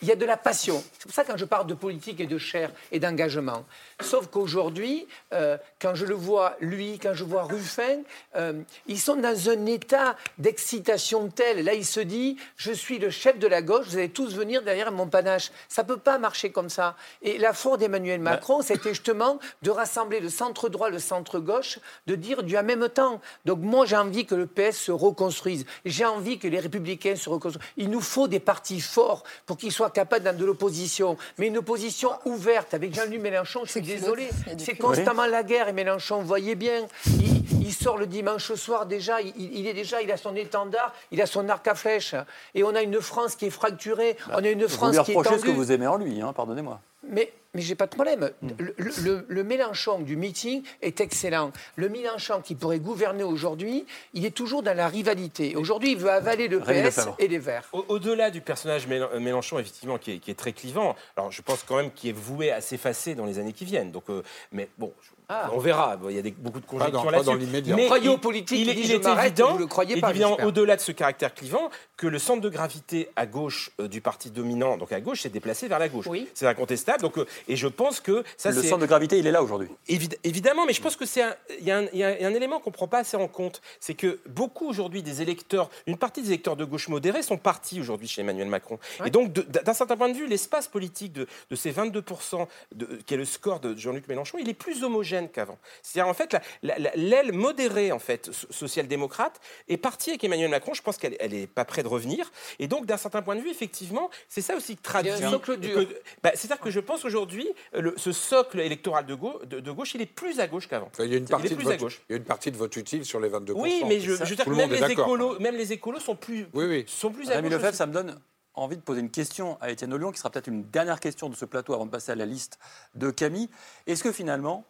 il 0.02 0.08
y 0.08 0.12
a 0.12 0.16
de 0.16 0.24
la 0.24 0.36
passion. 0.36 0.82
C'est 0.98 1.02
pour 1.02 1.12
ça 1.12 1.24
que 1.24 1.30
quand 1.30 1.36
je 1.36 1.44
parle 1.44 1.66
de 1.66 1.74
politique 1.74 2.20
et 2.20 2.26
de 2.26 2.38
chair 2.38 2.70
et 2.92 2.98
d'engagement. 2.98 3.64
Sauf 4.00 4.28
qu'aujourd'hui, 4.28 5.06
euh, 5.32 5.56
quand 5.80 5.94
je 5.94 6.04
le 6.04 6.14
vois, 6.14 6.56
lui, 6.60 6.98
quand 6.98 7.14
je 7.14 7.24
vois 7.24 7.44
Ruffin, 7.44 8.02
euh, 8.36 8.60
ils 8.86 9.00
sont 9.00 9.16
dans 9.16 9.48
un 9.48 9.66
état 9.66 10.16
d'excitation 10.38 11.28
tel. 11.28 11.64
Là, 11.64 11.74
il 11.74 11.84
se 11.84 12.00
dit, 12.00 12.36
je 12.56 12.72
suis 12.72 12.98
le 12.98 13.10
chef 13.10 13.38
de 13.38 13.46
la 13.46 13.62
gauche, 13.62 13.86
vous 13.86 13.96
allez 13.96 14.10
tous 14.10 14.34
venir 14.34 14.62
derrière 14.62 14.92
mon 14.92 15.06
panache. 15.06 15.50
Ça 15.68 15.82
ne 15.82 15.88
peut 15.88 15.96
pas 15.96 16.18
marcher 16.18 16.50
comme 16.50 16.68
ça. 16.68 16.96
Et 17.22 17.38
la 17.38 17.52
force 17.52 17.78
d'Emmanuel 17.78 18.20
Macron, 18.20 18.62
c'était 18.62 18.90
justement 18.90 19.38
de 19.62 19.70
rassembler 19.70 20.20
le 20.20 20.28
centre 20.28 20.68
droit, 20.68 20.90
le 20.90 20.98
centre 20.98 21.38
gauche, 21.38 21.78
de 22.06 22.14
dire 22.14 22.42
du 22.42 22.56
en 22.56 22.62
même 22.62 22.88
temps. 22.88 23.20
Donc 23.44 23.60
moi, 23.60 23.86
j'ai 23.86 23.96
envie 23.96 24.26
que 24.26 24.34
le 24.34 24.46
PS 24.46 24.76
se 24.76 24.92
reconstruise. 24.92 25.66
J'ai 25.84 26.04
envie 26.04 26.38
que 26.38 26.48
les 26.48 26.60
républicains 26.60 27.16
se 27.16 27.28
reconstruisent. 27.28 27.66
Il 27.76 27.90
nous 27.90 28.00
faut 28.00 28.28
des 28.28 28.40
partis 28.40 28.80
forts 28.80 29.24
pour 29.46 29.56
qu'ils 29.56 29.72
soient 29.72 29.85
capables 29.90 30.24
d'être 30.24 30.36
de 30.36 30.44
l'opposition. 30.44 31.16
Mais 31.38 31.48
une 31.48 31.58
opposition 31.58 32.10
ouverte 32.24 32.74
avec 32.74 32.94
Jean-Luc 32.94 33.20
Mélenchon, 33.20 33.60
je 33.64 33.72
suis 33.72 33.82
désolé. 33.82 34.28
C'est 34.58 34.76
constamment 34.76 35.26
la 35.26 35.42
guerre 35.42 35.68
et 35.68 35.72
Mélenchon, 35.72 36.20
vous 36.20 36.26
voyez 36.26 36.54
bien, 36.54 36.86
il, 37.06 37.62
il 37.62 37.72
sort 37.72 37.96
le 37.96 38.06
dimanche 38.06 38.52
soir 38.54 38.86
déjà, 38.86 39.20
il, 39.20 39.32
il 39.36 39.66
est 39.66 39.74
déjà, 39.74 40.02
il 40.02 40.10
a 40.12 40.16
son 40.16 40.34
étendard, 40.36 40.94
il 41.10 41.20
a 41.22 41.26
son 41.26 41.48
arc 41.48 41.66
à 41.68 41.74
flèche. 41.74 42.14
Et 42.54 42.62
on 42.64 42.74
a 42.74 42.82
une 42.82 43.00
France 43.00 43.36
qui 43.36 43.46
est 43.46 43.50
fracturée, 43.50 44.16
on 44.32 44.44
a 44.44 44.48
une 44.48 44.62
Vous 44.64 44.68
France 44.68 44.96
lui 44.96 45.04
qui 45.04 45.12
est 45.12 45.16
reprochez 45.16 45.38
ce 45.38 45.44
que 45.44 45.50
vous 45.50 45.72
aimez 45.72 45.86
en 45.86 45.96
lui, 45.96 46.20
hein, 46.20 46.32
pardonnez-moi. 46.32 46.80
Mais, 47.02 47.32
mais 47.54 47.62
j'ai 47.62 47.74
pas 47.74 47.86
de 47.86 47.90
problème. 47.94 48.30
Hmm. 48.42 48.48
Le, 48.58 48.74
le- 49.04 49.26
le 49.28 49.44
Mélenchon 49.44 50.00
du 50.00 50.16
meeting 50.16 50.62
est 50.82 51.00
excellent. 51.00 51.52
Le 51.76 51.88
Mélenchon 51.88 52.40
qui 52.42 52.54
pourrait 52.54 52.80
gouverner 52.80 53.22
aujourd'hui, 53.22 53.86
il 54.12 54.24
est 54.26 54.30
toujours 54.32 54.62
dans 54.62 54.76
la 54.76 54.88
rivalité. 54.88 55.54
Aujourd'hui, 55.56 55.92
il 55.92 55.98
veut 55.98 56.10
avaler 56.10 56.48
le 56.48 56.60
PS 56.60 57.06
et 57.18 57.28
les 57.28 57.38
Verts. 57.38 57.68
Au- 57.72 57.84
Au-delà 57.88 58.30
du 58.30 58.40
personnage 58.40 58.86
euh, 58.90 59.20
Mélenchon, 59.20 59.58
effectivement, 59.58 59.98
qui 59.98 60.12
est, 60.12 60.18
qui 60.18 60.30
est 60.30 60.34
très 60.34 60.52
clivant, 60.52 60.96
alors 61.16 61.30
je 61.32 61.42
pense 61.42 61.62
quand 61.62 61.76
même 61.76 61.92
qu'il 61.92 62.10
est 62.10 62.12
voué 62.12 62.50
à 62.50 62.60
s'effacer 62.60 63.14
dans 63.14 63.24
les 63.26 63.38
années 63.38 63.52
qui 63.52 63.64
viennent. 63.64 63.92
Donc, 63.92 64.10
euh, 64.10 64.22
mais 64.52 64.68
bon, 64.78 64.92
je- 65.02 65.10
Ah. 65.28 65.50
on 65.52 65.58
verra. 65.58 65.98
Il 66.08 66.14
y 66.14 66.18
a 66.18 66.22
des- 66.22 66.30
beaucoup 66.30 66.60
de 66.60 66.66
conjectures 66.66 67.10
là-dessus. 67.10 67.26
dans 67.26 67.34
l'immédiat. 67.34 67.74
Mais 67.74 67.86
Croyez 67.86 68.04
il- 68.04 68.10
aux 68.10 68.18
politiques, 68.18 68.58
il, 68.60 68.68
il 68.68 68.78
est- 68.78 68.84
je 68.84 68.94
évident, 69.24 69.52
vous 69.52 69.58
le 69.58 69.66
croyez 69.66 70.00
pas, 70.00 70.10
évidemment, 70.10 70.30
j'espère. 70.34 70.46
au-delà 70.46 70.76
de 70.76 70.80
ce 70.80 70.92
caractère 70.92 71.34
clivant, 71.34 71.68
que 71.96 72.06
le 72.06 72.18
centre 72.18 72.40
de 72.42 72.48
gravité 72.48 73.08
à 73.16 73.26
gauche 73.26 73.70
euh, 73.80 73.88
du 73.88 74.00
parti 74.00 74.30
dominant, 74.30 74.76
donc 74.76 74.92
à 74.92 75.00
gauche, 75.00 75.22
s'est 75.22 75.28
déplacé 75.28 75.66
vers 75.66 75.78
la 75.80 75.88
gauche. 75.88 76.06
C'est 76.34 76.46
incontestable. 76.46 77.00
Donc, 77.02 77.18
euh, 77.18 77.26
et 77.48 77.56
je 77.56 77.66
pense 77.66 78.00
que 78.00 78.22
ça, 78.36 78.50
le 78.50 78.62
centre 78.62 78.82
de 78.82 78.86
gravité, 78.86 79.18
il 79.18 79.26
est 79.26 79.30
là 79.32 79.42
aujourd'hui. 79.42 79.68
Évid- 79.88 80.16
évidemment, 80.22 80.64
mais 80.66 80.72
je 80.72 80.80
pense 80.82 80.94
que 80.96 81.06
c'est 81.06 81.22
un- 81.22 81.34
il 81.58 81.64
y, 81.66 81.70
a 81.72 81.78
un- 81.78 81.86
il 81.92 81.98
y 81.98 82.04
a 82.04 82.08
un 82.26 82.34
élément 82.34 82.60
qu'on 82.60 82.70
ne 82.70 82.74
prend 82.74 82.86
pas 82.88 82.98
assez 82.98 83.16
en 83.16 83.26
compte, 83.28 83.60
c'est 83.80 83.94
que 83.94 84.20
beaucoup 84.28 84.68
aujourd'hui 84.68 85.02
des 85.02 85.22
électeurs, 85.22 85.70
une 85.86 85.96
partie 85.96 86.22
des 86.22 86.28
électeurs 86.28 86.56
de 86.56 86.64
gauche 86.64 86.88
modérés 86.88 87.22
sont 87.22 87.38
partis 87.38 87.80
aujourd'hui 87.80 88.06
chez 88.06 88.20
Emmanuel 88.20 88.48
Macron. 88.48 88.78
Et 89.04 89.10
donc, 89.10 89.32
d'un 89.32 89.74
certain 89.74 89.96
point 89.96 90.08
de 90.08 90.14
vue, 90.16 90.26
l'espace 90.28 90.68
politique 90.68 91.12
de, 91.12 91.26
de 91.50 91.56
ces 91.56 91.72
22%, 91.72 92.46
de, 92.74 92.86
qui 93.06 93.14
est 93.14 93.16
le 93.16 93.24
score 93.24 93.58
de 93.60 93.76
Jean-Luc 93.76 94.06
Mélenchon, 94.08 94.38
il 94.40 94.48
est 94.48 94.54
plus 94.54 94.84
homogène 94.84 95.15
qu'avant. 95.24 95.58
C'est-à-dire 95.82 96.08
en 96.08 96.14
fait 96.14 96.32
la- 96.34 96.40
la- 96.62 96.78
la- 96.78 96.92
l'aile 96.96 97.32
modérée 97.32 97.92
en 97.92 97.98
fait 97.98 98.30
so- 98.32 98.46
social-démocrate 98.50 99.40
est 99.68 99.76
partie 99.76 100.10
avec 100.10 100.22
Emmanuel 100.24 100.50
Macron. 100.50 100.74
Je 100.74 100.82
pense 100.82 100.96
qu'elle 100.98 101.16
n'est 101.30 101.46
pas 101.46 101.64
prête 101.64 101.84
de 101.84 101.90
revenir. 101.90 102.30
Et 102.58 102.68
donc, 102.68 102.86
d'un 102.86 102.96
certain 102.96 103.22
point 103.22 103.36
de 103.36 103.40
vue, 103.40 103.50
effectivement, 103.50 104.10
c'est 104.28 104.42
ça 104.42 104.54
aussi 104.56 104.76
qui 104.76 104.82
traduit. 104.82 105.10
Il 105.16 105.20
y 105.20 105.24
a 105.24 105.28
un 105.28 105.30
socle 105.30 105.56
dur. 105.56 105.74
que- 105.88 105.94
bah, 106.22 106.30
C'est-à-dire 106.34 106.60
que 106.60 106.70
je 106.70 106.80
pense 106.80 107.04
aujourd'hui, 107.04 107.48
le- 107.72 107.94
ce 107.96 108.12
socle 108.12 108.60
électoral 108.60 109.06
de 109.06 109.14
gauche, 109.14 109.42
de, 109.46 109.60
de 109.60 109.70
gauche, 109.70 109.94
il 109.94 110.02
est 110.02 110.06
plus 110.06 110.38
à 110.40 110.46
gauche 110.46 110.68
qu'avant. 110.68 110.90
Il 110.98 111.06
y 111.06 111.14
a 111.14 111.16
une 111.16 111.24
Il 111.24 111.28
partie, 111.28 111.46
est 111.46 111.56
de 111.56 111.76
gauche. 111.76 112.02
il 112.08 112.12
y 112.12 112.14
a 112.14 112.18
une 112.18 112.24
partie 112.24 112.50
de 112.50 112.56
vote 112.56 112.76
utile 112.76 113.04
sur 113.04 113.20
les 113.20 113.28
22%. 113.28 113.60
Oui, 113.60 113.82
mais 113.86 114.00
je, 114.00 114.12
veux 114.12 114.24
dire 114.24 114.44
que 114.44 114.50
le 114.50 114.56
même 114.56 114.70
les, 114.70 114.90
écolos, 114.92 115.38
même 115.38 115.56
les 115.56 115.72
écolos 115.72 116.00
sont 116.00 116.16
plus, 116.16 116.46
sont 116.86 117.10
plus 117.10 117.30
à 117.30 117.40
gauche 117.40 117.50
Lefebvre, 117.50 117.74
ça 117.76 117.86
me 117.86 117.92
donne 117.92 118.20
envie 118.54 118.76
de 118.76 118.82
poser 118.82 119.00
une 119.00 119.10
question 119.10 119.58
à 119.60 119.70
Étienne 119.70 119.94
Lyon, 119.96 120.10
qui 120.12 120.18
sera 120.18 120.30
peut-être 120.30 120.46
une 120.48 120.64
dernière 120.64 120.98
question 120.98 121.28
de 121.28 121.36
ce 121.36 121.44
plateau 121.44 121.74
avant 121.74 121.84
de 121.86 121.90
passer 121.90 122.12
à 122.12 122.14
la 122.14 122.24
liste 122.26 122.58
de 122.94 123.10
Camille. 123.10 123.48
Est-ce 123.86 124.02
que 124.02 124.12
finalement, 124.12 124.64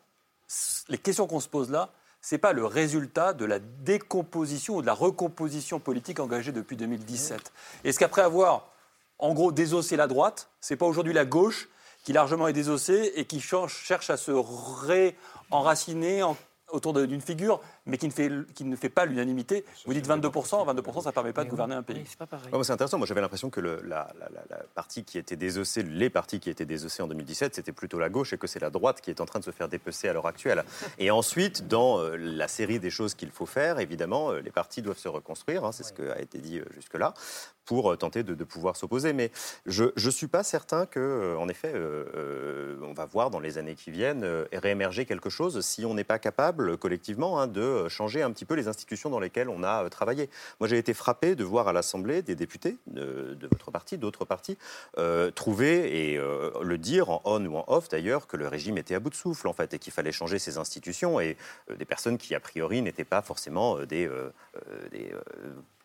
les 0.89 0.99
questions 0.99 1.27
qu'on 1.27 1.41
se 1.41 1.49
pose 1.49 1.71
là, 1.71 1.91
c'est 2.21 2.39
pas 2.39 2.53
le 2.53 2.65
résultat 2.65 3.33
de 3.33 3.45
la 3.45 3.59
décomposition 3.61 4.77
ou 4.77 4.83
de 4.83 4.87
la 4.87 4.95
recomposition 4.95 5.79
politique 5.81 6.19
engagée 6.21 6.53
depuis 6.53 6.77
2017 6.77 7.53
Est-ce 7.85 7.99
qu'après 7.99 8.23
avoir, 8.23 8.67
en 9.19 9.33
gros, 9.33 9.53
désossé 9.53 9.97
la 9.97 10.07
droite, 10.09 10.49
c'est 10.61 10.77
pas 10.77 10.87
aujourd'hui 10.87 11.13
la 11.13 11.25
gauche 11.25 11.69
qui 12.05 12.13
largement 12.13 12.49
est 12.49 12.53
désossée 12.53 13.13
et 13.17 13.25
qui 13.27 13.41
cherche 13.41 14.11
à 14.11 14.17
se 14.17 14.31
réenraciner 15.51 16.23
en- 16.23 16.37
autour 16.71 16.93
d'une 16.95 17.21
figure, 17.21 17.61
mais 17.87 17.99
qui 17.99 18.07
ne 18.07 18.13
fait, 18.13 18.31
qui 18.55 18.65
ne 18.65 18.77
fait 18.77 18.89
pas 18.89 19.07
l'unanimité 19.07 19.65
Vous 19.87 19.95
dites 19.95 20.07
22%, 20.09 20.67
22%, 20.67 21.03
ça 21.03 21.11
ne 21.11 21.15
permet 21.15 21.33
pas 21.33 21.45
de 21.45 21.51
gouverner 21.51 21.75
un 21.75 21.83
pays. 21.83 22.03
Ouais, 22.53 22.65
c'est 22.65 22.73
intéressant. 22.73 22.99
Moi, 22.99 23.07
j'avais 23.07 23.21
l'impression 23.21 23.49
que 23.51 23.61
le- 23.61 23.81
la, 23.83 24.09
la- 24.19 24.29
la- 24.35 24.45
la 24.51 24.63
partie 24.75 25.05
qui 25.05 25.19
était 25.19 25.37
désossée, 25.37 25.83
les 25.83 26.11
partis 26.11 26.41
qui 26.41 26.51
étaient 26.51 26.65
désossés 26.67 27.03
en 27.03 27.09
2017, 27.09 27.55
c'était 27.55 27.73
plutôt 27.73 27.99
la 27.99 28.09
gauche 28.09 28.33
et 28.33 28.39
que 28.39 28.47
c'est 28.47 28.61
la 28.61 28.71
droite 28.71 29.01
qui 29.01 29.11
est 29.11 29.21
en 29.21 29.27
train 29.27 29.39
de 29.41 29.45
se 29.45 29.51
faire 29.51 29.69
dépecer 29.69 30.09
à 30.09 30.13
l'heure 30.13 30.27
actuelle. 30.27 30.65
Et 30.99 31.11
ensuite, 31.11 31.69
dans 31.69 32.01
euh, 32.01 32.17
la 32.17 32.49
série 32.49 32.79
des 32.81 32.91
choses 32.91 33.15
qu'il 33.15 33.31
faut 33.31 33.47
faire, 33.47 33.79
évidemment, 33.79 34.31
euh, 34.33 34.41
les 34.41 34.51
partis 34.51 34.83
doivent 34.83 34.99
se 34.99 35.09
reconstruire. 35.09 35.65
hein, 35.65 35.73
c'est 35.73 35.85
ce 35.85 35.93
qui 35.93 36.03
a 36.03 36.21
été 36.21 36.39
dit 36.39 36.59
euh, 36.59 36.65
jusque-là 36.75 37.15
pour 37.65 37.99
tenter 37.99 38.23
de, 38.23 38.35
de 38.37 38.45
pouvoir 38.45 38.77
s'opposer. 38.77 39.13
Mais 39.13 39.33
je 39.67 39.85
ne 39.97 40.11
suis 40.11 40.29
pas 40.29 40.45
certain 40.45 40.87
que, 40.87 41.35
en 41.37 41.49
effet, 41.49 41.73
euh, 41.75 42.77
on 42.83 42.93
va 42.93 43.07
voir 43.07 43.31
dans 43.31 43.41
les 43.41 43.59
années 43.59 43.75
qui 43.75 43.91
viennent 43.91 44.23
euh, 44.25 44.45
réémerger 44.53 45.05
quelque 45.05 45.31
chose 45.31 45.61
si 45.63 45.85
on 45.85 45.95
n'est 45.95 46.05
pas 46.05 46.19
capable 46.19 46.77
collectivement 46.77 47.41
hein, 47.41 47.47
de 47.49 47.61
euh, 47.77 47.89
changer 47.89 48.23
un 48.23 48.31
petit 48.31 48.45
peu 48.45 48.55
les 48.55 48.69
institutions 48.69 49.11
dans 49.11 49.21
lesquelles 49.21 49.49
on 49.49 49.63
a 49.63 49.85
euh, 49.85 49.89
travaillé. 49.89 50.29
Moi, 50.61 50.69
j'ai 50.69 50.79
été 50.79 50.95
frappé 50.95 51.35
de 51.35 51.45
voir 51.45 51.69
à 51.69 51.73
l'Assemblée 51.73 52.23
des 52.23 52.35
députés 52.35 52.77
de, 52.87 53.35
de 53.35 53.49
votre 53.49 53.71
parti, 53.71 53.99
d'autres 53.99 54.25
partis, 54.25 54.59
euh, 54.99 55.31
trouver 55.31 56.11
et 56.11 56.19
euh, 56.19 56.51
le 56.63 56.79
dire 56.79 57.11
en 57.11 57.23
on 57.25 57.45
ou 57.45 57.57
en 57.57 57.65
off 57.69 57.89
d'ailleurs 57.89 58.27
que 58.27 58.37
le 58.37 58.49
régime 58.49 58.79
était 58.79 58.95
à 58.95 59.01
bout 59.01 59.11
de 59.11 59.15
souffle 59.15 59.49
en 59.49 59.53
fait 59.53 59.75
et 59.75 59.79
qu'il 59.79 59.93
fallait 59.93 60.13
changer 60.13 60.39
ses 60.39 60.59
institutions 60.59 61.21
et 61.21 61.37
euh, 61.71 61.77
des 61.77 61.85
personnes 61.85 62.19
qui 62.19 62.35
a 62.35 62.41
priori 62.41 62.83
n'étaient 62.83 63.05
pas 63.05 63.23
forcément 63.23 63.79
euh, 63.79 63.87
des, 63.87 64.07
euh, 64.07 64.33
euh, 64.57 64.89
des 64.91 65.13
euh, 65.13 65.21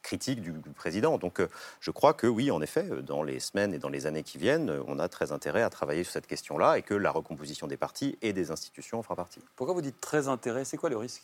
critiques 0.02 0.42
du, 0.42 0.54
président. 0.76 1.18
Donc 1.18 1.40
euh, 1.40 1.48
je 1.80 1.92
crois 1.92 2.14
que 2.14 2.28
oui, 2.28 2.52
en 2.52 2.62
effet, 2.62 2.86
euh, 2.90 3.02
dans 3.02 3.24
les 3.24 3.40
semaines 3.40 3.74
et 3.74 3.80
dans 3.80 3.90
les 3.90 4.08
années 4.08 4.24
qui 4.24 4.38
viennent, 4.38 4.70
euh, 4.70 4.84
on 4.88 5.00
a 5.00 5.08
très 5.08 5.32
intérêt 5.32 5.62
à 5.62 5.70
travailler 5.70 6.04
sur 6.04 6.14
cette 6.14 6.28
question-là 6.28 6.78
et 6.78 6.82
que 6.82 6.94
la 6.94 7.12
recomposition 7.12 7.68
des 7.68 7.78
partis 7.78 8.18
et 8.22 8.34
des 8.34 8.52
institutions 8.52 9.00
en 9.00 9.04
fera 9.04 9.16
partie. 9.16 9.42
Pourquoi 9.56 9.74
vous 9.74 9.82
dites 9.82 10.02
très 10.02 10.28
intérêt? 10.28 10.66
C'est 10.66 10.78
quoi 10.78 10.90
le 10.90 10.98
risque? 10.98 11.24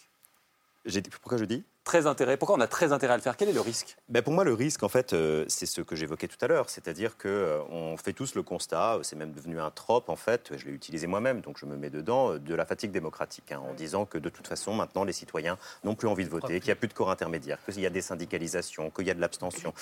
Pourquoi 1.11 1.37
je 1.37 1.45
dis 1.45 1.65
Très 1.87 2.05
intérêt. 2.05 2.35
Pourquoi 2.35 2.57
on 2.57 2.59
a 2.59 2.67
très 2.67 2.91
intérêt 2.91 3.13
à 3.13 3.15
le 3.15 3.23
faire? 3.23 3.37
Quel 3.37 3.47
est 3.47 3.53
le 3.53 3.61
risque? 3.61 3.95
Ben 4.09 4.21
pour 4.21 4.33
moi, 4.33 4.43
le 4.43 4.53
risque, 4.53 4.83
en 4.83 4.89
fait, 4.89 5.13
euh, 5.13 5.45
c'est 5.47 5.65
ce 5.65 5.79
que 5.79 5.95
j'évoquais 5.95 6.27
tout 6.27 6.35
à 6.41 6.47
l'heure, 6.47 6.69
c'est-à-dire 6.69 7.15
que 7.15 7.29
euh, 7.29 7.61
on 7.69 7.95
fait 7.95 8.11
tous 8.11 8.35
le 8.35 8.43
constat, 8.43 8.95
euh, 8.95 9.03
c'est 9.03 9.15
même 9.15 9.31
devenu 9.31 9.57
un 9.61 9.71
trope, 9.71 10.09
en 10.09 10.17
fait, 10.17 10.51
je 10.57 10.65
l'ai 10.65 10.73
utilisé 10.73 11.07
moi-même, 11.07 11.39
donc 11.39 11.57
je 11.57 11.65
me 11.65 11.77
mets 11.77 11.89
dedans, 11.89 12.37
de 12.37 12.55
la 12.55 12.65
fatigue 12.65 12.91
démocratique, 12.91 13.53
hein, 13.53 13.61
en 13.65 13.73
disant 13.73 14.03
que 14.03 14.17
de 14.17 14.27
toute 14.27 14.47
façon, 14.47 14.73
maintenant, 14.73 15.05
les 15.05 15.13
citoyens 15.13 15.57
n'ont 15.85 15.95
plus 15.95 16.09
envie 16.09 16.25
de 16.25 16.29
voter, 16.29 16.59
qu'il 16.59 16.67
n'y 16.67 16.73
a 16.73 16.75
plus 16.75 16.89
de 16.89 16.93
corps 16.93 17.09
intermédiaire, 17.09 17.57
qu'il 17.63 17.79
y 17.79 17.85
a 17.85 17.89
des 17.89 18.01
syndicalisations, 18.01 18.89
qu'il 18.89 19.07
y 19.07 19.11
a 19.11 19.13
de 19.13 19.21
l'abstention, 19.21 19.73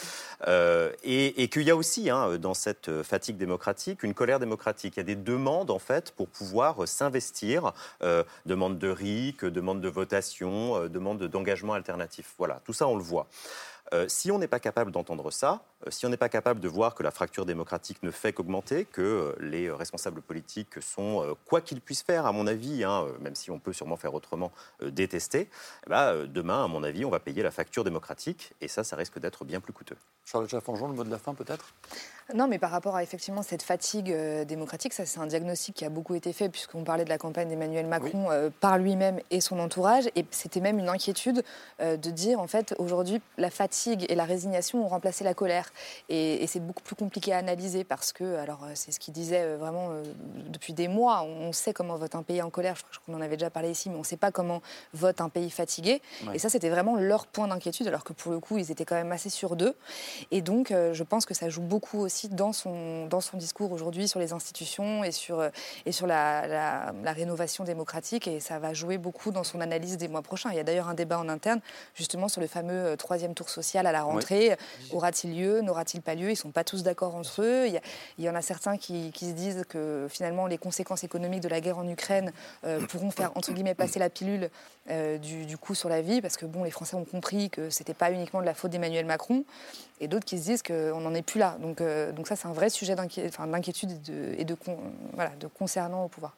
Euh, 0.47 0.91
et, 1.03 1.41
et 1.41 1.47
qu'il 1.47 1.63
y 1.63 1.71
a 1.71 1.75
aussi, 1.75 2.11
hein, 2.11 2.37
dans 2.37 2.53
cette 2.53 3.01
fatigue 3.01 3.37
démocratique, 3.37 4.03
une 4.03 4.13
colère 4.13 4.39
démocratique. 4.39 4.93
Il 4.97 4.99
y 4.99 5.01
a 5.01 5.03
des 5.03 5.15
demandes, 5.15 5.71
en 5.71 5.79
fait, 5.79 6.11
pour 6.11 6.27
pouvoir 6.27 6.87
s'investir, 6.87 7.73
demande 8.45 8.77
de 8.77 8.89
RIC, 8.89 9.43
demande 9.43 9.81
de 9.81 9.89
votation, 9.89 10.87
demande 10.87 11.23
d'engagement 11.23 11.73
alternatif. 11.73 11.94
Voilà, 12.37 12.61
tout 12.63 12.73
ça, 12.73 12.87
on 12.87 12.95
le 12.95 13.03
voit. 13.03 13.27
Euh, 13.93 14.07
si 14.07 14.31
on 14.31 14.39
n'est 14.39 14.47
pas 14.47 14.59
capable 14.59 14.91
d'entendre 14.91 15.31
ça, 15.31 15.63
si 15.89 16.05
on 16.05 16.09
n'est 16.09 16.17
pas 16.17 16.29
capable 16.29 16.59
de 16.59 16.67
voir 16.67 16.95
que 16.95 17.03
la 17.03 17.11
fracture 17.11 17.45
démocratique 17.45 18.01
ne 18.01 18.11
fait 18.11 18.33
qu'augmenter, 18.33 18.85
que 18.85 19.01
euh, 19.01 19.35
les 19.39 19.67
euh, 19.67 19.75
responsables 19.75 20.21
politiques 20.21 20.81
sont, 20.81 21.21
euh, 21.23 21.33
quoi 21.45 21.61
qu'ils 21.61 21.81
puissent 21.81 22.03
faire, 22.03 22.25
à 22.25 22.31
mon 22.31 22.47
avis, 22.47 22.83
hein, 22.83 23.05
euh, 23.05 23.17
même 23.19 23.35
si 23.35 23.51
on 23.51 23.59
peut 23.59 23.73
sûrement 23.73 23.97
faire 23.97 24.13
autrement, 24.13 24.51
euh, 24.81 24.89
détestés, 24.89 25.49
eh 25.85 25.89
ben, 25.89 26.13
euh, 26.13 26.27
demain, 26.27 26.63
à 26.63 26.67
mon 26.67 26.83
avis, 26.83 27.05
on 27.05 27.09
va 27.09 27.19
payer 27.19 27.43
la 27.43 27.51
facture 27.51 27.83
démocratique, 27.83 28.53
et 28.61 28.67
ça, 28.67 28.83
ça 28.83 28.95
risque 28.95 29.19
d'être 29.19 29.45
bien 29.45 29.59
plus 29.59 29.73
coûteux. 29.73 29.97
Charles 30.25 30.49
Chaffanjon, 30.49 30.87
le 30.87 30.93
mot 30.93 31.03
de 31.03 31.11
la 31.11 31.19
fin 31.19 31.35
peut-être? 31.35 31.73
Non, 32.33 32.47
mais 32.47 32.57
par 32.57 32.71
rapport 32.71 32.95
à 32.95 33.03
effectivement 33.03 33.43
cette 33.43 33.61
fatigue 33.61 34.11
euh, 34.11 34.45
démocratique, 34.45 34.93
ça 34.93 35.05
c'est 35.05 35.19
un 35.19 35.27
diagnostic 35.27 35.75
qui 35.75 35.85
a 35.85 35.89
beaucoup 35.89 36.15
été 36.15 36.33
fait 36.33 36.49
puisqu'on 36.49 36.83
parlait 36.83 37.03
de 37.05 37.09
la 37.09 37.19
campagne 37.19 37.47
d'Emmanuel 37.47 37.85
Macron 37.85 38.31
euh, 38.31 38.49
par 38.59 38.79
lui-même 38.79 39.19
et 39.29 39.41
son 39.41 39.59
entourage, 39.59 40.09
et 40.15 40.25
c'était 40.31 40.61
même 40.61 40.79
une 40.79 40.89
inquiétude 40.89 41.43
euh, 41.81 41.97
de 41.97 42.09
dire 42.09 42.39
en 42.39 42.47
fait 42.47 42.73
aujourd'hui 42.79 43.21
la 43.37 43.51
fatigue 43.51 44.07
et 44.09 44.15
la 44.15 44.25
résignation 44.25 44.83
ont 44.83 44.87
remplacé 44.87 45.23
la 45.23 45.35
colère, 45.35 45.69
et, 46.09 46.43
et 46.43 46.47
c'est 46.47 46.59
beaucoup 46.59 46.83
plus 46.83 46.95
compliqué 46.95 47.33
à 47.33 47.37
analyser 47.37 47.83
parce 47.83 48.11
que 48.13 48.35
alors 48.37 48.63
euh, 48.63 48.71
c'est 48.75 48.91
ce 48.91 48.99
qu'il 48.99 49.13
disait 49.13 49.41
euh, 49.41 49.57
vraiment 49.57 49.89
euh, 49.91 50.03
depuis 50.47 50.73
des 50.73 50.87
mois, 50.87 51.23
on 51.23 51.51
sait 51.51 51.73
comment 51.73 51.95
vote 51.95 52.15
un 52.15 52.23
pays 52.23 52.41
en 52.41 52.49
colère, 52.49 52.75
je 52.75 52.83
crois 52.83 53.01
qu'on 53.05 53.13
en 53.15 53.21
avait 53.21 53.37
déjà 53.37 53.49
parlé 53.49 53.71
ici, 53.71 53.89
mais 53.89 53.95
on 53.95 53.99
ne 53.99 54.03
sait 54.03 54.17
pas 54.17 54.31
comment 54.31 54.61
vote 54.93 55.21
un 55.21 55.29
pays 55.29 55.49
fatigué, 55.49 56.01
Ouais. 56.27 56.35
et 56.35 56.39
ça 56.39 56.49
c'était 56.49 56.69
vraiment 56.69 56.95
leur 56.95 57.27
point 57.27 57.47
d'inquiétude, 57.47 57.87
alors 57.87 58.03
que 58.03 58.13
pour 58.13 58.31
le 58.31 58.39
coup 58.39 58.57
ils 58.57 58.71
étaient 58.71 58.85
quand 58.85 58.95
même 58.95 59.11
assez 59.11 59.29
sûrs 59.29 59.55
d'eux. 59.55 59.75
Et 60.31 60.41
donc, 60.41 60.71
euh, 60.71 60.93
je 60.93 61.03
pense 61.03 61.25
que 61.25 61.33
ça 61.33 61.49
joue 61.49 61.61
beaucoup 61.61 61.99
aussi 61.99 62.29
dans 62.29 62.53
son, 62.53 63.05
dans 63.07 63.21
son 63.21 63.37
discours 63.37 63.71
aujourd'hui 63.71 64.07
sur 64.07 64.19
les 64.19 64.33
institutions 64.33 65.03
et 65.03 65.11
sur, 65.11 65.43
et 65.85 65.91
sur 65.91 66.07
la, 66.07 66.47
la- 66.47 66.93
la 67.03 67.11
rénovation 67.13 67.63
démocratique. 67.63 68.27
Et 68.27 68.39
ça 68.39 68.59
va 68.59 68.73
jouer 68.73 68.97
beaucoup 68.97 69.31
dans 69.31 69.43
son 69.43 69.61
analyse 69.61 69.97
des 69.97 70.07
mois 70.07 70.21
prochains. 70.21 70.49
Il 70.51 70.55
y 70.57 70.59
a 70.59 70.63
d'ailleurs 70.63 70.87
un 70.89 70.93
débat 70.93 71.19
en 71.19 71.29
interne, 71.29 71.59
justement, 71.93 72.27
sur 72.27 72.41
le 72.41 72.47
fameux 72.47 72.95
troisième 72.97 73.33
tour 73.33 73.49
social 73.49 73.85
à 73.87 73.91
la 73.91 74.03
rentrée. 74.03 74.57
Aura-t-il 74.91 75.35
lieu 75.37 75.54
N'aura-t-il 75.61 76.01
pas 76.01 76.15
lieu? 76.15 76.27
Ils 76.27 76.31
ne 76.31 76.35
sont 76.35 76.51
pas 76.51 76.63
tous 76.63 76.83
d'accord 76.83 77.15
entre 77.15 77.41
eux. 77.41 77.67
Il 77.67 77.73
y, 77.73 77.77
a- 77.77 77.81
il 78.17 78.23
y 78.25 78.29
en 78.29 78.35
a 78.35 78.41
certains 78.41 78.77
qui, 78.77 79.11
qui 79.11 79.25
se 79.29 79.33
disent 79.33 79.63
que 79.69 80.07
finalement, 80.09 80.47
les 80.47 80.57
conséquences 80.57 81.03
économiques 81.03 81.41
de 81.41 81.47
la 81.49 81.61
guerre 81.61 81.77
en 81.77 81.87
Ukraine 81.87 82.31
euh, 82.65 82.79
pourront 82.87 83.11
faire, 83.11 83.31
entre 83.35 83.51
guillemets, 83.53 83.75
passer 83.75 83.99
la 83.99 84.09
pilule 84.09 84.49
euh, 84.89 85.17
du, 85.17 85.45
du 85.45 85.57
coup 85.57 85.75
sur 85.75 85.89
la 85.89 86.01
vie, 86.01 86.21
parce 86.21 86.37
que 86.37 86.45
bon, 86.45 86.63
les 86.63 86.71
Français 86.71 86.95
ont 86.95 87.05
compris 87.05 87.49
que 87.49 87.69
c'était 87.69 87.93
pas 87.93 88.11
uniquement 88.11 88.39
de 88.41 88.45
la 88.45 88.53
faute 88.53 88.71
d'Emmanuel 88.71 89.05
Macron, 89.05 89.43
et 89.99 90.07
d'autres 90.07 90.25
qui 90.25 90.37
se 90.37 90.43
disent 90.43 90.61
qu'on 90.63 90.99
n'en 90.99 91.13
est 91.13 91.21
plus 91.21 91.39
là. 91.39 91.57
Donc, 91.61 91.81
euh, 91.81 92.11
donc 92.11 92.27
ça, 92.27 92.35
c'est 92.35 92.47
un 92.47 92.53
vrai 92.53 92.69
sujet 92.69 92.95
d'inquiétude 92.95 93.91
et, 93.91 94.11
de, 94.11 94.35
et 94.39 94.43
de, 94.45 94.53
con- 94.55 94.77
voilà, 95.13 95.31
de 95.39 95.47
concernant 95.47 96.05
au 96.05 96.07
pouvoir. 96.07 96.35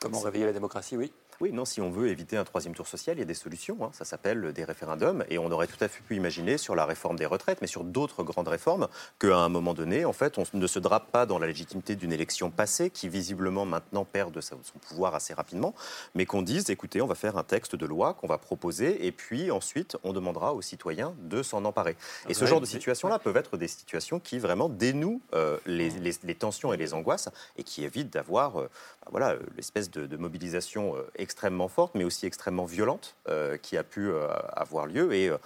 Comment 0.00 0.20
réveiller 0.20 0.46
la 0.46 0.52
démocratie, 0.52 0.96
oui 0.96 1.12
Oui, 1.40 1.52
non, 1.52 1.64
si 1.64 1.80
on 1.80 1.88
veut 1.88 2.08
éviter 2.08 2.36
un 2.36 2.42
troisième 2.42 2.74
tour 2.74 2.88
social, 2.88 3.16
il 3.16 3.20
y 3.20 3.22
a 3.22 3.24
des 3.24 3.32
solutions. 3.32 3.78
hein. 3.82 3.90
Ça 3.92 4.04
s'appelle 4.04 4.52
des 4.52 4.64
référendums. 4.64 5.24
Et 5.30 5.38
on 5.38 5.50
aurait 5.52 5.68
tout 5.68 5.76
à 5.84 5.86
fait 5.86 6.02
pu 6.02 6.16
imaginer 6.16 6.58
sur 6.58 6.74
la 6.74 6.84
réforme 6.84 7.16
des 7.16 7.26
retraites, 7.26 7.60
mais 7.60 7.68
sur 7.68 7.84
d'autres 7.84 8.24
grandes 8.24 8.48
réformes, 8.48 8.88
qu'à 9.20 9.36
un 9.36 9.48
moment 9.48 9.72
donné, 9.72 10.04
en 10.04 10.12
fait, 10.12 10.36
on 10.38 10.42
ne 10.52 10.66
se 10.66 10.80
drape 10.80 11.12
pas 11.12 11.26
dans 11.26 11.38
la 11.38 11.46
légitimité 11.46 11.94
d'une 11.94 12.12
élection 12.12 12.50
passée, 12.50 12.90
qui 12.90 13.08
visiblement 13.08 13.64
maintenant 13.66 14.04
perd 14.04 14.32
de 14.34 14.40
son 14.40 14.56
pouvoir 14.88 15.14
assez 15.14 15.32
rapidement, 15.32 15.76
mais 16.16 16.26
qu'on 16.26 16.42
dise, 16.42 16.70
écoutez, 16.70 17.00
on 17.02 17.06
va 17.06 17.14
faire 17.14 17.36
un 17.38 17.44
texte 17.44 17.76
de 17.76 17.86
loi 17.86 18.14
qu'on 18.14 18.26
va 18.26 18.38
proposer, 18.38 19.06
et 19.06 19.12
puis 19.12 19.52
ensuite, 19.52 19.96
on 20.02 20.12
demandera 20.12 20.54
aux 20.54 20.62
citoyens 20.62 21.14
de 21.22 21.44
s'en 21.44 21.64
emparer. 21.64 21.96
Et 22.28 22.34
ce 22.34 22.46
genre 22.46 22.60
de 22.60 22.66
situations-là 22.66 23.20
peuvent 23.20 23.36
être 23.36 23.56
des 23.56 23.68
situations 23.68 24.18
qui 24.18 24.40
vraiment 24.40 24.68
dénouent 24.68 25.20
euh, 25.34 25.56
les, 25.66 25.90
les- 25.90 26.14
les 26.24 26.34
tensions 26.34 26.72
et 26.72 26.76
les 26.76 26.94
angoisses, 26.94 27.28
et 27.56 27.62
qui 27.62 27.84
évitent 27.84 28.10
d'avoir 28.12 28.56
euh, 28.58 28.68
bah, 29.02 29.08
voilà, 29.12 29.30
euh, 29.34 29.38
l'espèce 29.56 29.88
de, 29.88 30.06
de 30.06 30.16
mobilisation 30.16 30.96
euh, 30.96 31.02
extrêmement 31.28 31.68
forte, 31.68 31.94
mais 31.94 32.04
aussi 32.04 32.24
extrêmement 32.24 32.64
violente, 32.64 33.14
euh, 33.28 33.58
qui 33.58 33.76
a 33.76 33.84
pu 33.84 34.08
euh, 34.08 34.28
avoir 34.54 34.86
lieu. 34.86 35.12
Et 35.12 35.28
euh, 35.28 35.36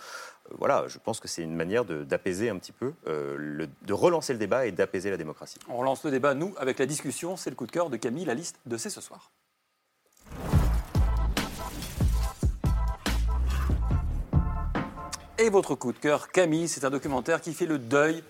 voilà, 0.57 0.85
je 0.87 0.99
pense 1.01 1.19
que 1.19 1.27
c'est 1.27 1.43
une 1.43 1.57
manière 1.57 1.85
d'apaiser 1.85 2.51
un 2.51 2.57
petit 2.57 2.71
peu, 2.71 2.93
le- 3.07 3.67
de 3.67 3.93
relancer 3.93 4.33
le 4.33 4.39
débat 4.39 4.65
et 4.67 4.71
d'apaiser 4.71 5.11
la 5.11 5.17
démocratie. 5.17 5.59
On 5.69 5.77
relance 5.77 6.05
le 6.05 6.13
débat, 6.13 6.35
nous, 6.35 6.55
avec 6.57 6.79
la 6.79 6.87
discussion. 6.87 7.37
C'est 7.37 7.51
le 7.51 7.57
coup 7.57 7.67
de 7.67 7.73
cœur 7.73 7.91
de 7.91 7.97
Camille, 7.97 8.25
la 8.27 8.35
liste 8.35 8.61
de 8.65 8.77
C'est 8.77 8.91
ce 8.91 9.01
soir. 9.01 9.33
Et 15.39 15.51
votre 15.51 15.75
coup 15.75 15.93
de 15.93 15.99
cœur, 15.99 16.29
Camille, 16.31 16.69
c'est 16.69 16.85
un 16.85 16.91
documentaire 16.91 17.41
qui 17.41 17.53
fait 17.53 17.67
le 17.67 17.79
deuil 17.79 18.23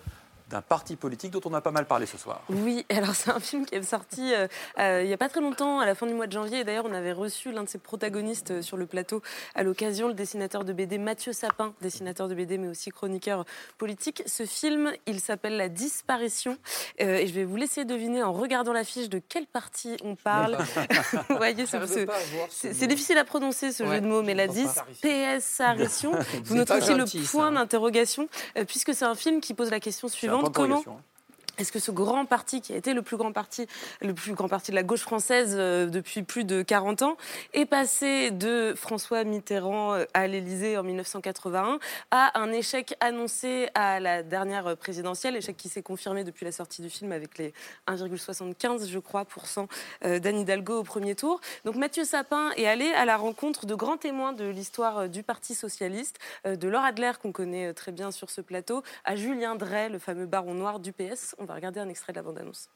d'un 0.53 0.61
parti 0.61 0.95
politique 0.95 1.31
dont 1.31 1.41
on 1.45 1.53
a 1.53 1.61
pas 1.61 1.71
mal 1.71 1.85
parlé 1.85 2.05
ce 2.05 2.17
soir. 2.17 2.41
Oui, 2.49 2.85
alors 2.89 3.15
c'est 3.15 3.31
un 3.31 3.39
film 3.39 3.65
qui 3.65 3.75
est 3.75 3.83
sorti 3.83 4.33
euh, 4.33 4.47
euh, 4.79 5.01
il 5.03 5.07
n'y 5.07 5.13
a 5.13 5.17
pas 5.17 5.29
très 5.29 5.41
longtemps, 5.41 5.79
à 5.79 5.85
la 5.85 5.95
fin 5.95 6.05
du 6.05 6.13
mois 6.13 6.27
de 6.27 6.31
janvier. 6.31 6.59
Et 6.59 6.63
d'ailleurs, 6.63 6.85
on 6.87 6.93
avait 6.93 7.11
reçu 7.11 7.51
l'un 7.51 7.63
de 7.63 7.69
ses 7.69 7.79
protagonistes 7.79 8.51
euh, 8.51 8.61
sur 8.61 8.77
le 8.77 8.85
plateau 8.85 9.21
à 9.55 9.63
l'occasion, 9.63 10.07
le 10.07 10.13
dessinateur 10.13 10.63
de 10.63 10.73
BD 10.73 10.97
Mathieu 10.97 11.33
Sapin, 11.33 11.73
dessinateur 11.81 12.27
de 12.27 12.35
BD 12.35 12.57
mais 12.57 12.67
aussi 12.67 12.89
chroniqueur 12.91 13.45
politique. 13.77 14.23
Ce 14.25 14.45
film, 14.45 14.91
il 15.07 15.19
s'appelle 15.19 15.57
La 15.57 15.69
disparition. 15.69 16.57
Euh, 17.01 17.17
et 17.17 17.27
je 17.27 17.33
vais 17.33 17.43
vous 17.43 17.55
laisser 17.55 17.85
deviner 17.85 18.23
en 18.23 18.33
regardant 18.33 18.73
l'affiche 18.73 19.09
de 19.09 19.19
quel 19.27 19.45
parti 19.47 19.97
on 20.03 20.15
parle. 20.15 20.57
vous 21.29 21.37
voyez, 21.37 21.65
c'est 21.65 22.73
ce 22.73 22.85
difficile 22.85 23.17
à 23.17 23.23
prononcer 23.23 23.71
ce 23.71 23.83
Ouais, 23.83 23.95
jeu 23.95 24.01
de 24.01 24.07
mots, 24.07 24.21
mais 24.21 24.33
la 24.33 24.47
disparition. 24.47 26.11
Vous 26.45 26.57
aussi 26.57 26.93
le 26.93 27.27
point 27.31 27.51
d'interrogation, 27.51 28.27
euh, 28.57 28.65
puisque 28.65 28.93
c'est 28.93 29.05
un 29.05 29.15
film 29.15 29.41
qui 29.41 29.53
pose 29.53 29.69
la 29.71 29.79
question 29.79 30.07
suivante. 30.07 30.42
Point 30.51 30.83
Comment. 30.83 31.01
Est-ce 31.59 31.71
que 31.71 31.79
ce 31.79 31.91
grand 31.91 32.25
parti, 32.25 32.61
qui 32.61 32.73
a 32.73 32.77
été 32.77 32.93
le 32.95 33.03
plus 33.03 33.15
grand 33.15 33.31
parti, 33.31 33.67
le 34.01 34.15
plus 34.15 34.33
grand 34.33 34.47
parti 34.47 34.71
de 34.71 34.75
la 34.75 34.81
gauche 34.81 35.01
française 35.01 35.55
euh, 35.55 35.85
depuis 35.85 36.23
plus 36.23 36.45
de 36.45 36.63
40 36.63 37.03
ans, 37.03 37.17
est 37.53 37.67
passé 37.67 38.31
de 38.31 38.73
François 38.75 39.23
Mitterrand 39.23 39.93
euh, 39.93 40.05
à 40.15 40.25
l'Élysée 40.25 40.77
en 40.79 40.83
1981 40.83 41.77
à 42.09 42.39
un 42.39 42.51
échec 42.51 42.95
annoncé 43.01 43.69
à 43.75 43.99
la 43.99 44.23
dernière 44.23 44.75
présidentielle, 44.77 45.35
échec 45.35 45.55
qui 45.55 45.69
s'est 45.69 45.83
confirmé 45.83 46.23
depuis 46.23 46.43
la 46.43 46.51
sortie 46.51 46.81
du 46.81 46.89
film 46.89 47.11
avec 47.11 47.37
les 47.37 47.53
1,75, 47.87 48.89
je 48.89 48.99
crois, 48.99 49.25
euh, 50.05 50.19
d'Anne 50.19 50.39
Hidalgo 50.39 50.79
au 50.79 50.83
premier 50.83 51.13
tour. 51.13 51.39
Donc 51.65 51.75
Mathieu 51.75 52.03
Sapin 52.03 52.49
est 52.57 52.65
allé 52.65 52.87
à 52.93 53.05
la 53.05 53.15
rencontre 53.15 53.67
de 53.67 53.75
grands 53.75 53.97
témoins 53.97 54.33
de 54.33 54.45
l'histoire 54.45 55.07
du 55.07 55.21
Parti 55.21 55.53
socialiste, 55.53 56.17
de 56.45 56.67
Laure 56.67 56.83
Adler 56.83 57.11
qu'on 57.21 57.31
connaît 57.31 57.73
très 57.73 57.91
bien 57.91 58.09
sur 58.09 58.31
ce 58.31 58.41
plateau, 58.41 58.81
à 59.05 59.15
Julien 59.15 59.55
Drey, 59.55 59.89
le 59.89 59.99
fameux 59.99 60.25
baron 60.25 60.55
noir 60.55 60.79
du 60.79 60.91
PS. 60.91 61.35
On 61.43 61.45
va 61.45 61.55
regarder 61.55 61.81
un 61.81 61.89
extrait 61.89 62.13
de 62.13 62.19
la 62.19 62.23
bande-annonce. 62.23 62.69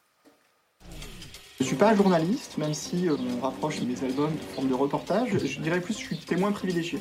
Je 1.61 1.63
suis 1.63 1.77
pas 1.77 1.95
journaliste, 1.95 2.57
même 2.57 2.73
si 2.73 3.07
euh, 3.07 3.15
on 3.15 3.39
rapproche 3.39 3.79
mes 3.79 3.97
albums 4.03 4.35
de 4.35 4.41
forme 4.41 4.67
de 4.67 4.73
reportage. 4.73 5.37
Je 5.37 5.61
dirais 5.61 5.79
plus 5.79 5.93
que 5.93 6.01
je 6.01 6.05
suis 6.07 6.17
témoin 6.17 6.51
privilégié. 6.51 6.99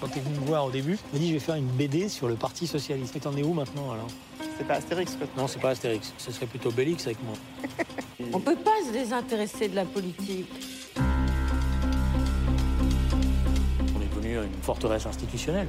Quand 0.00 0.06
t'es 0.06 0.20
venu 0.20 0.38
me 0.38 0.44
voir 0.44 0.66
au 0.66 0.70
début, 0.70 0.96
il 1.12 1.14
m'a 1.14 1.18
dit 1.18 1.28
je 1.30 1.32
vais 1.32 1.40
faire 1.40 1.56
une 1.56 1.66
BD 1.66 2.08
sur 2.08 2.28
le 2.28 2.36
Parti 2.36 2.68
Socialiste. 2.68 3.16
Et 3.16 3.20
t'en 3.20 3.36
es 3.36 3.42
où 3.42 3.54
maintenant 3.54 3.90
alors? 3.90 4.06
C'est 4.56 4.68
pas 4.68 4.74
Astérix 4.74 5.16
quoi. 5.16 5.26
Non, 5.36 5.48
c'est 5.48 5.58
pas 5.58 5.70
Astérix. 5.70 6.14
Ce 6.16 6.30
serait 6.30 6.46
plutôt 6.46 6.70
Bélix 6.70 7.04
avec 7.06 7.20
moi. 7.24 7.34
On 8.32 8.38
peut 8.38 8.54
pas 8.54 8.84
se 8.86 8.92
désintéresser 8.92 9.66
de 9.68 9.74
la 9.74 9.84
politique. 9.84 10.48
On 13.96 14.00
est 14.00 14.14
devenu 14.14 14.36
une 14.36 14.62
forteresse 14.62 15.06
institutionnelle. 15.06 15.66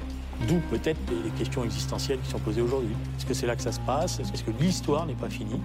D'où 0.48 0.60
peut-être 0.70 1.00
les 1.24 1.32
questions 1.32 1.64
existentielles 1.64 2.20
qui 2.24 2.30
sont 2.30 2.40
posées 2.40 2.62
aujourd'hui. 2.62 2.96
Est-ce 3.18 3.26
que 3.26 3.34
c'est 3.34 3.46
là 3.46 3.56
que 3.56 3.62
ça 3.62 3.72
se 3.72 3.80
passe? 3.82 4.20
Est-ce 4.20 4.44
que 4.44 4.52
l'histoire 4.60 5.06
n'est 5.06 5.14
pas 5.14 5.30
finie? 5.30 5.60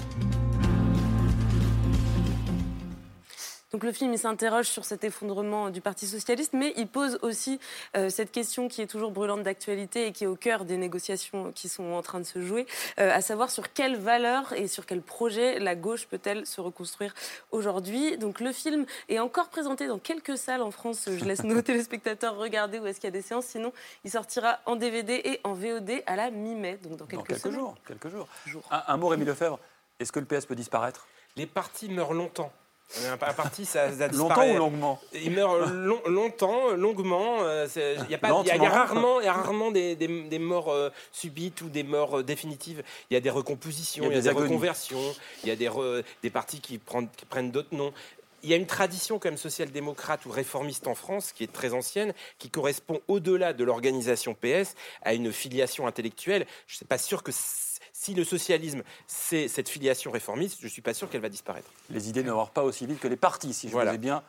Donc 3.74 3.82
le 3.82 3.90
film, 3.90 4.12
il 4.12 4.20
s'interroge 4.20 4.68
sur 4.68 4.84
cet 4.84 5.02
effondrement 5.02 5.68
du 5.68 5.80
Parti 5.80 6.06
socialiste, 6.06 6.52
mais 6.52 6.72
il 6.76 6.86
pose 6.86 7.18
aussi 7.22 7.58
euh, 7.96 8.08
cette 8.08 8.30
question 8.30 8.68
qui 8.68 8.82
est 8.82 8.86
toujours 8.86 9.10
brûlante 9.10 9.42
d'actualité 9.42 10.06
et 10.06 10.12
qui 10.12 10.22
est 10.22 10.26
au 10.28 10.36
cœur 10.36 10.64
des 10.64 10.76
négociations 10.76 11.50
qui 11.50 11.68
sont 11.68 11.82
en 11.90 12.00
train 12.00 12.20
de 12.20 12.24
se 12.24 12.40
jouer, 12.40 12.68
euh, 13.00 13.10
à 13.12 13.20
savoir 13.20 13.50
sur 13.50 13.72
quelles 13.72 13.96
valeurs 13.96 14.52
et 14.52 14.68
sur 14.68 14.86
quel 14.86 15.02
projet 15.02 15.58
la 15.58 15.74
gauche 15.74 16.06
peut-elle 16.06 16.46
se 16.46 16.60
reconstruire 16.60 17.14
aujourd'hui. 17.50 18.16
Donc 18.16 18.38
le 18.38 18.52
film 18.52 18.86
est 19.08 19.18
encore 19.18 19.48
présenté 19.48 19.88
dans 19.88 19.98
quelques 19.98 20.38
salles 20.38 20.62
en 20.62 20.70
France. 20.70 21.08
Je 21.08 21.24
laisse 21.24 21.42
nos 21.42 21.60
téléspectateurs 21.62 22.36
regarder 22.36 22.78
où 22.78 22.86
est-ce 22.86 23.00
qu'il 23.00 23.08
y 23.08 23.12
a 23.12 23.18
des 23.18 23.22
séances. 23.22 23.46
Sinon, 23.46 23.72
il 24.04 24.10
sortira 24.12 24.60
en 24.66 24.76
DVD 24.76 25.20
et 25.24 25.40
en 25.42 25.54
VOD 25.54 26.04
à 26.06 26.14
la 26.14 26.30
mi-mai, 26.30 26.78
donc 26.80 26.94
dans 26.96 27.06
quelques, 27.06 27.22
Dans 27.22 27.22
quelques 27.24 27.40
semaines. 27.40 27.58
jours. 27.58 27.74
Quelques 27.88 28.08
jours. 28.08 28.28
Un, 28.70 28.84
un 28.86 28.96
mot, 28.98 29.08
Rémi 29.08 29.24
Lefebvre. 29.24 29.58
Est-ce 29.98 30.12
que 30.12 30.20
le 30.20 30.26
PS 30.26 30.46
peut 30.46 30.54
disparaître? 30.54 31.08
Les 31.34 31.46
partis 31.46 31.88
meurent 31.88 32.14
longtemps. 32.14 32.52
Un 33.10 33.16
pa- 33.16 33.30
un 33.30 33.32
parti, 33.32 33.64
ça, 33.64 33.90
ça 33.96 34.08
Longtemps 34.08 34.48
ou 34.48 34.56
longuement 34.56 35.00
Il 35.14 35.30
meurt 35.32 35.68
long- 35.70 36.02
longtemps, 36.06 36.70
longuement. 36.72 37.38
Il 37.40 38.10
y 38.10 38.14
a, 38.14 38.18
pas, 38.18 38.28
il 38.42 38.46
y 38.46 38.50
a- 38.50 38.56
il 38.56 38.62
y 38.62 38.66
a 38.66 38.68
Lentement. 38.68 38.68
rarement, 38.70 39.20
y 39.20 39.26
a 39.26 39.32
rarement 39.32 39.70
des, 39.70 39.96
des- 39.96 40.22
des 40.22 40.38
morts 40.38 40.70
euh, 40.72 40.90
subites 41.12 41.60
ou 41.62 41.68
des 41.68 41.82
morts 41.82 42.20
euh, 42.20 42.22
définitives. 42.22 42.82
Il 43.10 43.14
y 43.14 43.16
a 43.16 43.20
des 43.20 43.30
recompositions, 43.30 44.04
Il 44.04 44.12
y 44.14 44.16
a 44.16 44.20
des 44.20 44.28
agonies. 44.28 44.46
reconversions, 44.48 45.14
il 45.42 45.48
y 45.48 45.52
a 45.52 45.56
des, 45.56 45.68
re- 45.68 46.02
des 46.22 46.30
partis 46.30 46.60
qui 46.60 46.78
prennent, 46.78 47.08
qui 47.16 47.24
prennent 47.24 47.50
d'autres 47.50 47.74
noms. 47.74 47.92
Il 48.42 48.50
y 48.50 48.52
a 48.52 48.56
une 48.56 48.66
tradition 48.66 49.18
quand 49.18 49.30
même 49.30 49.38
social-démocrate 49.38 50.26
ou 50.26 50.30
réformiste 50.30 50.86
en 50.86 50.94
France 50.94 51.32
qui 51.32 51.44
est 51.44 51.52
très 51.52 51.72
ancienne, 51.72 52.12
qui 52.38 52.50
correspond 52.50 53.00
au-delà 53.08 53.54
de 53.54 53.64
l'organisation 53.64 54.34
PS 54.34 54.74
à 55.02 55.14
une 55.14 55.32
filiation 55.32 55.86
intellectuelle. 55.86 56.46
Je 56.66 56.74
ne 56.74 56.76
suis 56.76 56.84
pas 56.84 56.98
sûr 56.98 57.22
que 57.22 57.32
si 57.94 58.12
le 58.12 58.24
socialisme 58.24 58.82
c'est 59.06 59.48
cette 59.48 59.68
filiation 59.70 60.10
réformiste, 60.10 60.58
je 60.60 60.66
ne 60.66 60.70
suis 60.70 60.82
pas 60.82 60.92
sûr 60.92 61.08
qu'elle 61.08 61.22
va 61.22 61.28
disparaître. 61.30 61.70
Les 61.88 62.08
idées 62.08 62.24
ne 62.24 62.32
meurent 62.32 62.50
pas 62.50 62.64
aussi 62.64 62.86
vite 62.86 62.98
que 62.98 63.08
les 63.08 63.16
partis, 63.16 63.54
si 63.54 63.68
je 63.68 63.72
vous 63.72 63.80
ai 63.80 63.98
bien 63.98 64.22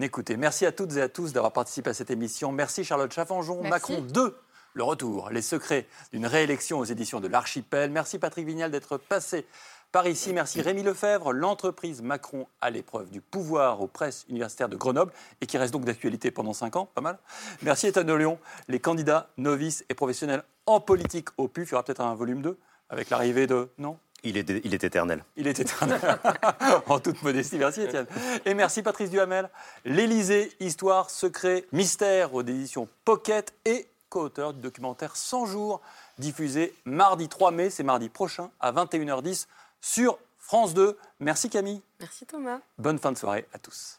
écouté. 0.00 0.36
Merci 0.36 0.66
à 0.66 0.72
toutes 0.72 0.96
et 0.96 1.02
à 1.02 1.08
tous 1.08 1.32
d'avoir 1.32 1.52
participé 1.52 1.90
à 1.90 1.94
cette 1.94 2.10
émission. 2.10 2.50
Merci 2.50 2.82
Charlotte 2.82 3.12
Chaffanjon. 3.12 3.56
Merci. 3.62 3.70
Macron 3.70 4.00
2, 4.00 4.36
le 4.72 4.82
retour, 4.82 5.28
les 5.30 5.42
secrets 5.42 5.86
d'une 6.12 6.26
réélection 6.26 6.78
aux 6.78 6.84
éditions 6.84 7.20
de 7.20 7.28
l'Archipel. 7.28 7.90
Merci 7.90 8.18
Patrick 8.18 8.46
Vignal 8.46 8.70
d'être 8.70 8.96
passé 8.96 9.46
par 9.92 10.08
ici. 10.08 10.32
Merci 10.32 10.62
Rémi 10.62 10.82
Lefebvre, 10.82 11.32
l'entreprise 11.32 12.00
Macron 12.00 12.46
à 12.62 12.70
l'épreuve 12.70 13.10
du 13.10 13.20
pouvoir 13.20 13.82
aux 13.82 13.86
presses 13.86 14.24
universitaires 14.30 14.70
de 14.70 14.76
Grenoble 14.76 15.12
et 15.42 15.46
qui 15.46 15.58
reste 15.58 15.74
donc 15.74 15.84
d'actualité 15.84 16.30
pendant 16.30 16.54
5 16.54 16.76
ans, 16.76 16.86
pas 16.86 17.02
mal. 17.02 17.18
Merci 17.60 17.88
Étienne 17.88 18.06
de 18.06 18.14
Lyon, 18.14 18.38
les 18.68 18.80
candidats 18.80 19.28
novices 19.36 19.84
et 19.90 19.94
professionnels 19.94 20.42
en 20.64 20.80
politique 20.80 21.28
au 21.36 21.48
PUF. 21.48 21.68
Il 21.68 21.72
y 21.72 21.74
aura 21.74 21.82
peut-être 21.82 22.00
un 22.00 22.14
volume 22.14 22.40
2 22.40 22.58
avec 22.90 23.10
l'arrivée 23.10 23.46
de... 23.46 23.68
Non 23.78 23.98
Il 24.22 24.36
est, 24.36 24.50
il 24.64 24.74
est 24.74 24.84
éternel. 24.84 25.24
il 25.36 25.46
est 25.46 25.58
éternel. 25.58 26.00
en 26.86 27.00
toute 27.00 27.22
modestie. 27.22 27.56
Merci, 27.56 27.82
Étienne. 27.82 28.06
Et 28.44 28.54
merci, 28.54 28.82
Patrice 28.82 29.10
Duhamel. 29.10 29.48
L'Élysée, 29.84 30.52
histoire, 30.60 31.08
secret, 31.08 31.64
mystère 31.72 32.34
aux 32.34 32.42
éditions 32.42 32.88
Pocket 33.04 33.54
et 33.64 33.86
co-auteur 34.10 34.52
du 34.52 34.60
documentaire 34.60 35.16
100 35.16 35.46
jours, 35.46 35.80
diffusé 36.18 36.74
mardi 36.84 37.28
3 37.28 37.52
mai, 37.52 37.70
c'est 37.70 37.84
mardi 37.84 38.08
prochain, 38.08 38.50
à 38.60 38.72
21h10 38.72 39.46
sur 39.80 40.18
France 40.38 40.74
2. 40.74 40.98
Merci, 41.20 41.48
Camille. 41.48 41.80
Merci 42.00 42.26
Thomas. 42.26 42.58
Bonne 42.76 42.98
fin 42.98 43.12
de 43.12 43.16
soirée 43.16 43.46
à 43.54 43.58
tous. 43.58 43.98